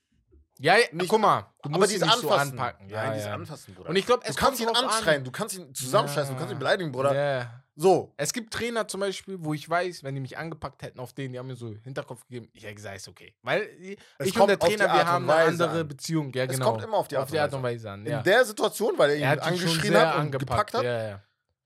Ja, 0.62 0.76
ja 0.76 0.84
Nicht- 0.92 1.08
guck 1.08 1.20
mal, 1.20 1.40
du 1.62 1.68
aber 1.70 1.78
musst 1.78 1.90
dieses 1.92 2.02
ihn 2.02 2.08
nicht 2.10 2.20
so 2.20 2.30
Anfassen. 2.30 2.58
anpacken. 2.58 2.88
Ja, 2.90 3.02
Nein, 3.02 3.12
dieses 3.14 3.26
ja. 3.28 3.34
Anfassen, 3.34 3.74
Bruder. 3.74 3.88
Und 3.88 3.96
ich 3.96 4.04
glaube, 4.06 4.22
du 4.24 4.30
es 4.30 4.36
kannst 4.36 4.60
ihn 4.60 4.68
anschreien, 4.68 5.18
an. 5.20 5.24
du 5.24 5.30
kannst 5.30 5.56
ihn 5.56 5.74
zusammenscheißen, 5.74 6.34
du 6.34 6.38
kannst 6.38 6.50
ihn 6.52 6.56
Ja. 6.56 6.58
beleidigen, 6.58 6.92
Bruder. 6.92 7.14
Ja. 7.14 7.62
So. 7.76 8.12
Es 8.18 8.30
gibt 8.34 8.52
Trainer 8.52 8.86
zum 8.86 9.00
Beispiel, 9.00 9.36
wo 9.40 9.54
ich 9.54 9.66
weiß, 9.68 10.04
wenn 10.04 10.14
die 10.14 10.20
mich 10.20 10.36
angepackt 10.36 10.82
hätten 10.82 11.00
auf 11.00 11.14
den, 11.14 11.32
die 11.32 11.38
haben 11.38 11.46
mir 11.46 11.54
so 11.56 11.74
Hinterkopf 11.82 12.26
gegeben, 12.26 12.50
ich 12.52 12.62
hätte 12.64 12.74
gesagt, 12.74 12.96
ist 12.96 13.08
okay. 13.08 13.34
Weil 13.42 13.62
ich 13.80 13.98
Es 14.18 14.26
und 14.26 14.34
kommt 14.36 14.50
der 14.50 14.58
Trainer, 14.58 14.84
wir 14.92 15.00
und 15.00 15.06
haben 15.06 15.30
eine 15.30 15.42
andere 15.48 15.80
an. 15.80 15.88
Beziehung. 15.88 16.30
Ja, 16.34 16.44
Es 16.44 16.50
genau. 16.50 16.72
kommt 16.72 16.84
immer 16.84 16.96
auf 16.98 17.08
die 17.08 17.16
Art 17.16 17.22
auf 17.24 17.30
die 17.30 17.36
und 17.36 17.40
Art 17.42 17.52
Weise 17.52 17.56
und 17.56 17.62
Weise 17.62 17.90
an. 17.90 18.04
In 18.04 18.12
Ja. 18.12 18.22
der 18.22 18.44
Situation, 18.44 18.92
weil 18.98 19.10
er 19.10 19.16
ihn 19.16 19.22
Er 19.22 19.42
angeschrien 19.42 19.96
hat 19.96 20.14
und 20.16 20.20
angepackt. 20.20 20.40
gepackt 20.50 20.74
hat. 20.74 20.82
Ja, 20.84 21.08
ja. 21.08 21.22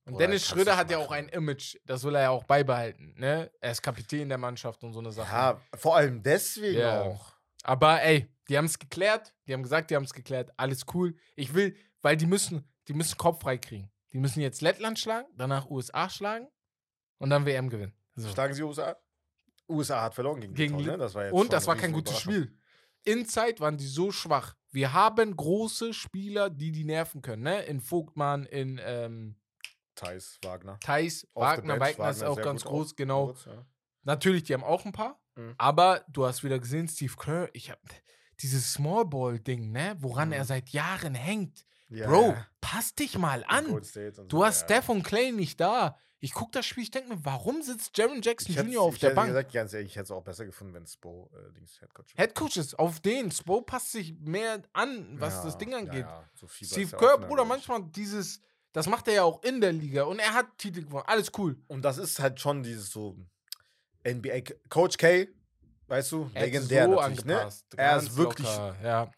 Und 0.06 0.12
Bruder, 0.12 0.26
Dennis 0.26 0.46
Schröder 0.46 0.76
hat 0.76 0.90
ja 0.90 0.98
auch 0.98 1.10
ein 1.10 1.28
Image, 1.30 1.76
das 1.86 2.04
will 2.04 2.14
er 2.14 2.22
ja 2.22 2.30
auch 2.30 2.44
beibehalten. 2.44 3.14
Ne? 3.16 3.50
Er 3.60 3.72
ist 3.72 3.82
Kapitän 3.82 4.28
der 4.28 4.38
Mannschaft 4.38 4.84
und 4.84 4.92
so 4.92 5.00
eine 5.00 5.10
Sache. 5.10 5.34
Ja, 5.34 5.60
vor 5.76 5.96
allem 5.96 6.22
deswegen 6.22 6.78
Ja. 6.80 7.00
auch. 7.02 7.32
Aber 7.64 8.02
ey, 8.02 8.28
die 8.48 8.56
haben 8.58 8.66
es 8.66 8.78
geklärt. 8.78 9.34
Die 9.46 9.52
haben 9.52 9.62
gesagt, 9.62 9.90
die 9.90 9.96
haben 9.96 10.04
es 10.04 10.12
geklärt. 10.12 10.50
Alles 10.56 10.84
cool. 10.94 11.16
Ich 11.36 11.54
will, 11.54 11.76
weil 12.02 12.16
die 12.16 12.26
müssen, 12.26 12.68
die 12.88 12.94
müssen 12.94 13.16
Kopf 13.18 13.42
frei 13.42 13.58
kriegen. 13.58 13.90
Die 14.12 14.18
müssen 14.18 14.40
jetzt 14.40 14.60
Lettland 14.60 14.98
schlagen, 14.98 15.28
danach 15.36 15.68
USA 15.70 16.08
schlagen 16.08 16.48
und 17.18 17.30
dann 17.30 17.46
WM 17.46 17.68
gewinnen. 17.68 17.94
So. 18.14 18.28
Schlagen 18.28 18.54
sie 18.54 18.62
USA? 18.62 18.96
USA 19.68 20.02
hat 20.02 20.14
verloren 20.14 20.40
gegen, 20.40 20.54
Gegen 20.54 20.78
Litauen, 20.78 20.84
Lit- 20.84 20.98
ne? 20.98 21.04
Das 21.04 21.14
war 21.14 21.24
jetzt 21.24 21.32
Und 21.32 21.52
das 21.52 21.66
war 21.66 21.74
kein 21.76 21.92
gutes. 21.92 22.18
Spiel. 22.20 22.56
Inside 23.04 23.60
waren 23.60 23.76
die 23.76 23.86
so 23.86 24.12
schwach. 24.12 24.54
Wir 24.70 24.92
haben 24.92 25.36
große 25.36 25.92
Spieler, 25.94 26.48
die 26.50 26.70
die 26.72 26.84
nerven 26.84 27.22
können. 27.22 27.42
Ne? 27.42 27.62
In 27.64 27.80
Vogtmann, 27.80 28.46
in 28.46 28.80
ähm, 28.84 29.36
Thais, 29.94 30.38
Wagner. 30.42 30.78
Thais, 30.80 31.26
Wagner. 31.34 31.78
bench, 31.78 31.98
Wagner 31.98 32.10
ist 32.10 32.22
auch 32.24 32.40
ganz 32.40 32.64
groß, 32.64 32.92
auch. 32.92 32.96
genau. 32.96 33.26
Kurz, 33.26 33.44
ja. 33.46 33.64
Natürlich, 34.02 34.42
die 34.44 34.54
haben 34.54 34.64
auch 34.64 34.84
ein 34.84 34.92
paar. 34.92 35.20
Mhm. 35.34 35.54
Aber 35.58 36.04
du 36.08 36.24
hast 36.26 36.44
wieder 36.44 36.58
gesehen, 36.58 36.88
Steve 36.88 37.14
Kerr, 37.18 37.48
ich 37.52 37.70
habe 37.70 37.80
dieses 38.40 38.72
Small 38.72 39.04
Ball 39.04 39.38
Ding, 39.38 39.70
ne, 39.72 39.96
woran 39.98 40.28
Mhm. 40.28 40.34
er 40.34 40.44
seit 40.44 40.70
Jahren 40.70 41.14
hängt. 41.14 41.64
Ja, 41.88 42.08
Bro, 42.08 42.30
ja. 42.30 42.46
pass 42.60 42.94
dich 42.94 43.16
mal 43.18 43.44
an. 43.46 43.66
Du 44.28 44.38
so, 44.38 44.44
hast 44.44 44.62
ja. 44.62 44.66
Steph 44.66 44.88
und 44.88 45.02
Clay 45.02 45.32
nicht 45.32 45.60
da. 45.60 45.96
Ich 46.20 46.32
guck 46.32 46.52
das 46.52 46.64
Spiel, 46.64 46.84
ich 46.84 46.90
denke 46.90 47.10
mir, 47.10 47.24
warum 47.24 47.60
sitzt 47.60 47.96
Jaron 47.98 48.22
Jackson 48.22 48.54
Jr. 48.54 48.80
auf 48.80 48.96
der 48.96 49.10
Bank? 49.10 49.28
gesagt, 49.28 49.52
ganz 49.52 49.74
ehrlich, 49.74 49.90
ich 49.90 49.96
hätte 49.96 50.04
es 50.04 50.10
auch 50.10 50.24
besser 50.24 50.46
gefunden, 50.46 50.72
wenn 50.72 50.86
Spo 50.86 51.30
äh, 51.34 51.52
Dings 51.52 51.78
Headcoach 51.82 52.06
Head 52.16 52.34
Coaches, 52.34 52.74
auf 52.74 53.00
den. 53.00 53.30
Spo 53.30 53.60
passt 53.60 53.92
sich 53.92 54.18
mehr 54.20 54.62
an, 54.72 55.20
was 55.20 55.42
das 55.42 55.58
Ding 55.58 55.74
angeht. 55.74 56.06
Ja, 56.06 56.20
ja. 56.22 56.28
So 56.34 56.46
ist 56.46 56.54
Steve 56.72 56.90
ja 56.92 56.98
Kerr, 56.98 57.18
Bruder, 57.18 57.44
manchmal 57.44 57.82
dieses, 57.90 58.40
das 58.72 58.86
macht 58.86 59.06
er 59.08 59.14
ja 59.14 59.22
auch 59.24 59.42
in 59.42 59.60
der 59.60 59.72
Liga 59.72 60.04
und 60.04 60.18
er 60.18 60.32
hat 60.32 60.46
Titel 60.56 60.84
gewonnen. 60.84 61.04
Alles 61.06 61.30
cool. 61.36 61.62
Und 61.68 61.82
das 61.84 61.98
ist 61.98 62.18
halt 62.18 62.40
schon 62.40 62.62
dieses 62.62 62.90
so 62.90 63.18
NBA 64.06 64.40
Coach 64.70 64.96
K, 64.96 65.28
weißt 65.86 66.12
du, 66.12 66.30
Er 66.34 66.42
legendär 66.42 66.84
so 66.86 66.94
natürlich, 66.94 67.24
ne? 67.24 67.48
Er 67.76 67.96
ist 67.98 68.16
wirklich 68.16 68.46
locker, 68.46 68.76
ja. 68.82 69.10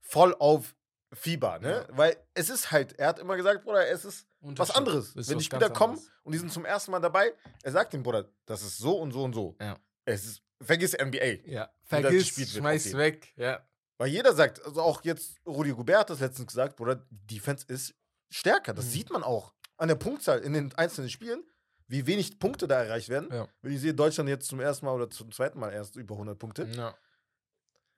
voll 0.00 0.34
auf 0.38 0.74
Fieber, 1.12 1.58
ne? 1.58 1.86
Ja. 1.88 1.96
Weil 1.96 2.16
es 2.34 2.50
ist 2.50 2.70
halt, 2.70 2.98
er 2.98 3.08
hat 3.08 3.18
immer 3.18 3.36
gesagt, 3.36 3.64
Bruder, 3.64 3.88
es 3.88 4.04
ist 4.04 4.26
was 4.40 4.70
anderes. 4.70 5.14
Ist 5.16 5.28
Wenn 5.28 5.38
die 5.38 5.44
Spieler 5.44 5.70
kommen 5.70 5.98
und 6.22 6.32
die 6.32 6.38
sind 6.38 6.52
zum 6.52 6.64
ersten 6.64 6.92
Mal 6.92 7.00
dabei, 7.00 7.32
er 7.62 7.72
sagt 7.72 7.92
dem 7.92 8.02
Bruder, 8.02 8.28
das 8.46 8.62
ist 8.62 8.78
so 8.78 8.98
und 8.98 9.12
so 9.12 9.24
und 9.24 9.32
so. 9.34 9.56
Ja. 9.60 9.76
Es 10.04 10.24
ist, 10.24 10.42
vergiss 10.60 10.92
NBA. 10.96 11.46
Ja, 11.50 11.70
vergiss, 11.82 12.28
schmeiß 12.52 12.86
okay. 12.88 12.96
weg. 12.98 13.32
Ja. 13.36 13.60
Weil 13.98 14.08
jeder 14.08 14.34
sagt, 14.34 14.64
also 14.64 14.80
auch 14.82 15.02
jetzt 15.04 15.40
Rudi 15.46 15.72
Gobert 15.72 15.98
hat 16.00 16.10
das 16.10 16.20
letztens 16.20 16.46
gesagt, 16.46 16.76
Bruder, 16.76 17.04
die 17.10 17.34
Defense 17.34 17.66
ist 17.68 17.94
stärker. 18.30 18.72
Das 18.72 18.86
Mhm. 18.86 18.90
sieht 18.90 19.10
man 19.10 19.22
auch 19.22 19.52
an 19.76 19.88
der 19.88 19.96
Punktzahl 19.96 20.38
in 20.38 20.52
den 20.52 20.72
einzelnen 20.76 21.10
Spielen, 21.10 21.42
wie 21.90 22.06
wenig 22.06 22.38
Punkte 22.38 22.68
da 22.68 22.82
erreicht 22.82 23.08
werden. 23.08 23.28
Ja. 23.32 23.48
Wenn 23.62 23.72
ich 23.72 23.80
sehe, 23.80 23.92
Deutschland 23.92 24.28
jetzt 24.28 24.48
zum 24.48 24.60
ersten 24.60 24.86
Mal 24.86 24.92
oder 24.94 25.10
zum 25.10 25.30
zweiten 25.32 25.58
Mal 25.58 25.72
erst 25.72 25.96
über 25.96 26.14
100 26.14 26.38
Punkte, 26.38 26.64
ja. 26.74 26.94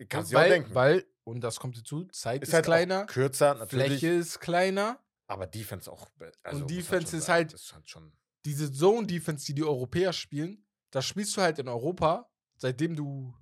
kannst 0.09 0.33
du 0.33 0.37
weil, 0.37 0.49
denken. 0.51 0.75
weil, 0.75 1.05
und 1.25 1.43
das 1.43 1.61
kommt 1.61 1.77
dazu, 1.79 2.05
Zeit 2.07 2.43
ist, 2.43 2.49
ist 2.49 2.55
halt 2.55 2.65
kleiner, 2.65 3.05
kürzer, 3.07 3.55
natürlich. 3.55 3.87
Fläche 3.87 4.09
ist 4.15 4.41
kleiner. 4.41 4.99
Aber 5.27 5.47
Defense 5.47 5.91
auch. 5.91 6.09
Also 6.43 6.57
Und 6.57 6.61
man 6.63 6.69
Defense 6.69 7.17
ist 7.17 7.29
halt- 7.29 7.53
ist 7.53 7.73
halt 7.75 7.89
schon. 7.89 8.13
Diese 8.45 8.73
Zone-Defense, 8.73 9.47
die 9.47 9.55
die 9.55 9.63
Europäer 9.65 10.13
spielen, 10.13 10.65
das 10.91 11.05
spielst 11.07 11.37
du 11.37 11.43
halt 11.43 11.59
in 11.59 11.69
Europa, 11.69 12.29
seitdem 12.57 12.97
du 12.97 13.35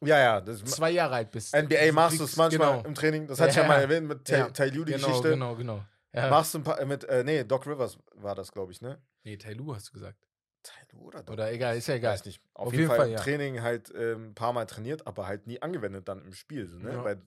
Ja, 0.00 0.18
ja. 0.40 0.54
Zwei 0.64 0.92
Jahre 0.92 1.16
alt 1.16 1.30
bist. 1.32 1.52
NBA 1.54 1.86
Du 1.88 1.92
machst 1.92 2.20
du 2.20 2.24
es 2.24 2.36
manchmal 2.36 2.76
genau, 2.76 2.88
im 2.88 2.94
Training. 2.94 3.26
Das 3.26 3.40
hatte 3.40 3.50
ich 3.50 3.56
ja 3.56 3.62
Ja. 3.62 3.68
mal 3.68 3.80
erwähnt 3.80 4.06
mit 4.06 4.28
Ja. 4.28 4.48
Tai 4.50 4.68
Lu, 4.68 4.84
die 4.84 4.92
genau, 4.92 5.08
Geschichte. 5.08 5.30
genau, 5.30 5.56
genau. 5.56 5.84
Ja. 6.12 6.30
Machst 6.30 6.54
du 6.54 6.58
ein 6.58 6.62
paar, 6.64 6.80
äh, 6.80 6.86
mit, 6.86 7.04
äh, 7.04 7.22
nee, 7.24 7.42
Doc 7.44 7.66
Rivers 7.66 7.98
war 8.14 8.34
das, 8.36 8.50
glaube 8.52 8.70
ich, 8.72 8.80
ne? 8.80 9.00
Nee, 9.28 9.36
Tailu 9.36 9.74
hast 9.74 9.88
du 9.88 9.92
gesagt. 9.92 10.26
Tai 10.62 10.72
Lu 10.92 11.00
oder 11.00 11.22
Doc 11.22 11.34
Oder 11.34 11.52
egal, 11.52 11.76
ist 11.76 11.86
ja 11.86 11.94
egal. 11.94 12.14
Weiß 12.14 12.24
nicht. 12.24 12.42
Auf, 12.54 12.68
Auf 12.68 12.72
jeden, 12.72 12.82
jeden 12.84 12.88
Fall, 12.88 12.98
Fall, 12.98 13.10
ja. 13.10 13.20
Training 13.20 13.60
halt 13.60 13.92
ähm, 13.94 14.30
ein 14.30 14.34
paar 14.34 14.52
Mal 14.54 14.64
trainiert, 14.64 15.06
aber 15.06 15.26
halt 15.26 15.46
nie 15.46 15.60
angewendet 15.60 16.08
dann 16.08 16.24
im 16.24 16.32
Spiel. 16.32 16.66
So, 16.66 16.78
ne? 16.78 16.92
Ja. 16.92 17.04
Weil 17.04 17.22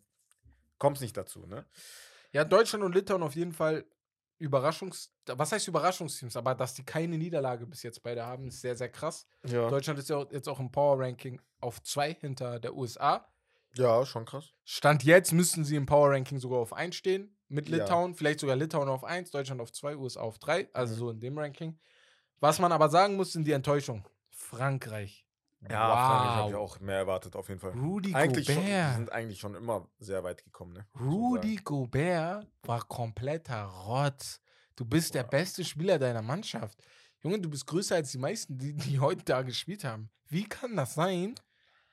kommst 0.80 1.02
nicht 1.02 1.16
dazu, 1.16 1.46
ne? 1.46 1.66
Ja, 2.32 2.44
Deutschland 2.44 2.84
und 2.84 2.96
Litauen 2.96 3.22
auf 3.22 3.36
jeden 3.36 3.54
Fall 3.54 3.86
Überraschungs... 4.40 5.14
Was 5.28 5.52
heißt 5.52 5.68
Überraschungsteams? 5.68 6.36
Aber 6.36 6.56
dass 6.56 6.74
die 6.74 6.84
keine 6.84 7.18
Niederlage 7.20 7.68
bis 7.68 7.84
jetzt 7.84 8.02
beide 8.02 8.26
haben, 8.26 8.48
ist 8.48 8.62
sehr, 8.62 8.76
sehr 8.76 8.90
krass. 8.90 9.28
Ja. 9.46 9.70
Deutschland 9.70 10.00
ist 10.00 10.10
ja 10.10 10.26
jetzt 10.32 10.50
auch 10.50 10.60
im 10.60 10.72
Power-Ranking 10.72 11.40
auf 11.60 11.84
zwei 11.84 12.14
hinter 12.16 12.60
der 12.60 12.74
USA. 12.76 13.32
Ja, 13.76 14.04
schon 14.06 14.26
krass. 14.26 14.50
Stand 14.66 15.04
jetzt 15.04 15.32
müssten 15.32 15.64
sie 15.64 15.76
im 15.76 15.86
Power-Ranking 15.86 16.40
sogar 16.40 16.60
auf 16.60 16.74
1 16.74 16.96
stehen. 16.96 17.38
Mit 17.48 17.70
Ja. 17.70 17.78
Litauen, 17.78 18.16
vielleicht 18.16 18.40
sogar 18.40 18.56
Litauen 18.56 18.90
auf 18.90 19.04
1, 19.04 19.30
Deutschland 19.30 19.62
auf 19.62 19.72
2, 19.72 19.96
USA 19.98 20.22
auf 20.22 20.40
3. 20.40 20.70
Also 20.74 20.96
Mhm. 20.96 20.98
so 21.00 21.10
in 21.12 21.20
dem 21.20 21.38
Ranking. 21.38 21.80
Was 22.42 22.58
man 22.58 22.72
aber 22.72 22.90
sagen 22.90 23.16
muss, 23.16 23.32
sind 23.32 23.46
die 23.46 23.52
Enttäuschung. 23.52 24.04
Frankreich. 24.32 25.28
Ja, 25.62 25.96
Frankreich 25.96 26.36
habe 26.36 26.50
ich 26.50 26.56
wow. 26.56 26.72
auch 26.72 26.80
mehr 26.80 26.98
erwartet, 26.98 27.36
auf 27.36 27.48
jeden 27.50 27.62
Fall. 27.62 27.72
Rudy 27.74 28.16
Eigentlich 28.16 28.48
schon, 28.48 28.56
die 28.56 28.62
Gobert. 28.62 28.96
sind 28.96 29.12
eigentlich 29.12 29.40
schon 29.40 29.54
immer 29.54 29.88
sehr 30.00 30.24
weit 30.24 30.44
gekommen, 30.44 30.74
ne? 30.74 30.88
Rudy 31.00 31.58
Gobert 31.58 32.48
war 32.64 32.84
kompletter 32.86 33.64
Rotz. 33.66 34.42
Du 34.76 34.86
bist 34.86 35.14
der 35.14 35.24
beste 35.24 35.64
Spieler 35.64 36.00
deiner 36.00 36.24
Mannschaft. 36.24 36.84
Junge, 37.22 37.40
du 37.40 37.48
bist 37.48 37.68
größer 37.68 37.96
als 37.96 38.12
die 38.12 38.18
meisten, 38.18 38.58
die, 38.58 38.74
die 38.74 39.00
heute 39.00 39.24
da 39.24 39.44
gespielt 39.44 39.84
haben. 39.84 40.10
Wie 40.28 40.46
kann 40.46 40.76
das 40.76 40.96
sein, 40.96 41.36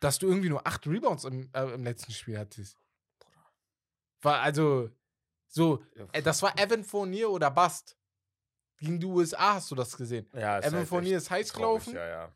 dass 0.00 0.18
du 0.18 0.28
irgendwie 0.28 0.48
nur 0.48 0.66
acht 0.66 0.86
Rebounds 0.86 1.24
im, 1.24 1.50
äh, 1.52 1.74
im 1.74 1.84
letzten 1.84 2.12
Spiel 2.12 2.38
hattest? 2.38 2.78
War 4.22 4.40
also 4.40 4.88
so, 5.46 5.82
äh, 6.12 6.22
das 6.22 6.40
war 6.40 6.58
Evan 6.58 6.84
Fournier 6.84 7.28
oder 7.28 7.50
Bast. 7.50 7.97
Gegen 8.78 9.00
die 9.00 9.06
USA 9.06 9.54
hast 9.54 9.70
du 9.70 9.74
das 9.74 9.96
gesehen. 9.96 10.28
ja, 10.32 10.58
ist 10.58 10.66
Evan 10.66 10.78
halt 10.78 10.88
Fournier 10.88 11.16
ist 11.18 11.30
heiß 11.30 11.52
gelaufen. 11.52 11.94
Ja, 11.94 12.06
ja. 12.06 12.32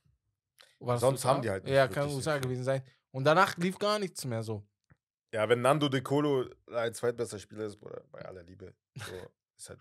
War 0.81 0.99
Sonst 0.99 1.25
haben 1.25 1.43
die 1.43 1.51
halt 1.51 1.65
nicht 1.65 1.73
Ja, 1.73 1.87
kann 1.87 2.09
USA 2.09 2.39
gewesen 2.39 2.65
sein. 2.65 2.83
Und 3.13 3.25
danach 3.25 3.57
lief 3.57 3.79
gar 3.79 3.99
nichts 3.99 4.25
mehr 4.25 4.43
so. 4.43 4.67
Ja, 5.33 5.49
wenn 5.49 5.63
Nando 5.63 5.89
De 5.89 6.01
Colo 6.01 6.47
ein 6.75 6.93
zweitbester 6.93 7.39
Spieler 7.39 7.65
ist, 7.67 7.81
oder 7.81 8.03
bei 8.11 8.21
aller 8.25 8.43
Liebe, 8.43 8.75
so, 8.97 9.13
ist 9.57 9.69
halt. 9.71 9.81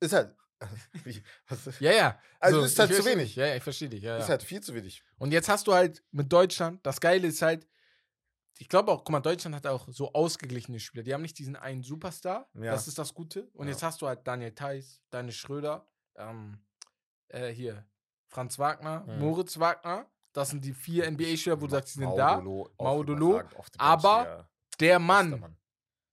Ist 0.00 0.12
halt. 0.12 0.34
Ja, 1.80 1.92
ja. 1.92 2.20
Also 2.38 2.60
so, 2.60 2.66
ist 2.66 2.78
halt 2.78 2.94
zu 2.94 3.04
wenig. 3.04 3.36
Ja, 3.36 3.46
ja, 3.46 3.56
ich 3.56 3.62
verstehe 3.62 3.88
dich. 3.88 4.02
Ja, 4.02 4.16
Ist 4.16 4.24
ja. 4.24 4.30
halt 4.30 4.42
viel 4.42 4.60
zu 4.62 4.74
wenig. 4.74 5.02
Und 5.18 5.32
jetzt 5.32 5.48
hast 5.48 5.66
du 5.66 5.74
halt 5.74 6.02
mit 6.12 6.32
Deutschland, 6.32 6.86
das 6.86 7.00
Geile 7.00 7.26
ist 7.28 7.42
halt, 7.42 7.66
ich 8.58 8.68
glaube 8.68 8.92
auch, 8.92 8.98
guck 8.98 9.10
mal, 9.10 9.20
Deutschland 9.20 9.56
hat 9.56 9.66
auch 9.66 9.86
so 9.90 10.12
ausgeglichene 10.12 10.78
Spieler. 10.80 11.02
Die 11.02 11.12
haben 11.12 11.22
nicht 11.22 11.38
diesen 11.38 11.56
einen 11.56 11.82
Superstar. 11.82 12.48
Ja. 12.54 12.72
Das 12.72 12.86
ist 12.88 12.98
das 12.98 13.12
Gute. 13.14 13.48
Und 13.54 13.66
Ja. 13.66 13.72
jetzt 13.72 13.82
hast 13.82 14.00
du 14.02 14.06
halt 14.06 14.26
Daniel 14.26 14.52
Theiss, 14.54 15.00
Daniel 15.10 15.32
Schröder, 15.32 15.86
ähm, 16.16 16.58
äh, 17.28 17.48
hier, 17.48 17.84
Franz 18.28 18.58
Wagner, 18.58 19.00
Mhm. 19.06 19.18
Moritz 19.18 19.58
Wagner. 19.58 20.06
Das 20.32 20.50
sind 20.50 20.64
die 20.64 20.72
vier 20.72 21.06
NBA-Spieler, 21.06 21.60
wo 21.60 21.66
du 21.66 21.72
sagst, 21.72 21.94
die 21.94 22.00
sind 22.00 22.16
da. 22.16 22.40
Maudolo, 22.40 23.40
aber 23.78 24.24
der 24.24 24.48
Der 24.80 24.98
bester 24.98 24.98
Mann, 24.98 25.56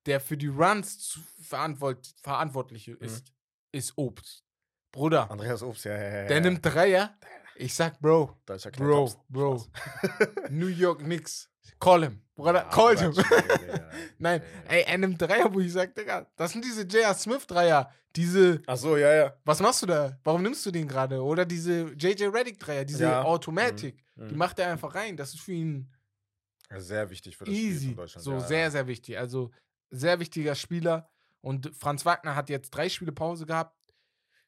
der 0.05 0.19
für 0.19 0.37
die 0.37 0.47
Runs 0.47 1.19
verantwort 1.41 2.13
verantwortlich 2.21 2.87
ist, 2.87 3.31
ist 3.71 3.97
Obst. 3.97 4.43
Bruder, 4.91 5.31
Andreas 5.31 5.63
Obst, 5.63 5.85
ja, 5.85 5.93
ja, 5.93 6.03
ja. 6.03 6.27
der 6.27 6.37
ja. 6.37 6.39
nimmt 6.41 6.63
Dreier. 6.65 7.17
Ich 7.55 7.73
sag 7.73 7.99
Bro. 7.99 8.37
Deutscher 8.45 8.71
Bro, 8.71 8.95
Thompson. 9.07 9.21
Bro. 9.29 9.65
New 10.49 10.67
York 10.67 10.99
Knicks. 10.99 11.49
Call 11.79 12.03
him. 12.05 12.21
Bruder, 12.35 12.65
Ah, 12.67 12.69
call 12.69 12.95
Quatsch, 12.95 13.15
him. 13.15 13.25
Nein, 14.19 14.41
Ja, 14.69 14.75
ja. 14.77 14.83
ey, 14.87 14.97
nimmt 14.97 15.21
Dreier, 15.21 15.53
wo 15.53 15.59
ich 15.59 15.71
sag, 15.71 15.93
Digga, 15.95 16.27
das 16.35 16.51
sind 16.51 16.63
diese 16.65 16.83
J.R. 16.83 17.13
Smith-Dreier. 17.13 17.91
Diese, 18.15 18.61
Ach 18.67 18.75
so, 18.77 18.97
ja, 18.97 19.13
ja. 19.13 19.33
was 19.45 19.59
machst 19.61 19.81
du 19.83 19.85
da? 19.85 20.19
Warum 20.23 20.41
nimmst 20.43 20.65
du 20.65 20.71
den 20.71 20.87
gerade? 20.87 21.21
Oder 21.23 21.45
diese 21.45 21.89
J.J. 21.93 22.33
Reddick-Dreier, 22.33 22.83
diese 22.85 23.03
Ja. 23.03 23.23
Automatic. 23.23 24.03
Mhm. 24.15 24.29
Die 24.29 24.35
macht 24.35 24.59
er 24.59 24.71
einfach 24.71 24.93
rein. 24.95 25.15
Das 25.15 25.33
ist 25.33 25.41
für 25.41 25.53
ihn 25.53 25.89
Sehr 26.77 27.09
wichtig 27.09 27.37
für 27.37 27.45
das 27.45 27.53
Spiel 27.53 27.71
easy. 27.71 27.85
von 27.87 27.95
Deutschland. 27.97 28.23
So 28.25 28.31
ja, 28.33 28.39
sehr, 28.41 28.59
ja. 28.59 28.71
sehr 28.71 28.87
wichtig. 28.87 29.17
Also 29.17 29.51
sehr 29.91 30.19
wichtiger 30.19 30.55
Spieler. 30.55 31.09
Und 31.41 31.71
Franz 31.75 32.05
Wagner 32.05 32.35
hat 32.35 32.49
jetzt 32.49 32.71
drei 32.71 32.89
Spiele 32.89 33.11
Pause 33.11 33.45
gehabt. 33.45 33.75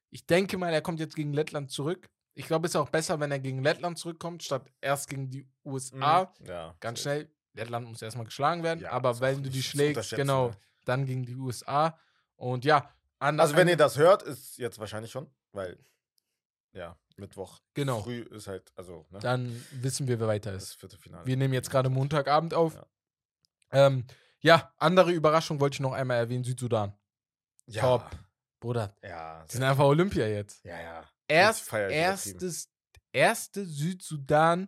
Ich 0.09 0.25
denke 0.25 0.57
mal, 0.57 0.73
er 0.73 0.81
kommt 0.81 0.99
jetzt 0.99 1.15
gegen 1.15 1.33
Lettland 1.33 1.71
zurück. 1.71 2.09
Ich 2.35 2.47
glaube, 2.47 2.65
es 2.67 2.71
ist 2.71 2.75
auch 2.77 2.89
besser, 2.89 3.19
wenn 3.19 3.31
er 3.31 3.39
gegen 3.39 3.61
Lettland 3.61 3.97
zurückkommt, 3.99 4.43
statt 4.43 4.65
erst 4.81 5.09
gegen 5.09 5.29
die 5.29 5.47
USA. 5.63 6.33
Mhm. 6.39 6.45
Ja, 6.47 6.75
Ganz 6.79 7.01
schnell. 7.01 7.29
Lettland 7.53 7.87
muss 7.87 8.01
erstmal 8.01 8.25
geschlagen 8.25 8.63
werden. 8.63 8.79
Ja, 8.79 8.91
aber 8.91 9.19
wenn 9.19 9.43
du 9.43 9.49
die 9.49 9.61
schlägst, 9.61 10.11
genau, 10.15 10.47
ne? 10.49 10.57
dann 10.85 11.05
gegen 11.05 11.23
die 11.25 11.35
USA. 11.35 11.97
Und 12.35 12.65
ja, 12.65 12.89
Also, 13.19 13.55
wenn 13.55 13.67
ihr 13.67 13.77
das 13.77 13.97
hört, 13.97 14.23
ist 14.23 14.57
jetzt 14.57 14.79
wahrscheinlich 14.79 15.11
schon, 15.11 15.29
weil, 15.51 15.77
ja, 16.71 16.97
Mittwoch 17.17 17.59
Genau. 17.75 18.01
früh 18.01 18.21
ist 18.21 18.47
halt, 18.47 18.71
also, 18.75 19.05
ne, 19.11 19.19
dann 19.19 19.63
wissen 19.73 20.07
wir, 20.07 20.19
wer 20.19 20.27
weiter 20.27 20.51
das 20.51 20.63
ist. 20.63 20.79
vierte 20.79 20.97
Finale. 20.97 21.25
Wir 21.27 21.37
nehmen 21.37 21.53
jetzt 21.53 21.69
gerade 21.69 21.89
Montagabend 21.91 22.55
auf. 22.55 22.73
Ja. 22.73 22.87
Ähm, 23.71 24.05
ja, 24.39 24.73
andere 24.77 25.11
Überraschung 25.11 25.59
wollte 25.59 25.75
ich 25.75 25.79
noch 25.79 25.93
einmal 25.93 26.17
erwähnen: 26.17 26.43
Südsudan. 26.43 26.97
ja, 27.67 27.81
Top. 27.83 28.09
Bruder, 28.59 28.95
Ja, 29.03 29.43
die 29.45 29.53
sind 29.53 29.63
einfach 29.63 29.83
Olympia 29.83 30.25
jetzt. 30.27 30.63
ja, 30.65 30.81
ja. 30.81 31.03
Erst, 31.33 31.73
erstes, 31.73 32.69
erste 33.11 33.65
Südsudan, 33.65 34.67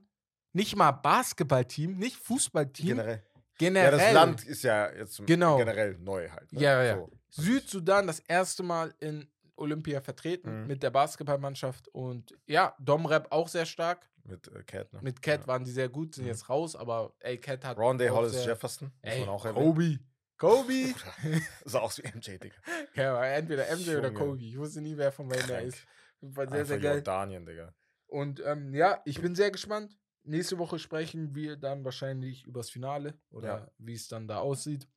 nicht 0.53 0.75
mal 0.75 0.91
Basketballteam, 0.91 1.97
nicht 1.97 2.15
Fußballteam, 2.17 2.87
Generell. 2.97 3.23
generell. 3.57 3.91
Ja, 3.91 4.05
das 4.05 4.13
Land 4.13 4.45
ist 4.45 4.63
ja 4.63 4.91
jetzt 4.93 5.25
Genau. 5.25 5.57
generell 5.57 5.97
neu 5.99 6.29
halt. 6.29 6.51
Ne? 6.53 6.61
Ja, 6.61 6.83
ja. 6.83 6.95
So. 6.95 7.11
Südsudan 7.29 8.07
das 8.07 8.19
erste 8.19 8.63
Mal 8.63 8.93
in 8.99 9.29
Olympia 9.57 10.01
vertreten 10.01 10.61
Mhm. 10.61 10.67
mit 10.67 10.83
der 10.83 10.89
Basketballmannschaft 10.91 11.87
und 11.89 12.33
ja, 12.45 12.75
Domrep 12.79 13.31
auch 13.31 13.47
sehr 13.47 13.65
stark. 13.65 14.09
Mit 14.23 14.47
äh, 14.47 14.63
Cat, 14.63 14.91
ne? 14.91 14.99
Mit 15.01 15.21
Cat 15.21 15.41
ja. 15.41 15.47
waren 15.47 15.63
die 15.63 15.71
sehr 15.71 15.87
gut, 15.89 16.15
sind 16.15 16.23
Mhm. 16.25 16.29
jetzt 16.31 16.49
raus, 16.49 16.75
aber 16.75 17.13
ey, 17.19 17.37
Cat 17.37 17.63
hat. 17.63 17.77
Rondé 17.77 18.09
Hollis 18.09 18.33
sehr- 18.33 18.45
Jefferson. 18.47 18.91
Muss 19.03 19.13
Ey, 19.13 19.19
man 19.21 19.29
auch 19.29 19.45
erwähnen. 19.45 19.65
Kobe. 19.65 19.99
Kobe. 20.37 20.93
Sah 21.65 21.79
aus 21.81 21.97
wie 21.99 22.03
MJ, 22.07 22.37
Digga. 22.37 22.55
ja, 22.95 23.23
entweder 23.25 23.65
MJ 23.75 23.89
oder 23.97 24.07
Junge. 24.07 24.13
Kobe. 24.13 24.43
Ich 24.43 24.57
wusste 24.57 24.81
nie, 24.81 24.97
wer 24.97 25.11
von 25.11 25.27
beiden 25.29 25.45
Krank. 25.47 25.67
ist. 25.67 25.77
Fall 26.33 26.47
sehr, 26.49 26.57
Einfach 26.59 26.67
sehr 26.69 26.79
geil. 26.79 26.95
Jordanien, 26.95 27.45
Digga. 27.45 27.73
Und 28.07 28.41
ähm, 28.45 28.73
ja, 28.73 29.01
ich 29.05 29.21
bin 29.21 29.35
sehr 29.35 29.51
gespannt. 29.51 29.97
Nächste 30.23 30.57
Woche 30.57 30.79
sprechen 30.79 31.35
wir 31.35 31.55
dann 31.55 31.83
wahrscheinlich 31.83 32.43
übers 32.45 32.69
Finale 32.69 33.13
oder 33.31 33.47
Ja. 33.47 33.71
wie 33.77 33.93
es 33.93 34.07
dann 34.07 34.27
da 34.27 34.37
aussieht. 34.39 34.87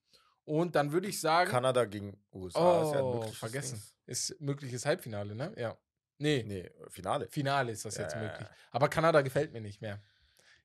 Und 0.44 0.74
dann 0.74 0.92
würde 0.92 1.08
ich 1.08 1.20
sagen, 1.20 1.50
Kanada 1.50 1.84
gegen 1.84 2.16
USA 2.32 2.82
ist 2.82 2.92
ja 2.92 2.98
ein 2.98 3.04
oh, 3.04 3.14
mögliches 3.14 3.38
vergessen. 3.38 3.82
Ist 4.06 4.40
mögliches 4.40 4.86
Halbfinale, 4.86 5.34
ne? 5.34 5.52
Ja. 5.58 5.76
Nee, 6.16 6.42
Nee, 6.46 6.70
Finale. 6.88 7.28
Finale 7.28 7.72
ist 7.72 7.84
das 7.84 7.96
jetzt 7.98 8.14
Ja, 8.14 8.22
ja, 8.22 8.28
möglich. 8.30 8.48
Aber 8.70 8.88
Kanada 8.88 9.20
gefällt 9.20 9.52
mir 9.52 9.60
nicht 9.60 9.80
mehr. 9.82 10.02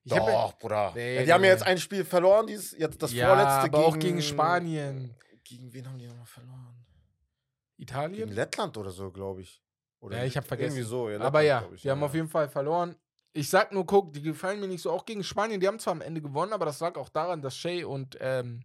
Ich 0.02 0.12
hab 0.12 0.26
ja- 0.26 0.32
Doch, 0.32 0.58
Bruder. 0.58 0.92
Nee, 0.94 1.16
ja, 1.16 1.24
die 1.24 1.32
haben 1.32 1.40
nee. 1.42 1.46
ja 1.48 1.52
jetzt 1.52 1.66
ein 1.66 1.78
Spiel 1.78 2.04
verloren, 2.04 2.46
dieses, 2.46 2.72
jetzt 2.72 3.02
das 3.02 3.12
ja, 3.12 3.26
vorletzte 3.28 3.52
aber 3.52 3.68
gegen, 3.68 3.82
auch 3.84 3.98
gegen 3.98 4.22
Spanien. 4.22 5.14
Gegen 5.44 5.72
wen 5.72 5.86
haben 5.86 5.98
die 5.98 6.06
nochmal 6.06 6.26
verloren? 6.26 6.84
Italien? 7.76 8.24
Gegen 8.28 8.32
Lettland 8.32 8.76
oder 8.76 8.90
so, 8.90 9.10
glaube 9.10 9.42
ich. 9.42 9.62
Oder 10.04 10.18
Ja, 10.18 10.24
ich 10.24 10.36
hab 10.36 10.46
vergessen. 10.46 10.76
Irgendwie 10.76 10.88
so. 10.88 11.08
Ja, 11.08 11.20
Aber 11.20 11.40
ja, 11.40 11.64
ich, 11.74 11.82
die 11.82 11.90
haben 11.90 12.02
auf 12.02 12.14
jeden 12.14 12.28
Fall 12.28 12.48
verloren. 12.48 12.94
Ich 13.32 13.48
sag 13.48 13.72
nur, 13.72 13.84
guck, 13.86 14.12
die 14.12 14.22
gefallen 14.22 14.60
mir 14.60 14.68
nicht 14.68 14.82
so. 14.82 14.92
Auch 14.92 15.04
gegen 15.04 15.24
Spanien, 15.24 15.58
die 15.60 15.66
haben 15.66 15.78
zwar 15.78 15.92
am 15.92 16.02
Ende 16.02 16.20
gewonnen, 16.20 16.52
aber 16.52 16.66
das 16.66 16.78
lag 16.80 16.94
auch 16.96 17.08
daran, 17.08 17.40
dass 17.42 17.56
Shea 17.56 17.84
und 17.86 18.16
ähm, 18.20 18.64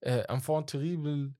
äh, 0.00 0.18
Enfant 0.28 0.68
Terrible, 0.70 1.32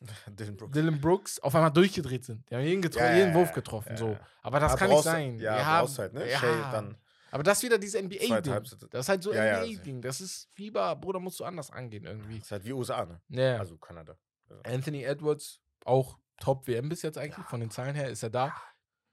Dylan 0.28 0.56
Brooks. 0.56 0.72
Dylan 0.74 1.00
Brooks 1.00 1.38
auf 1.38 1.54
einmal 1.54 1.70
durchgedreht 1.70 2.24
sind. 2.24 2.48
Die 2.50 2.54
haben 2.56 2.62
jeden, 2.64 2.82
Ja, 2.92 3.06
ja, 3.10 3.16
jeden 3.16 3.34
Wurf 3.34 3.48
ja, 3.48 3.54
getroffen. 3.54 3.90
ja, 3.92 3.96
so. 3.96 4.08
ja. 4.10 4.20
Aber 4.42 4.60
das 4.60 4.72
Ah, 4.72 4.76
kann 4.76 4.90
nicht 4.90 5.02
sein. 5.02 5.38
Ja, 5.38 5.56
Wir 5.56 5.66
haben, 5.66 5.88
halt, 5.98 6.12
ne? 6.12 6.30
ja, 6.30 6.38
Shea 6.38 6.72
dann 6.72 6.96
aber 7.32 7.44
das 7.44 7.58
ist 7.58 7.62
wieder 7.64 7.78
dieses 7.78 8.02
NBA-Ding. 8.02 8.88
Das 8.90 9.02
ist 9.04 9.08
halt 9.08 9.22
so 9.22 9.32
Ja, 9.32 9.44
ja, 9.44 9.64
NBA-Ding. 9.64 10.02
Das 10.02 10.20
ist 10.20 10.48
Fieber, 10.52 10.96
Bruder, 10.96 11.20
musst 11.20 11.38
du 11.38 11.44
anders 11.44 11.70
angehen 11.70 12.04
irgendwie. 12.04 12.38
Ist 12.38 12.50
halt 12.50 12.64
wie 12.64 12.72
USA, 12.72 13.06
ne? 13.06 13.20
Ja. 13.28 13.58
Also 13.58 13.78
Kanada. 13.78 14.16
Anthony 14.64 15.04
Edwards, 15.04 15.60
auch 15.84 16.18
Top 16.40 16.66
WM 16.66 16.88
bis 16.88 17.02
jetzt 17.02 17.16
eigentlich. 17.18 17.46
Von 17.46 17.60
den 17.60 17.70
Zahlen 17.70 17.94
her 17.94 18.10
ist 18.10 18.24
er 18.24 18.30
da. 18.30 18.52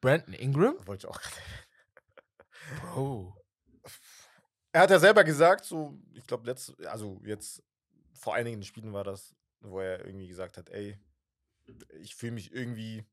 Brandon 0.02 0.34
Ingram? 0.34 0.76
Wollte 0.88 1.06
ich 1.06 1.12
auch 1.14 1.22
gerade. 1.22 1.36
Bro. 2.82 3.36
Er 4.72 4.82
hat 4.82 4.90
ja 4.90 5.00
selber 5.00 5.24
gesagt, 5.24 5.66
so, 5.66 6.00
ich 6.14 6.26
glaube, 6.28 6.46
letzt, 6.48 6.80
also 6.88 7.22
jetzt 7.24 7.64
vor 8.14 8.34
einigen 8.36 8.64
Spielen 8.64 8.94
war 8.94 9.04
das, 9.04 9.36
wo 9.62 9.80
er 9.80 10.06
irgendwie 10.06 10.28
gesagt 10.28 10.58
hat, 10.58 10.70
ey, 10.70 11.00
ich 12.00 12.16
fühle 12.16 12.34
mich 12.34 12.52
irgendwie 12.52 13.06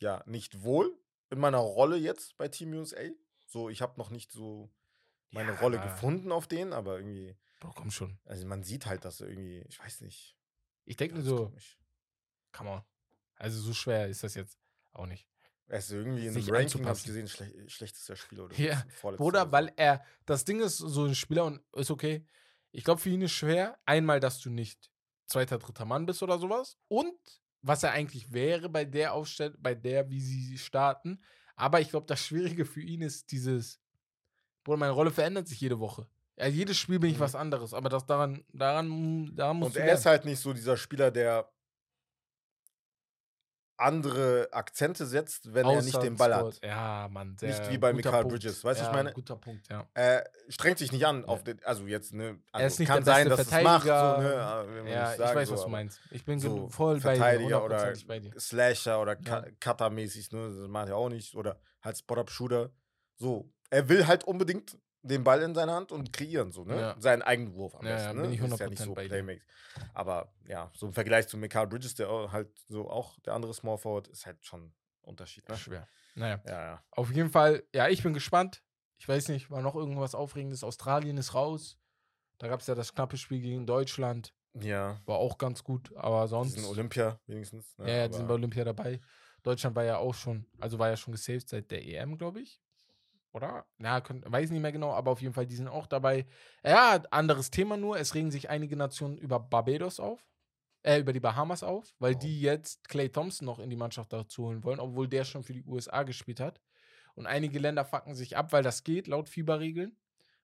ja 0.00 0.22
nicht 0.26 0.62
wohl 0.62 0.96
in 1.30 1.38
meiner 1.38 1.58
Rolle 1.58 1.96
jetzt 1.96 2.36
bei 2.36 2.48
Team 2.48 2.72
USA. 2.74 3.00
So, 3.46 3.68
ich 3.68 3.82
habe 3.82 3.98
noch 3.98 4.10
nicht 4.10 4.32
so 4.32 4.70
meine 5.30 5.52
Ja, 5.52 5.58
Rolle 5.60 5.80
gefunden 5.80 6.32
auf 6.32 6.46
den, 6.46 6.72
aber 6.72 6.96
irgendwie, 6.98 7.36
Bro, 7.60 7.72
komm 7.74 7.90
schon. 7.90 8.18
also 8.24 8.46
man 8.46 8.62
sieht 8.62 8.86
halt, 8.86 9.04
dass 9.04 9.20
er 9.20 9.28
irgendwie, 9.28 9.60
ich 9.68 9.78
weiß 9.78 10.00
nicht. 10.02 10.36
Ich 10.84 10.96
denke 10.96 11.16
mir 11.16 11.22
so, 11.22 11.46
komisch. 11.46 11.78
come 12.52 12.70
on. 12.70 12.82
Also 13.42 13.60
so 13.60 13.74
schwer 13.74 14.06
ist 14.08 14.22
das 14.22 14.34
jetzt 14.34 14.56
auch 14.92 15.06
nicht. 15.06 15.26
Er 15.66 15.78
ist 15.78 15.90
irgendwie 15.90 16.26
in 16.28 16.36
einem 16.36 16.48
Ranking, 16.48 16.86
habe 16.86 16.96
ich 16.96 17.04
gesehen, 17.04 17.26
schle 17.26 17.68
schlechtester 17.68 18.14
Spieler 18.14 18.44
oder 18.44 18.54
Ja, 18.58 18.84
oder 19.18 19.46
so. 19.46 19.52
weil 19.52 19.72
er, 19.76 20.04
das 20.26 20.44
Ding 20.44 20.60
ist, 20.60 20.78
so 20.78 21.04
ein 21.06 21.14
Spieler 21.16 21.44
und 21.46 21.60
ist 21.74 21.90
okay. 21.90 22.24
Ich 22.70 22.84
glaube, 22.84 23.00
für 23.00 23.10
ihn 23.10 23.22
ist 23.22 23.32
schwer, 23.32 23.78
einmal, 23.84 24.20
dass 24.20 24.38
du 24.38 24.48
nicht 24.48 24.92
zweiter, 25.26 25.58
dritter 25.58 25.84
Mann 25.84 26.06
bist 26.06 26.22
oder 26.22 26.38
sowas. 26.38 26.78
Und 26.86 27.14
was 27.62 27.82
er 27.82 27.90
eigentlich 27.90 28.32
wäre 28.32 28.68
bei 28.68 28.84
der 28.84 29.12
Aufstellung, 29.12 29.56
bei 29.60 29.74
der, 29.74 30.08
wie 30.08 30.20
sie 30.20 30.56
starten. 30.56 31.20
Aber 31.56 31.80
ich 31.80 31.90
glaube, 31.90 32.06
das 32.06 32.20
Schwierige 32.20 32.64
für 32.64 32.80
ihn 32.80 33.02
ist 33.02 33.32
dieses, 33.32 33.80
Bruder, 34.62 34.78
meine 34.78 34.92
Rolle 34.92 35.10
verändert 35.10 35.48
sich 35.48 35.60
jede 35.60 35.80
Woche. 35.80 36.06
Ja, 36.36 36.46
jedes 36.46 36.78
Spiel 36.78 37.00
bin 37.00 37.10
ich 37.10 37.16
Mhm. 37.16 37.22
was 37.22 37.34
anderes, 37.34 37.74
aber 37.74 37.88
das 37.88 38.06
daran, 38.06 38.44
daran, 38.52 39.34
daran 39.34 39.56
musst 39.58 39.74
Und 39.74 39.80
er 39.80 39.86
lernen. 39.86 39.98
ist 39.98 40.06
halt 40.06 40.24
nicht 40.24 40.38
so 40.40 40.52
dieser 40.52 40.76
Spieler, 40.76 41.10
der 41.10 41.51
andere 43.82 44.48
Akzente 44.52 45.04
setzt, 45.06 45.52
wenn 45.54 45.66
er 45.66 45.82
nicht 45.82 46.02
den 46.02 46.16
Ball 46.16 46.32
Außer 46.32 46.46
hat. 46.46 46.64
Ja, 46.64 47.08
Mann. 47.10 47.36
Nicht 47.40 47.40
sehr 47.56 47.70
wie 47.70 47.78
bei 47.78 47.92
Punkt. 47.92 48.28
Bridges, 48.28 48.64
weißt 48.64 48.80
du, 48.80 48.84
ja, 48.84 48.90
ich 48.90 48.96
meine? 48.96 49.12
Guter 49.12 49.36
Punkt, 49.36 49.68
ja. 49.68 49.86
Er 49.94 50.28
strengt 50.48 50.78
sich 50.78 50.92
nicht 50.92 51.06
an 51.06 51.24
auf 51.24 51.42
den, 51.44 51.62
also 51.64 51.86
jetzt, 51.86 52.14
ne, 52.14 52.24
Er 52.24 52.36
also 52.52 52.66
ist 52.66 52.78
nicht 52.78 52.88
kann 52.88 53.04
der 53.04 53.14
sein, 53.14 53.28
dass 53.28 53.40
es 53.40 53.62
macht, 53.62 53.82
so, 53.86 53.88
ne, 53.88 54.32
Ja, 54.32 54.64
nicht 54.64 55.12
ich 55.12 55.16
sagen, 55.18 55.36
weiß, 55.38 55.48
so, 55.48 55.54
was 55.54 55.62
du 55.64 55.68
meinst. 55.68 56.00
Ich 56.10 56.24
bin 56.24 56.38
so 56.38 56.68
voll 56.68 57.00
bei 57.00 57.14
dir, 57.14 57.18
Verteidiger 57.20 57.64
oder 57.64 57.76
hundertprozentig 57.76 58.06
bei 58.06 58.18
dir. 58.20 58.32
Slasher 58.40 59.00
oder 59.02 59.18
Ja. 59.20 59.40
Cu- 59.42 59.50
Cutter-mäßig, 59.60 60.32
ne, 60.32 60.48
das 60.48 60.68
macht 60.68 60.88
er 60.88 60.96
auch 60.96 61.08
nicht, 61.08 61.34
oder 61.34 61.60
halt 61.82 61.98
Spot-Up-Shooter, 61.98 62.70
so. 63.16 63.50
Er 63.70 63.88
will 63.88 64.06
halt 64.06 64.24
unbedingt 64.24 64.78
den 65.02 65.24
Ball 65.24 65.42
in 65.42 65.54
seiner 65.54 65.74
Hand 65.74 65.92
und 65.92 66.12
kreieren, 66.12 66.52
so, 66.52 66.64
ne, 66.64 66.78
Ja. 66.80 66.96
seinen 66.98 67.22
eigenen 67.22 67.54
Wurf 67.54 67.74
am 67.74 67.84
Ja, 67.86 67.92
besten, 67.94 68.08
ja, 68.08 68.14
ne, 68.14 68.22
bin 68.22 68.32
ich 68.32 68.40
ist 68.40 68.58
ja 68.60 68.68
nicht 68.68 68.80
100% 68.80 68.84
so. 68.84 68.94
Playmaker. 68.94 69.42
Aber, 69.94 70.32
ja, 70.46 70.70
so 70.74 70.86
im 70.86 70.92
Vergleich 70.92 71.28
zu 71.28 71.36
Mikal 71.36 71.66
Bridges, 71.66 71.94
der 71.94 72.08
halt 72.30 72.48
so 72.68 72.88
auch 72.90 73.18
der 73.20 73.34
andere 73.34 73.52
Small 73.54 73.78
Forward, 73.78 74.08
ist 74.08 74.26
halt 74.26 74.44
schon 74.44 74.72
Unterschied, 75.02 75.48
ne? 75.48 75.56
Schwer. 75.56 75.88
Naja, 76.14 76.40
Ja, 76.46 76.62
ja. 76.62 76.84
auf 76.92 77.10
jeden 77.10 77.30
Fall, 77.30 77.64
ja, 77.74 77.88
ich 77.88 78.02
bin 78.02 78.14
gespannt. 78.14 78.62
Ich 78.98 79.08
weiß 79.08 79.28
nicht, 79.28 79.50
war 79.50 79.62
noch 79.62 79.74
irgendwas 79.74 80.14
Aufregendes. 80.14 80.62
Australien 80.62 81.16
ist 81.16 81.34
raus. 81.34 81.78
Da 82.38 82.46
gab 82.48 82.60
es 82.60 82.66
ja 82.68 82.74
das 82.76 82.94
knappe 82.94 83.16
Spiel 83.16 83.40
gegen 83.40 83.66
Deutschland. 83.66 84.32
Ja, 84.54 85.00
War 85.06 85.16
auch 85.16 85.38
ganz 85.38 85.64
gut, 85.64 85.90
aber 85.96 86.22
die 86.24 86.28
sonst. 86.28 86.54
sind 86.54 86.66
Olympia 86.66 87.18
wenigstens. 87.26 87.76
Ne? 87.78 87.88
ja, 87.88 87.96
ja, 87.98 88.08
die 88.08 88.14
sind 88.14 88.28
bei 88.28 88.34
Olympia 88.34 88.64
dabei. 88.64 89.00
Deutschland 89.42 89.74
war 89.74 89.82
ja 89.84 89.96
auch 89.96 90.14
schon, 90.14 90.46
also 90.60 90.78
war 90.78 90.88
ja 90.90 90.96
schon 90.96 91.12
gesaved 91.12 91.48
seit 91.48 91.70
der 91.70 91.82
EM, 91.84 92.16
glaube 92.18 92.40
ich. 92.40 92.60
Oder? 93.32 93.64
Ja, 93.78 94.00
könnt, 94.00 94.30
weiß 94.30 94.50
nicht 94.50 94.60
mehr 94.60 94.72
genau, 94.72 94.92
aber 94.92 95.10
auf 95.10 95.22
jeden 95.22 95.32
Fall, 95.34 95.46
die 95.46 95.56
sind 95.56 95.68
auch 95.68 95.86
dabei. 95.86 96.26
Ja, 96.64 97.02
anderes 97.10 97.50
Thema 97.50 97.76
nur. 97.76 97.98
Es 97.98 98.14
regen 98.14 98.30
sich 98.30 98.50
einige 98.50 98.76
Nationen 98.76 99.16
über 99.18 99.40
Barbados 99.40 99.98
auf. 100.00 100.26
Äh, 100.84 100.98
über 100.98 101.12
die 101.12 101.20
Bahamas 101.20 101.62
auf, 101.62 101.94
weil 102.00 102.16
Oh. 102.16 102.18
die 102.18 102.40
jetzt 102.40 102.88
Clay 102.88 103.08
Thompson 103.08 103.46
noch 103.46 103.60
in 103.60 103.70
die 103.70 103.76
Mannschaft 103.76 104.12
dazu 104.12 104.46
holen 104.46 104.64
wollen, 104.64 104.80
obwohl 104.80 105.06
der 105.06 105.22
schon 105.24 105.44
für 105.44 105.52
die 105.52 105.62
USA 105.64 106.02
gespielt 106.02 106.40
hat. 106.40 106.60
Und 107.14 107.26
einige 107.28 107.60
Länder 107.60 107.84
fucken 107.84 108.16
sich 108.16 108.36
ab, 108.36 108.52
weil 108.52 108.64
das 108.64 108.82
geht, 108.82 109.06
laut 109.06 109.28
FIBA-Regeln. 109.28 109.96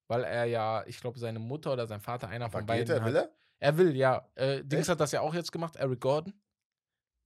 Weil 0.06 0.22
er 0.22 0.44
ja, 0.44 0.84
ich 0.86 1.00
glaube, 1.00 1.18
seine 1.18 1.40
Mutter 1.40 1.72
oder 1.72 1.88
sein 1.88 2.00
Vater, 2.00 2.28
einer 2.28 2.44
Aber 2.44 2.52
von 2.52 2.60
geht 2.66 2.68
beiden. 2.86 2.96
er, 2.96 3.04
will 3.04 3.16
er? 3.16 3.30
Er 3.58 3.78
will, 3.78 3.96
ja. 3.96 4.28
Äh, 4.36 4.62
Dings 4.64 4.88
hat 4.88 5.00
das 5.00 5.10
ja 5.10 5.22
auch 5.22 5.34
jetzt 5.34 5.50
gemacht, 5.50 5.74
Eric 5.74 6.00
Gordon. 6.00 6.32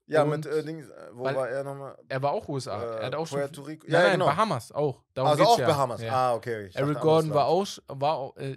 Ja, 0.06 0.22
Und- 0.24 0.30
mit 0.30 0.46
äh, 0.46 0.62
Dings, 0.64 0.88
äh, 0.88 0.92
wo 1.12 1.24
war 1.24 1.48
er 1.48 1.62
nochmal? 1.64 1.96
Er 2.08 2.22
war 2.22 2.32
auch 2.32 2.48
USA. 2.48 2.82
er 2.82 3.06
hat 3.06 3.14
auch 3.14 3.26
schon. 3.26 3.38
Puerto 3.38 3.62
Rico. 3.62 3.86
Nein, 3.86 3.92
Ja, 3.92 3.98
ja, 3.98 4.04
nein, 4.08 4.12
genau. 4.14 4.26
Bahamas 4.26 4.72
auch. 4.72 5.02
Darum 5.14 5.30
Also 5.30 5.44
auch 5.44 5.58
ja. 5.58 5.66
Bahamas. 5.68 6.02
Ja. 6.02 6.12
Ah, 6.12 6.34
okay. 6.34 6.66
Ich 6.66 6.76
Eric 6.76 7.00
Gordon 7.00 7.32
war 7.32 7.46
auch, 7.46 7.66
war 7.88 8.32
äh, 8.36 8.56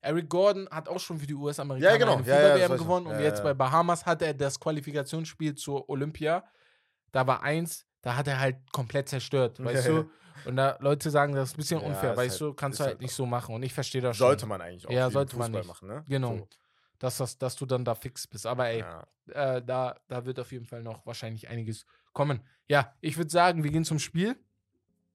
Eric 0.00 0.28
Gordon 0.28 0.68
hat 0.70 0.88
auch 0.88 1.00
schon 1.00 1.18
für 1.18 1.26
die 1.26 1.34
US-Amerikaner 1.34 1.90
Ja, 1.92 1.98
genau. 1.98 2.16
eine 2.16 2.26
Ja, 2.26 2.56
ja, 2.56 2.68
gewonnen 2.68 3.06
und 3.06 3.14
Ja, 3.14 3.20
jetzt 3.20 3.38
ja. 3.38 3.44
bei 3.44 3.54
Bahamas 3.54 4.06
hat 4.06 4.22
er 4.22 4.32
das 4.34 4.60
Qualifikationsspiel 4.60 5.54
zur 5.54 5.88
Olympia. 5.88 6.44
Da 7.12 7.26
war 7.26 7.42
eins, 7.42 7.84
da 8.02 8.14
hat 8.14 8.28
er 8.28 8.38
halt 8.38 8.56
komplett 8.72 9.08
zerstört, 9.08 9.58
weißt 9.64 9.86
Ja, 9.88 9.92
du? 10.02 10.10
Und 10.44 10.54
da 10.56 10.76
Leute 10.80 11.10
sagen, 11.10 11.34
das 11.34 11.48
ist 11.48 11.54
ein 11.54 11.56
bisschen 11.56 11.80
Ja, 11.80 11.86
unfair, 11.88 12.16
weißt 12.16 12.40
halt- 12.40 12.50
du, 12.52 12.54
kannst 12.54 12.78
du 12.78 12.84
halt 12.84 12.92
halt 12.94 13.00
nicht 13.02 13.12
so 13.12 13.26
machen. 13.26 13.54
Und 13.56 13.62
ich 13.64 13.74
verstehe 13.74 14.00
das 14.00 14.16
schon. 14.16 14.26
Sollte 14.28 14.46
man 14.46 14.60
eigentlich 14.60 14.86
auch. 14.86 14.90
Ja, 14.92 15.10
sollte 15.10 15.36
man 15.36 15.46
Fußball 15.46 15.60
nicht. 15.62 15.68
machen, 15.68 15.88
ne? 15.88 16.04
Genau. 16.06 16.36
So, 16.36 16.48
Dass, 16.98 17.18
das, 17.18 17.38
dass 17.38 17.56
du 17.56 17.66
dann 17.66 17.84
da 17.84 17.94
fix 17.94 18.26
bist. 18.26 18.46
Aber 18.46 18.68
ey, 18.68 18.80
ja. 18.80 19.06
äh, 19.28 19.62
da, 19.64 19.96
da 20.08 20.24
wird 20.24 20.40
auf 20.40 20.50
jeden 20.50 20.66
Fall 20.66 20.82
noch 20.82 21.06
wahrscheinlich 21.06 21.48
einiges 21.48 21.86
kommen. 22.12 22.40
Ja, 22.68 22.92
ich 23.00 23.16
würde 23.16 23.30
sagen, 23.30 23.62
wir 23.62 23.70
gehen 23.70 23.84
zum 23.84 23.98
Spiel. 23.98 24.36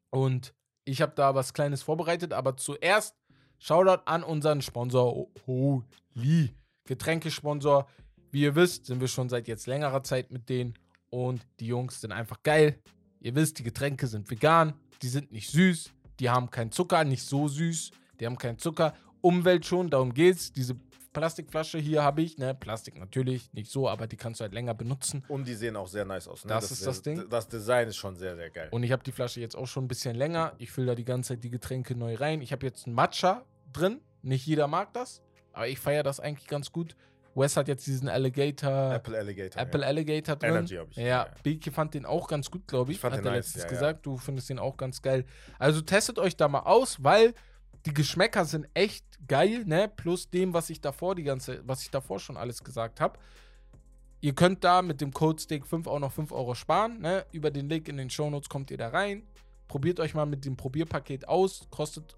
Und 0.10 0.54
ich 0.86 1.02
habe 1.02 1.14
da 1.16 1.36
was 1.36 1.54
Kleines 1.54 1.84
vorbereitet. 1.84 2.32
Aber 2.34 2.56
zuerst 2.56 3.16
Shoutout 3.60 4.04
an 4.06 4.24
unseren 4.24 4.62
Sponsor 4.62 5.28
Holy. 5.48 6.54
Getränkesponsor. 6.86 7.88
Wie 8.30 8.42
ihr 8.42 8.56
wisst, 8.56 8.88
sind 8.88 9.00
wir 9.00 9.08
schon 9.08 9.30
seit 9.30 9.48
jetzt 9.48 9.68
längerer 9.68 10.04
Zeit 10.04 10.32
mit 10.32 10.50
denen. 10.50 10.74
Und 11.10 11.48
die 11.60 11.68
Jungs 11.68 12.02
sind 12.02 12.12
einfach 12.12 12.44
geil. 12.44 12.80
Ihr 13.22 13.36
wisst, 13.36 13.60
die 13.60 13.64
Getränke 13.64 14.08
sind 14.08 14.30
vegan. 14.30 14.74
Die 15.02 15.08
sind 15.08 15.32
nicht 15.32 15.50
süß. 15.50 15.94
Die 16.20 16.30
haben 16.30 16.50
keinen 16.50 16.72
Zucker, 16.72 17.06
nicht 17.06 17.24
so 17.24 17.48
süß. 17.48 17.92
Die 18.20 18.26
haben 18.26 18.38
keinen 18.38 18.58
Zucker. 18.58 18.94
Umwelt 19.22 19.66
schon, 19.66 19.90
darum 19.90 20.14
geht's. 20.14 20.52
Diese 20.52 20.76
Plastikflasche 21.14 21.78
hier 21.78 22.04
habe 22.04 22.22
ich, 22.22 22.38
ne? 22.38 22.54
Plastik 22.54 22.98
natürlich, 23.00 23.54
nicht 23.54 23.72
so, 23.72 23.88
aber 23.88 24.08
die 24.08 24.18
kannst 24.18 24.40
du 24.40 24.44
halt 24.44 24.54
länger 24.54 24.74
benutzen. 24.74 25.24
Und 25.28 25.48
die 25.48 25.54
sehen 25.54 25.76
auch 25.76 25.88
sehr 25.88 26.06
nice 26.06 26.28
aus. 26.28 26.44
Ne? 26.44 26.50
Das 26.50 26.72
ist 26.72 26.86
das 26.86 27.02
Ding. 27.02 27.30
Das 27.30 27.48
Design 27.48 27.88
ist 27.88 27.98
schon 27.98 28.16
sehr, 28.16 28.36
sehr 28.36 28.50
geil. 28.50 28.68
Und 28.72 28.84
ich 28.84 28.92
habe 28.92 29.04
die 29.04 29.12
Flasche 29.12 29.40
jetzt 29.40 29.56
auch 29.56 29.68
schon 29.68 29.86
ein 29.86 29.88
bisschen 29.88 30.16
länger. 30.16 30.54
Ich 30.58 30.72
fülle 30.72 30.88
da 30.88 30.96
die 30.96 31.06
ganze 31.06 31.30
Zeit 31.30 31.44
die 31.44 31.50
Getränke 31.50 31.96
neu 31.96 32.16
rein. 32.16 32.42
Ich 32.42 32.52
habe 32.52 32.66
jetzt 32.66 32.86
einen 32.88 32.96
Matcha 32.96 33.46
drin. 33.72 34.02
Nicht 34.22 34.46
jeder 34.46 34.68
mag 34.68 34.94
das, 34.94 35.22
aber 35.52 35.68
ich 35.68 35.80
feiere 35.80 36.04
das 36.04 36.20
eigentlich 36.20 36.48
ganz 36.48 36.72
gut. 36.72 36.96
Wes 37.36 37.58
hat 37.58 37.68
jetzt 37.68 37.86
diesen 37.88 38.10
Alligator, 38.10 38.94
Apple, 38.94 39.18
Apple 39.18 39.18
Alligator. 39.18 39.62
Alligator 39.84 40.36
drin. 40.36 40.50
Energy 40.52 40.76
hab 40.76 40.90
ich. 40.92 40.98
Ja, 40.98 41.04
Ja. 41.06 41.28
Beke 41.42 41.72
fand 41.72 41.94
den 41.94 42.06
auch 42.06 42.28
ganz 42.28 42.52
gut, 42.52 42.68
glaube 42.68 42.92
ich. 42.92 42.98
Ich 42.98 43.02
fand 43.02 43.14
hat 43.14 43.22
den 43.22 43.26
er 43.26 43.32
nice, 43.32 43.48
letztens 43.48 43.64
ja, 43.64 43.70
ja. 43.70 43.74
gesagt. 43.74 44.06
Du 44.06 44.18
findest 44.18 44.50
den 44.50 44.60
auch 44.60 44.78
ganz 44.78 45.02
geil. 45.02 45.26
Also 45.60 45.82
testet 45.82 46.20
euch 46.20 46.38
da 46.38 46.48
mal 46.48 46.62
aus, 46.62 47.04
weil 47.04 47.34
die 47.86 47.94
Geschmäcker 47.94 48.46
sind 48.46 48.68
echt 48.74 49.06
geil, 49.28 49.64
ne? 49.66 49.92
Plus 49.94 50.30
dem, 50.30 50.54
was 50.54 50.70
ich 50.70 50.82
davor 50.82 51.16
die 51.16 51.24
ganze, 51.24 51.62
was 51.68 51.82
ich 51.82 51.92
davor 51.92 52.20
schon 52.20 52.38
alles 52.38 52.64
gesagt 52.64 53.02
habe. 53.02 53.20
Ihr 54.22 54.34
könnt 54.34 54.64
da 54.64 54.82
mit 54.82 55.02
dem 55.02 55.12
Code 55.12 55.42
Steak5 55.42 55.88
auch 55.88 56.00
noch 56.00 56.14
5 56.14 56.32
Euro 56.32 56.56
sparen, 56.56 57.02
ne? 57.02 57.26
Über 57.34 57.52
den 57.52 57.68
Link 57.68 57.90
in 57.90 57.98
den 57.98 58.10
Shownotes 58.10 58.48
kommt 58.48 58.72
ihr 58.72 58.78
da 58.78 58.90
rein. 58.90 59.24
Probiert 59.68 60.00
euch 60.00 60.14
mal 60.14 60.26
mit 60.26 60.46
dem 60.46 60.56
Probierpaket 60.56 61.28
aus. 61.28 61.68
Kostet, 61.70 62.16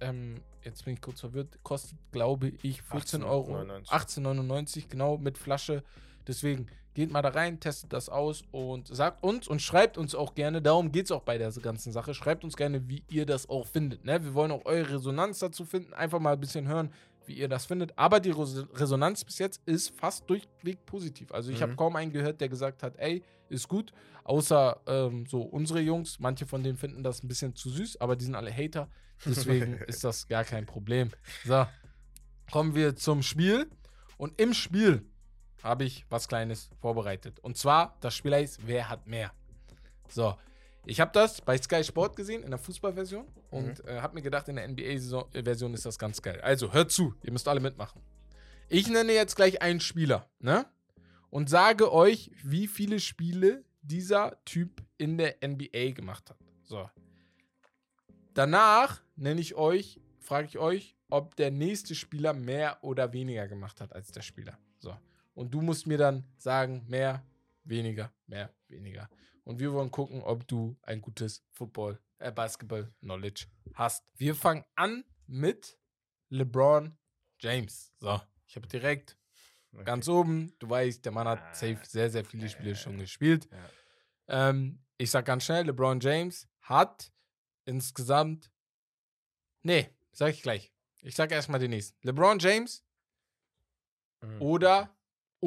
ähm, 0.00 0.40
jetzt 0.64 0.84
bin 0.84 0.94
ich 0.94 1.00
kurz 1.00 1.20
verwirrt, 1.20 1.56
kostet, 1.62 1.98
glaube 2.10 2.52
ich, 2.62 2.82
14 2.82 3.22
Euro. 3.22 3.56
18,99. 3.58 3.88
18,99, 3.88 4.88
genau, 4.88 5.18
mit 5.18 5.38
Flasche. 5.38 5.84
Deswegen 6.26 6.66
geht 6.94 7.10
mal 7.10 7.22
da 7.22 7.28
rein, 7.28 7.60
testet 7.60 7.92
das 7.92 8.08
aus 8.08 8.42
und 8.52 8.88
sagt 8.88 9.22
uns 9.22 9.48
und 9.48 9.60
schreibt 9.60 9.98
uns 9.98 10.14
auch 10.14 10.34
gerne, 10.34 10.62
darum 10.62 10.92
geht 10.92 11.04
es 11.06 11.10
auch 11.12 11.22
bei 11.22 11.36
der 11.36 11.50
ganzen 11.52 11.92
Sache, 11.92 12.14
schreibt 12.14 12.42
uns 12.42 12.56
gerne, 12.56 12.88
wie 12.88 13.02
ihr 13.08 13.26
das 13.26 13.48
auch 13.50 13.66
findet. 13.66 14.04
Ne? 14.04 14.24
Wir 14.24 14.32
wollen 14.34 14.50
auch 14.50 14.64
eure 14.64 14.94
Resonanz 14.94 15.38
dazu 15.40 15.64
finden, 15.66 15.92
einfach 15.92 16.18
mal 16.20 16.32
ein 16.32 16.40
bisschen 16.40 16.66
hören, 16.66 16.90
wie 17.26 17.34
ihr 17.34 17.48
das 17.48 17.66
findet. 17.66 17.92
Aber 17.98 18.18
die 18.20 18.30
Res 18.30 18.64
Resonanz 18.74 19.24
bis 19.24 19.38
jetzt 19.38 19.60
ist 19.66 19.90
fast 19.98 20.28
durchweg 20.30 20.86
positiv. 20.86 21.32
Also 21.32 21.50
ich 21.50 21.58
Mhm. 21.58 21.62
habe 21.62 21.76
kaum 21.76 21.96
einen 21.96 22.12
gehört, 22.12 22.40
der 22.40 22.48
gesagt 22.48 22.82
hat, 22.82 22.94
ey, 22.98 23.22
ist 23.50 23.68
gut. 23.68 23.92
Außer 24.24 24.80
ähm, 24.86 25.26
so 25.26 25.42
unsere 25.42 25.80
Jungs, 25.80 26.18
manche 26.18 26.46
von 26.46 26.62
denen 26.62 26.76
finden 26.78 27.02
das 27.02 27.22
ein 27.22 27.28
bisschen 27.28 27.54
zu 27.54 27.68
süß, 27.70 28.00
aber 28.00 28.16
die 28.16 28.24
sind 28.24 28.34
alle 28.34 28.52
Hater. 28.52 28.88
Deswegen 29.24 29.74
ist 29.86 30.02
das 30.02 30.26
gar 30.28 30.44
kein 30.44 30.66
Problem. 30.66 31.10
So, 31.44 31.66
kommen 32.50 32.74
wir 32.74 32.96
zum 32.96 33.22
Spiel. 33.22 33.68
Und 34.18 34.40
im 34.40 34.54
Spiel 34.54 35.04
habe 35.62 35.84
ich 35.84 36.04
was 36.08 36.28
Kleines 36.28 36.70
vorbereitet. 36.80 37.40
Und 37.40 37.56
zwar, 37.56 37.96
das 38.00 38.14
Spiel 38.14 38.34
heißt 38.34 38.66
Wer 38.66 38.88
hat 38.88 39.06
mehr? 39.06 39.32
So, 40.08 40.36
ich 40.84 41.00
habe 41.00 41.10
das 41.12 41.40
bei 41.40 41.58
Sky 41.58 41.82
Sport 41.82 42.14
gesehen, 42.16 42.44
in 42.44 42.50
der 42.50 42.58
Fußballversion. 42.58 43.26
Und 43.50 43.84
äh, 43.86 44.00
habe 44.00 44.14
mir 44.14 44.22
gedacht, 44.22 44.48
in 44.48 44.56
der 44.56 44.68
NBA-Version 44.68 45.74
ist 45.74 45.84
das 45.84 45.98
ganz 45.98 46.22
geil. 46.22 46.40
Also, 46.40 46.72
hört 46.72 46.92
zu, 46.92 47.14
ihr 47.22 47.32
müsst 47.32 47.48
alle 47.48 47.60
mitmachen. 47.60 48.00
Ich 48.68 48.88
nenne 48.88 49.12
jetzt 49.12 49.36
gleich 49.36 49.62
einen 49.62 49.80
Spieler, 49.80 50.28
ne? 50.38 50.66
Und 51.30 51.50
sage 51.50 51.92
euch, 51.92 52.30
wie 52.42 52.68
viele 52.68 53.00
Spiele 53.00 53.64
dieser 53.82 54.42
Typ 54.44 54.82
in 54.96 55.18
der 55.18 55.36
NBA 55.44 55.90
gemacht 55.90 56.30
hat. 56.30 56.38
So. 56.62 56.88
Danach 58.34 59.02
nenne 59.16 59.40
ich 59.40 59.54
euch, 59.54 60.00
frage 60.20 60.46
ich 60.46 60.58
euch, 60.58 60.96
ob 61.08 61.36
der 61.36 61.50
nächste 61.50 61.94
Spieler 61.94 62.32
mehr 62.32 62.78
oder 62.82 63.12
weniger 63.12 63.48
gemacht 63.48 63.80
hat 63.80 63.92
als 63.92 64.12
der 64.12 64.22
Spieler. 64.22 64.58
Und 65.36 65.52
du 65.52 65.60
musst 65.60 65.86
mir 65.86 65.98
dann 65.98 66.24
sagen, 66.38 66.84
mehr, 66.88 67.22
weniger, 67.64 68.10
mehr, 68.26 68.54
weniger. 68.68 69.10
Und 69.44 69.60
wir 69.60 69.72
wollen 69.72 69.90
gucken, 69.90 70.22
ob 70.22 70.48
du 70.48 70.76
ein 70.82 71.00
gutes 71.02 71.44
Football, 71.52 72.00
äh, 72.18 72.32
Basketball-Knowledge 72.32 73.46
hast. 73.74 74.04
Wir 74.14 74.34
fangen 74.34 74.64
an 74.76 75.04
mit 75.26 75.78
LeBron 76.30 76.96
James. 77.38 77.92
So, 77.98 78.20
ich 78.46 78.56
habe 78.56 78.66
direkt 78.66 79.16
Okay. 79.72 79.84
ganz 79.84 80.08
oben. 80.08 80.54
Du 80.58 80.70
weißt, 80.70 81.04
der 81.04 81.12
Mann 81.12 81.26
Ah. 81.26 81.32
hat 81.32 81.54
safe 81.56 81.80
sehr, 81.86 82.08
sehr 82.10 82.24
viele 82.24 82.48
Spiele 82.48 82.74
schon 82.74 82.96
gespielt. 82.96 83.46
Ja. 83.52 84.48
Ähm, 84.48 84.82
ich 84.96 85.10
sag 85.10 85.26
ganz 85.26 85.44
schnell, 85.44 85.66
LeBron 85.66 86.00
James 86.00 86.48
hat 86.62 87.12
insgesamt. 87.66 88.50
Nee, 89.62 89.90
sag 90.12 90.30
ich 90.30 90.42
gleich. 90.42 90.72
Ich 91.02 91.14
sag 91.14 91.30
erstmal 91.30 91.60
den 91.60 91.70
nächsten. 91.70 91.98
LeBron 92.06 92.38
James 92.38 92.82
Mhm. 94.22 94.40
oder 94.40 94.95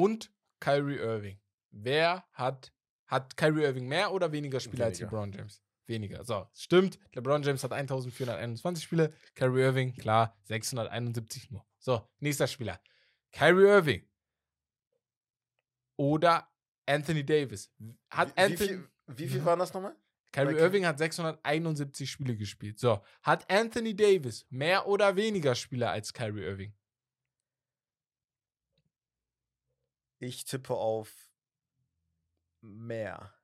und 0.02 0.32
Kyrie 0.60 0.96
Irving. 0.98 1.38
Wer 1.70 2.24
hat, 2.32 2.72
hat 3.06 3.36
Kyrie 3.36 3.62
Irving 3.64 3.86
mehr 3.88 4.12
oder 4.12 4.32
weniger 4.32 4.60
Spiele 4.60 4.84
als 4.86 4.98
Weniger. 5.00 5.16
LeBron 5.16 5.32
James? 5.32 5.62
Weniger. 5.86 6.24
So, 6.24 6.46
stimmt. 6.52 6.98
LeBron 7.14 7.42
James 7.42 7.62
hat 7.64 7.72
1421 7.72 8.84
Spiele. 8.84 9.12
Kyrie 9.34 9.62
Irving, 9.62 9.94
klar, 9.94 10.36
671 10.44 11.50
nur. 11.50 11.66
So, 11.78 12.08
nächster 12.20 12.46
Spieler. 12.46 12.80
Kyrie 13.32 13.66
Irving 13.66 14.08
oder 15.96 16.48
Anthony 16.86 17.24
Davis. 17.24 17.72
Hat 18.10 18.28
wie, 18.30 18.36
wie, 18.36 18.42
Anthony, 18.42 18.68
viel, 18.68 18.88
wie 19.08 19.28
viel 19.28 19.44
waren 19.44 19.58
das 19.58 19.72
nochmal? 19.72 19.96
Kyrie 20.32 20.54
Ky- 20.54 20.60
Irving 20.60 20.86
hat 20.86 20.98
671 20.98 22.10
Spiele 22.10 22.36
gespielt. 22.36 22.78
So, 22.78 23.02
hat 23.22 23.50
Anthony 23.50 23.94
Davis 23.94 24.46
mehr 24.50 24.86
oder 24.86 25.16
weniger 25.16 25.54
Spiele 25.54 25.90
als 25.90 26.12
Kyrie 26.12 26.42
Irving? 26.44 26.72
Ich 30.20 30.44
tippe 30.44 30.74
auf 30.74 31.10
mehr. 32.60 33.34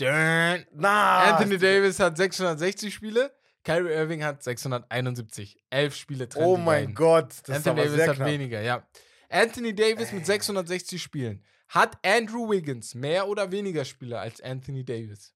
Dön. 0.00 0.66
Na! 0.72 1.32
Anthony 1.32 1.58
Davis 1.58 2.00
hat 2.00 2.16
660 2.16 2.92
Spiele, 2.92 3.32
Kyrie 3.64 3.92
Irving 3.92 4.24
hat 4.24 4.42
671. 4.42 5.62
Elf 5.70 5.94
Spiele 5.94 6.28
trennen 6.28 6.46
Oh 6.46 6.56
mein 6.56 6.82
beiden. 6.86 6.94
Gott, 6.96 7.28
das 7.30 7.38
ist 7.38 7.50
Anthony 7.68 7.80
aber 7.80 7.88
Davis 7.90 8.08
hat 8.08 8.16
knapp. 8.16 8.28
weniger, 8.28 8.60
ja. 8.62 8.88
Anthony 9.28 9.74
Davis 9.74 10.12
mit 10.12 10.22
Äh. 10.22 10.26
660 10.26 11.00
Spielen. 11.00 11.44
Hat 11.68 12.04
Andrew 12.04 12.50
Wiggins 12.50 12.96
mehr 12.96 13.28
oder 13.28 13.52
weniger 13.52 13.84
Spiele 13.84 14.18
als 14.18 14.40
Anthony 14.40 14.84
Davis? 14.84 15.34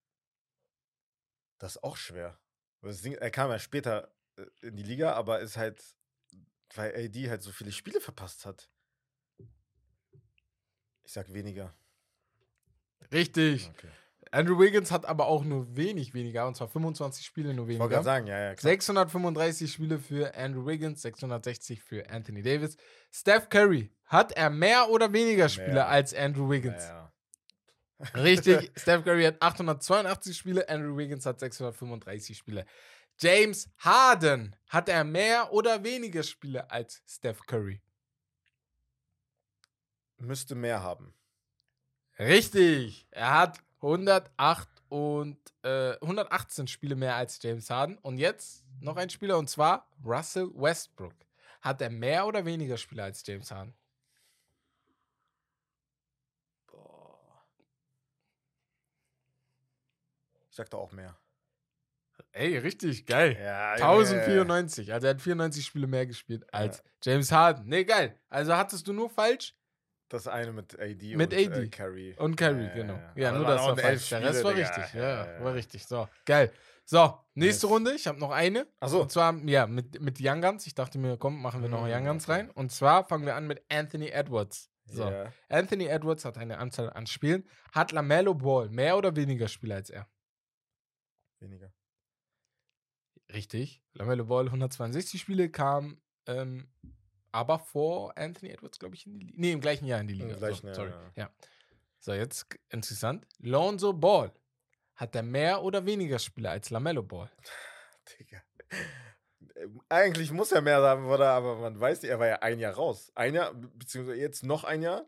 Das 1.58 1.76
ist 1.76 1.84
auch 1.84 1.96
schwer. 1.96 2.40
Ding, 2.82 3.14
er 3.14 3.30
kam 3.30 3.50
ja 3.50 3.58
später 3.60 4.12
äh, 4.36 4.66
in 4.66 4.76
die 4.76 4.82
Liga, 4.82 5.12
aber 5.12 5.38
ist 5.40 5.56
halt, 5.56 5.80
weil 6.74 6.92
AD 6.92 7.30
halt 7.30 7.42
so 7.42 7.52
viele 7.52 7.70
Spiele 7.70 8.00
verpasst 8.00 8.44
hat. 8.46 8.68
Ich 11.04 11.12
sag 11.12 11.32
weniger. 11.32 11.74
Richtig. 13.12 13.70
Okay. 13.70 13.88
Andrew 14.30 14.58
Wiggins 14.58 14.90
hat 14.90 15.06
aber 15.06 15.26
auch 15.26 15.44
nur 15.44 15.76
wenig 15.76 16.12
weniger, 16.12 16.48
und 16.48 16.56
zwar 16.56 16.66
25 16.68 17.24
Spiele 17.24 17.54
nur 17.54 17.68
Ich 17.68 17.78
wollte 17.78 17.92
weniger. 17.94 18.02
sagen, 18.02 18.26
ja, 18.26 18.38
ja, 18.38 18.54
klar. 18.54 18.70
635 18.72 19.72
Spiele 19.72 19.98
für 20.00 20.34
Andrew 20.34 20.66
Wiggins, 20.66 21.02
660 21.02 21.80
für 21.82 22.10
Anthony 22.10 22.42
Davis. 22.42 22.76
Steph 23.12 23.48
Curry, 23.48 23.92
hat 24.06 24.32
er 24.32 24.50
mehr 24.50 24.90
oder 24.90 25.12
weniger 25.12 25.48
Spiele 25.48 25.74
Mehr. 25.74 25.88
als 25.88 26.12
Andrew 26.14 26.50
Wiggins? 26.50 26.82
Ja, 26.82 27.12
Richtig, 28.14 28.72
Steph 28.76 29.04
Curry 29.04 29.24
hat 29.24 29.40
882 29.40 30.36
Spiele, 30.36 30.68
Andrew 30.68 30.96
Wiggins 30.96 31.24
hat 31.26 31.38
635 31.38 32.36
Spiele. 32.36 32.66
James 33.20 33.70
Harden, 33.78 34.56
hat 34.68 34.88
er 34.88 35.04
mehr 35.04 35.52
oder 35.52 35.84
weniger 35.84 36.24
Spiele 36.24 36.68
als 36.72 37.02
Steph 37.06 37.40
Curry? 37.46 37.80
Müsste 40.24 40.54
mehr 40.54 40.82
haben. 40.82 41.14
Richtig, 42.18 43.06
er 43.10 43.32
hat 43.38 43.58
108 43.76 44.68
und 44.88 45.38
äh, 45.62 45.94
118 46.00 46.68
Spiele 46.68 46.94
mehr 46.94 47.16
als 47.16 47.42
James 47.42 47.68
Harden. 47.68 47.98
Und 47.98 48.18
jetzt 48.18 48.64
noch 48.80 48.96
ein 48.96 49.10
Spieler 49.10 49.38
und 49.38 49.50
zwar 49.50 49.88
Russell 50.04 50.50
Westbrook. 50.54 51.14
Hat 51.60 51.80
er 51.80 51.90
mehr 51.90 52.26
oder 52.26 52.44
weniger 52.44 52.76
Spiele 52.76 53.02
als 53.02 53.26
James 53.26 53.50
Harden? 53.50 53.74
Boah. 56.66 57.44
Ich 60.50 60.56
sag 60.56 60.70
da 60.70 60.76
auch 60.76 60.92
mehr. 60.92 61.18
Ey, 62.32 62.58
richtig, 62.58 63.06
geil. 63.06 63.36
Ja, 63.40 63.72
1094. 63.72 64.92
Also 64.92 65.06
er 65.06 65.14
hat 65.14 65.22
94 65.22 65.64
Spiele 65.64 65.86
mehr 65.86 66.06
gespielt 66.06 66.52
als 66.52 66.82
James 67.02 67.30
Harden. 67.32 67.66
Nee, 67.66 67.84
geil. 67.84 68.18
Also 68.28 68.54
hattest 68.54 68.86
du 68.86 68.92
nur 68.92 69.10
falsch. 69.10 69.54
Das 70.14 70.28
eine 70.28 70.52
mit 70.52 70.78
AD 70.78 71.16
Mit 71.16 71.32
und 71.32 71.38
AD. 71.38 71.62
Äh, 71.64 71.68
Carry. 71.70 72.14
Und 72.16 72.36
Carry, 72.36 72.66
Ja, 72.66 72.74
genau. 72.74 73.00
ja, 73.16 73.32
nur 73.32 73.44
das 73.44 73.60
war 73.62 73.76
falsch. 73.76 74.10
Der 74.10 74.22
Rest 74.22 74.38
Spiele, 74.38 74.44
war 74.44 74.54
richtig. 74.54 74.94
Ja, 74.94 75.44
war 75.44 75.54
richtig. 75.54 75.86
So, 75.86 76.08
geil. 76.24 76.52
So, 76.84 77.18
nächste 77.34 77.66
Nice. 77.66 77.72
Runde. 77.74 77.94
Ich 77.94 78.06
habe 78.06 78.20
noch 78.20 78.30
eine. 78.30 78.68
Achso. 78.78 79.02
Und 79.02 79.10
zwar, 79.10 79.34
ja, 79.44 79.66
mit, 79.66 80.00
mit 80.00 80.18
Young 80.20 80.40
Guns. 80.40 80.68
Ich 80.68 80.74
dachte 80.76 80.98
mir, 80.98 81.16
komm, 81.16 81.42
machen 81.42 81.62
wir 81.62 81.68
noch 81.68 81.82
Mm, 81.82 81.90
Young 81.90 82.04
Guns 82.04 82.28
rein. 82.28 82.48
Und 82.50 82.70
zwar 82.70 83.02
fangen 83.04 83.26
wir 83.26 83.34
an 83.34 83.48
mit 83.48 83.60
Anthony 83.68 84.06
Edwards. 84.10 84.70
So. 84.84 85.10
Ja. 85.10 85.32
Anthony 85.48 85.86
Edwards 85.86 86.24
hat 86.24 86.38
eine 86.38 86.58
Anzahl 86.58 86.90
an 86.90 87.08
Spielen. 87.08 87.48
Hat 87.72 87.90
LaMelo 87.90 88.34
Ball 88.34 88.68
mehr 88.68 88.96
oder 88.96 89.16
weniger 89.16 89.48
Spiele 89.48 89.74
als 89.74 89.90
er? 89.90 90.06
Weniger. 91.40 91.72
Richtig. 93.32 93.82
LaMelo 93.94 94.26
Ball 94.26 94.46
162 94.46 95.20
Spiele, 95.20 95.50
kam 95.50 96.00
ähm, 96.26 96.68
aber 97.34 97.58
vor 97.58 98.16
Anthony 98.16 98.52
Edwards, 98.52 98.78
glaube 98.78 98.94
ich, 98.94 99.06
in 99.06 99.18
die 99.18 99.26
Liga. 99.26 99.34
Nee, 99.40 99.52
im 99.52 99.60
gleichen 99.60 99.86
Jahr 99.86 100.00
in 100.00 100.06
die 100.08 100.18
Im 100.20 100.26
Liga. 100.28 100.38
gleichen 100.38 100.60
so, 100.62 100.66
Jahr, 100.68 100.74
sorry. 100.74 100.90
ja. 101.16 101.24
Ja. 101.24 101.30
So, 101.98 102.12
jetzt 102.12 102.46
interessant. 102.70 103.26
Lonzo 103.38 103.92
Ball. 103.92 104.32
Hat 104.94 105.14
er 105.16 105.22
mehr 105.22 105.62
oder 105.62 105.84
weniger 105.86 106.18
Spiele 106.18 106.50
als 106.50 106.70
LaMelo 106.70 107.02
Ball? 107.02 107.30
Digga. 108.18 108.42
Ähm, 109.56 109.80
Eigentlich 109.88 110.30
muss 110.30 110.52
er 110.52 110.60
mehr 110.60 110.80
haben, 110.82 111.06
oder? 111.06 111.30
Aber 111.30 111.56
man 111.56 111.78
weiß 111.80 112.02
nicht, 112.02 112.10
er 112.10 112.18
war 112.20 112.26
ja 112.28 112.36
ein 112.42 112.58
Jahr 112.60 112.74
raus. 112.74 113.10
Ein 113.14 113.34
Jahr, 113.34 113.52
be- 113.54 113.68
beziehungsweise 113.68 114.20
jetzt 114.20 114.44
noch 114.44 114.64
ein 114.64 114.82
Jahr. 114.82 115.04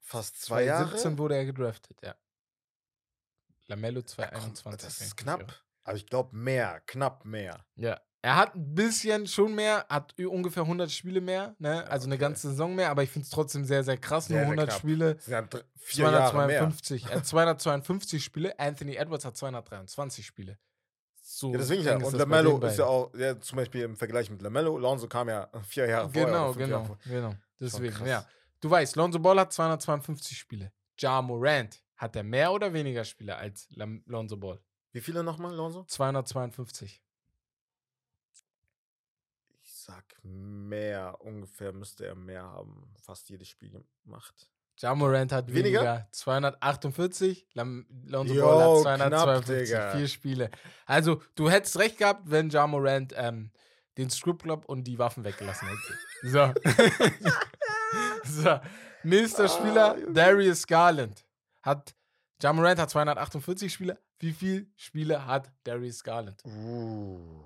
Fast 0.00 0.40
zwei 0.42 0.64
Jahre. 0.64 0.84
2017 0.90 1.18
wurde 1.18 1.36
er 1.36 1.44
gedraftet, 1.44 1.98
ja. 2.02 2.16
LaMelo 3.68 4.00
Ja, 4.00 4.26
komm, 4.32 4.54
2021. 4.56 4.80
das 4.84 5.00
ist 5.00 5.16
knapp. 5.16 5.62
Aber 5.84 5.96
ich 5.96 6.06
glaube 6.06 6.34
mehr, 6.36 6.80
knapp 6.86 7.24
mehr. 7.24 7.64
Ja. 7.76 8.00
Er 8.22 8.36
hat 8.36 8.54
ein 8.54 8.74
bisschen 8.74 9.26
schon 9.26 9.54
mehr, 9.54 9.86
hat 9.88 10.14
ungefähr 10.18 10.64
100 10.64 10.90
Spiele 10.90 11.20
mehr, 11.22 11.54
ne? 11.58 11.86
Also 11.88 12.04
eine 12.06 12.16
okay. 12.16 12.20
ganze 12.20 12.48
Saison 12.50 12.74
mehr, 12.74 12.90
aber 12.90 13.02
ich 13.02 13.10
finde 13.10 13.24
es 13.24 13.30
trotzdem 13.30 13.64
sehr, 13.64 13.82
sehr 13.82 13.96
krass. 13.96 14.28
Nur 14.28 14.38
sehr 14.38 14.42
100 14.46 14.68
knapp. 14.68 14.78
Spiele, 14.78 15.14
Das 15.14 15.24
sind 15.24 15.32
ja 15.32 15.42
dr- 15.42 15.64
vier 15.76 16.04
Jahre 16.04 16.46
mehr. 16.46 16.58
252. 16.60 17.04
Er 17.06 17.16
hat 17.16 17.26
252 17.26 18.22
Spiele. 18.22 18.58
Anthony 18.58 18.96
Edwards 18.96 19.24
hat 19.24 19.36
223 19.38 20.26
Spiele. 20.26 20.58
So 21.22 21.52
Ja, 21.52 21.58
deswegen 21.58 21.82
ja. 21.82 21.96
Und 21.96 22.12
Lamello 22.12 22.58
ist 22.58 22.78
ja 22.78 22.84
auch, 22.86 23.14
ja, 23.14 23.40
zum 23.40 23.56
Beispiel 23.56 23.82
im 23.82 23.96
Vergleich 23.96 24.28
mit 24.30 24.42
Lamello, 24.42 24.76
Lonzo 24.76 25.08
kam 25.08 25.28
ja 25.30 25.48
vier 25.66 25.86
Jahre 25.88 26.10
vorher. 26.10 26.26
Genau, 26.26 26.44
oder 26.50 26.54
fünf 26.54 26.68
Jahre 26.68 26.82
genau, 26.82 26.84
vorher. 27.02 27.20
genau. 27.20 27.34
Deswegen, 27.58 28.06
ja. 28.06 28.26
Du 28.60 28.68
weißt, 28.70 28.96
Lonzo 28.96 29.18
Ball 29.18 29.38
hat 29.40 29.52
252 29.52 30.36
Spiele. 30.36 30.72
Ja 30.98 31.22
Morant 31.22 31.82
hat 31.96 32.16
er 32.16 32.22
mehr 32.22 32.52
oder 32.52 32.72
weniger 32.74 33.04
Spiele 33.04 33.36
als 33.36 33.68
Lonzo 34.04 34.36
Ball? 34.36 34.60
Wie 34.92 35.00
viele 35.00 35.22
nochmal, 35.22 35.54
Lonzo? 35.54 35.84
252. 35.84 37.02
Sag 39.90 40.04
mehr, 40.22 41.16
ungefähr 41.20 41.72
müsste 41.72 42.06
er 42.06 42.14
mehr 42.14 42.42
haben. 42.44 42.92
Fast 43.02 43.28
jedes 43.28 43.48
Spiel 43.48 43.84
gemacht. 44.04 44.48
Ja 44.78 44.94
Morant 44.94 45.30
hat 45.32 45.48
Weniger? 45.52 45.80
weniger, 45.80 46.08
248, 46.12 47.48
Lam 47.54 47.86
Lonzo 48.06 48.34
Ball 48.34 48.84
hat 48.86 48.96
knapp, 48.96 49.12
252, 49.12 49.68
Digga. 49.68 49.96
vier 49.96 50.08
Spiele. 50.08 50.50
Also, 50.86 51.20
du 51.34 51.50
hättest 51.50 51.78
recht 51.78 51.98
gehabt, 51.98 52.22
wenn 52.30 52.48
Ja 52.50 52.66
Morant 52.66 53.12
ähm, 53.16 53.50
den 53.98 54.08
Strip 54.10 54.42
Club 54.42 54.64
und 54.66 54.84
die 54.84 54.98
Waffen 54.98 55.24
weggelassen 55.24 55.68
hätte. 55.68 55.98
So. 56.22 56.52
so. 58.24 58.60
Nächster 59.02 59.44
Ah, 59.44 59.48
Spieler, 59.48 59.98
Junge. 59.98 60.12
Darius 60.12 60.66
Garland. 60.66 61.24
Hat, 61.62 61.94
Ja 62.42 62.52
Morant 62.52 62.78
hat 62.78 62.90
248 62.90 63.72
Spiele. 63.72 63.98
Wie 64.18 64.32
viele 64.32 64.66
Spiele 64.76 65.24
hat 65.26 65.50
Darius 65.64 66.02
Garland? 66.04 66.42
Uh. 66.44 67.42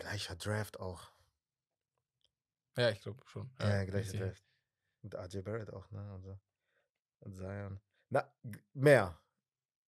Gleicher 0.00 0.34
Draft 0.36 0.80
auch. 0.80 1.12
Ja, 2.76 2.90
ich 2.90 3.00
glaube 3.00 3.22
schon. 3.26 3.50
Ja, 3.60 3.82
ich 3.82 3.90
gleicher. 3.90 4.18
Draft. 4.18 4.44
Und 5.02 5.14
RJ 5.14 5.40
Barrett 5.42 5.72
auch, 5.72 5.90
ne? 5.90 6.14
Und, 6.14 6.22
so. 6.22 6.38
und 7.20 7.34
Zion. 7.36 7.80
Na, 8.10 8.32
mehr. 8.74 9.18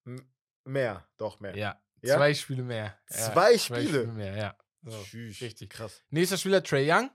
M 0.06 0.32
mehr, 0.64 1.08
doch 1.16 1.40
mehr. 1.40 1.56
Ja, 1.56 1.82
Ja? 2.02 2.16
zwei 2.16 2.34
Spiele 2.34 2.62
mehr. 2.62 2.98
Ja, 3.10 3.16
Zwei 3.32 3.58
Spiele? 3.58 4.06
mehr, 4.06 4.36
ja. 4.36 4.56
So, 4.82 5.02
Tschüss. 5.02 5.40
richtig. 5.40 5.70
Krass. 5.70 6.02
Nächster 6.10 6.36
Spieler, 6.38 6.62
Trey 6.62 6.90
Young. 6.90 7.10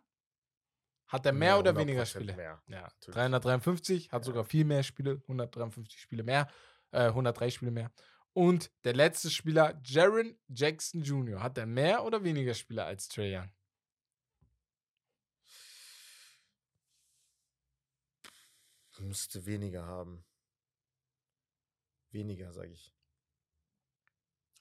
Hat 1.07 1.25
er 1.25 1.31
mehr, 1.33 1.57
oder 1.57 1.75
weniger 1.75 2.01
100% 2.03 2.05
Spiele? 2.09 2.35
Mehr. 2.35 2.61
Ja, 2.67 2.81
Natürlich. 2.81 3.15
353, 3.15 4.11
hat 4.11 4.21
Ja. 4.21 4.25
sogar 4.25 4.43
viel 4.43 4.65
mehr 4.65 4.83
Spiele, 4.83 5.21
153 5.27 5.99
Spiele 6.01 6.23
mehr, 6.23 6.49
äh, 6.91 7.11
103 7.13 7.49
Spiele 7.49 7.71
mehr. 7.71 7.91
Und 8.37 8.69
der 8.83 8.93
letzte 8.93 9.31
Spieler, 9.31 9.81
Jaron 9.83 10.37
Jackson 10.47 11.01
Jr., 11.01 11.41
hat 11.41 11.57
er 11.57 11.65
mehr 11.65 12.03
oder 12.03 12.23
weniger 12.23 12.53
Spiele 12.53 12.83
als 12.83 13.07
Trey 13.07 13.35
Young? 13.35 13.49
Müsste 18.99 19.43
weniger 19.47 19.87
haben. 19.87 20.23
Weniger, 22.11 22.53
sage 22.53 22.73
ich. 22.73 22.93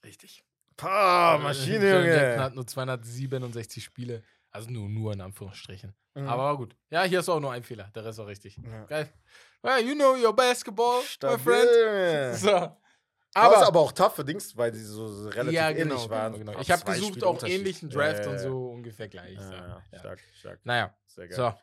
Richtig. 0.03 0.43
Pah, 0.75 1.37
Maschine, 1.37 1.87
Jaron 1.87 2.05
Jackson 2.05 2.29
Junge. 2.31 2.43
hat 2.43 2.55
nur 2.55 2.65
267 2.65 3.83
Spiele. 3.83 4.23
Also 4.49 4.71
nur, 4.71 4.89
nur 4.89 5.13
in 5.13 5.21
Anführungsstrichen. 5.21 5.95
Mhm. 6.15 6.27
Aber 6.27 6.57
gut. 6.57 6.75
Ja, 6.89 7.03
hier 7.03 7.19
ist 7.19 7.29
auch 7.29 7.39
nur 7.39 7.51
ein 7.51 7.61
Fehler. 7.61 7.91
Der 7.93 8.05
Rest 8.05 8.17
war 8.17 8.25
richtig. 8.25 8.57
Ja. 8.57 8.85
Geil. 8.85 9.13
Well, 9.61 9.85
you 9.85 9.93
know 9.93 10.15
your 10.15 10.35
basketball, 10.35 11.01
my 11.01 11.07
Stabil, 11.07 11.37
friend. 11.37 11.69
Junge. 11.69 12.37
So. 12.37 12.86
Aber, 13.37 13.57
Aber, 13.57 13.67
aber 13.67 13.79
auch 13.81 13.91
tough 13.91 14.15
für 14.15 14.25
Dings, 14.25 14.57
weil 14.57 14.71
die 14.71 14.79
so 14.79 15.29
relativ 15.29 15.53
ja, 15.53 15.71
genau, 15.71 15.95
ähnlich 15.95 16.09
waren. 16.09 16.33
genau, 16.33 16.51
genau. 16.51 16.61
Ich 16.61 16.71
habe 16.71 16.83
gesucht 16.83 17.23
auch 17.23 17.43
ähnlichen 17.43 17.89
Draft 17.89 18.25
ja, 18.25 18.31
und 18.31 18.39
so 18.39 18.69
ungefähr 18.69 19.07
gleich. 19.07 19.37
Ja, 19.37 19.81
stark, 19.99 20.19
stark. 20.33 20.59
Naja, 20.63 20.93
Sehr 21.05 21.27
geil. 21.27 21.35
so. 21.35 21.53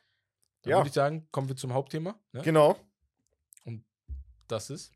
Dann 0.63 0.79
würde 0.79 0.89
ich 0.89 0.95
sagen, 0.95 1.29
kommen 1.31 1.49
wir 1.49 1.57
zum 1.57 1.75
Hauptthema. 1.75 2.15
Ne? 2.33 2.43
Genau. 2.43 2.77
Das 4.47 4.71
ist. 4.71 4.93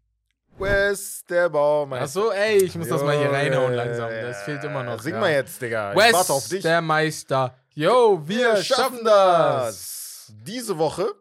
Wes, 0.59 1.25
der 1.25 1.49
Baumeister. 1.49 2.05
Achso, 2.05 2.31
ey, 2.31 2.59
ich 2.59 2.75
muss 2.75 2.89
das 2.89 3.03
mal 3.03 3.17
hier 3.19 3.31
reinhauen 3.31 3.75
langsam. 3.75 4.11
Das 4.11 4.43
fehlt 4.43 4.63
immer 4.65 4.83
noch. 4.83 5.01
Sing 5.01 5.19
mal 5.19 5.31
jetzt, 5.31 5.61
Digga. 5.61 5.95
Wes, 5.95 6.07
ich 6.07 6.13
warte 6.13 6.33
auf 6.33 6.49
dich. 6.49 6.63
der 6.63 6.81
Meister. 6.81 7.57
Yo, 7.75 8.23
wir, 8.27 8.57
schaffen 8.63 9.05
das. 9.05 10.33
Diese 10.45 10.79
Woche 10.79 11.13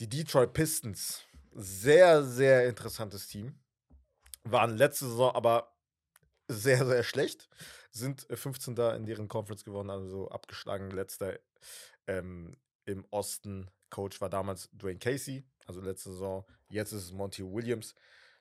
die 0.00 0.08
Detroit 0.08 0.52
Pistons. 0.52 1.22
Sehr, 1.54 2.22
sehr 2.22 2.68
interessantes 2.68 3.26
Team. 3.26 3.54
Waren 4.50 4.76
letzte 4.76 5.06
Saison 5.06 5.34
aber 5.34 5.74
sehr, 6.48 6.86
sehr 6.86 7.02
schlecht. 7.02 7.48
Sind 7.90 8.28
äh, 8.30 8.36
15. 8.36 8.76
in 8.76 9.06
deren 9.06 9.28
Conference 9.28 9.64
geworden, 9.64 9.90
also 9.90 10.28
abgeschlagen. 10.30 10.90
Letzter 10.90 11.38
ähm, 12.06 12.56
im 12.84 13.04
Osten. 13.10 13.70
Coach 13.90 14.20
war 14.20 14.28
damals 14.28 14.68
Dwayne 14.72 14.98
Casey, 14.98 15.44
also 15.66 15.80
letzte 15.80 16.10
Saison. 16.10 16.44
Jetzt 16.68 16.92
ist 16.92 17.04
es 17.04 17.12
Monty 17.12 17.42
Williams. 17.42 17.94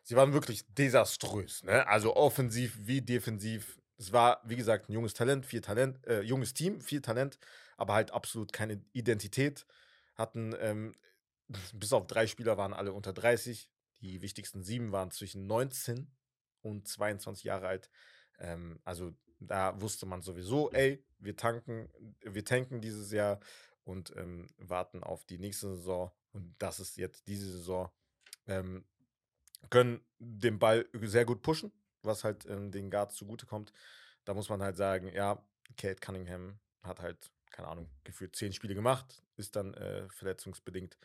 Sie 0.03 0.15
waren 0.15 0.33
wirklich 0.33 0.65
desaströs, 0.73 1.63
ne? 1.63 1.87
Also 1.87 2.15
offensiv 2.15 2.77
wie 2.81 3.01
defensiv. 3.01 3.79
Es 3.97 4.11
war, 4.13 4.41
wie 4.45 4.55
gesagt, 4.55 4.89
ein 4.89 4.93
junges 4.93 5.13
Talent, 5.13 5.45
viel 5.45 5.61
Talent, 5.61 6.05
äh, 6.05 6.21
junges 6.21 6.53
Team, 6.53 6.81
viel 6.81 7.01
Talent, 7.01 7.39
aber 7.77 7.93
halt 7.93 8.11
absolut 8.11 8.53
keine 8.53 8.81
Identität. 8.93 9.65
Hatten, 10.15 10.55
ähm, 10.59 10.95
bis 11.73 11.93
auf 11.93 12.07
drei 12.07 12.27
Spieler 12.27 12.57
waren 12.57 12.73
alle 12.73 12.93
unter 12.93 13.13
30. 13.13 13.69
Die 14.01 14.21
wichtigsten 14.21 14.63
sieben 14.63 14.91
waren 14.91 15.11
zwischen 15.11 15.47
19 15.47 16.11
und 16.61 16.87
22 16.87 17.45
Jahre 17.45 17.67
alt. 17.67 17.89
Ähm, 18.39 18.79
also 18.83 19.13
da 19.39 19.79
wusste 19.81 20.05
man 20.05 20.21
sowieso, 20.21 20.71
ey, 20.71 21.03
wir 21.19 21.35
tanken, 21.35 21.89
wir 22.21 22.45
tanken 22.45 22.81
dieses 22.81 23.11
Jahr 23.11 23.39
und 23.83 24.15
ähm, 24.15 24.47
warten 24.57 25.03
auf 25.03 25.25
die 25.25 25.37
nächste 25.37 25.75
Saison. 25.75 26.11
Und 26.33 26.55
das 26.59 26.79
ist 26.79 26.97
jetzt 26.97 27.27
diese 27.27 27.51
Saison. 27.51 27.89
Ähm, 28.47 28.85
können 29.69 30.01
den 30.19 30.59
Ball 30.59 30.87
sehr 30.93 31.25
gut 31.25 31.41
pushen, 31.41 31.71
was 32.01 32.23
halt 32.23 32.45
ähm, 32.45 32.71
den 32.71 32.91
Guards 32.91 33.15
zugutekommt. 33.15 33.73
Da 34.25 34.33
muss 34.33 34.49
man 34.49 34.61
halt 34.61 34.77
sagen, 34.77 35.11
ja, 35.13 35.43
Kate 35.77 35.99
Cunningham 35.99 36.59
hat 36.83 37.01
halt, 37.01 37.31
keine 37.49 37.67
Ahnung, 37.67 37.89
gefühlt 38.03 38.35
zehn 38.35 38.53
Spiele 38.53 38.75
gemacht, 38.75 39.23
ist 39.35 39.55
dann 39.55 39.73
äh, 39.73 40.07
verletzungsbedingt 40.09 40.97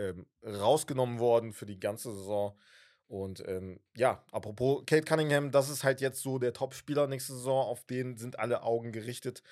ähm, 0.00 0.26
rausgenommen 0.42 1.18
worden 1.18 1.52
für 1.52 1.66
die 1.66 1.78
ganze 1.78 2.12
Saison. 2.14 2.58
Und 3.06 3.46
ähm, 3.46 3.80
ja, 3.96 4.24
apropos 4.30 4.84
Kate 4.86 5.04
Cunningham, 5.04 5.50
das 5.50 5.68
ist 5.68 5.84
halt 5.84 6.00
jetzt 6.00 6.22
so 6.22 6.38
der 6.38 6.52
Top-Spieler 6.52 7.06
nächste 7.06 7.34
Saison, 7.34 7.66
auf 7.66 7.84
den 7.84 8.16
sind 8.16 8.38
alle 8.38 8.62
Augen 8.62 8.92
gerichtet. 8.92 9.42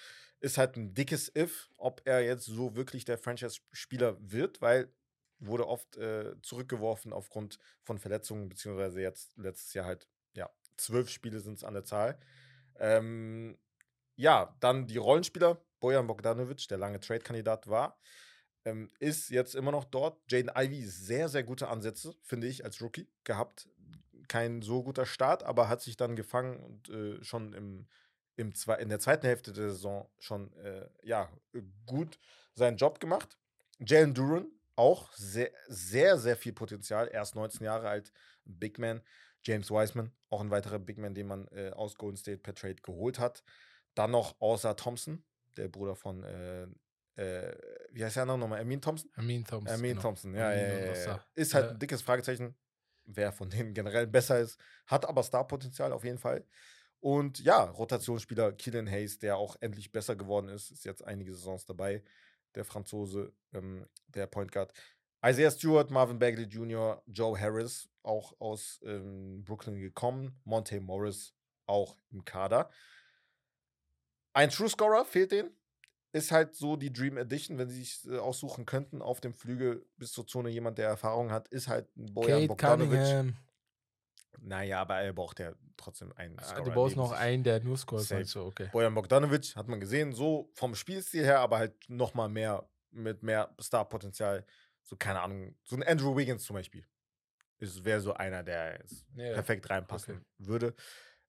Ist 0.41 0.59
halt 0.59 0.77
ein 0.77 0.95
dickes 0.95 1.33
If, 1.37 1.69
ob 1.77 2.01
er 2.05 2.25
jetzt 2.25 2.47
so 2.47 2.77
wirklich 2.77 3.05
der 3.05 3.19
Franchise-Spieler 3.19 4.17
wird, 4.21 4.63
weil 4.63 4.93
wurde 5.41 5.67
oft 5.67 5.97
äh, 5.97 6.41
zurückgeworfen 6.43 7.13
aufgrund 7.13 7.59
von 7.83 7.99
Verletzungen, 7.99 8.49
beziehungsweise 8.49 9.01
jetzt 9.01 9.37
letztes 9.37 9.75
Jahr 9.75 9.87
halt, 9.87 10.09
ja, 10.35 10.49
zwölf 10.77 11.11
Spiele 11.11 11.41
sind 11.41 11.55
es 11.55 11.65
an 11.65 11.75
der 11.75 11.85
Zahl. 11.85 12.19
Ähm, 12.79 13.59
ja, 14.17 14.57
dann 14.61 14.87
die 14.87 14.97
Rollenspieler, 14.97 15.61
Bojan 15.81 16.07
Bogdanovic, 16.07 16.69
der 16.69 16.79
lange 16.79 17.01
Trade-Kandidat 17.01 17.69
war, 17.69 17.99
ähm, 18.69 18.89
ist 18.99 19.31
jetzt 19.31 19.55
immer 19.55 19.73
noch 19.73 19.85
dort. 19.85 20.21
Jaden 20.31 20.51
Ivey 20.55 20.83
sehr, 20.85 21.29
sehr 21.29 21.43
gute 21.43 21.69
Ansätze, 21.69 22.15
finde 22.23 22.47
ich, 22.47 22.65
als 22.65 22.81
Rookie 22.81 23.09
gehabt. 23.25 23.69
Kein 24.29 24.63
so 24.63 24.83
guter 24.83 25.07
Start, 25.07 25.43
aber 25.43 25.69
hat 25.69 25.81
sich 25.81 25.97
dann 25.97 26.17
gefangen 26.17 26.59
und 26.59 26.89
äh, 26.91 27.25
schon 27.25 27.55
im, 27.55 27.87
im 28.37 28.53
in 28.79 28.89
der 28.89 29.01
zweiten 29.01 29.27
Hälfte 29.27 29.53
der 29.53 29.71
Saison 29.71 30.09
schon 30.19 30.53
äh, 30.59 30.89
ja, 31.03 31.31
gut 31.87 32.19
seinen 32.55 32.77
Job 32.77 33.01
gemacht. 33.01 33.39
Jalen 33.81 34.15
Duran, 34.15 34.47
auch 34.77 35.13
sehr, 35.13 35.51
sehr, 35.69 36.19
sehr 36.19 36.37
viel 36.37 36.53
Potenzial. 36.53 37.09
Erst 37.13 37.35
19 37.35 37.65
Jahre 37.65 37.89
alt, 37.89 38.13
Big 38.45 38.79
Man. 38.79 39.03
James 39.45 39.71
Wiseman, 39.71 40.13
auch 40.31 40.41
ein 40.41 40.51
weiterer 40.51 40.79
Big 40.79 40.99
Man, 40.99 41.15
den 41.15 41.29
man 41.29 41.47
äh, 41.49 41.71
aus 41.71 41.95
Golden 41.95 42.17
State 42.17 42.39
per 42.39 42.55
Trade 42.55 42.83
geholt 42.83 43.19
hat. 43.19 43.45
Dann 43.95 44.11
noch 44.11 44.41
Außer 44.41 44.77
Thompson, 44.77 45.25
der 45.57 45.69
Bruder 45.69 45.95
von, 45.95 46.25
äh, 46.25 46.67
äh, 47.19 47.53
wie 47.91 48.05
heißt 48.05 48.17
der 48.17 48.23
andere 48.23 48.39
nochmal? 48.39 48.61
Amin 48.61 48.81
Thompson? 48.81 49.11
Amin 49.17 49.45
Thompson. 49.45 49.75
Amin 49.75 49.91
genau. 49.91 50.03
Thompson, 50.03 50.35
ja, 50.35 50.51
Amin 50.51 50.61
ja, 50.61 50.79
ja, 50.79 51.07
ja. 51.07 51.25
Ist 51.35 51.53
halt 51.53 51.71
ein 51.71 51.79
dickes 51.79 52.01
Fragezeichen, 52.01 52.55
wer 53.07 53.33
von 53.33 53.51
denen 53.51 53.75
generell 53.75 54.07
besser 54.07 54.39
ist. 54.39 54.59
Hat 54.87 55.05
aber 55.05 55.25
Starpotenzial 55.25 55.93
auf 55.93 56.05
jeden 56.05 56.19
Fall. 56.19 56.47
Und 57.01 57.41
ja, 57.41 57.65
Rotationsspieler 57.65 58.53
Killian 58.53 58.89
Hayes, 58.89 59.19
der 59.19 59.37
auch 59.37 59.57
endlich 59.61 59.91
besser 59.91 60.15
geworden 60.15 60.49
ist, 60.49 60.71
ist 60.71 60.85
jetzt 60.85 61.05
einige 61.05 61.35
Saisons 61.35 61.65
dabei. 61.65 62.05
Der 62.55 62.65
Franzose, 62.65 63.33
ähm, 63.53 63.87
der 64.07 64.27
Point 64.29 64.53
Guard. 64.53 64.73
Isaiah 65.25 65.51
Stewart, 65.51 65.91
Marvin 65.91 66.21
Bagley 66.21 66.45
Jr., 66.45 67.03
Joe 67.07 67.39
Harris, 67.39 67.89
auch 68.05 68.41
aus 68.41 68.81
ähm, 68.85 69.43
Brooklyn 69.45 69.81
gekommen. 69.81 70.41
Monte 70.45 70.81
Morris, 70.81 71.35
auch 71.67 71.97
im 72.11 72.25
Kader. 72.25 72.71
Ein 74.33 74.51
True 74.51 74.69
Scorer 74.69 75.05
fehlt 75.05 75.33
denen. 75.33 75.58
Ist 76.19 76.31
halt 76.33 76.55
so 76.55 76.77
die 76.77 76.93
Dream 76.93 77.17
Edition, 77.17 77.59
wenn 77.59 77.69
sie 77.69 77.83
sich 77.85 78.07
äh, 78.07 78.19
aussuchen 78.19 78.67
könnten, 78.67 79.01
auf 79.03 79.21
dem 79.21 79.33
Flügel 79.35 79.87
bis 79.97 80.13
zur 80.13 80.27
Zone 80.27 80.51
jemand, 80.51 80.79
der 80.79 80.89
Erfahrung 80.89 81.31
hat, 81.31 81.49
ist 81.49 81.69
halt 81.69 81.95
ein 81.97 82.13
Bojan 82.15 82.31
Kate 82.41 82.49
Bogdanovic. 82.49 82.91
Cunningham. 82.91 83.37
Naja, 84.41 84.81
aber 84.81 84.97
er 85.01 85.13
braucht 85.13 85.41
ja 85.41 85.53
trotzdem 85.77 86.13
einen 86.17 86.39
Ah, 86.39 86.45
Scorer 86.45 86.65
du 86.65 86.71
brauchst 86.73 86.97
noch 86.97 87.13
einen, 87.13 87.43
der 87.45 87.61
nur 87.61 87.77
scores. 87.77 88.09
Safe. 88.09 88.21
Also, 88.21 88.45
okay. 88.47 88.69
Bojan 88.73 88.95
Bogdanovic 88.95 89.57
hat 89.57 89.69
man 89.69 89.81
gesehen, 89.81 90.13
so 90.13 90.51
vom 90.55 90.75
Spielstil 90.75 91.25
her, 91.25 91.41
aber 91.41 91.59
halt 91.59 91.75
noch 91.89 92.15
mal 92.15 92.29
mehr 92.29 92.69
mit 92.91 93.23
mehr 93.23 93.55
Starpotenzial. 93.59 94.45
So 94.83 94.97
keine 94.97 95.21
Ahnung, 95.21 95.55
so 95.65 95.77
ein 95.77 95.83
Andrew 95.83 96.17
Wiggins 96.17 96.45
zum 96.45 96.55
Beispiel. 96.55 96.85
Wäre 97.61 98.01
so 98.01 98.15
einer, 98.15 98.45
der 98.45 98.79
jetzt 98.81 99.05
Ja, 99.17 99.33
perfekt 99.35 99.69
reinpassen 99.69 100.15
okay. 100.15 100.25
würde. 100.39 100.75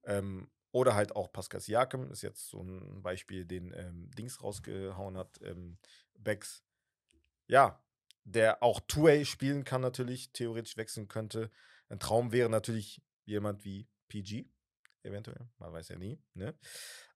Ähm, 0.05 0.49
oder 0.71 0.95
halt 0.95 1.15
auch 1.15 1.31
Pascal 1.31 1.61
Siakam 1.61 2.11
ist 2.11 2.21
jetzt 2.21 2.47
so 2.49 2.61
ein 2.61 3.01
Beispiel, 3.01 3.45
den 3.45 3.73
ähm, 3.73 4.11
Dings 4.11 4.43
rausgehauen 4.43 5.17
hat, 5.17 5.39
ähm, 5.41 5.77
Becks. 6.17 6.63
Ja, 7.47 7.83
der 8.23 8.61
auch 8.61 8.79
Two-Way 8.81 9.25
spielen 9.25 9.63
kann 9.63 9.81
natürlich, 9.81 10.31
theoretisch 10.31 10.77
wechseln 10.77 11.07
könnte. 11.07 11.49
Ein 11.89 11.99
Traum 11.99 12.31
wäre 12.31 12.49
natürlich 12.49 13.01
jemand 13.25 13.65
wie 13.65 13.87
PG, 14.07 14.45
eventuell, 15.03 15.49
man 15.57 15.73
weiß 15.73 15.89
ja 15.89 15.97
nie, 15.97 16.21
ne? 16.33 16.55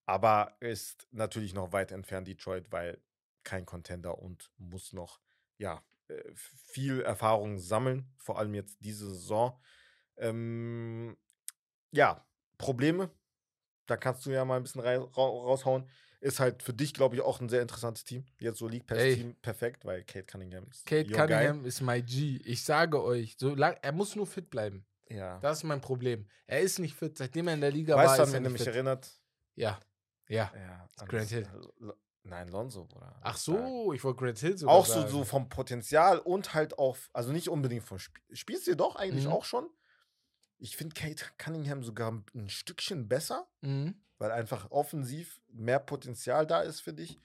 Aber 0.06 0.58
ist 0.60 1.08
natürlich 1.12 1.54
noch 1.54 1.72
weit 1.72 1.92
entfernt 1.92 2.28
Detroit, 2.28 2.72
weil 2.72 3.02
kein 3.44 3.66
Contender 3.66 4.18
und 4.18 4.52
muss 4.58 4.94
noch, 4.94 5.22
ja, 5.58 5.84
äh, 6.08 6.32
viel 6.36 7.02
Erfahrung 7.02 7.60
sammeln, 7.60 8.12
vor 8.18 8.40
allem 8.40 8.54
jetzt 8.54 8.78
diese 8.84 9.10
Saison. 9.10 9.62
Ähm, 10.18 11.18
ja, 11.92 12.26
Probleme, 12.58 13.12
da 13.86 13.98
kannst 13.98 14.26
du 14.26 14.32
ja 14.32 14.46
mal 14.46 14.58
ein 14.58 14.64
bisschen 14.64 14.82
raushauen. 14.82 15.90
Ist 16.22 16.40
halt 16.40 16.64
für 16.64 16.74
dich, 16.74 16.94
glaube 16.94 17.16
ich, 17.16 17.22
auch 17.22 17.42
ein 17.42 17.50
sehr 17.50 17.62
interessantes 17.62 18.06
Team. 18.06 18.26
Jetzt 18.40 18.58
so 18.60 18.68
League 18.70 18.86
Pass 18.88 18.98
Ey. 18.98 19.16
Team 19.16 19.36
perfekt, 19.42 19.84
weil 19.84 20.04
Kate 20.06 20.24
Cunningham 20.26 20.66
ist. 20.70 20.86
Kate 20.86 21.10
your 21.10 21.18
guy. 21.18 21.28
Cunningham 21.28 21.66
ist 21.66 21.82
my 21.82 22.02
G. 22.02 22.38
Ich 22.46 22.64
sage 22.64 23.04
euch, 23.04 23.36
so 23.38 23.54
lang, 23.56 23.76
er 23.82 23.92
muss 23.92 24.16
nur 24.16 24.26
fit 24.26 24.50
bleiben. 24.50 24.86
Ja. 25.10 25.38
Das 25.40 25.58
ist 25.58 25.64
mein 25.66 25.82
Problem. 25.82 26.28
Er 26.48 26.62
ist 26.62 26.80
nicht 26.80 26.96
fit. 26.96 27.18
Seitdem 27.18 27.50
er 27.50 27.56
in 27.56 27.62
der 27.62 27.72
Liga 27.72 27.96
weißt 27.98 28.08
war, 28.08 28.18
du, 28.18 28.24
ist 28.24 28.30
an 28.30 28.34
er 28.36 28.38
wen 28.38 28.44
nicht 28.44 28.54
mich 28.54 28.62
fit. 28.64 28.74
erinnert? 28.74 29.20
Ja, 29.56 29.80
ja. 30.30 30.50
Ja, 30.56 30.88
an 30.98 31.08
Grant 31.10 31.30
Hill. 31.30 31.48
Nein, 32.26 32.48
Lonzo, 32.48 32.88
oder? 32.96 33.20
Ach 33.22 33.36
so, 33.36 33.92
ich 33.92 34.02
wollte 34.06 34.20
Grant 34.24 34.40
Hill 34.40 34.58
sogar 34.58 34.76
Auch 34.76 34.86
so, 34.86 34.94
sagen. 34.94 35.10
so 35.10 35.26
vom 35.26 35.50
Potenzial 35.50 36.20
und 36.20 36.54
halt 36.54 36.80
auch, 36.80 36.96
also 37.12 37.34
nicht 37.34 37.50
unbedingt 37.50 37.84
vom 37.84 38.00
Spiel. 38.00 38.24
Spielst 38.32 38.66
du 38.68 38.76
doch 38.78 38.96
eigentlich 38.96 39.26
Mhm. 39.26 39.34
auch 39.34 39.44
schon? 39.44 39.68
Ich 40.64 40.78
finde 40.78 40.94
Kate 40.96 41.26
Cunningham 41.38 41.84
sogar 41.84 42.24
ein 42.34 42.48
Stückchen 42.48 43.10
besser, 43.10 43.48
Mhm. 43.62 43.96
weil 44.18 44.32
einfach 44.32 44.72
offensiv 44.72 45.42
mehr 45.50 45.80
Potenzial 45.80 46.48
da 46.48 46.62
ist, 46.62 46.80
finde 46.80 47.04
ich. 47.04 47.20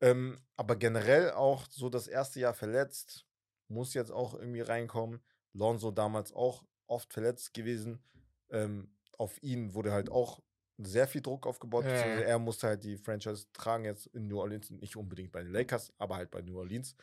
Ähm, 0.00 0.40
aber 0.56 0.76
generell 0.76 1.32
auch 1.32 1.66
so 1.68 1.90
das 1.90 2.06
erste 2.08 2.40
Jahr 2.40 2.54
verletzt, 2.54 3.26
muss 3.68 3.92
jetzt 3.92 4.10
auch 4.10 4.32
irgendwie 4.34 4.62
reinkommen. 4.62 5.20
Lonzo 5.52 5.90
damals 5.90 6.32
auch 6.32 6.64
oft 6.86 7.12
verletzt 7.12 7.52
gewesen. 7.52 8.02
Ähm, 8.48 8.96
auf 9.18 9.42
ihn 9.42 9.74
wurde 9.74 9.92
halt 9.92 10.08
auch 10.10 10.40
sehr 10.78 11.06
viel 11.06 11.20
Druck 11.20 11.46
aufgebaut. 11.46 11.84
Ja, 11.84 11.90
Er 11.90 12.38
musste 12.38 12.68
halt 12.68 12.84
die 12.84 12.96
Franchise 12.96 13.46
tragen 13.52 13.84
jetzt 13.84 14.06
in 14.06 14.28
New 14.28 14.40
Orleans, 14.40 14.70
nicht 14.70 14.96
unbedingt 14.96 15.30
bei 15.30 15.42
den 15.42 15.52
Lakers, 15.52 15.92
aber 15.98 16.16
halt 16.16 16.30
bei 16.30 16.40
New 16.40 16.56
Orleans. 16.58 16.96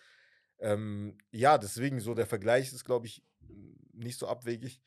Ähm, 0.57 1.15
ja, 1.29 1.59
deswegen 1.59 1.99
so 1.99 2.15
der 2.15 2.25
Vergleich 2.25 2.73
ist, 2.73 2.83
glaube 2.85 3.05
ich, 3.05 3.23
nicht 3.93 4.17
so 4.17 4.27
abwegig. 4.27 4.81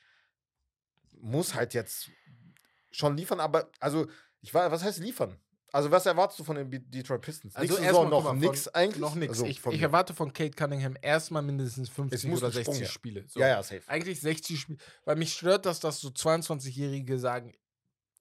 Muss 1.21 1.55
halt 1.55 1.75
jetzt 1.75 2.11
schon 2.91 3.17
liefern, 3.17 3.41
aber 3.41 3.71
also, 3.81 4.07
ich 4.41 4.53
war, 4.53 4.71
was 4.71 4.83
heißt 4.83 4.99
liefern? 4.99 5.39
Also, 5.73 5.91
was 5.91 6.05
erwartest 6.05 6.39
du 6.39 6.45
von 6.45 6.57
den 6.57 6.91
Detroit 6.91 7.23
Pistons? 7.23 7.57
Also 7.57 7.75
Nächste 7.75 7.87
erstmal 7.87 8.09
noch 8.11 8.25
von- 8.25 8.75
eigentlich? 8.75 9.01
Noch 9.01 9.15
nichts. 9.15 9.41
Also 9.41 9.47
ich, 9.47 9.65
ich 9.65 9.81
erwarte 9.81 10.13
von 10.13 10.31
Kate 10.33 10.51
Cunningham 10.51 10.97
erstmal 11.01 11.41
mindestens 11.43 11.89
50 11.89 12.29
muss 12.29 12.41
oder 12.43 12.49
ein 12.49 12.53
Sprung 12.53 12.75
60 12.75 12.81
her. 12.83 12.89
Spiele. 12.89 13.25
So. 13.27 13.41
Ja, 13.41 13.49
ja, 13.49 13.63
safe. 13.63 13.83
Eigentlich 13.87 14.21
60 14.21 14.61
Spiele. 14.61 14.79
Weil 15.07 15.17
mich 15.17 15.33
stört 15.33 15.65
das, 15.65 15.81
dass 15.81 16.01
so 16.01 16.09
22-Jährige 16.09 17.19
sagen, 17.19 17.55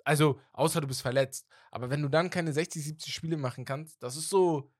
also 0.05 0.39
außer 0.53 0.79
du 0.79 0.87
bist 0.87 1.01
verletzt, 1.01 1.45
aber 1.71 1.89
wenn 1.89 2.01
du 2.01 2.07
dann 2.07 2.29
keine 2.29 2.53
60, 2.53 2.83
70 2.85 3.13
Spiele 3.13 3.35
machen 3.35 3.65
kannst, 3.65 4.01
das 4.01 4.15
ist 4.15 4.29
so, 4.29 4.71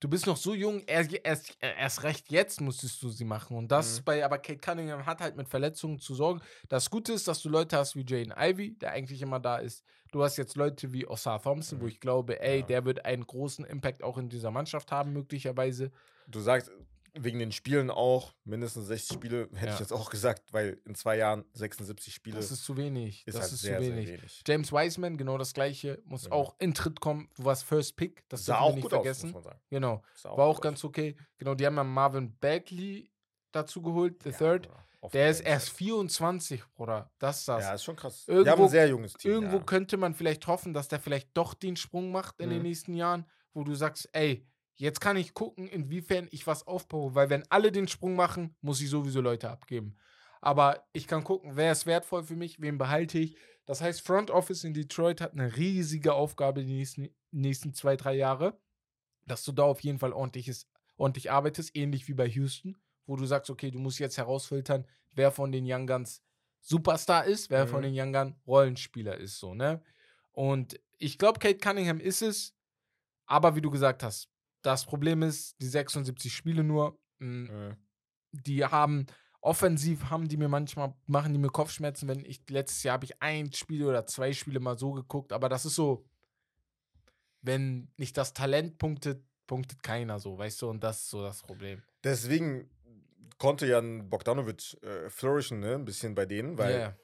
du 0.00 0.08
bist 0.08 0.26
noch 0.26 0.36
so 0.36 0.54
jung, 0.54 0.82
erst, 0.86 1.12
erst, 1.24 1.56
erst 1.60 2.02
recht 2.02 2.30
jetzt 2.30 2.60
musstest 2.60 3.02
du 3.02 3.08
sie 3.08 3.24
machen. 3.24 3.56
Und 3.56 3.68
das 3.72 4.00
Mhm. 4.00 4.04
bei, 4.04 4.24
aber 4.24 4.38
Kate 4.38 4.58
Cunningham 4.58 5.06
hat 5.06 5.20
halt 5.20 5.36
mit 5.36 5.48
Verletzungen 5.48 5.98
zu 5.98 6.14
sorgen. 6.14 6.40
Das 6.68 6.90
Gute 6.90 7.12
ist, 7.12 7.26
dass 7.28 7.40
du 7.42 7.48
Leute 7.48 7.76
hast 7.76 7.96
wie 7.96 8.04
Jane 8.06 8.34
Ivy, 8.38 8.76
der 8.78 8.92
eigentlich 8.92 9.22
immer 9.22 9.40
da 9.40 9.56
ist. 9.58 9.84
Du 10.12 10.22
hast 10.22 10.36
jetzt 10.36 10.56
Leute 10.56 10.92
wie 10.92 11.06
Osar 11.06 11.42
Thompson, 11.42 11.80
wo 11.80 11.84
Mhm. 11.84 11.88
ich 11.90 12.00
glaube, 12.00 12.40
ey, 12.40 12.60
Ja. 12.60 12.66
der 12.66 12.84
wird 12.84 13.04
einen 13.04 13.26
großen 13.26 13.64
Impact 13.64 14.02
auch 14.02 14.18
in 14.18 14.28
dieser 14.28 14.50
Mannschaft 14.50 14.92
haben, 14.92 15.12
möglicherweise. 15.12 15.90
Du 16.28 16.40
sagst, 16.40 16.70
wegen 17.18 17.38
den 17.38 17.52
Spielen 17.52 17.90
auch, 17.90 18.34
mindestens 18.44 18.86
60 18.86 19.16
Spiele, 19.16 19.48
hätte 19.54 19.66
Ja. 19.66 19.74
ich 19.74 19.80
jetzt 19.80 19.92
auch 19.92 20.10
gesagt, 20.10 20.52
weil 20.52 20.80
in 20.84 20.94
zwei 20.94 21.16
Jahren 21.16 21.44
76 21.52 22.14
Spiele 22.14 22.36
Das 22.36 22.50
ist 22.50 22.64
zu 22.64 22.76
wenig. 22.76 23.26
ist 23.26 23.34
das 23.34 23.44
halt 23.44 23.52
ist 23.52 23.60
sehr, 23.60 23.78
zu 23.78 23.84
wenig. 23.86 24.08
wenig. 24.08 24.42
James 24.46 24.72
Wiseman, 24.72 25.16
genau 25.16 25.38
das 25.38 25.52
gleiche, 25.54 26.00
muss 26.04 26.24
Ja. 26.26 26.32
auch 26.32 26.54
in 26.58 26.74
Tritt 26.74 27.00
kommen. 27.00 27.28
Du 27.36 27.44
warst 27.44 27.64
First 27.64 27.96
Pick, 27.96 28.22
das 28.28 28.44
Sah 28.44 28.58
auch 28.60 28.70
wir 28.70 28.76
nicht 28.76 28.88
vergessen. 28.90 29.34
aus, 29.34 29.44
man 29.44 29.54
genau, 29.70 30.02
Sah 30.14 30.36
war 30.36 30.46
auch 30.46 30.60
ganz 30.60 30.84
okay. 30.84 31.16
Genau, 31.38 31.54
die 31.54 31.64
haben 31.66 31.76
ja 31.76 31.84
Marvin 31.84 32.36
Bagley 32.38 33.10
dazu 33.52 33.80
geholt, 33.82 34.22
the 34.22 34.30
Ja, 34.30 34.36
third. 34.36 34.68
Auf 35.02 35.12
Der 35.12 35.30
ist 35.30 35.40
erst 35.40 35.68
halt. 35.68 35.76
24, 35.78 36.62
Bruder. 36.74 37.10
Das 37.18 37.38
ist 37.40 37.48
das. 37.48 37.62
Ja, 37.62 37.74
ist 37.74 37.84
schon 37.84 37.94
krass. 37.96 38.24
Irgendwo- 38.26 38.44
Wir 38.44 38.52
haben 38.52 38.62
ein 38.62 38.68
sehr 38.68 38.88
junges 38.88 39.12
Team. 39.12 39.30
Irgendwo 39.30 39.58
ja. 39.58 39.62
könnte 39.62 39.96
man 39.98 40.14
vielleicht 40.14 40.46
hoffen, 40.48 40.74
dass 40.74 40.88
der 40.88 40.98
vielleicht 41.00 41.28
doch 41.36 41.54
den 41.54 41.76
Sprung 41.76 42.10
macht 42.10 42.40
in 42.40 42.48
den 42.50 42.58
Mhm. 42.58 42.64
nächsten 42.64 42.94
Jahren, 42.94 43.24
wo 43.52 43.62
du 43.62 43.74
sagst, 43.74 44.08
ey, 44.12 44.44
jetzt 44.76 45.00
kann 45.00 45.16
ich 45.16 45.34
gucken, 45.34 45.66
inwiefern 45.66 46.28
ich 46.30 46.46
was 46.46 46.66
aufbaue, 46.66 47.14
weil 47.14 47.30
wenn 47.30 47.50
alle 47.50 47.72
den 47.72 47.88
Sprung 47.88 48.14
machen, 48.14 48.54
muss 48.60 48.80
ich 48.80 48.88
sowieso 48.90 49.20
Leute 49.20 49.50
abgeben. 49.50 49.96
Aber 50.40 50.86
ich 50.92 51.06
kann 51.06 51.24
gucken, 51.24 51.56
wer 51.56 51.72
ist 51.72 51.86
wertvoll 51.86 52.22
für 52.22 52.36
mich, 52.36 52.60
wen 52.60 52.78
behalte 52.78 53.18
ich. 53.18 53.36
Das 53.64 53.80
heißt, 53.80 54.00
Front 54.02 54.30
Office 54.30 54.64
in 54.64 54.74
Detroit 54.74 55.20
hat 55.20 55.32
eine 55.32 55.56
riesige 55.56 56.14
Aufgabe 56.14 56.64
die 56.64 56.74
nächsten, 56.74 57.08
nächsten 57.32 57.74
zwei, 57.74 57.96
drei 57.96 58.14
Jahre, 58.14 58.60
dass 59.26 59.44
du 59.44 59.52
da 59.52 59.64
auf 59.64 59.80
jeden 59.80 59.98
Fall 59.98 60.12
ordentliches, 60.12 60.68
ordentlich 60.96 61.30
arbeitest, 61.30 61.74
ähnlich 61.76 62.06
wie 62.06 62.14
bei 62.14 62.26
Houston, 62.28 62.76
wo 63.06 63.16
du 63.16 63.24
sagst, 63.26 63.50
okay, 63.50 63.70
du 63.70 63.78
musst 63.78 63.98
jetzt 63.98 64.18
herausfiltern, 64.18 64.86
wer 65.12 65.32
von 65.32 65.50
den 65.50 65.64
Young 65.66 65.86
Guns 65.86 66.22
Superstar 66.60 67.24
ist, 67.24 67.50
wer 67.50 67.66
von 67.66 67.80
Mhm. 67.80 67.84
den 67.84 67.94
Young 67.96 68.12
Guns 68.12 68.36
Rollenspieler 68.46 69.16
ist, 69.16 69.38
so, 69.38 69.54
ne? 69.54 69.82
Und 70.32 70.78
ich 70.98 71.18
glaube, 71.18 71.38
Kate 71.38 71.58
Cunningham 71.58 72.00
ist 72.00 72.22
es, 72.22 72.54
aber 73.26 73.56
wie 73.56 73.60
du 73.60 73.70
gesagt 73.70 74.02
hast, 74.02 74.28
das 74.66 74.84
Problem 74.84 75.22
ist, 75.22 75.60
die 75.60 75.66
76 75.68 76.32
Spiele 76.34 76.64
nur, 76.64 76.98
mh, 77.18 77.50
Mhm. 77.52 77.76
die 78.32 78.64
haben 78.64 79.06
offensiv 79.40 80.10
haben 80.10 80.26
die 80.28 80.36
mir 80.36 80.48
manchmal 80.48 80.92
machen 81.06 81.32
die 81.32 81.38
mir 81.38 81.50
Kopfschmerzen, 81.50 82.08
wenn 82.08 82.24
ich 82.24 82.42
letztes 82.50 82.82
Jahr 82.82 82.94
habe 82.94 83.04
ich 83.04 83.22
ein 83.22 83.52
Spiel 83.52 83.84
oder 83.84 84.04
zwei 84.06 84.32
Spiele 84.32 84.58
mal 84.60 84.76
so 84.76 84.92
geguckt, 84.92 85.32
aber 85.32 85.48
das 85.48 85.64
ist 85.64 85.76
so 85.76 86.04
wenn 87.42 87.88
nicht 87.96 88.16
das 88.16 88.32
Talent 88.32 88.78
punktet, 88.78 89.22
punktet 89.46 89.82
keiner 89.82 90.18
so, 90.18 90.36
weißt 90.36 90.62
du, 90.62 90.70
und 90.70 90.82
das 90.82 91.02
ist 91.02 91.10
so 91.10 91.22
das 91.22 91.42
Problem. 91.42 91.82
Deswegen 92.02 92.68
konnte 93.38 93.66
Jan 93.66 94.08
Bogdanovic 94.10 94.82
äh, 94.82 95.08
flourishen, 95.10 95.60
ne? 95.60 95.74
Ein 95.76 95.84
bisschen 95.84 96.14
bei 96.14 96.26
denen, 96.26 96.58
weil 96.58 96.78
Ja, 96.80 96.96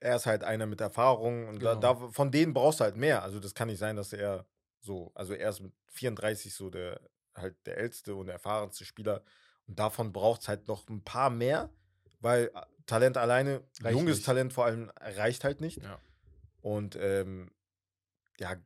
er 0.00 0.16
ist 0.16 0.26
halt 0.26 0.42
einer 0.42 0.66
mit 0.66 0.80
Erfahrung 0.80 1.46
und 1.48 1.62
da, 1.62 1.74
Genau. 1.74 1.94
da, 2.06 2.10
von 2.10 2.30
denen 2.32 2.54
brauchst 2.54 2.80
du 2.80 2.84
halt 2.84 2.96
mehr. 2.96 3.22
Also 3.22 3.38
das 3.38 3.54
kann 3.54 3.68
nicht 3.68 3.78
sein, 3.78 3.94
dass 3.96 4.12
er 4.12 4.46
so, 4.80 5.12
also 5.14 5.34
er 5.34 5.50
ist 5.50 5.60
mit 5.60 5.72
34 5.88 6.54
so 6.54 6.70
der 6.70 7.00
halt 7.34 7.56
der 7.66 7.78
älteste 7.78 8.14
und 8.14 8.28
erfahrenste 8.28 8.84
Spieler 8.84 9.22
und 9.66 9.78
davon 9.78 10.12
braucht 10.12 10.42
es 10.42 10.48
halt 10.48 10.66
noch 10.66 10.88
ein 10.88 11.04
paar 11.04 11.30
mehr, 11.30 11.70
weil 12.20 12.50
äh, 12.54 12.60
Talent 12.86 13.16
alleine, 13.16 13.62
Reicht 13.80 13.96
junges 13.96 14.16
nicht. 14.16 14.26
Talent 14.26 14.52
vor 14.52 14.64
allem 14.64 14.90
reicht 14.98 15.44
halt 15.44 15.60
nicht. 15.60 15.82
Ja. 15.82 16.00
Und 16.62 16.96
ähm, 16.96 17.50
ja, 18.40 18.56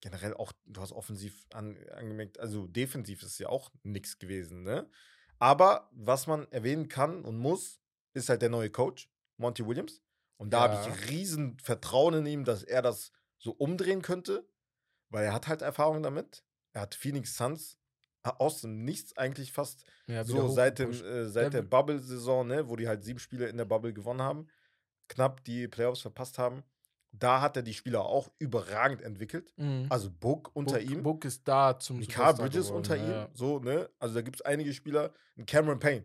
generell 0.00 0.34
auch, 0.34 0.52
du 0.66 0.80
hast 0.80 0.92
offensiv 0.92 1.46
an, 1.52 1.76
angemerkt, 1.92 2.38
also 2.38 2.66
defensiv 2.66 3.22
ist 3.22 3.38
ja 3.38 3.48
auch 3.48 3.70
nichts 3.82 4.18
gewesen, 4.18 4.62
ne? 4.62 4.88
Aber 5.38 5.88
was 5.92 6.26
man 6.26 6.46
erwähnen 6.52 6.88
kann 6.88 7.24
und 7.24 7.38
muss, 7.38 7.80
ist 8.12 8.28
halt 8.28 8.42
der 8.42 8.50
neue 8.50 8.70
Coach, 8.70 9.10
Monty 9.38 9.66
Williams. 9.66 10.02
Und 10.36 10.50
da 10.50 10.58
Ja. 10.58 10.62
habe 10.64 10.74
ich 10.74 11.10
riesen 11.10 11.58
Vertrauen 11.58 12.14
in 12.14 12.26
ihm, 12.26 12.44
dass 12.44 12.62
er 12.62 12.82
das 12.82 13.12
so 13.38 13.52
umdrehen 13.52 14.02
könnte, 14.02 14.46
weil 15.10 15.24
er 15.24 15.32
hat 15.32 15.48
halt 15.48 15.62
Erfahrung 15.62 16.02
damit. 16.02 16.42
Er 16.72 16.82
hat 16.82 16.94
Phoenix 16.94 17.36
Suns 17.36 17.76
aus 18.22 18.60
dem 18.60 18.84
Nichts 18.84 19.16
eigentlich 19.16 19.52
fast 19.52 19.84
Ja, 20.06 20.24
so 20.24 20.48
seit, 20.48 20.78
dem, 20.78 20.90
äh, 20.90 21.26
seit 21.26 21.52
der 21.52 21.62
Bubble-Saison, 21.62 22.46
ne, 22.46 22.68
wo 22.68 22.76
die 22.76 22.88
halt 22.88 23.02
sieben 23.02 23.18
Spiele 23.18 23.46
in 23.46 23.56
der 23.56 23.64
Bubble 23.64 23.92
gewonnen 23.92 24.22
haben, 24.22 24.48
knapp 25.08 25.42
die 25.44 25.68
Playoffs 25.68 26.02
verpasst 26.02 26.38
haben. 26.38 26.62
Da 27.12 27.40
hat 27.40 27.56
er 27.56 27.62
die 27.62 27.74
Spieler 27.74 28.04
auch 28.04 28.30
überragend 28.38 29.02
entwickelt. 29.02 29.52
Mhm. 29.56 29.86
Also 29.88 30.10
Book 30.10 30.50
unter 30.54 30.78
Book, 30.78 30.90
ihm, 30.90 31.02
Book 31.02 31.24
ist 31.24 31.48
da 31.48 31.78
zum 31.78 32.02
Superstar 32.02 32.34
Bridges 32.34 32.66
geworden, 32.66 32.76
unter 32.76 32.96
ihm, 32.96 33.10
ja. 33.10 33.28
so, 33.34 33.58
ne? 33.58 33.90
Also 33.98 34.14
da 34.14 34.22
gibt 34.22 34.36
es 34.36 34.42
einige 34.42 34.72
Spieler, 34.72 35.12
ein 35.36 35.46
Cameron 35.46 35.80
Payne. 35.80 36.04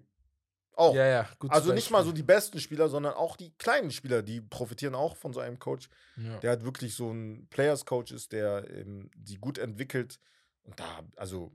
Auch. 0.77 0.93
Ja, 0.93 1.05
ja, 1.05 1.29
gut. 1.39 1.51
also 1.51 1.71
nicht 1.73 1.89
mal 1.89 2.03
so 2.03 2.11
die 2.11 2.23
besten 2.23 2.59
Spieler, 2.59 2.89
sondern 2.89 3.13
auch 3.13 3.37
die 3.37 3.51
kleinen 3.57 3.91
Spieler, 3.91 4.21
die 4.21 4.41
profitieren 4.41 4.93
auch 4.95 5.15
von 5.15 5.31
so 5.33 5.39
einem 5.39 5.57
Coach, 5.57 5.89
Ja. 6.17 6.37
der 6.39 6.49
halt 6.51 6.65
wirklich 6.65 6.95
so 6.95 7.11
ein 7.11 7.47
Players-Coach 7.49 8.11
ist, 8.11 8.31
der 8.33 8.69
ähm, 8.69 9.09
die 9.15 9.37
gut 9.37 9.57
entwickelt. 9.57 10.19
Und 10.63 10.79
da, 10.79 11.01
also 11.15 11.51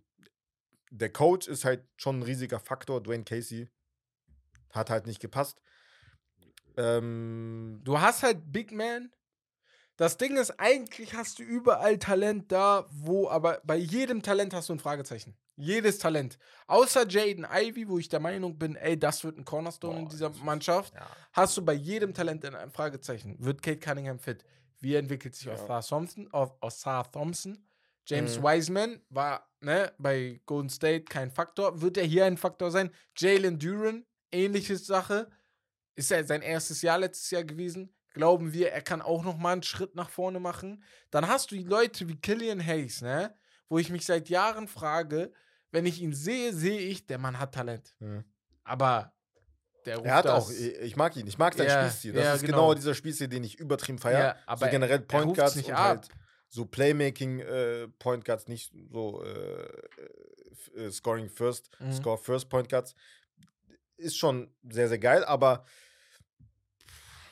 der 0.91 1.13
Coach 1.13 1.49
ist 1.49 1.65
halt 1.65 1.85
schon 1.97 2.21
ein 2.21 2.23
riesiger 2.23 2.59
Faktor. 2.61 3.03
Dwayne 3.03 3.25
Casey 3.25 3.69
hat 4.71 4.89
halt 4.91 5.07
nicht 5.07 5.21
gepasst. 5.21 5.61
Ähm, 6.77 7.81
Du 7.85 8.01
hast 8.01 8.23
halt 8.23 8.53
Big 8.53 8.73
Man. 8.73 9.11
Das 10.01 10.17
Ding 10.17 10.39
ist, 10.39 10.59
eigentlich 10.59 11.13
hast 11.13 11.39
du 11.39 11.43
überall 11.43 11.99
Talent 11.99 12.51
da, 12.51 12.87
wo, 12.91 13.29
aber 13.29 13.61
bei 13.65 13.77
jedem 13.77 14.23
Talent 14.23 14.55
hast 14.55 14.71
du 14.71 14.73
ein 14.73 14.79
Fragezeichen. 14.79 15.37
Jedes 15.57 15.99
Talent. 15.99 16.39
Außer 16.69 17.07
Jaden 17.07 17.47
Ivy, 17.53 17.87
wo 17.87 17.99
ich 17.99 18.09
der 18.09 18.19
Meinung 18.21 18.59
bin, 18.59 18.77
ey, 18.77 18.99
das 18.99 19.23
wird 19.25 19.37
ein 19.37 19.45
Cornerstone 19.45 19.99
in 19.99 20.05
Boah, 20.07 20.11
dieser 20.11 20.29
das 20.31 20.39
ist- 20.39 20.43
Mannschaft. 20.45 20.95
ja. 20.95 21.07
Hast 21.35 21.55
du 21.59 21.63
bei 21.63 21.75
jedem 21.75 22.15
Talent 22.15 22.47
ein 22.47 22.71
Fragezeichen. 22.71 23.37
Wird 23.41 23.61
Kate 23.61 23.79
Cunningham 23.79 24.19
fit? 24.19 24.43
Wie 24.79 24.95
entwickelt 24.95 25.35
sich 25.35 25.45
Ja. 25.49 25.53
Osar 25.53 25.83
Thompson? 25.83 26.33
Auf 26.33 26.55
Osar 26.63 27.13
Thompson? 27.13 27.63
James 28.07 28.39
Mhm. 28.39 28.43
Wiseman 28.45 29.03
war 29.11 29.47
ne, 29.61 29.93
bei 29.99 30.41
Golden 30.47 30.71
State 30.71 31.05
kein 31.05 31.31
Faktor. 31.31 31.83
Wird 31.83 31.99
er 31.99 32.05
hier 32.07 32.25
ein 32.25 32.39
Faktor 32.39 32.71
sein? 32.71 32.91
Jalen 33.19 33.59
Duran, 33.59 34.07
ähnliche 34.33 34.79
Sache. 34.79 35.29
Ist 35.95 36.11
ja 36.11 36.25
sein 36.25 36.41
erstes 36.41 36.81
Jahr 36.81 36.97
letztes 36.97 37.31
Jahr 37.31 37.45
gewesen. 37.45 37.95
Glauben 38.13 38.53
wir, 38.53 38.73
er 38.73 38.83
kann 38.83 39.03
auch 39.03 39.23
noch 39.25 39.37
mal 39.39 39.53
einen 39.53 39.63
Schritt 39.63 39.95
nach 39.95 40.11
vorne 40.11 40.41
machen. 40.41 40.83
Dann 41.11 41.29
hast 41.29 41.51
du 41.51 41.55
die 41.55 41.63
Leute 41.65 42.09
wie 42.09 42.17
Killian 42.17 42.65
Hayes, 42.65 43.03
ne? 43.03 43.35
Wo 43.69 43.79
ich 43.79 43.91
mich 43.91 44.05
seit 44.05 44.29
Jahren 44.29 44.67
frage, 44.67 45.33
wenn 45.71 45.87
ich 45.87 46.01
ihn 46.03 46.13
sehe, 46.13 46.53
sehe 46.53 46.81
ich, 46.81 47.07
der 47.07 47.19
Mann 47.19 47.39
hat 47.39 47.55
Talent. 47.55 47.95
Mhm. 48.01 48.25
Aber 48.65 49.13
der 49.87 49.97
ruft 49.97 50.07
Er 50.09 50.15
hat 50.17 50.25
das, 50.25 50.49
auch, 50.49 50.51
ich 50.51 50.97
mag 50.97 51.17
ihn, 51.17 51.27
ich 51.27 51.39
mag 51.39 51.55
seinen 51.55 51.69
Ja, 51.69 51.79
Spielstil. 51.83 52.13
Das 52.15 52.25
ja, 52.25 52.35
ist 52.35 52.41
genau. 52.43 52.57
genau. 52.69 52.75
dieser 52.75 52.95
Spielstil, 52.95 53.29
den 53.29 53.45
ich 53.45 53.59
übertrieben 53.59 53.99
feiere. 53.99 54.21
Ja, 54.21 54.37
aber 54.47 54.67
so 54.67 54.71
generell 54.71 54.99
er 54.99 55.07
Point 55.07 55.37
Guards 55.37 55.55
nicht 55.57 55.69
und 55.69 55.75
ab. 55.75 55.85
halt 55.85 56.09
so 56.49 56.65
Playmaking 56.67 57.39
äh, 57.41 57.87
Point 58.01 58.25
Guards, 58.25 58.49
nicht 58.49 58.73
so 58.91 59.23
äh, 59.23 59.69
äh, 60.75 60.91
Scoring 60.91 61.29
First, 61.31 61.71
Mhm. 61.79 61.93
Score 61.93 62.19
First 62.19 62.49
Point 62.49 62.69
Guards. 62.69 62.95
Ist 63.97 64.17
schon 64.19 64.53
sehr, 64.69 64.89
sehr 64.89 64.99
geil, 64.99 65.25
aber 65.25 65.65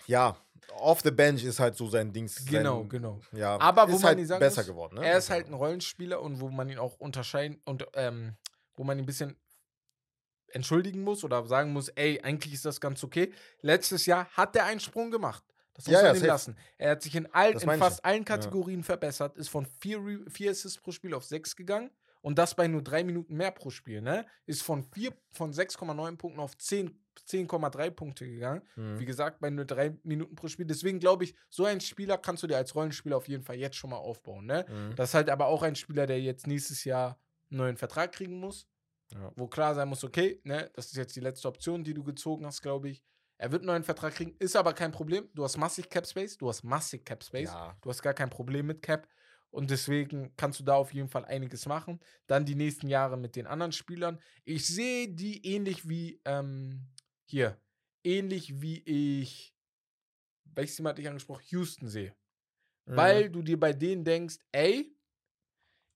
ja, 0.07 0.37
off 0.75 1.01
the 1.03 1.11
bench 1.11 1.45
ist 1.45 1.61
halt 1.61 1.77
so 1.77 1.89
sein 1.89 2.13
Dings. 2.13 2.45
Genau, 2.47 2.81
sein, 2.81 2.89
genau. 2.89 3.21
Ja, 3.33 3.59
Aber 3.61 3.89
wo 3.89 3.93
man 3.95 4.03
halt 4.03 4.19
nicht 4.19 4.29
sagen 4.29 4.41
besser 4.41 4.63
muss, 4.63 4.69
geworden. 4.69 4.95
Ne? 4.97 5.07
Er 5.07 5.19
ist 5.19 5.31
halt 5.31 5.47
ein 5.49 5.55
Rollenspieler 5.55 6.21
und 6.21 6.41
wo 6.41 6.49
man 6.49 6.69
ihn 6.69 6.79
auch 6.79 6.99
unterscheiden 6.99 7.61
und 7.65 7.87
ähm, 7.95 8.37
wo 8.77 8.85
man 8.85 8.99
ihn 8.99 9.03
ein 9.03 9.07
bisschen 9.07 9.37
entschuldigen 10.49 11.03
muss 11.03 11.25
oder 11.25 11.45
sagen 11.47 11.73
muss, 11.73 11.89
ey, 11.91 12.21
eigentlich 12.23 12.55
ist 12.55 12.65
das 12.65 12.81
ganz 12.81 13.05
okay. 13.05 13.33
Letztes 13.61 14.07
Jahr 14.07 14.27
hat 14.31 14.57
er 14.57 14.65
einen 14.65 14.81
Sprung 14.81 15.11
gemacht. 15.11 15.45
Das 15.75 15.87
muss 15.87 15.93
Ja, 15.93 16.03
man 16.03 16.15
ja, 16.17 16.21
ihm 16.21 16.27
lassen. 16.27 16.57
Er 16.79 16.93
hat 16.93 17.03
sich 17.03 17.15
in, 17.15 17.33
all, 17.35 17.53
in 17.53 17.61
fast 17.79 17.99
ja. 17.99 18.05
allen 18.05 18.25
Kategorien 18.25 18.83
verbessert, 18.83 19.37
ist 19.37 19.49
von 19.49 19.67
vier, 19.67 19.99
Re- 19.99 20.31
vier 20.31 20.51
Assists 20.51 20.81
pro 20.81 20.91
Spiel 20.91 21.15
auf 21.15 21.25
sechs 21.25 21.55
gegangen 21.55 21.91
und 22.21 22.39
das 22.39 22.55
bei 22.55 22.69
nur 22.69 22.83
drei 22.83 23.05
Minuten 23.05 23.37
mehr 23.37 23.51
pro 23.51 23.71
Spiel. 23.71 24.01
Ne? 24.01 24.27
Ist 24.47 24.63
von, 24.63 24.83
vier, 24.83 25.13
von 25.31 25.53
6,9 25.53 26.17
Punkten 26.17 26.41
auf 26.41 26.57
10 26.57 27.05
10,3 27.27 27.91
Punkte 27.91 28.27
gegangen. 28.29 28.63
Mhm. 28.77 28.99
Wie 28.99 29.05
gesagt, 29.05 29.41
bei 29.41 29.51
nur 29.51 29.65
drei 29.65 29.97
Minuten 30.03 30.37
pro 30.37 30.49
Spiel. 30.49 30.67
Deswegen 30.67 30.99
glaube 30.99 31.25
ich, 31.25 31.35
so 31.49 31.65
einen 31.65 31.81
Spieler 31.81 32.19
kannst 32.19 32.43
du 32.43 32.47
dir 32.47 32.57
als 32.57 32.75
Rollenspieler 32.75 33.17
auf 33.17 33.29
jeden 33.29 33.43
Fall 33.43 33.57
jetzt 33.57 33.77
schon 33.77 33.91
mal 33.91 33.97
aufbauen. 33.97 34.47
Ne? 34.47 34.65
Mhm. 34.69 34.95
Das 34.97 35.11
ist 35.11 35.15
halt 35.15 35.31
aber 35.31 35.47
auch 35.47 35.63
ein 35.63 35.75
Spieler, 35.75 36.07
der 36.07 36.21
jetzt 36.21 36.47
nächstes 36.47 36.85
Jahr 36.85 37.21
einen 37.51 37.59
neuen 37.59 37.77
Vertrag 37.77 38.13
kriegen 38.13 38.39
muss. 38.39 38.69
Ja. 39.13 39.33
Wo 39.37 39.47
klar 39.47 39.75
sein 39.75 39.89
muss, 39.89 40.05
okay, 40.05 40.41
ne, 40.45 40.71
das 40.75 40.87
ist 40.87 40.97
jetzt 40.97 41.17
die 41.17 41.21
letzte 41.21 41.49
Option, 41.49 41.83
die 41.83 41.95
du 41.95 42.05
gezogen 42.05 42.45
hast, 42.45 42.61
glaube 42.61 42.91
ich. 42.91 43.03
Er 43.39 43.53
wird 43.53 43.63
einen 43.63 43.69
neuen 43.69 43.85
Vertrag 43.85 44.15
kriegen, 44.15 44.35
ist 44.39 44.57
aber 44.57 44.75
kein 44.75 44.93
Problem. 44.93 45.29
Du 45.35 45.45
hast 45.45 45.57
massig 45.57 45.89
Cap 45.89 46.07
Space, 46.07 46.37
du 46.37 46.49
hast 46.49 46.63
massig 46.63 47.07
Cap 47.07 47.23
Space. 47.23 47.51
Ja. 47.51 47.77
Du 47.81 47.89
hast 47.89 48.03
gar 48.03 48.13
kein 48.13 48.29
Problem 48.29 48.67
mit 48.67 48.83
Cap. 48.83 49.09
Und 49.51 49.71
deswegen 49.71 50.35
kannst 50.37 50.61
du 50.61 50.65
da 50.65 50.75
auf 50.75 50.93
jeden 50.93 51.09
Fall 51.09 51.25
einiges 51.25 51.67
machen. 51.67 52.01
Dann 52.27 52.45
die 52.45 52.55
nächsten 52.55 52.89
Jahre 52.89 53.17
mit 53.17 53.35
den 53.35 53.47
anderen 53.47 53.73
Spielern. 53.73 54.21
Ich 54.45 54.67
sehe 54.67 55.09
die 55.09 55.45
ähnlich 55.47 55.89
wie 55.89 56.21
ähm, 56.25 56.87
hier. 57.25 57.59
Ähnlich 58.05 58.61
wie 58.61 58.79
ich, 58.85 59.55
welches 60.45 60.77
Thema 60.77 60.91
hatte 60.91 61.03
ich 61.03 61.09
angesprochen? 61.09 61.45
Houston 61.49 61.89
sehe. 61.89 62.15
Mhm. 62.87 62.97
Weil 62.97 63.31
du 63.31 63.43
dir 63.43 63.59
bei 63.59 63.73
denen 63.73 64.05
denkst, 64.05 64.39
ey, 64.53 64.95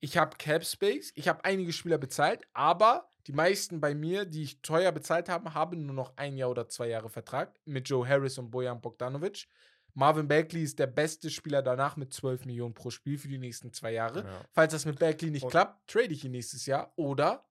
ich 0.00 0.16
habe 0.16 0.36
Cap 0.36 0.64
Space, 0.64 1.12
ich 1.14 1.28
habe 1.28 1.44
einige 1.44 1.72
Spieler 1.72 1.96
bezahlt, 1.96 2.42
aber 2.52 3.08
die 3.28 3.32
meisten 3.32 3.80
bei 3.80 3.94
mir, 3.94 4.24
die 4.24 4.42
ich 4.42 4.60
teuer 4.60 4.90
bezahlt 4.90 5.28
habe, 5.28 5.54
haben 5.54 5.86
nur 5.86 5.94
noch 5.94 6.16
ein 6.16 6.36
Jahr 6.36 6.50
oder 6.50 6.68
zwei 6.68 6.88
Jahre 6.88 7.08
Vertrag 7.08 7.56
mit 7.64 7.88
Joe 7.88 8.06
Harris 8.06 8.36
und 8.36 8.50
Bojan 8.50 8.80
Bogdanovic. 8.80 9.46
Marvin 9.94 10.26
Bagley 10.28 10.62
ist 10.62 10.78
der 10.78 10.86
beste 10.86 11.28
Spieler 11.30 11.62
danach 11.62 11.96
mit 11.96 12.12
12 12.12 12.46
Millionen 12.46 12.74
pro 12.74 12.90
Spiel 12.90 13.18
für 13.18 13.28
die 13.28 13.38
nächsten 13.38 13.72
zwei 13.72 13.92
Jahre. 13.92 14.24
Ja. 14.24 14.40
Falls 14.52 14.72
das 14.72 14.84
mit 14.86 14.98
Bagley 14.98 15.30
nicht 15.30 15.42
Und- 15.44 15.50
klappt, 15.50 15.86
trade 15.90 16.06
ich 16.12 16.24
ihn 16.24 16.30
nächstes 16.32 16.64
Jahr 16.66 16.92
oder 16.96 17.44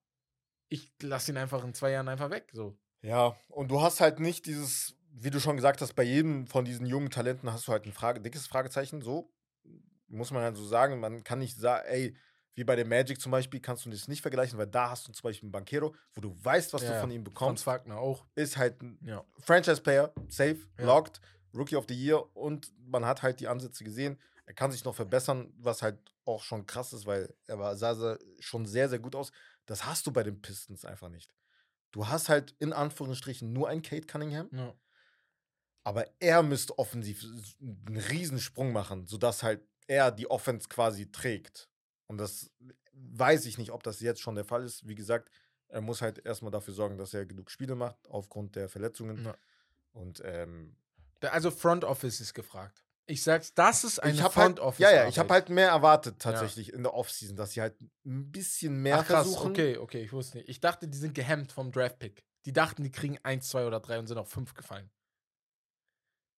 ich 0.68 0.92
lasse 1.02 1.30
ihn 1.32 1.36
einfach 1.36 1.62
in 1.64 1.74
zwei 1.74 1.90
Jahren 1.92 2.08
einfach 2.08 2.30
weg. 2.30 2.48
So. 2.52 2.76
Ja, 3.02 3.36
und 3.48 3.70
du 3.70 3.80
hast 3.80 4.00
halt 4.00 4.20
nicht 4.20 4.46
dieses, 4.46 4.96
wie 5.12 5.30
du 5.30 5.38
schon 5.40 5.56
gesagt 5.56 5.80
hast, 5.82 5.94
bei 5.94 6.02
jedem 6.02 6.46
von 6.46 6.64
diesen 6.64 6.86
jungen 6.86 7.10
Talenten 7.10 7.52
hast 7.52 7.68
du 7.68 7.72
halt 7.72 7.84
ein 7.86 7.92
Frage, 7.92 8.20
dickes 8.20 8.46
Fragezeichen, 8.46 9.02
so. 9.02 9.30
Muss 10.08 10.30
man 10.30 10.42
halt 10.42 10.56
so 10.56 10.64
sagen. 10.66 11.00
Man 11.00 11.24
kann 11.24 11.38
nicht 11.38 11.56
sagen, 11.56 11.84
ey, 11.88 12.16
wie 12.54 12.64
bei 12.64 12.76
dem 12.76 12.88
Magic 12.88 13.18
zum 13.18 13.32
Beispiel, 13.32 13.60
kannst 13.60 13.86
du 13.86 13.90
das 13.90 14.08
nicht 14.08 14.20
vergleichen, 14.20 14.58
weil 14.58 14.66
da 14.66 14.90
hast 14.90 15.08
du 15.08 15.12
zum 15.12 15.22
Beispiel 15.22 15.46
einen 15.46 15.52
Bankero, 15.52 15.94
wo 16.14 16.20
du 16.20 16.36
weißt, 16.44 16.74
was 16.74 16.82
du 16.82 16.88
Ja, 16.88 17.00
von 17.00 17.10
ihm 17.10 17.22
Franz 17.24 17.32
bekommst. 17.32 17.66
Wagner 17.66 17.96
auch. 17.96 18.26
Ist 18.34 18.58
halt 18.58 18.82
ein 18.82 18.98
Ja. 19.02 19.24
Franchise-Player, 19.40 20.12
safe, 20.28 20.58
Ja. 20.78 20.84
locked, 20.84 21.20
Rookie 21.54 21.76
of 21.76 21.86
the 21.88 21.94
Year 21.94 22.36
und 22.36 22.72
man 22.86 23.04
hat 23.04 23.22
halt 23.22 23.40
die 23.40 23.48
Ansätze 23.48 23.84
gesehen. 23.84 24.18
Er 24.46 24.54
kann 24.54 24.72
sich 24.72 24.84
noch 24.84 24.94
verbessern, 24.94 25.52
was 25.58 25.82
halt 25.82 25.98
auch 26.24 26.42
schon 26.42 26.66
krass 26.66 26.92
ist, 26.92 27.06
weil 27.06 27.34
er 27.46 27.58
war, 27.58 27.76
sah, 27.76 27.94
sah 27.94 28.18
schon 28.40 28.66
sehr, 28.66 28.88
sehr 28.88 28.98
gut 28.98 29.14
aus. 29.14 29.32
Das 29.66 29.84
hast 29.84 30.06
du 30.06 30.12
bei 30.12 30.22
den 30.22 30.40
Pistons 30.40 30.84
einfach 30.84 31.08
nicht. 31.08 31.32
Du 31.92 32.08
hast 32.08 32.28
halt 32.28 32.56
in 32.58 32.72
Anführungsstrichen 32.72 33.52
nur 33.52 33.68
einen 33.68 33.82
Kate 33.82 34.06
Cunningham, 34.06 34.48
ja. 34.52 34.74
aber 35.84 36.06
er 36.20 36.42
müsste 36.42 36.78
offensiv 36.78 37.24
einen 37.60 37.98
Riesensprung 37.98 38.72
machen, 38.72 39.06
sodass 39.06 39.42
halt 39.42 39.60
er 39.86 40.10
die 40.10 40.30
Offense 40.30 40.68
quasi 40.68 41.12
trägt. 41.12 41.68
Und 42.06 42.18
das 42.18 42.50
weiß 42.92 43.46
ich 43.46 43.58
nicht, 43.58 43.72
ob 43.72 43.82
das 43.82 44.00
jetzt 44.00 44.20
schon 44.20 44.34
der 44.34 44.44
Fall 44.44 44.64
ist. 44.64 44.86
Wie 44.86 44.94
gesagt, 44.94 45.30
er 45.68 45.80
muss 45.80 46.02
halt 46.02 46.24
erstmal 46.24 46.50
dafür 46.50 46.74
sorgen, 46.74 46.98
dass 46.98 47.14
er 47.14 47.26
genug 47.26 47.50
Spiele 47.50 47.74
macht, 47.74 48.08
aufgrund 48.08 48.56
der 48.56 48.68
Verletzungen. 48.68 49.24
Ja. 49.24 49.36
Und 49.92 50.22
ähm, 50.24 50.76
Also 51.30 51.50
Front 51.50 51.84
Office 51.84 52.20
ist 52.20 52.34
gefragt. 52.34 52.84
Ich 53.06 53.22
sag's, 53.22 53.52
das 53.52 53.82
ist 53.84 54.00
ich 54.04 54.22
habe 54.22 54.32
Front 54.32 54.58
halt, 54.58 54.60
Office. 54.60 54.80
ja, 54.80 54.90
ja, 54.92 55.08
ich 55.08 55.18
habe 55.18 55.32
halt 55.34 55.48
mehr 55.48 55.68
erwartet 55.68 56.20
tatsächlich 56.20 56.72
in 56.72 56.82
der 56.84 56.94
Offseason, 56.94 57.36
dass 57.36 57.50
sie 57.52 57.60
halt 57.60 57.78
ein 58.06 58.30
bisschen 58.30 58.80
mehr 58.80 59.00
Ach, 59.00 59.06
krass, 59.06 59.26
versuchen. 59.26 59.50
okay, 59.50 59.76
okay, 59.76 60.02
ich 60.02 60.12
wusste 60.12 60.38
nicht. 60.38 60.48
Ich 60.48 60.60
dachte, 60.60 60.86
die 60.88 60.96
sind 60.96 61.14
gehemmt 61.14 61.52
vom 61.52 61.72
Draftpick. 61.72 62.24
Die 62.46 62.52
dachten, 62.52 62.82
die 62.84 62.90
kriegen 62.90 63.18
1, 63.22 63.48
2 63.48 63.66
oder 63.66 63.80
3 63.80 63.98
und 63.98 64.06
sind 64.06 64.18
auf 64.18 64.30
5 64.30 64.54
gefallen. 64.54 64.90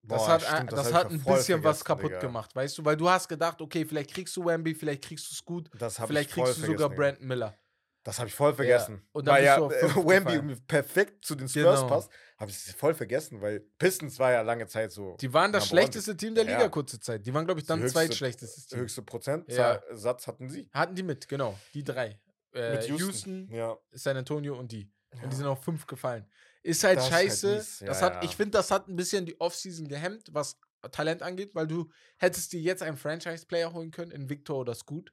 Das 0.06 0.22
Boah, 0.22 0.28
hat, 0.32 0.42
stimmt, 0.42 0.58
ein- 0.60 0.66
das 0.68 0.88
ich 0.88 0.94
hat 0.94 1.04
ja 1.04 1.18
ein 1.18 1.24
bisschen 1.24 1.64
was 1.64 1.84
kaputt 1.84 2.10
Digga. 2.10 2.20
gemacht, 2.20 2.54
weißt 2.54 2.76
du? 2.78 2.84
Weil 2.84 2.96
du 2.96 3.08
hast 3.08 3.28
gedacht, 3.28 3.60
okay, 3.62 3.86
vielleicht 3.86 4.12
kriegst 4.12 4.36
du 4.36 4.44
Wemby, 4.44 4.74
vielleicht 4.74 5.02
kriegst 5.04 5.30
du 5.30 5.34
Scoot, 5.34 5.70
Das 5.78 5.98
hab 5.98 6.08
vielleicht 6.08 6.30
kriegst 6.30 6.58
du 6.58 6.66
sogar. 6.66 6.90
Brandon 6.90 7.26
Miller. 7.26 7.56
Das 8.04 8.18
habe 8.18 8.28
ich 8.28 8.34
voll 8.34 8.54
vergessen. 8.54 9.02
und 9.12 9.26
dann 9.26 9.36
weil 9.36 9.44
ja 9.44 9.56
äh, 9.66 9.88
fünf 9.88 9.96
Wemby 10.06 10.56
perfekt 10.66 11.24
zu 11.24 11.34
den 11.34 11.48
Spurs 11.48 11.80
Genau. 11.80 11.88
passt, 11.88 12.10
habe 12.38 12.50
ich 12.50 12.56
es 12.58 12.72
voll 12.74 12.94
vergessen, 12.94 13.40
weil 13.40 13.60
Pistons 13.78 14.18
war 14.18 14.30
ja 14.30 14.42
lange 14.42 14.66
Zeit 14.66 14.92
so 14.92 15.16
Die 15.20 15.32
waren 15.32 15.52
das 15.52 15.66
schlechteste 15.68 16.16
Team 16.16 16.34
der 16.34 16.44
Ja. 16.44 16.52
Liga 16.58 16.68
kurze 16.68 17.00
Zeit. 17.00 17.24
Die 17.26 17.32
waren, 17.34 17.46
glaube 17.46 17.60
ich, 17.60 17.66
dann 17.66 17.80
höchste- 17.80 17.94
zweitschlechtestes 18.00 18.66
Team. 18.66 18.80
höchste 18.80 19.02
Prozentsatz 19.02 19.56
Ja. 19.56 19.82
Satz 19.96 20.26
hatten 20.26 20.48
sie. 20.50 20.68
Hatten 20.72 20.94
die 20.94 21.02
mit, 21.02 21.26
genau. 21.28 21.58
Die 21.72 21.82
drei. 21.82 22.20
Äh, 22.52 22.72
Mit 22.76 22.88
Houston. 22.88 23.06
Houston, 23.06 23.48
Ja. 23.50 23.76
San 23.92 24.16
Antonio 24.16 24.56
und 24.58 24.70
die. 24.70 24.88
Ja. 25.14 25.22
Und 25.22 25.32
die 25.32 25.36
sind 25.36 25.46
auf 25.46 25.64
5 25.64 25.86
gefallen. 25.86 26.30
Ist 26.62 26.84
halt 26.84 26.98
Das 26.98 27.10
halt 27.10 27.24
scheiße. 27.30 27.54
mies. 27.56 27.80
Ja, 27.80 27.86
das 27.86 28.02
hat, 28.02 28.14
ja. 28.16 28.22
Ich 28.22 28.36
finde, 28.36 28.52
das 28.52 28.70
hat 28.70 28.86
ein 28.88 28.96
bisschen 28.96 29.26
die 29.26 29.40
Offseason 29.40 29.88
gehemmt, 29.88 30.28
was 30.32 30.58
Talent 30.92 31.22
angeht, 31.22 31.54
weil 31.54 31.66
du 31.66 31.90
hättest 32.18 32.52
dir 32.52 32.60
jetzt 32.60 32.82
einen 32.82 32.96
Franchise-Player 32.96 33.72
holen 33.72 33.90
können 33.90 34.10
in 34.12 34.28
Victor 34.28 34.58
oder 34.58 34.74
Scoot. 34.74 35.12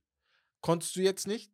Konntest 0.59 0.95
du 0.95 0.99
jetzt 1.01 1.25
nicht. 1.27 1.51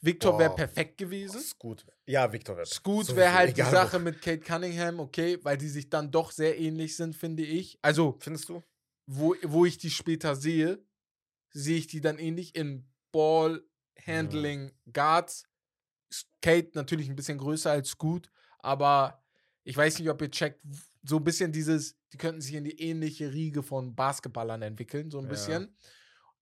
Victor 0.00 0.38
wäre 0.38 0.54
perfekt 0.54 0.96
gewesen. 0.98 1.40
Scoot. 1.40 1.84
Ja, 2.06 2.32
Victor 2.32 2.56
wird. 2.56 2.68
Scoot 2.68 3.14
wäre 3.16 3.32
halt 3.32 3.56
die 3.56 3.62
Sache 3.62 3.98
wo. 3.98 4.04
mit 4.04 4.22
Kate 4.22 4.40
Cunningham, 4.40 5.00
okay, 5.00 5.38
weil 5.42 5.58
die 5.58 5.68
sich 5.68 5.90
dann 5.90 6.10
doch 6.10 6.30
sehr 6.30 6.58
ähnlich 6.58 6.96
sind, 6.96 7.16
finde 7.16 7.42
ich. 7.42 7.78
Also, 7.82 8.16
Findest 8.20 8.48
du? 8.48 8.62
wo, 9.06 9.34
wo 9.42 9.64
ich 9.64 9.78
die 9.78 9.90
später 9.90 10.36
sehe, 10.36 10.84
sehe 11.50 11.78
ich 11.78 11.86
die 11.86 12.00
dann 12.00 12.18
ähnlich 12.18 12.54
in 12.54 12.88
Ball, 13.12 13.62
Handling, 14.06 14.72
Guards. 14.92 15.44
S- 16.10 16.26
Kate 16.40 16.70
natürlich 16.74 17.08
ein 17.10 17.16
bisschen 17.16 17.38
größer 17.38 17.70
als 17.70 17.88
Scoot, 17.90 18.30
aber 18.60 19.22
ich 19.64 19.76
weiß 19.76 19.98
nicht, 19.98 20.08
ob 20.08 20.22
ihr 20.22 20.30
checkt, 20.30 20.60
so 21.02 21.16
ein 21.16 21.24
bisschen 21.24 21.52
dieses, 21.52 21.96
die 22.12 22.16
könnten 22.16 22.40
sich 22.40 22.54
in 22.54 22.64
die 22.64 22.80
ähnliche 22.80 23.32
Riege 23.32 23.62
von 23.62 23.94
Basketballern 23.94 24.62
entwickeln, 24.62 25.10
so 25.10 25.18
ein 25.18 25.24
Ja. 25.24 25.30
bisschen. 25.30 25.76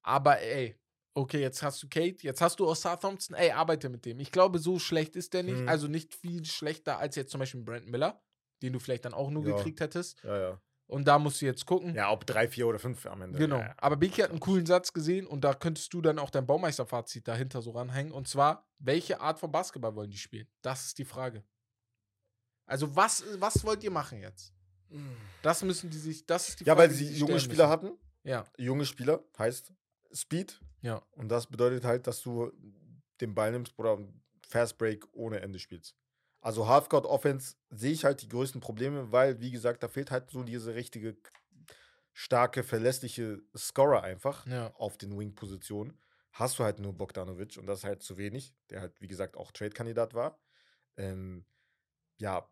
Aber 0.03 0.41
ey, 0.41 0.79
okay, 1.17 1.41
jetzt 1.41 1.63
hast 1.63 1.83
du 1.83 1.89
Kate, 1.89 2.19
jetzt 2.23 2.41
hast 2.41 2.61
du 2.61 2.69
auch 2.69 2.77
Southampton, 2.77 3.35
ey, 3.35 3.51
arbeite 3.51 3.89
mit 3.89 4.05
dem. 4.05 4.21
Ich 4.21 4.31
glaube, 4.31 4.59
so 4.59 4.79
schlecht 4.79 5.17
ist 5.17 5.33
der 5.35 5.43
nicht, 5.43 5.59
Mhm. 5.61 5.69
also 5.69 5.89
nicht 5.89 6.15
viel 6.15 6.45
schlechter 6.45 6.99
als 6.99 7.17
jetzt 7.17 7.31
zum 7.31 7.41
Beispiel 7.41 7.63
Brent 7.63 7.89
Miller, 7.89 8.23
den 8.63 8.73
du 8.73 8.79
vielleicht 8.79 9.05
dann 9.05 9.15
auch 9.15 9.31
nur 9.31 9.45
Ja. 9.47 9.57
gekriegt 9.57 9.81
hättest. 9.81 10.23
Ja, 10.23 10.39
ja. 10.39 10.61
Und 10.89 11.09
da 11.09 11.19
musst 11.19 11.41
du 11.43 11.47
jetzt 11.47 11.67
gucken. 11.67 11.95
Ja, 11.97 12.13
ob 12.13 12.27
drei, 12.27 12.47
vier 12.47 12.69
oder 12.69 12.79
fünf 12.79 13.07
am 13.07 13.21
Ende. 13.23 13.39
Genau. 13.39 13.57
Ja, 13.59 13.67
ja. 13.69 13.75
Aber 13.79 13.97
Biki 13.97 14.21
hat 14.21 14.31
einen 14.31 14.39
coolen 14.39 14.67
Satz 14.67 14.93
gesehen 14.93 15.27
und 15.27 15.41
da 15.43 15.53
könntest 15.53 15.93
du 15.93 16.01
dann 16.01 16.21
auch 16.21 16.31
dein 16.31 16.47
Baumeisterfazit 16.47 17.27
dahinter 17.27 17.61
so 17.61 17.73
ranhängen. 17.73 18.13
Und 18.13 18.29
zwar, 18.29 18.69
welche 18.79 19.21
Art 19.21 19.41
von 19.41 19.51
Basketball 19.51 19.97
wollen 19.97 20.11
die 20.11 20.17
spielen? 20.19 20.47
Das 20.63 20.87
ist 20.87 20.99
die 20.99 21.05
Frage. 21.05 21.43
Also, 22.67 22.95
was, 22.95 23.25
was 23.39 23.65
wollt 23.65 23.83
ihr 23.85 23.91
machen 23.91 24.21
jetzt? 24.21 24.53
Das 25.43 25.63
müssen 25.65 25.91
die 25.91 25.99
sich, 25.99 26.25
das 26.27 26.51
ist 26.51 26.61
die 26.61 26.65
Ja, 26.65 26.75
Frage. 26.77 26.91
weil 26.91 26.97
die 26.97 27.05
sie 27.05 27.19
junge 27.19 27.41
Spieler 27.41 27.67
müssen. 27.69 27.89
hatten. 27.89 27.99
Ja, 28.23 28.45
Junge 28.57 28.85
Spieler 28.87 29.25
heißt 29.39 29.73
Speed. 30.13 30.61
ja. 30.83 31.03
Und 31.13 31.29
das 31.29 31.47
bedeutet 31.47 31.85
halt, 31.85 32.07
dass 32.07 32.23
du 32.23 32.53
den 33.21 33.35
Ball 33.35 33.51
nimmst 33.53 33.79
oder 33.79 33.99
Fast 34.49 34.79
Break 34.79 35.07
ohne 35.13 35.41
Ende 35.41 35.59
spielst. 35.59 35.97
Also 36.41 36.69
Halfcourt 36.69 37.07
Offense 37.07 37.57
sehe 37.71 37.93
ich 37.93 38.05
halt 38.05 38.23
die 38.23 38.29
größten 38.29 38.61
Probleme, 38.61 39.11
weil, 39.11 39.41
wie 39.41 39.51
gesagt, 39.51 39.83
da 39.83 39.89
fehlt 39.89 40.11
halt 40.11 40.31
so 40.31 40.43
diese 40.45 40.75
richtige 40.75 41.17
starke, 42.13 42.63
verlässliche 42.63 43.43
Scorer 43.57 44.03
einfach 44.03 44.47
Ja. 44.47 44.73
auf 44.75 44.97
den 44.97 45.19
Wing-Positionen. 45.19 45.99
Hast 46.33 46.59
du 46.59 46.65
halt 46.65 46.79
nur 46.79 46.93
Bogdanovic 46.93 47.57
und 47.59 47.67
das 47.67 47.81
ist 47.81 47.85
halt 47.85 48.03
zu 48.03 48.17
wenig, 48.19 48.55
der 48.71 48.81
halt, 48.83 49.01
wie 49.01 49.09
gesagt, 49.09 49.37
auch 49.37 49.53
Trade-Kandidat 49.53 50.15
war. 50.15 50.39
Ähm, 50.97 51.47
ja, 52.19 52.49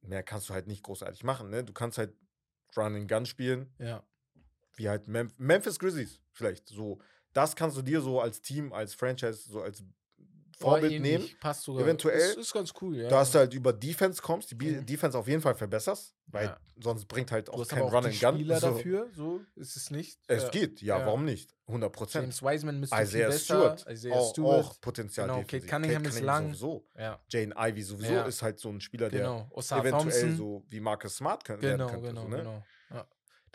mehr 0.00 0.22
kannst 0.22 0.48
du 0.48 0.54
halt 0.54 0.66
nicht 0.66 0.82
großartig 0.82 1.24
machen. 1.24 1.50
Ne? 1.50 1.64
Du 1.64 1.72
kannst 1.72 1.98
halt 1.98 2.16
Run 2.76 2.94
and 2.96 3.08
Gun 3.08 3.26
spielen, 3.26 3.74
Ja. 3.78 4.02
Wie 4.76 4.88
halt 4.88 5.08
Mem 5.08 5.32
Memphis 5.38 5.78
Grizzlies 5.78 6.20
vielleicht. 6.32 6.68
So, 6.68 6.98
das 7.32 7.54
kannst 7.56 7.76
du 7.76 7.82
dir 7.82 8.00
so 8.00 8.20
als 8.20 8.40
Team, 8.40 8.72
als 8.72 8.94
Franchise, 8.94 9.48
so 9.48 9.62
als 9.62 9.82
Vorbild 10.58 11.00
Oh, 11.00 11.02
nehmen. 11.02 11.28
Passt 11.38 11.64
sogar. 11.64 11.82
Eventuell, 11.84 12.18
Ist, 12.18 12.38
ist 12.38 12.54
ganz 12.54 12.72
cool, 12.80 12.96
ja. 12.96 13.08
Dass 13.10 13.30
du 13.30 13.38
halt 13.40 13.52
über 13.52 13.74
Defense 13.74 14.22
kommst, 14.22 14.50
die 14.50 14.54
Bi- 14.54 14.70
Mhm. 14.72 14.86
Defense 14.86 15.18
auf 15.18 15.28
jeden 15.28 15.42
Fall 15.42 15.54
verbesserst, 15.54 16.14
weil 16.28 16.46
Ja. 16.46 16.56
sonst 16.82 17.04
bringt 17.08 17.30
halt 17.30 17.50
auch 17.50 17.68
kein 17.68 17.82
Run 17.82 18.06
and 18.06 18.18
Gun. 18.18 18.34
Spieler 18.36 18.58
so. 18.58 18.70
dafür, 18.70 19.10
so 19.14 19.42
ist 19.54 19.76
es 19.76 19.90
nicht. 19.90 20.18
Es 20.28 20.44
Ja. 20.44 20.48
geht, 20.48 20.80
ja, 20.80 20.98
Ja. 20.98 21.04
warum 21.04 21.26
nicht? 21.26 21.54
100 21.68 21.92
Prozent. 21.92 22.22
James 22.24 22.42
Wiseman 22.42 22.80
müsste 22.80 22.96
Isaiah 22.96 23.26
viel 23.26 23.32
besser. 23.38 23.44
Stewart, 23.76 23.86
Isaiah 23.92 24.14
auch, 24.14 24.30
Stewart. 24.30 24.64
auch 24.64 24.80
Potenzial 24.80 25.26
Genau. 25.28 25.40
Kate 25.42 25.66
Cunningham 25.66 26.04
ist 26.06 26.20
lang. 26.22 26.46
Sowieso. 26.54 26.86
Ja, 26.96 27.20
Jane 27.28 27.54
Ivy 27.54 27.82
sowieso 27.82 28.22
ist 28.22 28.40
halt 28.40 28.58
so 28.58 28.70
ein 28.70 28.80
Spieler, 28.80 29.10
der 29.10 29.20
genau. 29.20 29.46
Osar 29.50 29.80
eventuell 29.80 30.04
Thompson. 30.22 30.36
so 30.38 30.64
wie 30.70 30.80
Marcus 30.80 31.16
Smart 31.16 31.44
können, 31.44 31.60
werden 31.60 31.76
Genau, 31.86 31.90
könnte. 31.90 32.08
genau, 32.08 32.22
so, 32.22 32.28
ne? 32.28 32.36
genau. 32.38 32.64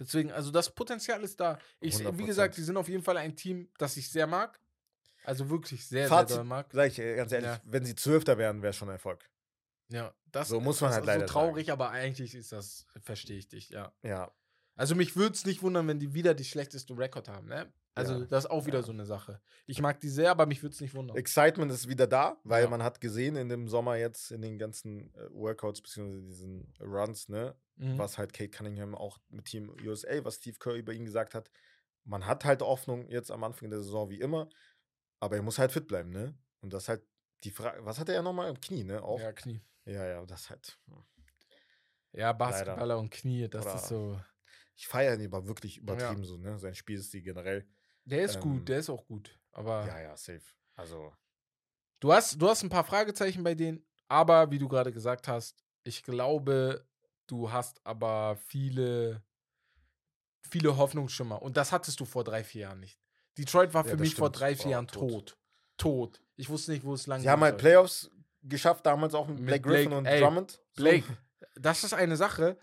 Deswegen, 0.02 0.32
also 0.32 0.50
das 0.52 0.70
Potenzial 0.74 1.24
ist 1.24 1.40
da. 1.40 1.60
Ich, 1.80 2.00
wie 2.00 2.04
100%. 2.08 2.26
gesagt, 2.26 2.58
die 2.58 2.64
sind 2.64 2.76
auf 2.76 2.90
jeden 2.90 3.04
Fall 3.04 3.18
ein 3.18 3.36
Team, 3.36 3.70
das 3.78 3.96
ich 3.98 4.10
sehr 4.10 4.26
mag. 4.28 4.60
Also 5.24 5.50
wirklich 5.50 5.86
sehr, 5.86 6.08
Fazit, 6.08 6.30
sehr 6.30 6.38
doll 6.38 6.46
mag. 6.46 6.68
Sag 6.72 6.88
ich 6.88 6.98
äh, 7.00 7.16
ganz 7.16 7.32
ehrlich, 7.32 7.50
Ja. 7.50 7.62
wenn 7.66 7.86
sie 7.86 7.94
Zwölfter 7.96 8.38
wären, 8.40 8.64
wäre 8.64 8.74
schon 8.74 8.90
Erfolg. 8.90 9.30
Ja, 9.90 10.14
das 10.32 10.48
So 10.48 10.60
muss 10.60 10.82
man 10.82 10.90
das 10.90 10.96
halt 10.96 11.04
ist 11.04 11.08
leider 11.08 11.28
so 11.28 11.34
traurig, 11.34 11.72
aber 11.72 11.92
eigentlich 11.92 12.34
ist 12.34 12.52
das, 12.52 12.88
verstehe 13.04 13.38
ich 13.38 13.48
dich, 13.48 13.70
ja. 13.70 13.94
Ja, 14.02 14.32
Also 14.76 14.96
mich 14.96 15.16
würde 15.16 15.36
es 15.36 15.46
nicht 15.46 15.62
wundern, 15.62 15.88
wenn 15.88 16.00
die 16.00 16.14
wieder 16.16 16.34
die 16.34 16.46
schlechteste 16.46 16.98
Rekord 16.98 17.28
haben, 17.28 17.48
ne? 17.48 17.72
Also 17.94 18.20
Ja, 18.20 18.26
das 18.26 18.46
ist 18.46 18.50
auch 18.52 18.66
wieder 18.66 18.80
ja. 18.80 18.84
so 18.86 18.92
eine 18.94 19.06
Sache. 19.06 19.42
Ich 19.66 19.82
mag 19.82 20.00
die 20.00 20.08
sehr, 20.10 20.32
aber 20.32 20.46
mich 20.46 20.62
würde 20.64 20.74
es 20.74 20.80
nicht 20.82 20.94
wundern. 20.96 21.18
Excitement 21.18 21.72
ist 21.72 21.90
wieder 21.90 22.08
da, 22.08 22.38
weil 22.46 22.64
Ja. 22.64 22.70
man 22.70 22.82
hat 22.84 23.02
gesehen 23.02 23.36
in 23.36 23.50
dem 23.50 23.68
Sommer 23.68 23.98
jetzt 23.98 24.32
in 24.32 24.42
den 24.42 24.58
ganzen 24.58 25.14
äh, 25.16 25.30
Workouts 25.32 25.82
bzw. 25.82 26.22
diesen 26.22 26.74
Runs, 26.80 27.28
ne, 27.28 27.56
Mhm. 27.76 27.98
was 27.98 28.18
halt 28.18 28.32
Kate 28.34 28.50
Cunningham 28.50 28.96
auch 28.96 29.20
mit 29.30 29.46
Team 29.46 29.70
USA, 29.86 30.24
was 30.24 30.36
Steve 30.36 30.58
Kerr 30.58 30.76
über 30.76 30.94
ihn 30.94 31.04
gesagt 31.06 31.34
hat. 31.36 31.52
Man 32.06 32.26
hat 32.26 32.46
halt 32.46 32.62
Hoffnung 32.62 33.10
jetzt 33.10 33.30
am 33.30 33.44
Anfang 33.44 33.70
der 33.70 33.80
Saison 33.82 34.10
wie 34.10 34.20
immer, 34.22 34.48
aber 35.20 35.36
er 35.36 35.42
muss 35.44 35.60
halt 35.60 35.72
fit 35.72 35.88
bleiben, 35.88 36.12
ne? 36.12 36.34
Und 36.62 36.72
das 36.74 36.84
ist 36.84 36.90
halt 36.90 37.04
die 37.44 37.52
Frage, 37.52 37.84
was 37.86 38.00
hat 38.00 38.08
er 38.10 38.16
ja 38.16 38.22
nochmal 38.22 38.50
im 38.50 38.60
Knie, 38.62 38.84
ne? 38.86 39.04
Auch. 39.04 39.20
Ja, 39.20 39.34
Knie. 39.34 39.62
Ja, 39.86 40.06
ja, 40.08 40.26
das 40.26 40.50
halt. 40.50 40.80
hm. 40.88 41.04
Ja, 42.14 42.34
Basketballer 42.34 42.98
und 43.00 43.10
Knie, 43.10 43.48
das 43.50 43.66
Oder- 43.66 43.76
ist 43.76 43.88
so. 43.88 44.20
Ich 44.76 44.88
feiere 44.88 45.16
ihn 45.20 45.26
aber 45.28 45.46
wirklich 45.48 45.78
übertrieben 45.78 46.24
so, 46.26 46.38
ne? 46.38 46.58
Sein 46.58 46.74
Spielstil 46.76 47.22
generell. 47.22 47.68
Der 48.06 48.24
ist 48.24 48.36
Ähm, 48.36 48.42
gut, 48.42 48.70
der 48.70 48.80
ist 48.80 48.90
auch 48.90 49.06
gut. 49.06 49.38
Aber 49.52 49.86
Ja, 49.88 50.00
ja, 50.00 50.16
safe. 50.18 50.42
Also, 50.76 51.14
du, 52.00 52.12
hast, 52.14 52.42
du 52.42 52.48
hast 52.50 52.64
ein 52.64 52.70
paar 52.70 52.84
Fragezeichen 52.84 53.44
bei 53.44 53.54
denen, 53.56 53.86
aber 54.08 54.50
wie 54.52 54.60
du 54.60 54.68
gerade 54.68 54.92
gesagt 54.92 55.28
hast, 55.28 55.64
ich 55.84 56.04
glaube, 56.04 56.86
du 57.28 57.52
hast 57.52 57.86
aber 57.86 58.38
viele, 58.48 59.24
viele 60.50 60.78
Hoffnungsschimmer. 60.78 61.42
Und 61.42 61.58
das 61.58 61.72
hattest 61.72 62.00
du 62.00 62.06
vor 62.06 62.24
drei, 62.24 62.44
vier 62.44 62.62
Jahren 62.64 62.80
nicht. 62.80 63.00
Detroit 63.38 63.74
war 63.74 63.84
Ja, 63.86 63.92
für 63.92 63.98
das 63.98 64.06
mich 64.08 64.16
vor 64.16 64.28
stimmt. 64.28 64.40
drei, 64.42 64.56
vier 64.56 64.72
Jahren 64.72 64.88
tot. 64.88 65.10
tot. 65.12 65.38
Tot. 65.78 66.22
Ich 66.36 66.50
wusste 66.50 66.72
nicht, 66.72 66.84
wo 66.84 66.94
es 66.94 67.08
lang 67.08 67.22
sie 67.22 67.30
haben 67.30 67.42
halt 67.42 67.58
Playoffs 67.58 68.10
geschafft, 68.44 68.86
damals 68.86 69.14
auch 69.14 69.28
mit 69.28 69.38
Mit 69.40 69.46
Blake 69.48 69.62
Griffin 69.64 69.94
und 69.94 70.06
ey, 70.06 70.20
Drummond. 70.22 70.60
Blake, 70.76 71.06
das 71.56 71.84
ist 71.84 71.94
eine 71.94 72.18
Sache. 72.18 72.58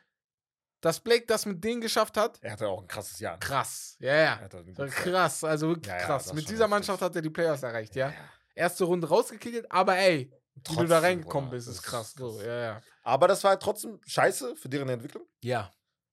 Dass 0.81 1.01
Blake 1.01 1.27
das 1.27 1.45
mit 1.45 1.63
denen 1.65 1.81
geschafft 1.81 2.17
hat, 2.17 2.39
Er 2.41 2.53
hatte 2.53 2.69
auch 2.69 2.83
ein 2.83 2.87
krasses 2.89 3.19
Jahr. 3.19 3.39
krass. 3.41 3.97
Ja, 3.99 4.15
ja. 4.15 4.49
Krass, 4.87 5.43
also 5.43 5.69
wirklich 5.69 5.87
Ja, 5.93 5.99
ja, 5.99 6.07
krass. 6.07 6.33
Mit 6.33 6.49
dieser. 6.49 6.69
Mannschaft 6.69 7.03
hat 7.03 7.17
er 7.17 7.23
die 7.23 7.31
Playoffs 7.31 7.63
erreicht, 7.63 7.97
ja. 7.97 8.11
Ja. 8.11 8.15
Erste 8.55 8.85
Runde 8.85 9.09
rausgekickelt, 9.09 9.71
aber 9.71 9.97
ey, 9.97 10.31
wie 10.55 10.61
du 10.61 10.63
Trotzdem, 10.63 10.89
da 10.89 10.99
reingekommen 11.01 11.51
bist, 11.51 11.69
ist 11.69 11.83
krass. 11.83 12.13
So, 12.13 12.41
ja, 12.41 12.61
ja. 12.61 12.83
Aber 13.03 13.27
das 13.29 13.43
war 13.43 13.53
halt 13.53 13.63
trotzdem 13.63 14.01
scheiße 14.07 14.57
für 14.57 14.69
deren 14.69 14.89
Entwicklung. 14.89 15.25
Ja. 15.41 15.71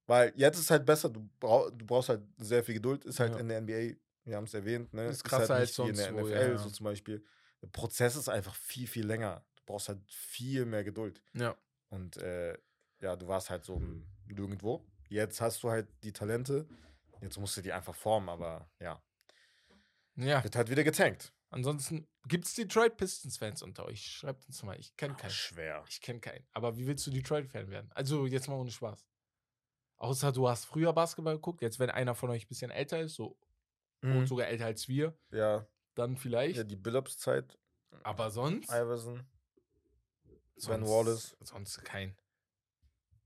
Weil 0.08 0.34
jetzt 0.36 0.58
ist 0.58 0.66
es 0.66 0.72
halt 0.72 0.86
besser, 0.86 1.10
du, 1.10 1.28
brauch, 1.40 1.70
du 1.72 1.86
brauchst 1.86 2.10
halt 2.10 2.22
sehr 2.38 2.64
viel 2.64 2.76
Geduld. 2.76 3.06
Ist 3.06 3.20
halt 3.20 3.38
in 3.38 3.50
der 3.50 3.62
NBA, 3.62 3.98
wir 4.24 4.36
haben 4.36 4.44
es 4.46 4.54
erwähnt, 4.54 4.94
ne? 4.94 5.08
Ist 5.08 5.24
krasser 5.24 5.56
halt 5.56 5.62
als 5.62 5.78
nicht 5.78 5.80
wie 5.80 5.90
in 5.90 5.96
der 5.96 6.06
sonst 6.10 6.22
wo, 6.22 6.28
NFL 6.28 6.58
so 6.58 6.70
zum 6.70 6.84
Beispiel. 6.84 7.26
Der 7.62 7.68
Prozess 7.68 8.16
ist 8.16 8.30
einfach 8.30 8.56
viel, 8.56 8.88
viel 8.88 9.06
länger. 9.06 9.44
Du 9.56 9.64
brauchst 9.66 9.90
halt 9.90 10.00
viel 10.08 10.66
mehr 10.66 10.84
Geduld. 10.84 11.22
Ja. 11.34 11.56
Und 11.90 12.18
äh, 12.18 12.56
ja, 13.02 13.16
du 13.16 13.28
warst 13.28 13.50
halt 13.50 13.66
so 13.66 13.76
im 13.76 14.06
nirgendwo. 14.28 14.86
Jetzt 15.10 15.42
hast 15.42 15.64
du 15.64 15.70
halt 15.70 15.88
die 16.04 16.12
Talente. 16.14 16.68
Jetzt 17.22 17.38
musst 17.38 17.56
du 17.58 17.62
die 17.62 17.72
einfach 17.72 17.96
formen, 17.96 18.30
aber 18.30 18.70
ja, 18.80 19.02
Ja. 20.16 20.44
wird 20.44 20.56
halt 20.56 20.70
wieder 20.70 20.84
getankt. 20.84 21.34
Ansonsten 21.50 22.08
gibt 22.28 22.46
es 22.46 22.54
Detroit 22.56 22.98
Pistons-Fans 22.98 23.62
unter 23.64 23.86
euch. 23.86 24.06
Schreibt 24.06 24.46
uns 24.48 24.62
mal. 24.64 24.78
Ich 24.80 24.96
kenne 24.98 25.16
keinen. 25.16 25.30
Schwer. 25.32 25.84
Ich 25.88 26.02
kenne 26.02 26.20
keinen. 26.20 26.46
Aber 26.54 26.76
wie 26.78 26.86
willst 26.88 27.06
du 27.08 27.12
Detroit-Fan 27.12 27.70
werden? 27.70 27.90
Also 27.94 28.26
jetzt 28.26 28.48
mal 28.48 28.56
ohne 28.56 28.72
Spaß. 28.72 29.06
Außer 29.98 30.32
du 30.34 30.50
hast 30.50 30.66
früher 30.66 30.92
Basketball 30.92 31.36
geguckt. 31.36 31.62
Jetzt, 31.62 31.80
wenn 31.80 31.90
einer 31.90 32.16
von 32.16 32.30
euch 32.32 32.46
ein 32.46 32.48
bisschen 32.50 32.72
älter 32.72 33.00
ist, 33.00 33.16
so 33.16 33.38
und 34.02 34.20
Mhm. 34.22 34.28
sogar 34.28 34.48
älter 34.48 34.66
als 34.66 34.88
wir, 34.90 35.18
Ja, 35.32 35.66
dann 35.94 36.18
vielleicht. 36.18 36.58
ja, 36.58 36.64
die 36.64 36.76
Billups-Zeit. 36.76 37.58
aber 38.04 38.30
sonst. 38.30 38.70
Iverson. 38.70 39.26
Sven 40.58 40.86
Wallace. 40.86 41.38
Sonst 41.42 41.84
kein. 41.86 42.18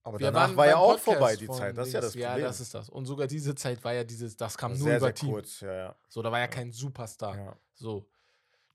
Aber 0.04 0.20
Wir 0.20 0.32
danach 0.32 0.56
war 0.56 0.68
ja 0.68 0.78
auch 0.78 0.92
Podcast 0.94 1.04
vorbei, 1.06 1.36
die 1.36 1.48
Zeit. 1.50 1.78
Das 1.78 1.88
ist 1.88 1.94
ja 1.94 2.02
das 2.02 2.12
Problem. 2.14 2.30
Ja, 2.30 2.38
das 2.40 2.60
ist 2.62 2.74
das. 2.74 2.90
Und 2.90 3.06
sogar 3.06 3.28
diese 3.28 3.54
Zeit 3.56 3.84
war 3.84 3.94
ja 3.94 4.04
dieses, 4.04 4.36
das 4.38 4.58
kam 4.58 4.72
nur 4.72 4.80
sehr, 4.88 4.98
über 4.98 5.08
sehr 5.08 5.14
Team. 5.16 5.32
kurz. 5.32 5.60
Ja, 5.60 5.74
ja. 5.74 5.96
So, 6.08 6.22
da 6.22 6.32
war 6.32 6.40
ja, 6.40 6.48
kein 6.48 6.72
Superstar. 6.72 7.38
ja. 7.38 7.56
So. 7.74 8.08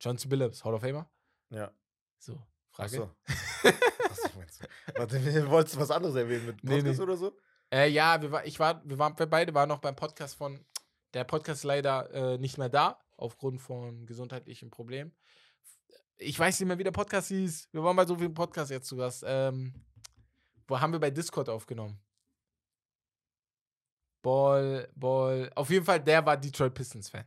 Johnson 0.01 0.28
Billups, 0.28 0.64
Hall 0.64 0.74
of 0.74 0.82
Famer? 0.82 1.09
ja. 1.51 1.70
So. 2.18 2.38
Frage. 2.70 2.90
so. 2.90 3.10
Achso, 4.10 4.28
meinst 4.36 4.62
du? 4.62 4.66
Warte, 4.98 5.51
wolltest 5.51 5.76
du 5.76 5.80
was 5.80 5.90
anderes 5.90 6.14
erwähnen 6.16 6.46
mit 6.46 6.64
Nee, 6.64 6.76
Podcast 6.78 6.98
nee. 6.98 7.02
oder 7.05 7.16
so? 7.16 7.36
Äh, 7.72 7.88
ja, 7.90 8.20
wir, 8.20 8.32
war, 8.32 8.44
ich 8.44 8.59
war, 8.59 8.82
wir, 8.84 8.98
waren, 8.98 9.18
wir 9.18 9.26
beide 9.26 9.55
waren 9.55 9.68
noch 9.68 9.78
beim 9.78 9.94
Podcast 9.96 10.36
von. 10.36 10.64
Der 11.14 11.24
Podcast 11.24 11.60
ist 11.60 11.64
leider 11.64 12.10
äh, 12.12 12.38
nicht 12.38 12.59
mehr 12.59 12.68
da, 12.68 12.98
aufgrund 13.16 13.60
von 13.60 14.05
gesundheitlichen 14.06 14.70
Problemen. 14.70 15.12
Ich 16.16 16.38
weiß 16.38 16.59
nicht 16.59 16.66
mehr, 16.66 16.78
wie 16.78 16.84
der 16.84 16.90
Podcast 16.90 17.28
hieß. 17.28 17.68
Wir 17.72 17.84
waren 17.84 17.94
bei 17.96 18.05
so 18.06 18.16
vielen 18.16 18.34
Podcasts 18.34 18.70
jetzt 18.70 18.88
zu 18.88 18.96
Gast. 18.96 19.22
Ähm, 19.26 19.74
wo 20.66 20.81
haben 20.81 20.93
wir 20.93 21.01
bei 21.01 21.11
Discord 21.11 21.49
aufgenommen? 21.49 21.99
Ball, 24.23 24.89
Ball. 24.95 25.51
Auf 25.55 25.70
jeden 25.70 25.85
Fall, 25.85 26.01
der 26.01 26.24
war 26.24 26.36
Detroit 26.36 26.74
Pistons-Fan. 26.74 27.27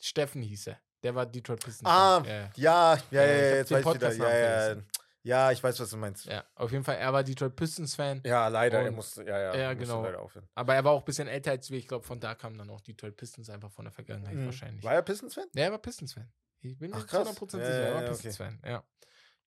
Steffen 0.00 0.42
hieß 0.42 0.68
er. 0.68 0.80
Der 1.02 1.14
war 1.14 1.24
Detroit 1.26 1.60
Pistons-Fan. 1.64 2.24
Ah, 2.24 2.24
Ja, 2.26 2.50
ja. 2.56 2.98
ja, 3.10 3.26
jetzt 3.26 3.70
weiß 3.70 3.86
ich 3.86 3.94
wieder. 3.94 4.12
Ja, 4.14 4.74
ja. 4.74 4.82
Ja, 5.22 5.50
ich 5.50 5.60
weiß, 5.62 5.80
was 5.80 5.90
du 5.90 5.96
meinst. 5.96 6.24
Ja, 6.26 6.44
auf 6.54 6.70
jeden 6.70 6.84
Fall, 6.84 6.96
er 6.98 7.12
war 7.12 7.24
Detroit 7.24 7.56
Pistons-Fan. 7.56 8.22
Ja, 8.24 8.46
leider, 8.46 8.80
er 8.82 8.92
musste, 8.92 9.24
ja, 9.24 9.36
ja, 9.40 9.56
Ja, 9.56 9.74
genau. 9.74 10.02
leider 10.04 10.20
aufhören. 10.20 10.48
Aber 10.54 10.74
er 10.76 10.84
war 10.84 10.92
auch 10.92 11.00
ein 11.00 11.04
bisschen 11.04 11.26
älter 11.26 11.50
als 11.50 11.68
wir. 11.68 11.78
Ich 11.78 11.88
glaube, 11.88 12.04
von 12.06 12.20
da 12.20 12.36
kamen 12.36 12.56
dann 12.56 12.70
auch 12.70 12.80
Detroit 12.80 13.16
Pistons 13.16 13.50
einfach 13.50 13.70
von 13.72 13.84
der 13.86 13.92
Vergangenheit 13.92 14.36
Mhm. 14.36 14.46
wahrscheinlich. 14.46 14.84
War 14.84 14.94
er 14.94 15.02
Pistons-Fan? 15.02 15.46
Ja, 15.54 15.64
er 15.64 15.72
war 15.72 15.78
Pistons-Fan. 15.78 16.32
Ich 16.60 16.78
bin 16.78 16.92
nicht 16.92 17.08
krass. 17.08 17.26
100% 17.28 17.60
Ja, 17.60 17.66
sicher, 17.66 17.78
er 17.80 17.94
war 17.94 18.02
ja, 18.02 18.06
okay. 18.08 18.16
Pistons-Fan. 18.16 18.60
Ja. 18.64 18.84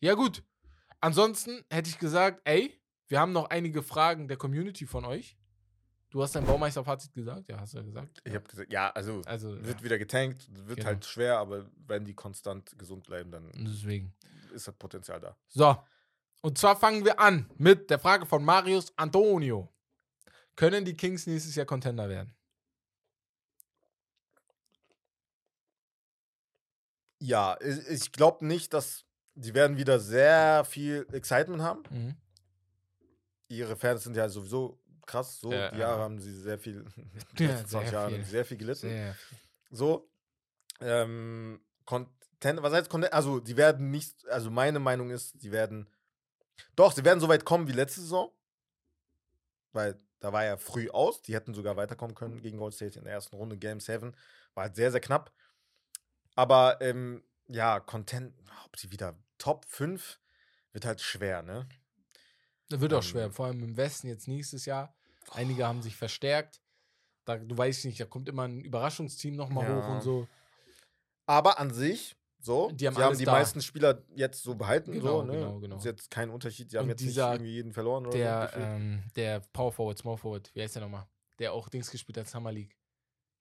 ja, 0.02 0.14
gut. 0.16 0.44
Ansonsten 1.02 1.64
hätte 1.70 1.90
ich 1.90 1.98
gesagt, 2.00 2.42
ey, 2.44 2.80
wir 3.08 3.20
haben 3.20 3.32
noch 3.32 3.50
einige 3.50 3.82
Fragen 3.84 4.28
der 4.28 4.38
Community 4.38 4.86
von 4.86 5.06
euch. 5.06 5.38
Du 6.10 6.24
hast 6.24 6.36
dein 6.36 6.46
Baumeister-Fazit 6.46 7.14
gesagt? 7.14 7.48
Ja, 7.50 7.60
hast 7.60 7.74
du 7.74 7.78
ja 7.78 7.84
gesagt. 7.84 8.20
Ich 8.24 8.34
habe 8.34 8.44
gesagt, 8.48 8.72
ja, 8.74 8.90
also, 8.92 9.22
Also, 9.26 9.52
wird 9.64 9.80
ja, 9.80 9.84
wieder 9.84 9.98
getankt, 10.00 10.48
wird 10.68 10.78
Genau. 10.78 10.88
halt 10.88 11.06
schwer, 11.06 11.38
aber 11.38 11.70
wenn 11.88 12.04
die 12.04 12.16
konstant 12.16 12.78
gesund 12.80 13.06
bleiben, 13.06 13.32
dann 13.32 13.52
deswegen. 13.54 14.14
ist 14.54 14.68
das 14.68 14.76
Potenzial 14.76 15.20
da. 15.20 15.38
So. 15.48 15.78
Und 16.42 16.58
zwar 16.58 16.76
fangen 16.78 17.06
wir 17.06 17.20
an 17.20 17.50
mit 17.58 17.90
der 17.90 18.00
Frage 18.00 18.26
von 18.26 18.44
Marius 18.44 18.92
Antonio. 18.98 19.72
Können 20.56 20.84
die 20.84 20.96
Kings 20.96 21.28
nächstes 21.28 21.54
Jahr 21.56 21.66
Contender 21.66 22.10
werden? 22.10 22.34
Ja, 27.22 27.58
ich, 27.62 27.88
ich 27.88 28.12
glaube 28.12 28.46
nicht, 28.46 28.74
dass 28.74 29.06
die 29.40 29.54
werden 29.54 29.78
wieder 29.78 30.00
sehr 30.00 30.66
viel 30.66 31.08
Excitement 31.12 31.62
haben. 31.62 31.84
Mhm. 31.90 32.16
Ihre 33.48 33.76
Fans 33.76 34.04
sind 34.04 34.16
ja 34.16 34.30
sowieso 34.30 34.80
krass. 35.06 35.40
So, 35.40 35.52
Ja, 35.52 35.72
die 35.72 35.78
ja. 35.78 35.88
Jahre 35.90 36.02
haben 36.02 36.20
sie 36.20 36.34
sehr 36.34 36.60
viel, 36.60 36.86
die 37.40 37.44
Ja, 37.46 37.52
letzten 37.52 37.68
20 37.70 37.90
sehr 37.90 38.00
Jahre 38.00 38.10
viel. 38.10 38.18
haben 38.18 38.26
sie 38.26 38.32
sehr 38.32 38.46
viel 38.46 38.58
gelitten. 38.58 38.90
Sehr. 38.90 39.16
So, 39.72 40.12
ähm, 40.82 41.62
Content, 41.86 42.62
was 42.62 42.74
heißt 42.74 42.90
Content? 42.90 43.14
Also, 43.14 43.40
die 43.40 43.58
werden 43.58 43.92
nicht, 43.92 44.28
also 44.28 44.50
meine 44.52 44.80
Meinung 44.80 45.10
ist, 45.10 45.42
die 45.42 45.52
werden, 45.52 45.90
doch, 46.76 46.92
sie 46.92 47.04
werden 47.06 47.20
so 47.20 47.28
weit 47.30 47.46
kommen 47.46 47.68
wie 47.68 47.72
letzte 47.74 48.02
Saison, 48.02 48.32
weil 49.72 49.98
da 50.20 50.34
war 50.34 50.44
ja 50.44 50.58
früh 50.58 50.90
aus, 50.90 51.22
die 51.22 51.34
hätten 51.34 51.54
sogar 51.54 51.78
weiterkommen 51.78 52.16
können 52.16 52.42
gegen 52.42 52.58
Gold 52.58 52.74
State 52.74 52.98
in 53.00 53.06
der 53.06 53.14
ersten 53.14 53.36
Runde, 53.36 53.58
Game 53.58 53.80
7, 53.80 54.14
war 54.54 54.64
halt 54.66 54.76
sehr, 54.76 54.92
sehr 54.92 55.00
knapp. 55.02 55.32
Aber, 56.36 56.80
ähm, 56.82 57.24
ja, 57.48 57.80
Content, 57.80 58.34
ob 58.66 58.78
sie 58.78 58.92
wieder 58.92 59.18
Top 59.40 59.66
5, 59.66 60.20
wird 60.74 60.86
halt 60.86 61.02
schwer, 61.02 61.42
ne? 61.42 61.68
Das 62.70 62.80
wird 62.80 62.94
auch 62.94 62.98
Ähm, 62.98 63.04
schwer, 63.04 63.32
vor 63.32 63.48
allem 63.48 63.64
im 63.64 63.76
Westen 63.78 64.08
jetzt 64.08 64.28
nächstes 64.28 64.66
Jahr. 64.66 64.96
Einige 65.32 65.66
haben 65.66 65.82
sich 65.82 65.96
verstärkt. 65.96 66.62
Da, 67.26 67.38
du 67.38 67.58
weißt 67.58 67.86
nicht, 67.86 68.00
da 68.00 68.06
kommt 68.06 68.30
immer 68.30 68.44
ein 68.48 68.62
Überraschungsteam 68.64 69.36
nochmal 69.36 69.68
Ja. 69.68 69.76
hoch 69.84 69.90
und 69.90 70.02
so. 70.02 70.28
Aber 71.26 71.60
an 71.60 71.72
sich, 71.74 72.16
so, 72.40 72.72
Die 72.72 72.88
haben 72.88 72.96
sie 72.96 73.02
haben 73.04 73.18
die 73.18 73.26
meisten 73.26 73.62
Spieler 73.62 74.02
jetzt 74.16 74.44
so 74.44 74.56
behalten, 74.56 74.94
Genau, 74.94 75.22
so, 75.22 75.24
ne? 75.26 75.34
genau, 75.34 75.60
genau. 75.60 75.78
Ist 75.78 75.86
jetzt 75.86 76.10
kein 76.10 76.30
Unterschied, 76.30 76.72
sie 76.72 76.78
haben 76.78 76.84
Und 76.86 76.90
jetzt 76.92 77.02
dieser- 77.02 77.30
nicht 77.32 77.36
irgendwie 77.40 77.52
jeden 77.54 77.74
verloren 77.74 78.06
oder 78.08 78.18
Der, 78.18 78.52
so. 78.54 78.60
ähm, 78.60 79.04
der 79.16 79.40
Power 79.52 79.72
Forward, 79.72 79.98
Small 79.98 80.18
Forward, 80.18 80.50
wie 80.56 80.62
heißt 80.62 80.76
der 80.76 80.84
nochmal? 80.84 81.08
Der 81.40 81.54
auch 81.54 81.70
Dings 81.70 81.92
gespielt 81.92 82.18
hat, 82.18 82.28
Summer 82.28 82.52
League. 82.52 82.76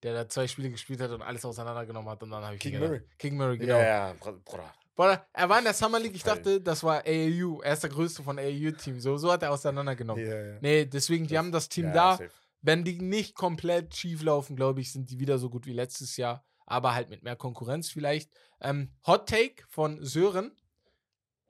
Der 0.03 0.15
da 0.15 0.29
zwei 0.29 0.47
Spiele 0.47 0.70
gespielt 0.70 1.01
hat 1.01 1.11
und 1.11 1.23
alles 1.23 1.45
auseinandergenommen 1.45 2.09
hat 2.11 2.23
und 2.23 2.31
dann 2.31 2.45
habe 2.45 2.55
ich 2.57 2.61
King 2.61 2.79
Murray. 2.79 3.03
King 3.19 3.37
Murray, 3.37 3.59
genau. 3.59 3.79
Ja, 3.79 4.09
ja, 4.09 4.12
Br- 4.15 4.33
Bruder. 4.45 4.73
Bruder, 4.99 5.25
er 5.33 5.49
war 5.49 5.59
in 5.59 5.65
der 5.65 5.75
Summer 5.75 6.01
League, 6.01 6.16
ich 6.16 6.25
dachte, 6.25 6.61
das 6.61 6.83
war 6.83 7.05
AAU. 7.07 7.61
Er 7.62 7.73
ist 7.75 7.85
der 7.85 7.91
größte 7.91 8.25
von 8.25 8.37
AAU-Team. 8.37 8.99
So, 8.99 9.16
so 9.16 9.31
hat 9.31 9.45
er 9.45 9.53
auseinandergenommen. 9.53 10.27
Ja, 10.27 10.45
ja. 10.55 10.59
Nee, 10.61 10.87
deswegen, 10.87 11.25
die 11.29 11.35
Das- 11.35 11.39
haben 11.39 11.53
das 11.53 11.69
Team 11.69 11.85
ja, 11.87 11.93
da. 11.93 12.11
safe. 12.16 12.31
Wenn 12.62 12.83
die 12.83 13.01
nicht 13.01 13.37
komplett 13.37 13.95
schief 13.95 14.23
laufen, 14.25 14.57
glaube 14.57 14.81
ich, 14.81 14.91
sind 14.93 15.09
die 15.09 15.20
wieder 15.20 15.39
so 15.39 15.51
gut 15.51 15.66
wie 15.66 15.73
letztes 15.73 16.16
Jahr. 16.16 16.45
Aber 16.66 16.95
halt 16.95 17.11
mit 17.11 17.23
mehr 17.23 17.37
Konkurrenz 17.37 17.89
vielleicht. 17.89 18.29
Ähm, 18.61 18.91
Hot 19.07 19.29
Take 19.29 19.62
von 19.69 20.05
Sören. 20.05 20.51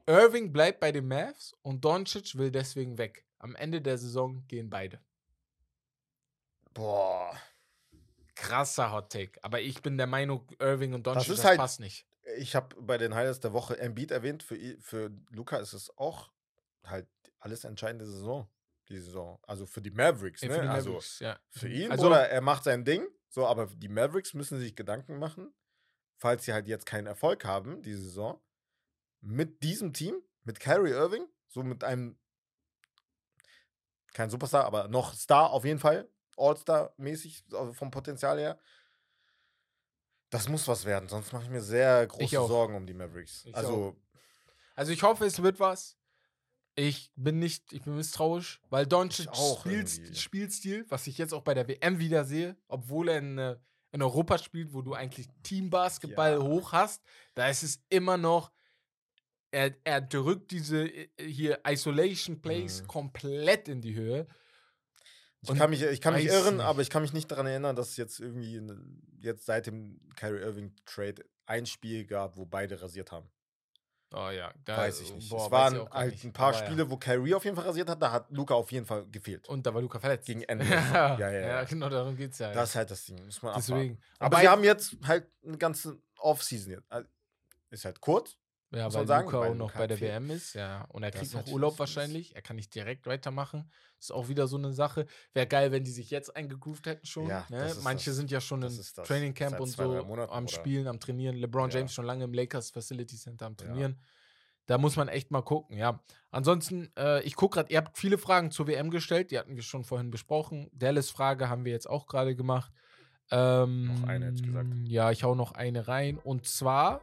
Irving 0.07 0.53
bleibt 0.53 0.81
bei 0.81 0.93
den 0.93 1.09
Mavs 1.09 1.55
und 1.63 1.83
Doncic 1.87 2.37
will 2.37 2.51
deswegen 2.51 2.99
weg. 2.99 3.25
Am 3.39 3.57
Ende 3.57 3.81
der 3.81 3.97
Saison 3.97 4.45
gehen 4.47 4.69
beide. 4.69 5.01
Boah. 6.75 7.35
Krasser 8.35 8.93
Hot 8.93 9.11
Take. 9.11 9.43
Aber 9.43 9.63
ich 9.63 9.81
bin 9.81 9.97
der 9.97 10.07
Meinung, 10.07 10.47
Irving 10.61 10.93
und 10.93 11.07
Doncic, 11.07 11.29
das, 11.29 11.39
ist 11.39 11.45
halt- 11.47 11.59
passt 11.59 11.81
nicht. 11.81 12.05
Ich 12.37 12.55
habe 12.55 12.77
bei 12.81 12.99
den 12.99 13.15
Highlights 13.15 13.41
der 13.41 13.53
Woche 13.53 13.79
Embiid 13.79 14.11
erwähnt. 14.11 14.43
Für, 14.43 14.57
für 14.81 15.11
Luca 15.31 15.57
ist 15.59 15.73
es 15.73 15.91
auch 15.97 16.31
halt 16.85 17.09
alles 17.39 17.65
entscheidende 17.65 18.07
Saison. 18.07 18.49
Die 18.89 18.99
Saison. 18.99 19.39
Also 19.47 19.67
für 19.67 19.83
die 19.83 19.91
Mavericks, 19.91 20.41
Ja, 20.43 20.49
ne? 20.49 20.55
für 20.55 20.63
die 20.63 20.69
also 20.69 20.89
Mavericks, 20.91 21.19
ja. 21.21 21.39
für 21.51 21.69
ihn, 21.69 21.91
Also- 21.91 22.07
oder 22.07 22.29
er 22.29 22.41
macht 22.41 22.65
sein 22.65 22.85
Ding. 22.85 23.07
So, 23.31 23.47
aber 23.47 23.67
die 23.67 23.89
Mavericks 23.89 24.33
müssen 24.33 24.59
sich 24.59 24.75
Gedanken 24.75 25.19
machen, 25.19 25.53
falls 26.17 26.45
sie 26.47 26.53
halt 26.55 26.67
jetzt 26.67 26.87
keinen 26.87 27.07
Erfolg 27.07 27.45
haben, 27.45 27.83
die 27.83 27.93
Saison, 27.95 28.41
mit 29.21 29.63
diesem 29.63 29.93
Team, 29.93 30.23
mit 30.45 30.61
Kyrie 30.61 30.93
Irving, 30.93 31.27
so 31.49 31.63
mit 31.63 31.85
einem, 31.85 32.19
kein 34.15 34.31
Superstar, 34.31 34.65
aber 34.65 34.89
noch 34.89 35.13
Star 35.15 35.51
auf 35.51 35.65
jeden 35.67 35.79
Fall, 35.79 36.09
All-Star-mäßig, 36.39 37.45
also 37.53 37.73
vom 37.75 37.91
Potenzial 37.91 38.39
her. 38.39 38.59
Das 40.31 40.49
muss 40.49 40.69
was 40.69 40.85
werden, 40.85 41.09
sonst 41.09 41.33
mache 41.33 41.45
ich 41.45 41.51
mir 41.51 41.63
sehr 41.63 42.07
große. 42.07 42.29
Sorgen 42.47 42.75
um 42.77 42.87
die 42.87 42.95
Mavericks. 42.95 43.45
Ich 43.47 43.55
also, 43.57 43.97
Also 44.75 44.93
ich 44.93 45.03
hoffe, 45.03 45.25
es 45.25 45.43
wird 45.43 45.59
was. 45.59 45.97
Ich 46.75 47.11
bin 47.17 47.39
nicht, 47.41 47.73
ich 47.73 47.83
bin 47.83 47.97
misstrauisch, 47.97 48.61
weil 48.71 48.87
Doncic 48.87 49.27
auch 49.29 49.61
Spiels, 49.63 49.99
irgendwie. 49.99 50.15
Spielstil, 50.15 50.87
was 50.89 51.07
ich 51.09 51.19
jetzt 51.19 51.35
auch 51.35 51.43
bei 51.43 51.55
der 51.55 51.67
WM 51.67 51.99
wieder 51.99 52.25
sehe, 52.25 52.57
obwohl 52.69 53.09
er 53.09 53.19
in, 53.19 53.39
äh, 53.39 53.57
in 53.91 54.03
Europa 54.03 54.39
spielt, 54.39 54.73
wo 54.73 54.83
du 54.83 54.95
eigentlich 54.95 55.27
Teambasketball 55.43 56.35
Ja. 56.35 56.43
hoch 56.43 56.71
hast, 56.73 57.03
da 57.35 57.49
ist 57.49 57.63
es 57.65 57.81
immer 57.89 58.17
noch, 58.17 58.53
er, 59.51 59.75
er 59.83 60.01
drückt 60.03 60.51
diese 60.53 60.87
äh, 60.87 61.09
hier 61.19 61.59
Isolation 61.67 62.41
Plays 62.41 62.83
Mhm. 62.83 62.87
komplett 62.87 63.67
in 63.69 63.81
die 63.81 63.95
Höhe. 63.95 64.29
Ich 65.43 65.55
kann 65.57 65.71
mich, 65.71 65.83
ich 65.83 66.01
kann 66.01 66.15
mich 66.15 66.27
irren, 66.27 66.57
nicht. 66.57 66.65
aber 66.65 66.83
ich 66.83 66.91
kann 66.91 67.03
mich 67.03 67.13
nicht 67.13 67.31
daran 67.31 67.47
erinnern, 67.47 67.77
dass 67.77 67.91
es 67.91 67.97
jetzt 67.97 68.21
irgendwie 68.21 68.57
in, 68.57 69.01
jetzt 69.21 69.47
seit 69.47 69.67
dem 69.67 70.01
Kyrie 70.17 70.41
Irving-Trade 70.41 71.25
ein 71.47 71.67
Spiel 71.67 72.05
gab, 72.07 72.37
wo 72.37 72.45
beide 72.45 72.81
rasiert 72.83 73.13
haben. 73.13 73.29
Oh 74.15 74.31
ja, 74.31 74.53
da, 74.65 74.79
Weiß 74.79 75.01
ich 75.03 75.13
nicht. 75.15 75.29
boah, 75.29 75.45
es 75.47 75.51
waren 75.51 75.91
halt 75.91 76.13
nicht. 76.13 76.25
ein 76.25 76.33
paar 76.33 76.49
Aber 76.49 76.59
ja. 76.61 76.65
Spiele, 76.67 76.91
wo 76.91 76.97
Kyrie 76.97 77.35
auf 77.35 77.45
jeden 77.45 77.57
Fall 77.57 77.67
rasiert 77.67 77.91
hat, 77.91 78.01
da 78.01 78.11
hat 78.11 78.31
Luca 78.31 78.55
auf 78.55 78.73
jeden 78.73 78.87
Fall 78.87 79.05
gefehlt. 79.11 79.47
Und 79.51 79.67
da 79.67 79.75
war 79.75 79.83
Luca 79.83 79.99
verletzt. 80.01 80.27
Gegen 80.27 80.43
Ende. 80.45 80.65
ja, 80.65 81.19
Ja, 81.19 81.31
ja, 81.31 81.41
ja. 81.41 81.65
genau, 81.65 81.91
darum 81.91 82.17
geht's 82.17 82.39
ja. 82.39 82.53
Das 82.55 82.71
ist 82.71 82.77
halt 82.77 82.91
das 82.91 83.05
Ding. 83.05 83.23
Muss 83.27 83.43
man 83.43 83.51
abwarten. 83.53 83.73
Deswegen. 83.75 83.99
Aber 84.19 84.37
Wobei- 84.37 84.41
sie 84.43 84.49
haben 84.49 84.65
jetzt 84.65 84.97
halt 85.05 85.27
eine 85.47 85.59
ganze 85.59 85.99
Offseason 86.19 86.73
jetzt. 86.73 86.87
Ist 87.71 87.85
halt 87.85 88.01
kurz. 88.01 88.37
Ja, 88.71 88.85
muss 88.85 88.95
weil 88.95 89.07
sagen, 89.07 89.31
Luca 89.31 89.49
auch 89.49 89.55
noch 89.55 89.73
bei 89.73 89.87
der 89.87 89.97
viel. 89.97 90.09
WM 90.09 90.31
ist, 90.31 90.55
ja. 90.55 90.85
Und 90.91 91.03
er 91.03 91.11
Das 91.11 91.21
kriegt 91.21 91.33
noch 91.33 91.41
natürlich 91.41 91.55
Urlaub 91.55 91.79
wahrscheinlich. 91.79 92.37
Er 92.37 92.43
kann 92.43 92.57
nicht 92.57 92.75
direkt 92.75 93.07
weitermachen. 93.07 93.71
Ist 93.99 94.13
auch 94.13 94.29
wieder 94.29 94.47
so 94.47 94.59
eine 94.59 94.73
Sache. 94.75 95.07
Wäre 95.33 95.47
geil, 95.47 95.73
wenn 95.73 95.85
die 95.85 95.91
sich 95.91 96.11
jetzt 96.11 96.37
eingegroovt 96.37 96.87
hätten 96.87 97.07
schon. 97.07 97.29
Ja, 97.29 97.47
ne? 97.49 97.75
Manche 97.83 98.11
das. 98.11 98.17
sind 98.17 98.31
ja 98.31 98.41
schon 98.41 98.63
im. 98.63 98.81
Training 99.05 99.33
Camp 99.33 99.53
Seit 99.53 99.61
und 99.61 99.71
zwei, 99.71 99.85
so 99.85 100.05
Monaten, 100.05 100.33
am 100.33 100.45
oder? 100.45 100.53
Spielen, 100.53 100.87
am 100.87 101.01
Trainieren. 101.01 101.37
LeBron 101.37 101.71
Ja. 101.71 101.79
James 101.79 101.95
schon 101.95 102.05
lange 102.05 102.25
im 102.25 102.35
Lakers 102.35 102.71
Facility 102.71 103.17
Center 103.17 103.47
am 103.47 103.57
Ja. 103.59 103.65
Trainieren. 103.67 103.99
Da 104.67 104.77
muss 104.77 104.97
man 104.97 105.09
echt 105.09 105.31
mal 105.31 105.41
gucken, 105.41 105.79
ja. 105.79 106.03
Ansonsten, 106.31 106.91
äh, 106.99 107.23
ich 107.23 107.37
gucke 107.37 107.55
gerade, 107.55 107.73
ihr 107.73 107.79
habt 107.79 107.97
viele 107.97 108.19
Fragen 108.19 108.51
zur 108.51 108.67
WM 108.67 108.91
gestellt, 108.91 109.31
die 109.31 109.39
hatten 109.39 109.57
wir 109.57 109.63
schon 109.63 109.83
vorhin 109.83 110.11
besprochen. 110.11 110.69
Dallas-Frage 110.75 111.49
haben 111.49 111.65
wir 111.65 111.73
jetzt 111.73 111.89
auch 111.89 112.07
gerade 112.07 112.37
gemacht. 112.37 112.71
Ähm, 113.31 113.87
Noch 113.87 114.09
eine, 114.09 114.27
hätte 114.27 114.37
ich 114.37 114.43
gesagt. 114.43 114.69
Ja, 114.85 115.11
ich 115.11 115.25
hau 115.25 115.35
noch 115.35 115.53
eine 115.53 115.89
rein. 115.89 116.19
Und 116.19 116.47
zwar, 116.47 117.01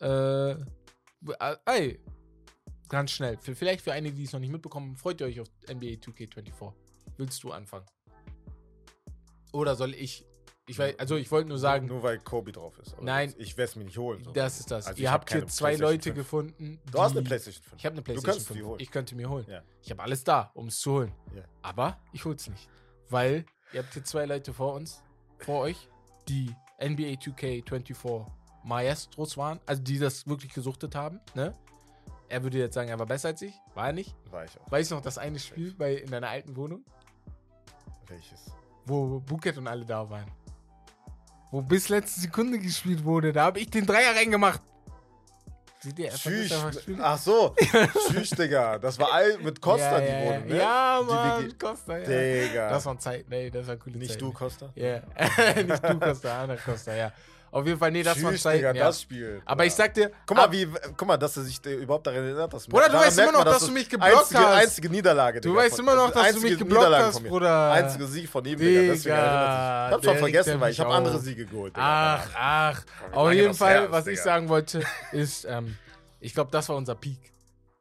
äh, 0.00 0.56
ey, 1.66 2.00
ganz 2.88 3.10
schnell. 3.10 3.38
Für, 3.38 3.54
vielleicht 3.54 3.82
für 3.82 3.92
einige, 3.92 4.14
die 4.14 4.24
es 4.24 4.32
noch 4.32 4.40
nicht 4.40 4.52
mitbekommen, 4.52 4.96
freut 4.96 5.20
ihr 5.20 5.26
euch 5.26 5.40
auf 5.40 5.48
NBA 5.68 5.96
2K24. 5.96 6.72
Willst 7.16 7.42
du 7.42 7.52
anfangen? 7.52 7.86
Oder 9.52 9.74
soll 9.76 9.94
ich? 9.94 10.24
Ich 10.68 10.78
weiß, 10.78 10.98
also 10.98 11.14
ich 11.16 11.30
wollte 11.30 11.48
nur 11.48 11.58
sagen, 11.58 11.86
Nur 11.86 12.02
weil 12.02 12.18
Kobe 12.18 12.50
drauf 12.50 12.76
ist. 12.80 13.00
Nein. 13.00 13.32
Ich 13.38 13.56
werde 13.56 13.70
es 13.70 13.76
mir 13.76 13.84
nicht 13.84 13.98
holen. 13.98 14.24
so. 14.24 14.32
das 14.32 14.58
ist 14.58 14.70
das. 14.70 14.88
Also 14.88 14.98
ihr 14.98 15.04
ich 15.04 15.10
hab 15.10 15.20
habt 15.20 15.32
hier 15.32 15.46
zwei 15.46 15.76
Leute 15.76 16.10
5. 16.10 16.16
gefunden. 16.16 16.80
Du 16.90 17.00
hast 17.00 17.12
eine 17.12 17.22
Playstation 17.22 17.62
5. 17.62 17.76
Ich 17.78 17.86
habe 17.86 17.92
eine 17.92 18.00
Du 18.00 18.04
PlayStation 18.04 18.34
kannst 18.34 18.50
die 18.50 18.54
5. 18.54 18.66
holen. 18.66 18.80
Ich 18.80 18.90
könnte 18.90 19.14
mir 19.14 19.30
holen. 19.30 19.46
Ja. 19.48 19.62
Ich 19.80 19.90
habe 19.92 20.02
alles 20.02 20.24
da, 20.24 20.50
um 20.54 20.66
es 20.66 20.80
zu 20.80 20.92
holen. 20.92 21.12
Ja. 21.36 21.42
Aber 21.62 22.00
ich 22.12 22.24
hol's 22.24 22.48
nicht. 22.48 22.68
Weil 23.08 23.46
ihr 23.72 23.82
habt 23.82 23.92
hier 23.94 24.02
zwei 24.02 24.26
Leute 24.26 24.52
vor 24.52 24.74
uns, 24.74 25.02
vor 25.38 25.60
euch, 25.60 25.88
die 26.28 26.52
NBA 26.82 27.14
2K24 27.20 28.26
Maestros 28.66 29.36
waren, 29.36 29.60
also 29.64 29.82
die 29.82 29.98
das 29.98 30.26
wirklich 30.26 30.52
gesuchtet 30.52 30.94
haben, 30.94 31.20
ne? 31.34 31.54
Er 32.28 32.42
würde 32.42 32.58
jetzt 32.58 32.74
sagen, 32.74 32.88
er 32.88 32.98
war 32.98 33.06
besser 33.06 33.28
als 33.28 33.40
ich. 33.40 33.54
War 33.74 33.86
er 33.86 33.92
nicht. 33.92 34.12
War 34.30 34.44
ich 34.44 34.50
auch. 34.60 34.70
Weißt 34.70 34.90
du 34.90 34.96
noch 34.96 35.02
das 35.02 35.16
eine 35.16 35.38
Spiel 35.38 35.72
bei, 35.78 35.94
in 35.94 36.10
deiner 36.10 36.28
alten 36.28 36.56
Wohnung, 36.56 36.84
Welches? 38.08 38.50
wo 38.84 39.20
Buket 39.20 39.56
und 39.58 39.68
alle 39.68 39.84
da 39.84 40.10
waren? 40.10 40.26
Wo 41.52 41.62
bis 41.62 41.88
letzte 41.88 42.20
Sekunde 42.20 42.58
gespielt 42.58 43.04
wurde. 43.04 43.32
Da 43.32 43.44
habe 43.44 43.60
ich 43.60 43.70
den 43.70 43.86
Dreier 43.86 44.16
reingemacht. 44.16 44.60
Seht 45.78 46.00
ihr, 46.00 46.08
er 46.08 46.14
Tschüss. 46.14 46.52
Ach 47.00 47.18
so. 47.18 47.54
Tschüss, 48.08 48.30
Digga. 48.30 48.78
Das 48.78 48.98
war 48.98 49.12
all 49.12 49.38
mit 49.38 49.60
Costa 49.60 50.00
ja, 50.00 50.00
die 50.00 50.06
ja, 50.06 50.34
Wohnung, 50.34 50.48
ne? 50.48 50.56
Ja, 50.56 51.02
Mann. 51.06 51.58
Costa, 51.58 51.98
ja. 51.98 52.04
Digga. 52.04 52.70
Das 52.70 52.86
waren 52.86 52.98
Zeit, 52.98 53.28
nee, 53.28 53.50
das 53.50 53.68
war 53.68 53.76
coole 53.76 53.96
nicht 53.96 54.10
Zeit. 54.10 54.20
du, 54.20 54.32
Costa? 54.32 54.72
Ja, 54.74 55.02
nicht 55.62 55.84
du 55.84 56.00
Costa, 56.00 56.42
Anna 56.42 56.56
Costa, 56.56 56.92
ja. 56.92 57.12
Auf 57.50 57.66
jeden 57.66 57.78
Fall, 57.78 57.90
nee, 57.90 58.02
das 58.02 58.22
war 58.22 58.34
Zeiten. 58.34 58.58
Digga, 58.58 58.74
ja. 58.74 58.84
das 58.86 59.00
Spiel. 59.02 59.40
Aber 59.44 59.64
ich 59.64 59.74
sag 59.74 59.94
dir, 59.94 60.10
Guck 60.26 60.36
mal, 60.36 60.50
wie, 60.52 60.66
guck 60.96 61.06
mal, 61.08 61.16
dass 61.16 61.36
er 61.36 61.44
sich 61.44 61.64
äh, 61.64 61.74
überhaupt 61.74 62.06
daran 62.06 62.24
erinnert. 62.24 62.52
Dass 62.52 62.66
Bruder, 62.66 62.88
du 62.88 62.94
weißt 62.98 63.18
immer 63.18 63.32
noch, 63.32 63.44
man, 63.44 63.52
dass 63.54 63.64
du 63.66 63.72
mich 63.72 63.88
geblockt 63.88 64.14
einzige, 64.14 64.40
hast. 64.40 64.54
Einzige 64.62 64.90
Niederlage, 64.90 65.40
Du 65.40 65.48
Digga, 65.50 65.60
weißt 65.62 65.76
von- 65.76 65.84
immer 65.84 65.94
noch, 65.94 66.10
dass 66.10 66.32
du 66.34 66.40
mich 66.40 66.58
geblockt 66.58 66.72
Niederlage 66.84 67.04
hast. 67.06 67.24
Bruder. 67.24 67.70
Einzige 67.72 68.06
Sieg 68.06 68.28
von 68.28 68.44
ihm, 68.44 68.58
Digga. 68.58 68.80
Deswegen 68.80 69.02
Digga, 69.02 69.16
erinnert 69.16 69.42
er 69.42 69.50
sich. 69.50 69.88
Ich 69.88 69.94
hab's 69.94 70.04
schon 70.04 70.18
vergessen, 70.18 70.60
weil 70.60 70.72
ich 70.72 70.80
habe 70.80 70.94
andere. 70.94 71.18
Siege 71.18 71.46
geholt. 71.46 71.76
Digga. 71.76 72.16
Ach, 72.16 72.28
ach. 72.36 72.82
Auf 73.12 73.32
jeden 73.32 73.54
Fall, 73.54 73.90
was 73.90 74.06
ich 74.06 74.20
sagen 74.20 74.48
wollte, 74.48 74.82
ist, 75.12 75.44
ähm, 75.48 75.76
ich 76.20 76.34
glaube, 76.34 76.50
das 76.50 76.68
war 76.68 76.76
unser 76.76 76.94
Peak. 76.94 77.32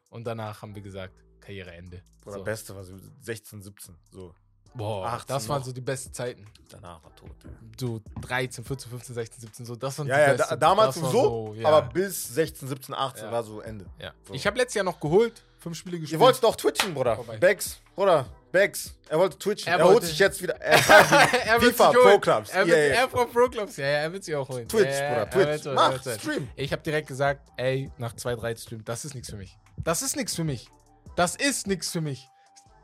Und 0.10 0.26
danach 0.26 0.62
haben 0.62 0.74
wir 0.76 0.82
gesagt, 0.82 1.14
Karriereende. 1.42 2.02
Oder 2.26 2.38
So. 2.38 2.44
Beste 2.44 2.76
war 2.76 2.84
so 2.84 2.94
16, 3.22 3.62
17. 3.62 3.96
So. 4.12 4.34
Boah, 4.76 5.06
18 5.08 5.28
das 5.28 5.48
waren 5.50 5.60
noch. 5.60 5.66
so 5.66 5.72
die 5.72 5.82
besten 5.82 6.14
Zeiten. 6.14 6.46
Danach 6.70 7.04
war 7.04 7.16
tot. 7.16 7.32
So 7.80 8.02
13, 8.22 8.64
14, 8.66 8.90
15, 8.90 9.16
16, 9.16 9.42
17, 9.42 9.66
so. 9.66 9.76
Das 9.76 9.98
waren 10.00 10.08
Ja, 10.08 10.16
die 10.16 10.22
ja, 10.22 10.28
besten. 10.38 10.50
da, 10.50 10.56
damals 10.56 10.96
Das 10.96 11.04
war 11.04 11.12
sowieso, 11.12 11.54
ja. 11.56 11.68
aber 11.68 11.82
bis 11.90 12.28
16, 12.30 12.68
17, 12.68 12.94
18 12.96 13.26
Ja. 13.26 13.32
war 13.32 13.44
so 13.44 13.62
Ende. 13.62 13.86
Ja. 14.00 14.12
So. 14.28 14.34
Ich 14.34 14.46
habe 14.48 14.58
letztes 14.58 14.76
Jahr 14.76 14.86
noch 14.86 15.00
geholt, 15.00 15.44
fünf 15.60 15.78
Spiele 15.78 16.00
gespielt. 16.00 16.20
Ihr 16.20 16.26
wolltet 16.26 16.44
doch 16.44 16.56
twitchen, 16.56 16.94
Bruder. 16.94 17.16
Vorbei. 17.16 17.38
Bex, 17.38 17.80
Bruder, 17.96 18.26
Bex. 18.52 18.94
Er 19.10 19.20
wollte 19.20 19.38
twitchen. 19.38 19.72
Er 19.72 19.80
Er, 19.80 19.86
holt 19.86 20.04
sich 20.04 20.18
jetzt 20.18 20.42
wieder. 20.42 20.56
Er 20.62 20.74
er 20.74 21.60
FIFA 21.62 21.92
sich. 21.92 22.00
Pro 22.02 22.20
Clubs. 22.20 22.50
Er 22.50 22.66
Yeah, 22.66 22.76
yeah. 22.78 22.96
er 23.02 23.08
Pro 23.08 23.26
Pro 23.26 23.48
Clubs. 23.50 23.78
Ja, 23.78 23.86
ja, 23.86 23.98
er 24.00 24.14
wird 24.14 24.24
sie 24.24 24.36
auch 24.36 24.48
holen. 24.50 24.68
Twitch, 24.68 24.86
Bruder, 24.86 24.98
er 24.98 25.30
Twitch. 25.30 25.66
Mach. 25.76 26.00
Stream. 26.20 26.48
Ich 26.56 26.72
habe 26.72 26.82
direkt 26.82 27.08
gesagt, 27.08 27.42
ey, 27.58 27.92
nach 27.98 28.16
zwei, 28.16 28.36
drei 28.36 28.56
Streams, 28.56 28.84
das 28.86 29.06
ist 29.06 29.14
nichts 29.14 29.30
für 29.30 29.36
mich. 29.38 29.58
Das 29.78 30.02
ist 30.02 30.16
nichts 30.16 30.36
für 30.36 30.44
mich. 30.44 30.70
Das 31.16 31.36
ist 31.36 31.68
nichts 31.68 31.92
für 31.92 32.02
mich. 32.02 32.30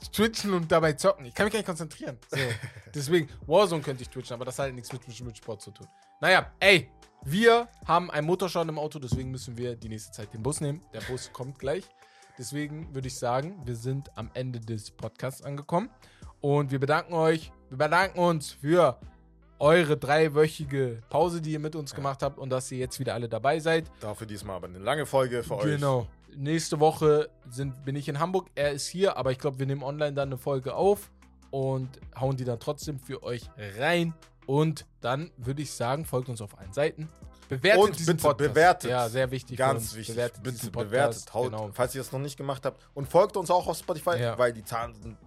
Twitchen 0.09 0.53
und 0.53 0.71
dabei 0.71 0.93
zocken. 0.93 1.25
Ich 1.25 1.33
kann 1.33 1.45
mich 1.45 1.53
gar 1.53 1.59
nicht 1.59 1.67
konzentrieren. 1.67 2.17
So. 2.29 2.37
Deswegen, 2.95 3.29
Warzone 3.45 3.81
könnte 3.81 4.03
ich 4.03 4.09
twitchen, 4.09 4.33
aber 4.33 4.45
das 4.45 4.57
hat 4.57 4.65
halt 4.65 4.75
nichts 4.75 4.91
mit, 4.91 5.07
mit 5.21 5.37
Sport 5.37 5.61
zu 5.61 5.71
tun. 5.71 5.87
Naja, 6.19 6.51
ey, 6.59 6.89
wir 7.23 7.67
haben 7.85 8.09
einen 8.09 8.25
Motorschaden 8.25 8.69
im 8.69 8.79
Auto, 8.79 8.97
deswegen 8.97 9.29
müssen 9.29 9.57
wir 9.57 9.75
die 9.75 9.89
nächste 9.89 10.11
Zeit 10.11 10.33
den 10.33 10.41
Bus 10.41 10.59
nehmen. 10.59 10.81
Der 10.93 11.01
Bus 11.01 11.31
kommt 11.31 11.59
gleich. 11.59 11.83
Deswegen 12.37 12.93
würde 12.95 13.07
ich 13.07 13.17
sagen, 13.17 13.61
wir 13.65 13.75
sind 13.75 14.09
am 14.17 14.31
Ende 14.33 14.59
des 14.59 14.89
Podcasts 14.89 15.43
angekommen. 15.43 15.89
Und 16.39 16.71
wir 16.71 16.79
bedanken 16.79 17.13
euch, 17.13 17.51
wir 17.69 17.77
bedanken 17.77 18.19
uns 18.19 18.51
für 18.51 18.99
eure 19.59 19.95
dreiwöchige 19.95 21.03
Pause, 21.09 21.39
die 21.39 21.51
ihr 21.51 21.59
mit 21.59 21.75
uns 21.75 21.93
gemacht 21.93 22.23
habt 22.23 22.39
und 22.39 22.49
dass 22.49 22.71
ihr 22.71 22.79
jetzt 22.79 22.99
wieder 22.99 23.13
alle 23.13 23.29
dabei 23.29 23.59
seid. 23.59 23.91
Dafür 23.99 24.25
diesmal 24.25 24.55
aber 24.55 24.67
eine 24.67 24.79
lange 24.79 25.05
Folge 25.05 25.43
für 25.43 25.57
euch. 25.57 25.65
Genau. 25.65 26.07
Nächste 26.35 26.79
Woche 26.79 27.29
sind, 27.49 27.83
bin 27.85 27.95
ich 27.95 28.07
in 28.07 28.19
Hamburg. 28.19 28.47
Er 28.55 28.71
ist 28.71 28.87
hier, 28.87 29.17
aber 29.17 29.31
ich 29.31 29.39
glaube, 29.39 29.59
wir 29.59 29.65
nehmen 29.65 29.83
online 29.83 30.13
dann 30.13 30.29
eine 30.29 30.37
Folge 30.37 30.73
auf 30.75 31.11
und 31.51 31.89
hauen 32.19 32.37
die 32.37 32.45
dann 32.45 32.59
trotzdem 32.59 32.99
für 32.99 33.23
euch 33.23 33.49
rein. 33.77 34.13
Und 34.47 34.85
dann 35.01 35.31
würde 35.37 35.61
ich 35.61 35.71
sagen, 35.71 36.05
folgt 36.05 36.29
uns 36.29 36.41
auf 36.41 36.57
allen 36.57 36.73
Seiten. 36.73 37.09
Bewertet 37.49 37.81
Und 37.83 37.99
diesen 37.99 38.15
bitte 38.15 38.27
Podcast. 38.29 38.53
bewertet. 38.53 38.89
Ja, 38.91 39.09
sehr 39.09 39.29
wichtig. 39.29 39.57
Ganz 39.57 39.93
wichtig. 39.93 40.15
Bewertet 40.15 40.43
bitte 40.43 40.71
bewertet. 40.71 41.33
Haut, 41.33 41.51
Genau. 41.51 41.69
Falls 41.73 41.93
ihr 41.95 42.01
es 42.01 42.11
noch 42.11 42.19
nicht 42.19 42.37
gemacht 42.37 42.65
habt. 42.65 42.81
Und 42.93 43.07
folgt 43.09 43.35
uns 43.35 43.51
auch 43.51 43.67
auf 43.67 43.77
Spotify, 43.77 44.17
Ja. 44.19 44.37
weil 44.37 44.53
die 44.53 44.63
Zahlen 44.63 44.93
sind 44.95 45.17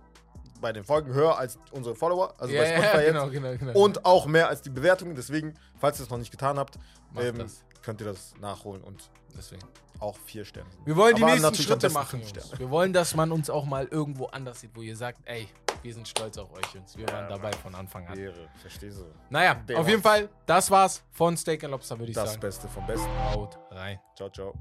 bei 0.61 0.73
den 0.73 0.85
Folgen 0.85 1.13
höher 1.13 1.37
als 1.37 1.59
unsere 1.73 1.95
Follower. 1.95 2.33
Also 2.39 2.55
ja, 2.55 2.63
bei 2.63 2.69
Spotify 2.69 2.97
ja, 2.97 3.01
jetzt. 3.03 3.13
genau, 3.13 3.29
genau, 3.29 3.57
genau. 3.59 3.79
Und 3.79 4.05
auch 4.07 4.25
mehr 4.27 4.49
als 4.49 4.63
die 4.63 4.71
Bewertungen. 4.71 5.15
Deswegen, 5.15 5.55
falls 5.79 6.01
ihr 6.01 6.05
es 6.05 6.11
noch 6.11 6.17
nicht 6.19 6.31
getan 6.31 6.59
habt, 6.59 6.79
Macht 7.13 7.27
ähm, 7.27 7.39
das. 7.39 7.63
Könnt 7.85 8.01
ihr 8.01 8.07
das 8.07 8.35
nachholen 8.41 8.83
und 8.83 9.11
Deswegen. 9.37 9.63
auch 10.01 10.17
vier 10.25 10.45
Sterne. 10.45 10.69
Wir 10.85 10.97
wollen 10.97 11.15
die 11.17 11.23
Aber 11.23 11.35
nächsten 11.35 11.55
Schritte 11.57 11.91
machen. 11.91 12.21
Jungs. 12.21 12.59
Wir 12.59 12.71
wollen, 12.71 12.93
dass 12.93 13.15
man 13.15 13.31
uns 13.33 13.51
auch 13.51 13.65
mal 13.65 13.87
irgendwo 13.91 14.27
anders 14.27 14.61
sieht, 14.61 14.71
wo 14.75 14.83
ihr 14.83 14.97
sagt, 14.97 15.21
ey, 15.25 15.49
wir 15.83 15.93
sind 15.93 16.09
stolz 16.09 16.39
auf 16.39 16.53
euch, 16.53 16.67
Jungs. 16.75 16.97
Wir 16.97 17.07
waren 17.09 17.25
Ja, 17.31 17.37
dabei 17.37 17.53
von 17.53 17.75
Anfang 17.75 18.07
an. 18.09 18.19
Ehre. 18.19 18.49
Verstehst 18.61 18.99
du? 19.01 19.05
Naja, 19.31 19.55
Der 19.55 19.79
auf 19.79 19.89
jeden. 19.89 20.03
Fall, 20.03 20.29
das 20.47 20.71
war's 20.71 21.03
von 21.11 21.37
Steak 21.37 21.63
and 21.65 21.73
Lobster, 21.73 21.99
würde 21.99 22.11
ich 22.11 22.15
Das 22.17 22.31
sagen. 22.31 22.41
Beste 22.41 22.69
vom 22.69 22.87
Besten. 22.87 23.09
Haut 23.33 23.59
rein. 23.71 24.01
Ciao, 24.17 24.31
ciao. 24.31 24.55